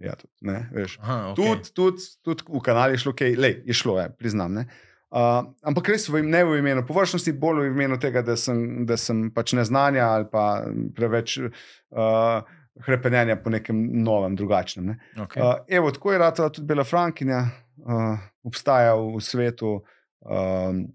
Ja, 0.00 0.16
tudi, 0.16 0.32
ne, 0.40 0.68
veš. 0.72 0.98
Aha, 1.00 1.18
okay. 1.32 1.36
Tudi 1.36 1.74
tud, 1.74 2.06
tud 2.22 2.44
v 2.48 2.64
kanali 2.64 2.94
je 2.94 3.04
šlo, 3.04 3.12
okay, 3.12 3.36
lej, 3.38 3.62
je 3.66 3.74
šlo, 3.76 4.00
je, 4.00 4.10
priznam. 4.18 4.52
Ne. 4.60 4.68
Uh, 5.12 5.44
ampak 5.68 5.88
res 5.92 6.08
v, 6.08 6.22
im- 6.22 6.30
ne 6.32 6.40
v 6.44 6.60
imenu 6.60 6.86
površnosti, 6.88 7.34
bolj 7.36 7.66
v 7.66 7.72
imenu 7.72 7.98
tega, 8.00 8.22
da 8.24 8.36
sem, 8.36 8.84
da 8.88 8.96
sem 8.96 9.26
pač 9.32 9.52
neznanja 9.56 10.06
ali 10.08 10.28
pa 10.32 10.64
preveč 10.96 11.36
uh, 11.40 12.44
hrepenenja 12.80 13.36
po 13.36 13.50
nekem 13.50 14.02
novem, 14.02 14.36
drugačnem. 14.36 14.86
Ne. 14.86 14.98
Okay. 15.16 15.42
Uh, 15.42 15.54
evo, 15.68 15.90
tako 15.90 16.12
je 16.12 16.18
ratala 16.18 16.48
tudi 16.48 16.66
Bela 16.66 16.84
Frankinja, 16.84 17.46
uh, 17.76 18.18
obstaja 18.42 18.94
v, 18.94 19.16
v 19.16 19.20
svetu 19.20 19.84
um, 20.20 20.86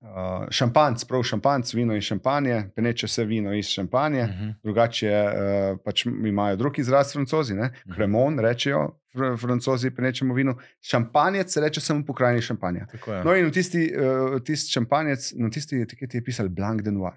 uh, 0.00 0.46
šampanc, 0.50 1.04
prav 1.04 1.22
šampanc, 1.22 1.74
vino 1.74 1.94
in 1.94 2.00
šampanje, 2.00 2.70
peneče 2.76 3.08
se 3.08 3.24
vino 3.24 3.52
iz 3.54 3.66
šampanje, 3.66 4.22
uh 4.22 4.28
Mhm. 4.30 4.44
-huh. 4.48 4.54
drugače 4.62 5.10
uh, 5.10 5.78
pač 5.84 6.06
imajo 6.06 6.56
drug 6.56 6.78
izraz 6.78 7.12
francozi, 7.12 7.54
ne? 7.54 7.70
kremon 7.94 8.38
rečejo 8.38 8.88
fr 9.12 9.36
francozi 9.40 9.90
penečemu 9.90 10.34
vinu, 10.34 10.54
šampanjec 10.80 11.52
se 11.52 11.60
reče 11.60 11.80
samo 11.80 12.04
po 12.06 12.14
krajini 12.14 12.42
šampanja. 12.42 12.86
No, 13.24 13.36
in 13.36 13.50
tisti, 13.52 13.92
uh, 13.96 14.40
tisti 14.42 14.72
šampanjec, 14.72 15.32
na 15.36 15.50
tisti 15.50 15.80
etiketi 15.82 16.16
je 16.16 16.24
pisal 16.24 16.48
Blanc 16.48 16.82
de 16.82 16.90
Noir. 16.90 17.12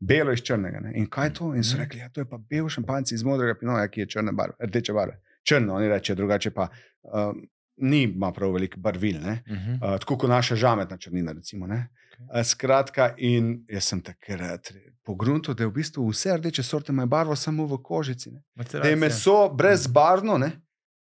Belo 0.00 0.32
iz 0.32 0.42
črnega. 0.42 0.80
Ne? 0.80 0.92
In 0.94 1.06
kaj 1.10 1.26
je 1.26 1.34
to? 1.34 1.54
In 1.54 1.64
so 1.64 1.76
Mhm. 1.76 1.82
rekli, 1.82 2.00
ja, 2.00 2.08
to 2.08 2.20
je 2.20 2.28
pa 2.28 2.38
bel 2.38 2.68
šampanjec 2.68 3.12
iz 3.12 3.22
modrega 3.22 3.54
pinoja, 3.60 3.88
ki 3.88 4.00
je 4.00 4.06
črne 4.06 4.32
barve, 4.32 4.54
rdeče 4.60 4.92
barve. 4.92 5.20
Črno, 5.44 5.74
oni 5.74 5.88
rečejo, 5.88 6.16
drugače 6.16 6.50
pa 6.50 6.68
uh, 7.02 7.34
ni 7.76 8.02
ima 8.02 8.32
prav 8.32 8.52
veliko 8.52 8.80
barvil. 8.80 9.20
Ne? 9.20 9.42
Mhm. 9.48 9.72
Uh, 9.72 9.98
tako 10.00 10.18
kot 10.18 10.30
naša 10.30 10.56
žametna 10.56 10.98
črnina. 10.98 11.32
Recimo, 11.32 11.66
okay. 11.66 11.86
uh, 12.34 12.42
skratka, 12.44 13.14
in 13.18 13.64
jaz 13.68 13.84
sem 13.84 14.00
takrat 14.00 14.72
pogrunil, 15.04 15.54
da 15.54 15.62
je 15.62 15.68
v 15.68 15.72
bistvu 15.72 16.08
vse 16.10 16.36
rdeče 16.36 16.62
sorte 16.62 16.92
imajo 16.92 17.06
barvo 17.06 17.36
samo 17.36 17.66
v 17.66 17.78
kožici. 17.82 18.30
Ne? 18.30 18.42
Da 18.72 18.88
je 18.88 18.96
meso 18.96 19.48
brezbarvno, 19.54 20.38
ne? 20.38 20.50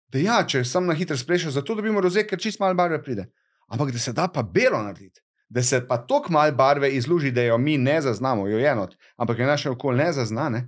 da 0.08 0.18
ja, 0.18 0.46
če 0.46 0.64
sem 0.64 0.86
na 0.86 0.94
hitro 0.94 1.16
sprešil, 1.16 1.50
zato 1.50 1.74
dobimo 1.74 2.00
roze, 2.00 2.22
ker 2.26 2.38
čist 2.38 2.60
malo 2.60 2.74
barve 2.74 3.02
pride. 3.02 3.26
Ampak 3.68 3.90
da 3.92 3.98
se 3.98 4.12
da 4.12 4.28
pa 4.28 4.42
belo 4.42 4.82
narediti. 4.82 5.20
Da 5.48 5.62
se 5.62 5.80
pa 5.88 5.96
tako 5.96 6.32
malo 6.32 6.52
barve 6.52 6.90
izluži, 6.92 7.30
da 7.32 7.42
jo 7.42 7.58
mi 7.58 7.78
ne 7.78 8.00
zaznamo, 8.04 8.48
jo 8.48 8.58
je 8.58 8.68
enot, 8.68 8.96
ampak 9.16 9.38
je 9.38 9.46
naše 9.46 9.70
okolje 9.70 10.04
ne 10.04 10.12
zaznane, 10.12 10.60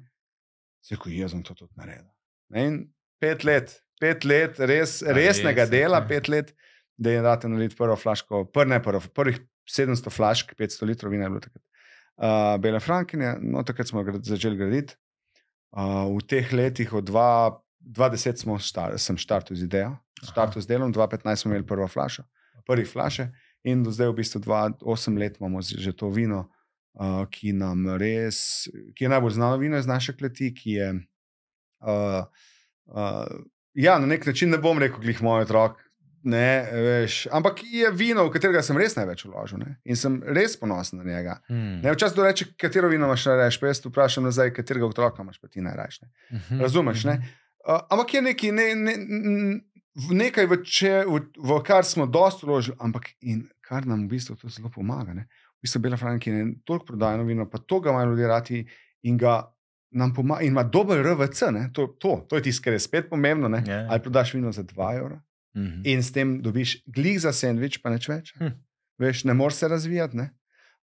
se 0.80 0.96
ko 0.96 1.10
jaz 1.12 1.34
sem 1.34 1.42
to 1.44 1.54
tudi 1.54 1.72
naredil. 1.76 2.08
Ne, 2.48 2.64
In 2.66 2.78
pet 3.20 3.44
let, 3.44 3.74
pet 4.00 4.24
let 4.24 4.58
res, 4.58 5.02
A 5.02 5.12
resnega 5.12 5.66
res, 5.66 5.70
dela, 5.70 6.00
okej. 6.00 6.08
pet 6.08 6.28
let, 6.32 6.54
da 6.96 7.12
je 7.12 7.22
date 7.22 7.48
narediti 7.48 7.76
prvo 7.76 7.96
flaško, 7.96 8.46
pr, 8.52 8.66
ne 8.66 8.80
prvo, 8.82 9.02
prvih 9.14 9.42
700 9.68 10.10
flašk, 10.10 10.54
500 10.58 10.88
litrov 10.88 11.12
vina 11.12 11.28
je 11.28 11.34
bilo 11.34 11.44
takrat. 11.44 11.64
Uh, 12.20 12.56
Bele 12.60 12.80
Frankinje, 12.80 13.36
no 13.40 13.62
takrat 13.64 13.88
smo 13.88 14.02
ga 14.04 14.16
začeli 14.22 14.56
graditi. 14.56 14.96
Uh, 15.70 16.08
v 16.16 16.24
teh 16.28 16.52
letih, 16.52 16.92
od 16.96 17.08
2 17.08 17.28
2010 17.80 18.42
smo 18.44 18.58
štar, 18.60 18.96
sem 19.00 19.16
štartil 19.16 19.56
z 19.56 19.64
idejo, 19.64 19.94
štartil 20.32 20.60
z 20.60 20.68
delom, 20.68 20.92
2015 20.92 21.44
smo 21.44 21.52
imeli 21.52 21.66
prvo 21.66 21.88
flašo, 21.88 22.26
prvi 22.68 22.84
flaše 22.84 23.30
in 23.64 23.84
do 23.84 23.92
zdaj 23.92 24.12
v 24.12 24.18
bistvu 24.22 24.40
8 24.46 25.18
let 25.18 25.38
imamo 25.40 25.62
že 25.62 25.92
to 25.92 26.10
vino, 26.10 26.48
uh, 26.94 27.26
ki 27.30 27.52
nam 27.52 27.86
res, 28.00 28.68
ki 28.96 29.04
je 29.04 29.12
najbolj 29.12 29.36
znano 29.36 29.56
vino 29.56 29.78
iz 29.78 29.86
naše 29.86 30.16
kleti, 30.16 30.54
ki 30.54 30.70
je. 30.70 30.88
Uh, 31.80 32.24
uh, 32.92 33.26
ja, 33.74 33.98
na 33.98 34.06
nek 34.06 34.26
način 34.26 34.50
ne 34.50 34.58
bom 34.58 34.78
rekel, 34.78 35.00
glih 35.00 35.22
moj 35.22 35.46
otrok. 35.46 35.80
Ne, 36.22 36.68
veš, 36.72 37.26
ampak 37.32 37.62
je 37.64 37.88
vino, 37.96 38.26
v 38.26 38.32
katerega 38.34 38.60
sem 38.62 38.76
res 38.76 38.92
največ 38.92 39.22
vložil 39.24 39.62
ne? 39.62 39.70
in 39.88 39.96
sem 39.96 40.18
res 40.20 40.52
ponosen 40.60 41.00
na 41.00 41.06
njega. 41.08 41.38
Hmm. 41.48 41.78
Ne, 41.80 41.94
včasih 41.94 42.16
to 42.16 42.26
reče, 42.26 42.46
katero 42.60 42.90
vino 42.92 43.08
imaš 43.08 43.24
najraje, 43.30 43.56
pa 43.60 43.70
jaz 43.70 43.80
vprašam 43.86 44.26
nazaj, 44.28 44.52
katerega 44.52 44.90
otroka 44.90 45.24
imaš 45.24 45.40
pa 45.40 45.48
ti 45.48 45.64
najraje. 45.64 46.10
Mhm. 46.28 46.60
Razumeš? 46.60 47.06
Ne? 47.08 47.16
Uh, 47.64 47.80
ampak 47.88 48.14
je 48.14 48.22
nekaj, 48.22 48.52
ne, 48.52 48.66
ne, 48.76 48.94
nekaj 49.94 50.46
v, 50.46 50.56
če, 50.62 51.04
v, 51.06 51.20
v 51.36 51.60
kar 51.62 51.84
smo 51.84 52.06
dosto 52.06 52.46
vložili, 52.46 52.76
ampak 52.78 53.10
in 53.20 53.48
kar 53.60 53.86
nam 53.86 54.04
v 54.04 54.08
bistvu 54.08 54.36
to 54.36 54.48
zelo 54.48 54.70
pomaga. 54.70 55.14
Ne? 55.14 55.26
V 55.58 55.62
bistvu 55.62 55.80
Bela 55.80 55.96
Franka 55.96 56.30
je 56.30 56.54
toliko 56.64 56.84
prodajno 56.86 57.24
vino, 57.24 57.46
pa 57.46 57.58
to 57.58 57.80
ga 57.80 57.90
imajo 57.90 58.10
ljudje 58.10 58.26
radi 58.28 58.60
in 59.02 59.16
ga 59.16 59.40
nam 59.90 60.14
pomaga. 60.14 60.42
In 60.42 60.48
ima 60.48 60.62
dober 60.62 61.02
RVC, 61.04 61.42
ne? 61.50 61.70
to, 61.72 61.86
to, 61.98 62.26
to 62.28 62.36
je 62.36 62.42
tisto, 62.42 62.62
kar 62.62 62.72
je 62.72 62.80
spet 62.80 63.10
pomembno. 63.10 63.48
ne. 63.48 63.64
Ja. 63.66 63.86
Ali 63.90 64.00
prodaš 64.00 64.34
vino 64.34 64.52
za 64.52 64.62
2 64.64 64.96
evra 64.96 65.20
Mhm. 65.50 65.80
in 65.84 65.98
s 65.98 66.12
tem 66.12 66.38
dobiš 66.42 66.76
glih 66.86 67.20
za 67.20 67.32
sendvič, 67.32 67.82
pa 67.82 67.90
neč 67.90 68.04
več. 68.08 68.28
Hm. 68.38 68.52
Veš, 68.98 69.24
ne 69.24 69.34
moreš 69.34 69.54
se 69.54 69.68
razvijati. 69.68 70.16
Ne? 70.16 70.28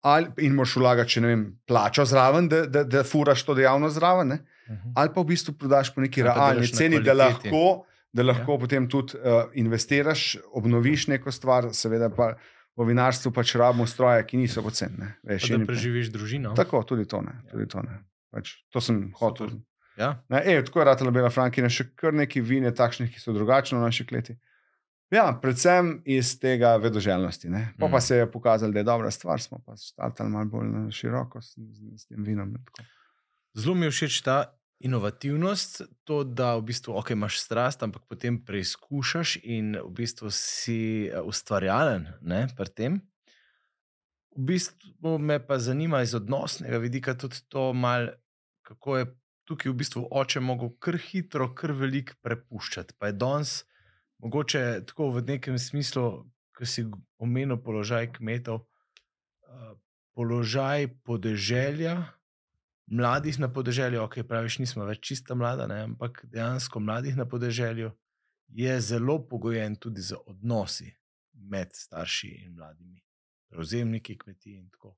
Ali, 0.02 0.30
in 0.38 0.56
moraš 0.56 0.76
vlagati, 0.76 1.10
če 1.10 1.22
ne 1.22 1.28
vem, 1.28 1.42
plačo 1.68 2.06
zraven, 2.06 2.48
da, 2.48 2.62
da, 2.66 2.84
da 2.86 3.02
furaš 3.04 3.44
to 3.44 3.54
dejavnost 3.54 3.96
zraven. 3.96 4.28
Ne? 4.28 4.38
Mhm. 4.70 4.94
ali 4.96 5.10
pa 5.14 5.22
v 5.22 5.26
bistvu 5.26 5.54
prodaš 5.54 5.92
po 5.92 6.02
neki 6.02 6.24
realni 6.24 6.62
delaš 6.62 6.72
na 6.72 6.78
ceni, 6.78 7.02
da 7.04 7.14
lahko, 7.14 7.84
da 8.14 8.24
lahko 8.24 8.54
ja. 8.54 8.60
potem 8.60 8.88
tudi 8.88 9.18
uh, 9.18 9.50
investiraš, 9.54 10.24
obnoviš 10.54 11.08
neko 11.08 11.32
stvar, 11.32 11.72
seveda 11.74 12.10
pa 12.10 12.36
v 12.76 12.86
vinarstvu 12.88 13.32
pač 13.32 13.56
rabimo 13.56 13.86
stroje, 13.86 14.24
ki 14.26 14.38
niso 14.38 14.62
poceni. 14.62 14.98
ne, 14.98 15.12
Pa 15.22 15.34
veš, 15.34 15.50
Da 15.50 15.66
preživiš 15.66 16.10
družino. 16.10 16.54
Tako, 16.54 16.84
tudi 16.84 17.06
to 17.06 17.22
ne. 17.22 17.34
Tudi 17.52 17.68
to, 17.68 17.82
ne. 17.82 18.00
Pač, 18.32 18.56
to 18.70 18.82
sem 18.82 19.12
hotel. 19.14 19.50
Ja. 19.98 20.24
Ne, 20.30 20.42
ej, 20.42 20.64
tako 20.66 20.80
je 20.80 20.86
ratela 20.86 21.12
Bela 21.12 21.30
Frankina, 21.30 21.70
še 21.70 21.92
kar 21.96 22.14
neki 22.14 22.42
vine 22.42 22.72
takšnih, 22.72 23.12
ki 23.14 23.20
so 23.22 23.34
drugačni 23.34 23.78
v 23.78 23.84
naši 23.84 24.06
kleti. 24.06 24.38
Ja, 25.14 25.28
predvsem 25.34 26.02
iz 26.06 26.40
tega 26.40 26.72
vedoželjnosti. 26.78 27.50
ne. 27.50 27.74
Pa, 27.78 27.86
pa 27.88 27.98
Mm. 27.98 28.02
se 28.02 28.16
je 28.18 28.32
pokazalo, 28.32 28.74
da 28.74 28.80
je 28.80 28.84
dobra 28.84 29.12
stvar, 29.12 29.42
smo 29.42 29.60
pa 29.60 29.76
startali 29.78 30.30
malo 30.30 30.46
bolj 30.46 30.68
na 30.68 30.92
široko 30.92 31.42
s, 31.42 31.54
s 31.96 32.08
tem 32.08 32.24
vinom. 32.24 32.54
tako. 32.56 32.88
Zelo 33.54 33.76
mi 33.76 33.86
je 33.86 33.92
všeč 33.92 34.22
ta 34.22 34.58
inovativnost, 34.80 35.82
to, 36.04 36.24
da 36.24 36.56
v 36.56 36.68
bistvu 36.72 36.96
okay, 37.00 37.16
imaš 37.16 37.40
strast, 37.40 37.84
ampak 37.84 38.04
potem 38.10 38.40
preizkušaš 38.46 39.38
in 39.44 39.78
v 39.80 39.90
bistvu 40.02 40.32
si 40.32 41.08
eh, 41.08 41.22
ustvarjalen 41.22 42.08
ne, 42.22 42.48
pri 42.58 42.70
tem. 42.70 43.02
V 44.34 44.48
bistvu 44.50 45.18
me 45.20 45.38
pa 45.40 45.60
zanima 45.60 46.02
iz 46.02 46.16
odnosnega 46.18 46.78
vidika 46.82 47.14
tudi 47.14 47.44
to, 47.48 47.72
mal, 47.74 48.10
kako 48.66 48.98
je 48.98 49.06
tukaj 49.46 49.72
v 49.72 49.78
bistvu 49.78 50.08
oče 50.12 50.40
mogel 50.40 50.74
kar 50.80 50.98
hitro, 50.98 51.52
kar 51.56 51.72
veliko 51.78 52.18
prepuščati. 52.26 52.98
Pa 52.98 53.12
je 53.12 53.20
danes 53.20 53.62
mogoče 54.24 54.84
tako 54.88 55.10
v 55.10 55.24
nekem 55.28 55.60
smislu, 55.60 56.24
ki 56.58 56.66
si 56.66 56.86
omenil 57.20 57.58
položaj 57.58 58.14
kmetov, 58.18 58.64
eh, 58.64 59.74
položaj 60.16 60.88
podeželja, 61.04 62.14
mladih 62.86 63.40
na 63.40 63.50
podeželju, 63.54 64.02
ok, 64.04 64.20
praviš, 64.28 64.60
nismo 64.60 64.86
več 64.86 65.02
čista 65.08 65.36
mlada, 65.36 65.68
ne, 65.68 65.84
ampak 65.90 66.26
dejansko 66.32 66.80
mladih 66.80 67.18
na 67.18 67.26
podeželju 67.30 67.92
je 68.54 68.82
zelo 68.82 69.18
pogojen 69.30 69.76
tudi 69.76 70.02
z 70.02 70.18
odnosi 70.26 70.92
med 71.34 71.74
starši 71.74 72.30
in 72.46 72.56
mladimi, 72.56 73.02
prevzemniki 73.50 74.18
kmetij 74.18 74.60
in 74.60 74.70
tako. 74.70 74.98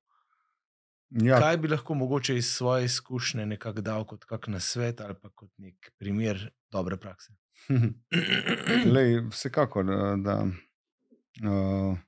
Ja, 1.22 1.38
Kaj 1.38 1.56
bi 1.62 1.68
lahko 1.68 1.94
mogoče 1.94 2.36
iz 2.36 2.48
svoje 2.50 2.84
izkušnje 2.84 3.46
nekako 3.46 3.80
dal 3.80 4.04
kot 4.04 4.24
kak 4.24 4.48
nasvet 4.50 5.00
ali 5.00 5.14
pa 5.22 5.30
kot 5.30 5.50
nek 5.58 5.92
primer 5.98 6.50
dobre 6.70 6.96
prakse? 6.96 7.36
Lej, 8.94 9.20
vsekakor, 9.30 9.90
eh, 9.90 10.16
da 10.24 10.40
uh, 10.42 11.98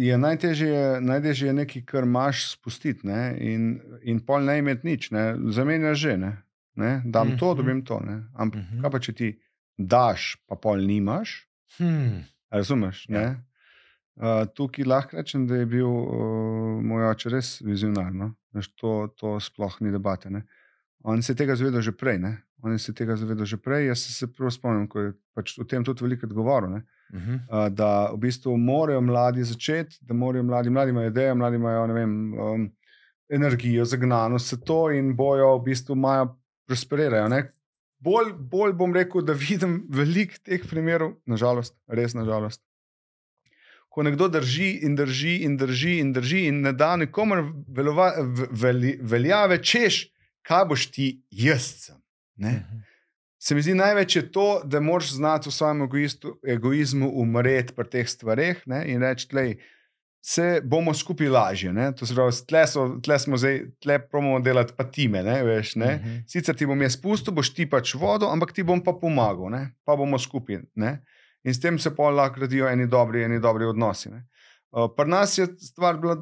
je 0.00 0.16
najtežje, 0.16 0.78
najtežje 1.00 1.46
je 1.46 1.54
nekaj, 1.54 1.82
kar 1.84 2.04
imaš 2.04 2.46
spustiti 2.54 3.04
ne, 3.04 3.20
in, 3.38 3.66
in 4.02 4.20
pol 4.20 4.40
ne 4.40 4.58
imeti 4.58 4.86
nič, 4.86 5.10
ne, 5.10 5.24
zamenjaš 5.50 5.98
že. 5.98 6.16
Ne, 6.16 6.32
ne, 6.76 6.92
dam 7.06 7.36
to, 7.36 7.52
Mhm. 7.52 7.56
dobim 7.56 7.80
to. 7.82 8.00
Ne, 8.00 8.16
ampak 8.34 8.60
Mhm. 8.60 8.80
kaj 8.80 8.90
pa 8.90 8.98
če 8.98 9.12
ti 9.12 9.28
daš, 9.76 10.36
pa 10.46 10.56
pol 10.56 10.80
nimaš, 10.82 11.46
Hmm. 11.78 12.24
razumeš? 12.50 13.06
Ja. 13.08 13.20
Ja. 13.20 13.30
Uh, 14.16 14.44
tukaj 14.46 14.84
lahko 14.84 15.16
rečem, 15.16 15.46
da 15.46 15.56
je 15.56 15.66
bil 15.66 15.86
uh, 15.86 16.08
moj 16.82 17.06
oče 17.08 17.30
res 17.30 17.60
vizionar. 17.60 18.12
No? 18.12 18.34
Veš, 18.52 18.68
To, 18.76 19.08
to 19.16 19.38
sploh 19.40 19.80
ni 19.80 19.90
debate. 19.90 20.28
Ne? 20.28 20.42
On 21.02 21.22
se 21.22 21.32
je 21.32 21.36
tega 21.36 21.54
zavedal 21.56 21.80
že 21.80 21.92
prej. 21.92 22.18
Ne? 22.18 22.34
On 22.60 22.76
se 22.76 22.90
je 22.90 22.96
tega 22.96 23.16
zavedal 23.16 23.46
že 23.46 23.56
prej. 23.56 23.86
Jaz 23.86 24.02
se, 24.10 24.26
prav 24.28 24.50
spomnim, 24.50 24.88
ko 24.88 25.00
je 25.00 25.12
pač 25.32 25.54
o 25.56 25.64
tem 25.64 25.84
tudi 25.84 26.04
veliko 26.04 26.26
govoril. 26.28 26.68
Ne? 26.70 26.82
Mhm. 27.12 27.34
Uh, 27.48 27.68
da 27.68 28.10
v 28.12 28.16
bistvu 28.18 28.56
morajo 28.56 29.00
mladi 29.00 29.44
začeti, 29.44 29.98
da 30.00 30.14
morajo 30.14 30.42
mladi, 30.42 30.70
mladi 30.70 30.90
imajo 30.90 31.10
ideje, 31.10 31.34
mladi 31.34 31.56
imajo 31.56 31.86
vem, 31.86 32.12
um, 32.34 32.68
energijo, 33.28 33.84
zagnanost, 33.84 34.46
vse 34.46 34.60
to 34.60 34.90
in 34.90 35.16
bojo 35.16 35.58
v 35.58 35.64
bistvu 35.64 35.92
imajo, 35.94 36.36
prosperirajo. 36.66 37.28
Ne? 37.28 37.52
Bolj, 37.98 38.32
bolj 38.32 38.72
bom 38.72 38.94
rekel, 38.94 39.22
da 39.22 39.32
vidim 39.32 39.86
veliko 39.88 40.38
teh 40.44 40.62
primerov, 40.70 41.16
nažalost, 41.26 41.74
res 41.88 42.14
nažalost. 42.14 42.62
Ko 43.88 44.02
nekdo 44.02 44.28
drži 44.28 44.78
in 44.86 44.94
drži 44.96 45.42
in 45.44 45.56
drži 45.56 45.98
in 45.98 46.12
drži 46.12 46.44
in 46.46 46.60
ne 46.62 46.72
da 46.72 46.96
nikomor 46.96 47.42
velova, 47.68 48.12
v- 48.22 48.46
veli, 48.52 48.98
veljave, 49.02 49.58
češ, 49.62 50.04
kaj 50.42 50.64
boš 50.64 50.86
ti 50.90 51.08
jaz. 51.30 51.62
sem, 51.84 51.96
Ne? 52.36 52.50
Mhm. 52.50 52.78
Se 53.40 53.54
mi 53.56 53.62
zdi 53.64 53.72
največ 53.74 54.16
je 54.16 54.22
to, 54.32 54.60
da 54.64 54.80
moraš 54.84 55.14
znati 55.16 55.48
v 55.48 55.52
svojem 55.52 55.82
egoistu, 55.82 56.34
egoizmu 56.44 57.08
umreti 57.22 57.72
pri 57.72 57.88
teh 57.88 58.08
stvareh 58.08 58.60
ne, 58.68 58.82
in 58.92 59.00
reči, 59.00 59.28
da 59.32 59.46
se 60.20 60.60
bomo 60.64 60.92
skupaj 60.94 61.28
lažje. 61.28 61.72
Ne. 61.72 61.92
To 61.96 62.06
se 62.06 62.14
pravi, 62.14 62.32
tle, 62.48 62.66
so, 62.68 62.84
tle 63.02 63.18
smo 63.18 63.38
zdaj, 63.40 63.62
tle 63.80 63.96
promo 64.08 64.40
delati 64.44 64.74
pa 64.76 64.84
time. 64.84 65.22
Ne, 65.24 65.38
veš, 65.44 65.74
ne. 65.80 65.94
Mhm. 65.96 66.18
Sicer 66.28 66.56
ti 66.56 66.68
bom 66.68 66.82
jaz 66.82 66.98
spustil, 66.98 67.34
boš 67.34 67.54
ti 67.56 67.66
pač 67.70 67.94
vodo, 67.94 68.28
ampak 68.28 68.52
ti 68.52 68.62
bom 68.62 68.84
pa 68.84 68.92
pomagal, 68.92 69.48
ne, 69.54 69.62
pa 69.84 69.96
bomo 69.96 70.20
skupaj. 70.20 70.60
Ne. 70.76 70.98
In 71.44 71.56
s 71.56 71.60
tem 71.60 71.78
se 71.80 71.94
pa 71.96 72.10
lahko 72.12 72.42
gradijo 72.42 72.68
eni 72.68 72.86
dobri, 72.86 73.24
eni 73.24 73.40
dobri 73.40 73.64
odnosi. 73.64 74.12
Ne. 74.12 74.26
Uh, 74.70 74.90
Pri 74.96 75.08
nas 75.08 75.38
je 75.38 75.48
stvar 75.58 75.96
bila 75.96 76.20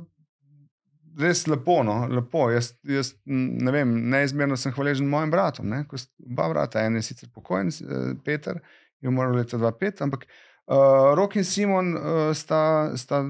res 1.19 1.47
lepo. 1.47 1.83
No, 1.87 2.01
lepo. 2.11 2.49
Jaz, 2.53 2.73
jaz 2.87 3.13
ne 3.27 3.73
vem, 3.75 3.95
neizmerno 4.13 4.57
sem 4.57 4.73
hvaležen 4.75 5.09
mojim 5.11 5.33
bratom. 5.35 5.69
Ne, 5.71 5.83
ko 5.89 5.99
oba 6.27 6.49
brata, 6.55 6.85
en 6.87 6.99
je 6.99 7.07
sicer 7.11 7.31
pokojen, 7.35 7.73
eh, 7.73 8.13
Peter 8.25 8.61
je 9.01 9.11
umrl 9.11 9.37
leta 9.37 9.59
2005, 9.59 10.03
ampak 10.07 10.25
uh, 10.27 11.15
Rok 11.19 11.37
in 11.39 11.45
Simon 11.47 11.93
uh, 11.95 12.31
sta, 12.35 12.91
sta, 12.99 13.23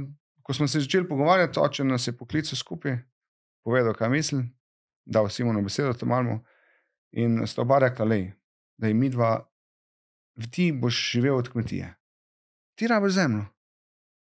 ko 0.43 0.55
smo 0.57 0.69
se 0.69 0.81
začeli 0.81 1.09
pogovarjati, 1.09 1.61
oče 1.61 1.85
nas 1.85 2.07
je 2.09 2.17
poklical 2.17 2.57
skupaj, 2.57 2.97
povedal, 3.65 3.93
kaj 3.95 4.09
mislim, 4.09 4.47
dal 5.05 5.29
Simonu 5.29 5.63
besedo, 5.63 5.93
to 5.93 6.09
malmo. 6.09 6.41
In 7.13 7.43
sta 7.47 7.63
oba 7.67 7.83
rekla, 7.85 8.07
lej, 8.09 8.31
da 8.81 8.89
je 8.89 8.97
mi 8.97 9.11
dva, 9.13 9.37
ti 10.53 10.71
boš 10.73 10.97
živel 11.13 11.37
od 11.37 11.53
kmetije. 11.53 11.93
Ti 12.79 12.89
rabiš 12.89 13.13
zemljo. 13.13 13.45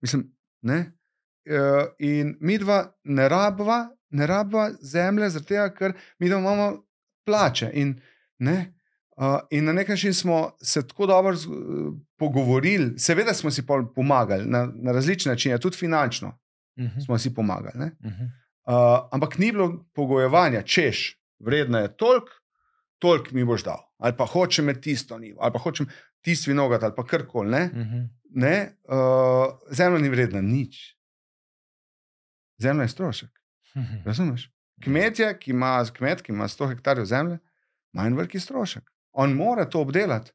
Mislim, 0.03 0.29
ne. 0.63 1.00
Uh, 1.47 1.89
in 1.99 2.37
mi 2.41 2.59
dva 2.59 2.93
ne 3.05 3.29
rabva, 3.29 3.89
ne 4.11 4.27
rabva 4.27 4.71
zemlje, 4.83 5.31
zato 5.31 5.69
ker 5.77 5.93
mi 6.19 6.29
dva 6.29 6.39
imamo 6.39 6.85
plače. 7.25 7.71
In, 7.75 7.95
ne, 8.39 8.75
uh, 9.17 9.39
in 9.51 9.65
na 9.65 9.73
nek 9.73 9.89
način 9.89 10.15
smo 10.15 10.51
se 10.63 10.87
tako 10.87 11.07
dobro 11.07 11.37
z, 11.37 11.47
uh, 11.47 11.55
pogovorili, 12.19 12.99
seveda 12.99 13.35
smo 13.35 13.51
si 13.51 13.67
pomagali 13.95 14.47
na, 14.47 14.69
na 14.75 14.93
različne 14.93 15.33
načine, 15.33 15.59
tudi 15.59 15.77
finančno 15.77 16.29
uh 16.29 16.35
Mhm, 16.77 16.99
-huh. 16.99 17.05
smo 17.05 17.19
si 17.19 17.35
pomagali. 17.35 17.79
Ne? 17.79 17.91
mhm, 18.05 18.25
Uh, 18.67 19.09
ampak 19.11 19.39
ni 19.39 19.53
bilo 19.53 19.87
pogojevanja, 19.95 20.63
češ, 20.63 21.19
vredno 21.39 21.79
je 21.79 21.97
toliko, 21.97 22.29
toliko 22.99 23.27
mi 23.33 23.45
boš 23.45 23.65
dal. 23.65 23.79
Ali 23.99 24.15
pa 24.17 24.27
hočem 24.27 24.65
me 24.65 24.81
tisto 24.81 25.19
nivo, 25.19 25.39
ali 25.41 25.53
pa 25.53 25.59
hočem 25.59 25.87
tisti 26.21 26.51
vinogat, 26.51 26.83
ali 26.83 26.93
pa 26.97 27.05
karkoli. 27.05 27.51
Ne? 27.51 27.71
mhm, 27.75 27.99
Ne? 28.35 28.73
Uh, 28.85 29.59
zemlja 29.71 29.99
ni 29.99 30.09
vredna 30.09 30.41
nič. 30.41 30.97
Zemlja 32.61 32.83
je 32.83 32.89
strošek. 32.89 33.31
mhm. 33.77 34.03
Razumeš? 34.05 34.51
Kmetje, 34.85 35.39
ki 35.39 35.51
ima, 35.51 35.85
kmet, 35.97 36.23
ki 36.23 36.33
ima 36.33 36.49
100 36.49 36.69
hektarjev 36.69 37.05
zemlje, 37.05 37.39
ima 37.93 38.07
en 38.07 38.17
veliki 38.17 38.41
strošek. 38.41 38.83
On 39.13 39.33
mora 39.33 39.65
to 39.65 39.81
obdelati, 39.81 40.33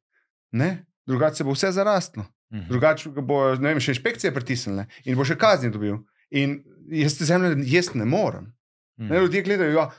drugače 1.06 1.44
bo 1.44 1.52
vse 1.52 1.72
zarastlo. 1.72 2.26
Mhm. 2.54 2.68
Drugače 2.70 3.10
ga 3.10 3.22
bo 3.22 3.40
vem, 3.56 3.80
še 3.80 3.96
inšpekcije 3.96 4.34
pritisnile 4.34 4.88
in 5.06 5.18
bo 5.18 5.26
še 5.26 5.38
kazni 5.38 5.72
dobil. 5.72 5.98
In 6.30 6.60
jaz 6.92 7.18
te 7.18 7.26
zemlje 7.26 7.66
jaz 7.72 7.94
ne 7.96 8.06
morem. 8.06 8.54
Mhm. 9.00 9.10
Ne, 9.14 9.20
ljudje 9.20 9.42
gledajo, 9.44 9.72
da 9.74 9.80
ja, 9.80 9.90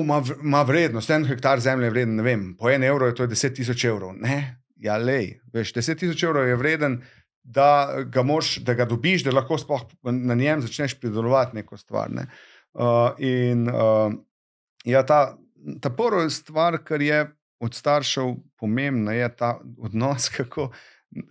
ima, 0.00 0.22
ima 0.42 0.62
vrednost, 0.62 1.10
en 1.10 1.26
hektar 1.28 1.60
zemlje 1.60 1.86
je 1.86 1.90
vreden, 1.90 2.16
ne 2.16 2.22
vem, 2.22 2.44
po 2.56 2.70
en 2.70 2.84
evro 2.84 3.06
je 3.06 3.14
to 3.14 3.26
10 3.26 3.56
tisoč 3.56 3.84
evrov. 3.84 4.14
Ne, 4.16 4.62
ja, 4.76 4.96
lej, 4.96 5.40
veš, 5.52 5.74
10 5.74 5.98
tisoč 6.00 6.22
evrov 6.24 6.48
je 6.48 6.56
vreden, 6.56 7.02
da 7.44 8.02
ga, 8.08 8.22
moš, 8.22 8.56
da 8.64 8.74
ga 8.74 8.86
dobiš, 8.88 9.24
da 9.24 9.34
lahko 9.34 9.58
sploh 9.60 9.84
na 10.02 10.34
njem 10.34 10.62
začneš 10.64 10.96
pridelovati 11.00 11.56
neko 11.56 11.76
stvar. 11.76 12.10
Ne. 12.10 12.26
Uh, 12.72 13.12
in 13.18 13.68
uh, 13.68 14.12
ja, 14.84 15.04
ta, 15.06 15.36
ta 15.80 15.90
prva 15.90 16.30
stvar, 16.30 16.80
kar 16.84 17.02
je 17.02 17.26
od 17.60 17.74
staršev 17.74 18.34
pomembna, 18.60 19.12
je 19.12 19.28
ta 19.36 19.58
odnos, 19.78 20.28
kako. 20.36 20.72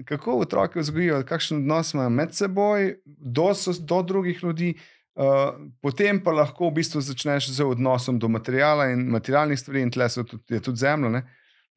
Kako 0.07 0.38
otroke 0.40 0.80
vzgojijo, 0.80 1.18
kakšen 1.27 1.57
odnos 1.57 1.90
imajo 1.91 2.10
med 2.10 2.31
seboj, 2.31 2.94
do, 3.06 3.49
sos- 3.52 3.81
do 3.84 3.98
drugih 4.02 4.40
ljudi, 4.44 4.77
Uh, 5.14 5.69
potem 5.77 6.18
pa 6.18 6.31
lahko 6.34 6.72
v 6.72 6.80
bistvu 6.80 6.98
začneš 7.06 7.52
z 7.53 7.61
odnosom 7.61 8.18
do 8.18 8.26
materijala 8.26 8.88
in 8.90 9.03
materialnih 9.14 9.60
stvari, 9.60 9.84
in 9.85 9.91
tle 9.94 10.07
so 10.10 10.23
tudi, 10.26 10.57
tudi 10.57 10.81
zemlja. 10.81 11.22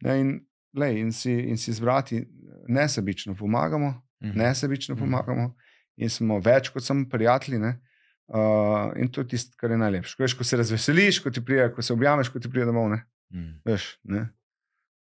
Ne, 0.06 0.14
in, 0.20 0.30
lej, 0.72 1.00
in, 1.02 1.10
si, 1.12 1.34
in 1.44 1.60
si 1.60 1.72
z 1.72 1.84
brati 1.84 2.22
nesebično 2.68 3.34
pomagamo, 3.36 3.92
Mhm. 4.22 4.38
nesebično 4.38 4.94
Mhm. 4.94 5.02
pomagamo, 5.02 5.54
in 5.96 6.08
smo 6.10 6.38
več 6.38 6.68
kot 6.68 6.82
samo 6.82 7.04
prijatelji. 7.08 7.58
Ne? 7.58 7.80
Uh, 8.28 8.36
in 8.96 9.08
to 9.08 9.20
je 9.20 9.28
tisto, 9.28 9.54
kar 9.56 9.70
je 9.70 9.78
najlepše. 9.78 10.16
Veš, 10.18 10.34
ko 10.34 10.44
se 10.44 10.56
razveseliš, 10.56 11.18
ko 11.18 11.30
ti 11.30 11.44
prije, 11.44 11.68
ko 11.72 11.82
se 11.82 11.92
objameš, 11.92 12.28
ko 12.28 12.38
ti 12.38 12.50
prije 12.50 12.66
domov. 12.66 12.90
Ne? 12.90 13.04
Mhm. 13.32 13.60
Veš, 13.64 13.98
ne? 14.04 14.28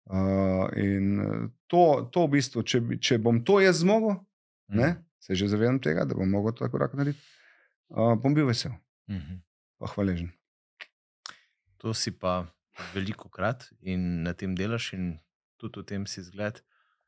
Uh, 0.06 0.70
in 0.76 1.20
eh, 1.20 1.48
to, 1.66 1.80
to 2.12 2.26
v 2.26 2.30
bistvu, 2.30 2.62
če, 2.62 2.78
če 2.98 3.18
bom 3.18 3.40
to 3.42 3.58
jaz 3.58 3.80
zmogel, 3.80 4.20
ne, 4.68 4.92
se 5.18 5.34
že 5.34 5.48
zavedam 5.48 5.80
tega, 5.82 6.04
da 6.04 6.14
bom 6.14 6.30
mogel 6.30 6.52
to 6.54 6.68
korak 6.70 6.94
narediti, 6.94 7.18
uh, 7.90 8.14
bom 8.14 8.34
bil 8.34 8.46
vesel, 8.46 8.70
Mhm. 9.10 9.40
pa 9.80 9.86
hvaležen. 9.86 10.30
To 11.78 11.94
si 11.94 12.10
pa 12.10 12.46
veliko 12.94 13.28
krat 13.28 13.66
in 13.82 14.22
na 14.22 14.32
tem 14.32 14.54
delaš, 14.54 14.92
in 14.94 15.18
tudi 15.58 15.80
v 15.80 15.84
tem 15.84 16.06
si 16.06 16.22
zgled. 16.22 16.62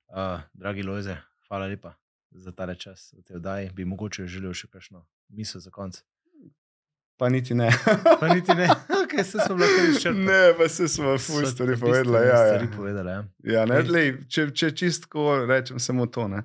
Uh, 0.09 0.41
dragi 0.55 0.83
Lojze, 0.83 1.19
hvala 1.49 1.67
lepa 1.67 1.95
za 2.31 2.53
ta 2.53 2.75
čas 2.75 3.15
v 3.19 3.23
tej 3.23 3.37
oddaji. 3.37 3.71
Bi 3.75 3.85
mogoče 3.85 4.27
želel 4.27 4.53
še 4.55 4.69
kakšno 4.69 5.07
misel 5.29 5.61
za 5.61 5.71
konec. 5.71 6.03
Pa 7.19 7.29
niti 7.29 7.55
ne. 7.55 7.71
Pa 8.21 8.29
niti 8.35 8.55
ne, 8.55 8.69
okay, 9.03 9.25
se 9.25 9.39
smo 9.43 9.57
lahko 9.59 9.87
izčrpali. 9.91 10.25
ne, 10.25 10.55
pa 10.59 10.69
se 10.69 10.89
smo 10.89 11.17
ful 11.19 11.47
stvari 11.47 11.75
povedali. 11.81 12.27
Ja, 12.29 12.37
stvari 12.47 12.67
ja. 12.67 12.77
povedala, 12.77 13.11
ja. 13.11 13.25
Ja, 13.43 13.65
ne, 13.67 13.81
Ej. 13.81 13.89
lej, 13.91 14.13
če, 14.31 14.45
če 14.55 14.71
čistko 14.71 15.25
rečem 15.49 15.81
samo 15.83 16.07
to, 16.07 16.29
ne, 16.29 16.45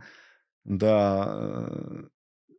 da 0.64 0.96
eh, 1.30 2.08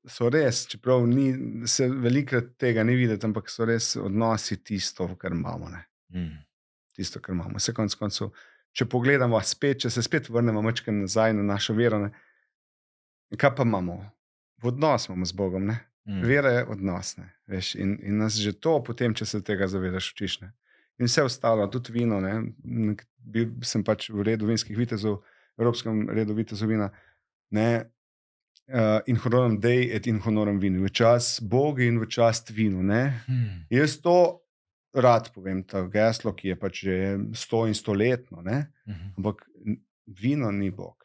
so 0.06 0.28
res, 0.30 0.62
čeprav 0.70 1.02
ni, 1.10 1.26
se 1.66 1.88
velikrat 1.88 2.54
tega 2.60 2.84
ni 2.86 2.94
videti, 2.94 3.26
ampak 3.26 3.50
so 3.50 3.66
res 3.66 3.96
odnosi 3.98 4.60
tisto, 4.62 5.08
kar 5.18 5.32
imamo. 5.34 5.68
Ne, 5.74 5.84
Mm. 6.14 6.36
tisto, 6.94 7.18
kar 7.20 7.34
imamo. 7.34 7.58
Vse 7.58 7.72
konc 7.74 7.94
koncev, 7.98 8.28
če 8.70 8.84
pogledamo 8.86 9.40
spet, 9.42 9.80
če 9.82 9.90
se 9.90 10.02
spet 10.02 10.28
vrnemo 10.30 10.62
nazaj 10.62 11.32
na 11.34 11.42
našo 11.42 11.74
vero, 11.74 11.98
ne, 11.98 12.12
kaj 13.36 13.54
pa 13.56 13.66
imamo? 13.66 13.98
V 14.62 14.70
odnos 14.72 15.08
imamo 15.08 15.26
z 15.26 15.32
Bogom. 15.32 15.66
Ne? 15.66 15.78
Mm. 16.04 16.20
Vera 16.28 16.50
je 16.50 16.66
odnos. 16.68 17.16
Ne, 17.16 17.30
veš, 17.46 17.74
in, 17.74 17.96
in 18.02 18.18
nas 18.20 18.36
že 18.36 18.52
to, 18.52 18.76
potem, 18.84 19.14
če 19.16 19.26
se 19.26 19.40
tega 19.44 19.68
zavedaš, 19.68 20.12
učiš. 20.12 20.40
Ne. 20.42 20.52
In 21.00 21.08
vse 21.08 21.24
ostalo, 21.24 21.66
tudi 21.72 21.94
vino. 21.94 22.20
Ne, 22.20 22.36
bil 23.18 23.56
sem 23.64 23.84
pač 23.84 24.10
v 24.12 24.26
redu 24.26 24.48
vinskih 24.50 24.76
vitezov, 24.78 25.22
Evropskem 25.58 26.04
redu 26.12 26.36
vitezov 26.36 26.68
vina. 26.70 26.90
Ne, 27.54 27.68
uh, 28.68 29.00
in 29.10 29.18
honoram 29.22 29.56
dej, 29.60 29.88
et 29.96 30.06
in 30.10 30.20
honoram 30.20 30.60
vinu. 30.60 30.84
V 30.84 30.92
čas 30.92 31.38
Bogu 31.40 31.86
in 31.86 31.98
v 32.02 32.08
čast 32.10 32.52
vinu. 32.52 32.84
Ne. 32.84 33.24
Mm. 33.28 33.64
Jaz 33.72 33.96
to 34.04 34.44
rad 34.94 35.32
povem, 35.34 35.64
to 35.66 35.88
geslo, 35.90 36.34
ki 36.36 36.52
je 36.52 36.56
pač 36.58 36.84
že 36.86 36.96
sto 37.34 37.64
in 37.66 37.74
stoletno. 37.74 38.44
Ne. 38.44 38.68
Mhm. 38.86 39.18
Ampak 39.18 39.48
vino 40.06 40.52
ni 40.52 40.70
Bog. 40.70 41.00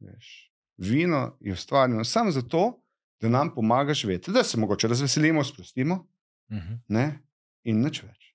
Ne, 0.00 0.12
veš. 0.12 0.51
Vino 0.78 1.36
je 1.40 1.52
ustvarjeno 1.52 2.04
samo 2.04 2.30
zato, 2.30 2.78
da 3.20 3.28
nam 3.28 3.54
pomaga 3.54 3.94
živeti, 3.94 4.32
da 4.32 4.42
se 4.44 4.58
mogoče 4.58 4.88
razveselimo, 4.88 5.44
sprostimo, 5.44 6.06
Mhm. 6.50 6.72
ne? 6.88 7.18
in 7.64 7.80
nič 7.80 8.02
več. 8.02 8.34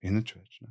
In 0.00 0.14
nič 0.14 0.34
več. 0.36 0.60
Ne? 0.60 0.68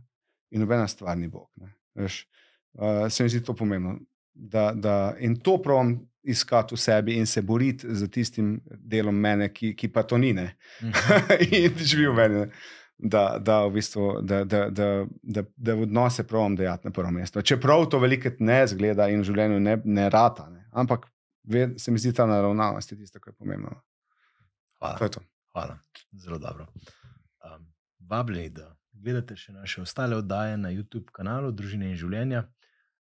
In 0.51 0.59
nobena 0.61 0.87
stvar 0.87 1.17
ni 1.17 1.27
Bog. 1.27 1.49
Veš, 1.95 2.27
Uh, 2.73 2.81
se 3.09 3.23
mi 3.23 3.29
zdi 3.29 3.43
to 3.43 3.53
pomembno. 3.53 3.99
Da, 4.33 4.71
da, 4.73 5.15
in 5.19 5.35
to 5.35 5.57
pravim 5.57 5.91
iskati 6.23 6.73
v 6.73 6.79
sebi 6.79 7.13
in 7.13 7.25
se 7.25 7.41
boriti 7.41 7.85
z 7.89 8.07
tistim 8.09 8.55
delom 8.65 9.15
mene, 9.15 9.53
ki, 9.53 9.75
ki 9.75 9.87
pa 9.87 10.01
to 10.03 10.17
ni. 10.17 10.33
Ne? 10.33 10.55
Mhm. 10.81 10.89
in 11.53 11.77
živi 11.77 12.07
v 12.07 12.13
meni. 12.13 12.35
ne. 12.35 12.47
Da, 12.97 13.37
da, 13.39 13.65
v 13.65 13.73
bistvu, 13.73 14.21
da, 14.21 14.43
da, 14.43 14.69
da, 14.69 14.87
da, 15.21 15.43
da 15.57 15.75
v 15.75 15.81
odnose 15.81 16.23
pravim 16.23 16.55
dejati 16.55 16.87
na 16.87 16.91
prvo 16.91 17.11
mesto. 17.11 17.41
Čeprav 17.41 17.85
to 17.85 17.99
veliko 17.99 18.29
ne 18.39 18.67
zgleda 18.67 19.05
in 19.09 19.21
v 19.21 19.23
življenju 19.23 19.59
ne, 19.59 19.77
ne 19.85 20.09
rata, 20.09 20.49
ne. 20.49 20.62
Ampak 20.73 21.07
ve, 21.43 21.79
se 21.79 21.91
mi 21.91 21.99
zdi 21.99 22.13
ta 22.13 22.25
naravnavost 22.25 22.91
je 22.91 22.97
tisto, 22.97 23.19
kar 23.19 23.33
je 23.33 23.37
pomembno. 23.37 23.69
To 23.69 24.87
Hvala. 24.87 24.97
je 25.01 25.11
to. 25.11 25.21
Hvala, 25.53 25.79
zelo 26.11 26.37
dobro. 26.37 26.67
Um, 27.45 27.73
vabljeni, 27.99 28.49
da 28.49 28.75
gledate 28.91 29.35
še 29.35 29.53
naše 29.53 29.81
ostale 29.81 30.15
oddaje 30.15 30.57
na 30.57 30.71
YouTube 30.71 31.11
kanalu 31.13 31.51
Družine 31.51 31.91
in 31.91 31.97
življenja, 31.97 32.47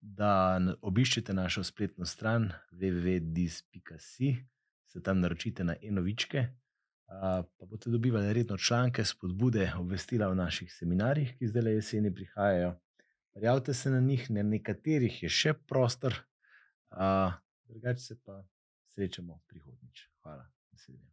da 0.01 0.59
obiščete 0.81 1.33
našo 1.33 1.63
spletno 1.67 2.05
stran 2.05 2.51
www.dis.si, 2.71 4.29
se 4.87 5.03
tam 5.03 5.19
naročite 5.19 5.65
na 5.67 5.75
e-novičke, 5.81 6.45
uh, 6.47 7.43
pa 7.43 7.65
boste 7.65 7.91
dobivali 7.91 8.33
redno 8.33 8.57
članke, 8.57 9.05
spodbude, 9.05 9.71
obvestila 9.79 10.29
o 10.29 10.37
naših 10.37 10.71
seminarjih, 10.73 11.35
ki 11.37 11.51
zdaj 11.51 11.65
le 11.65 11.75
jeseni 11.79 12.13
prihajajo. 12.13 12.75
Prijavite 13.35 13.73
se 13.73 13.91
na 13.91 13.99
njih, 13.99 14.29
na 14.31 14.43
nekaterih 14.43 15.23
je 15.23 15.29
še 15.29 15.53
prostor, 15.67 16.15
uh, 16.95 17.35
drugače 17.67 17.99
se 17.99 18.15
pa 18.23 18.43
srečamo 18.87 19.39
prihodnjič. 19.47 20.09
Hvala. 20.21 20.47
Naslednje. 20.71 21.11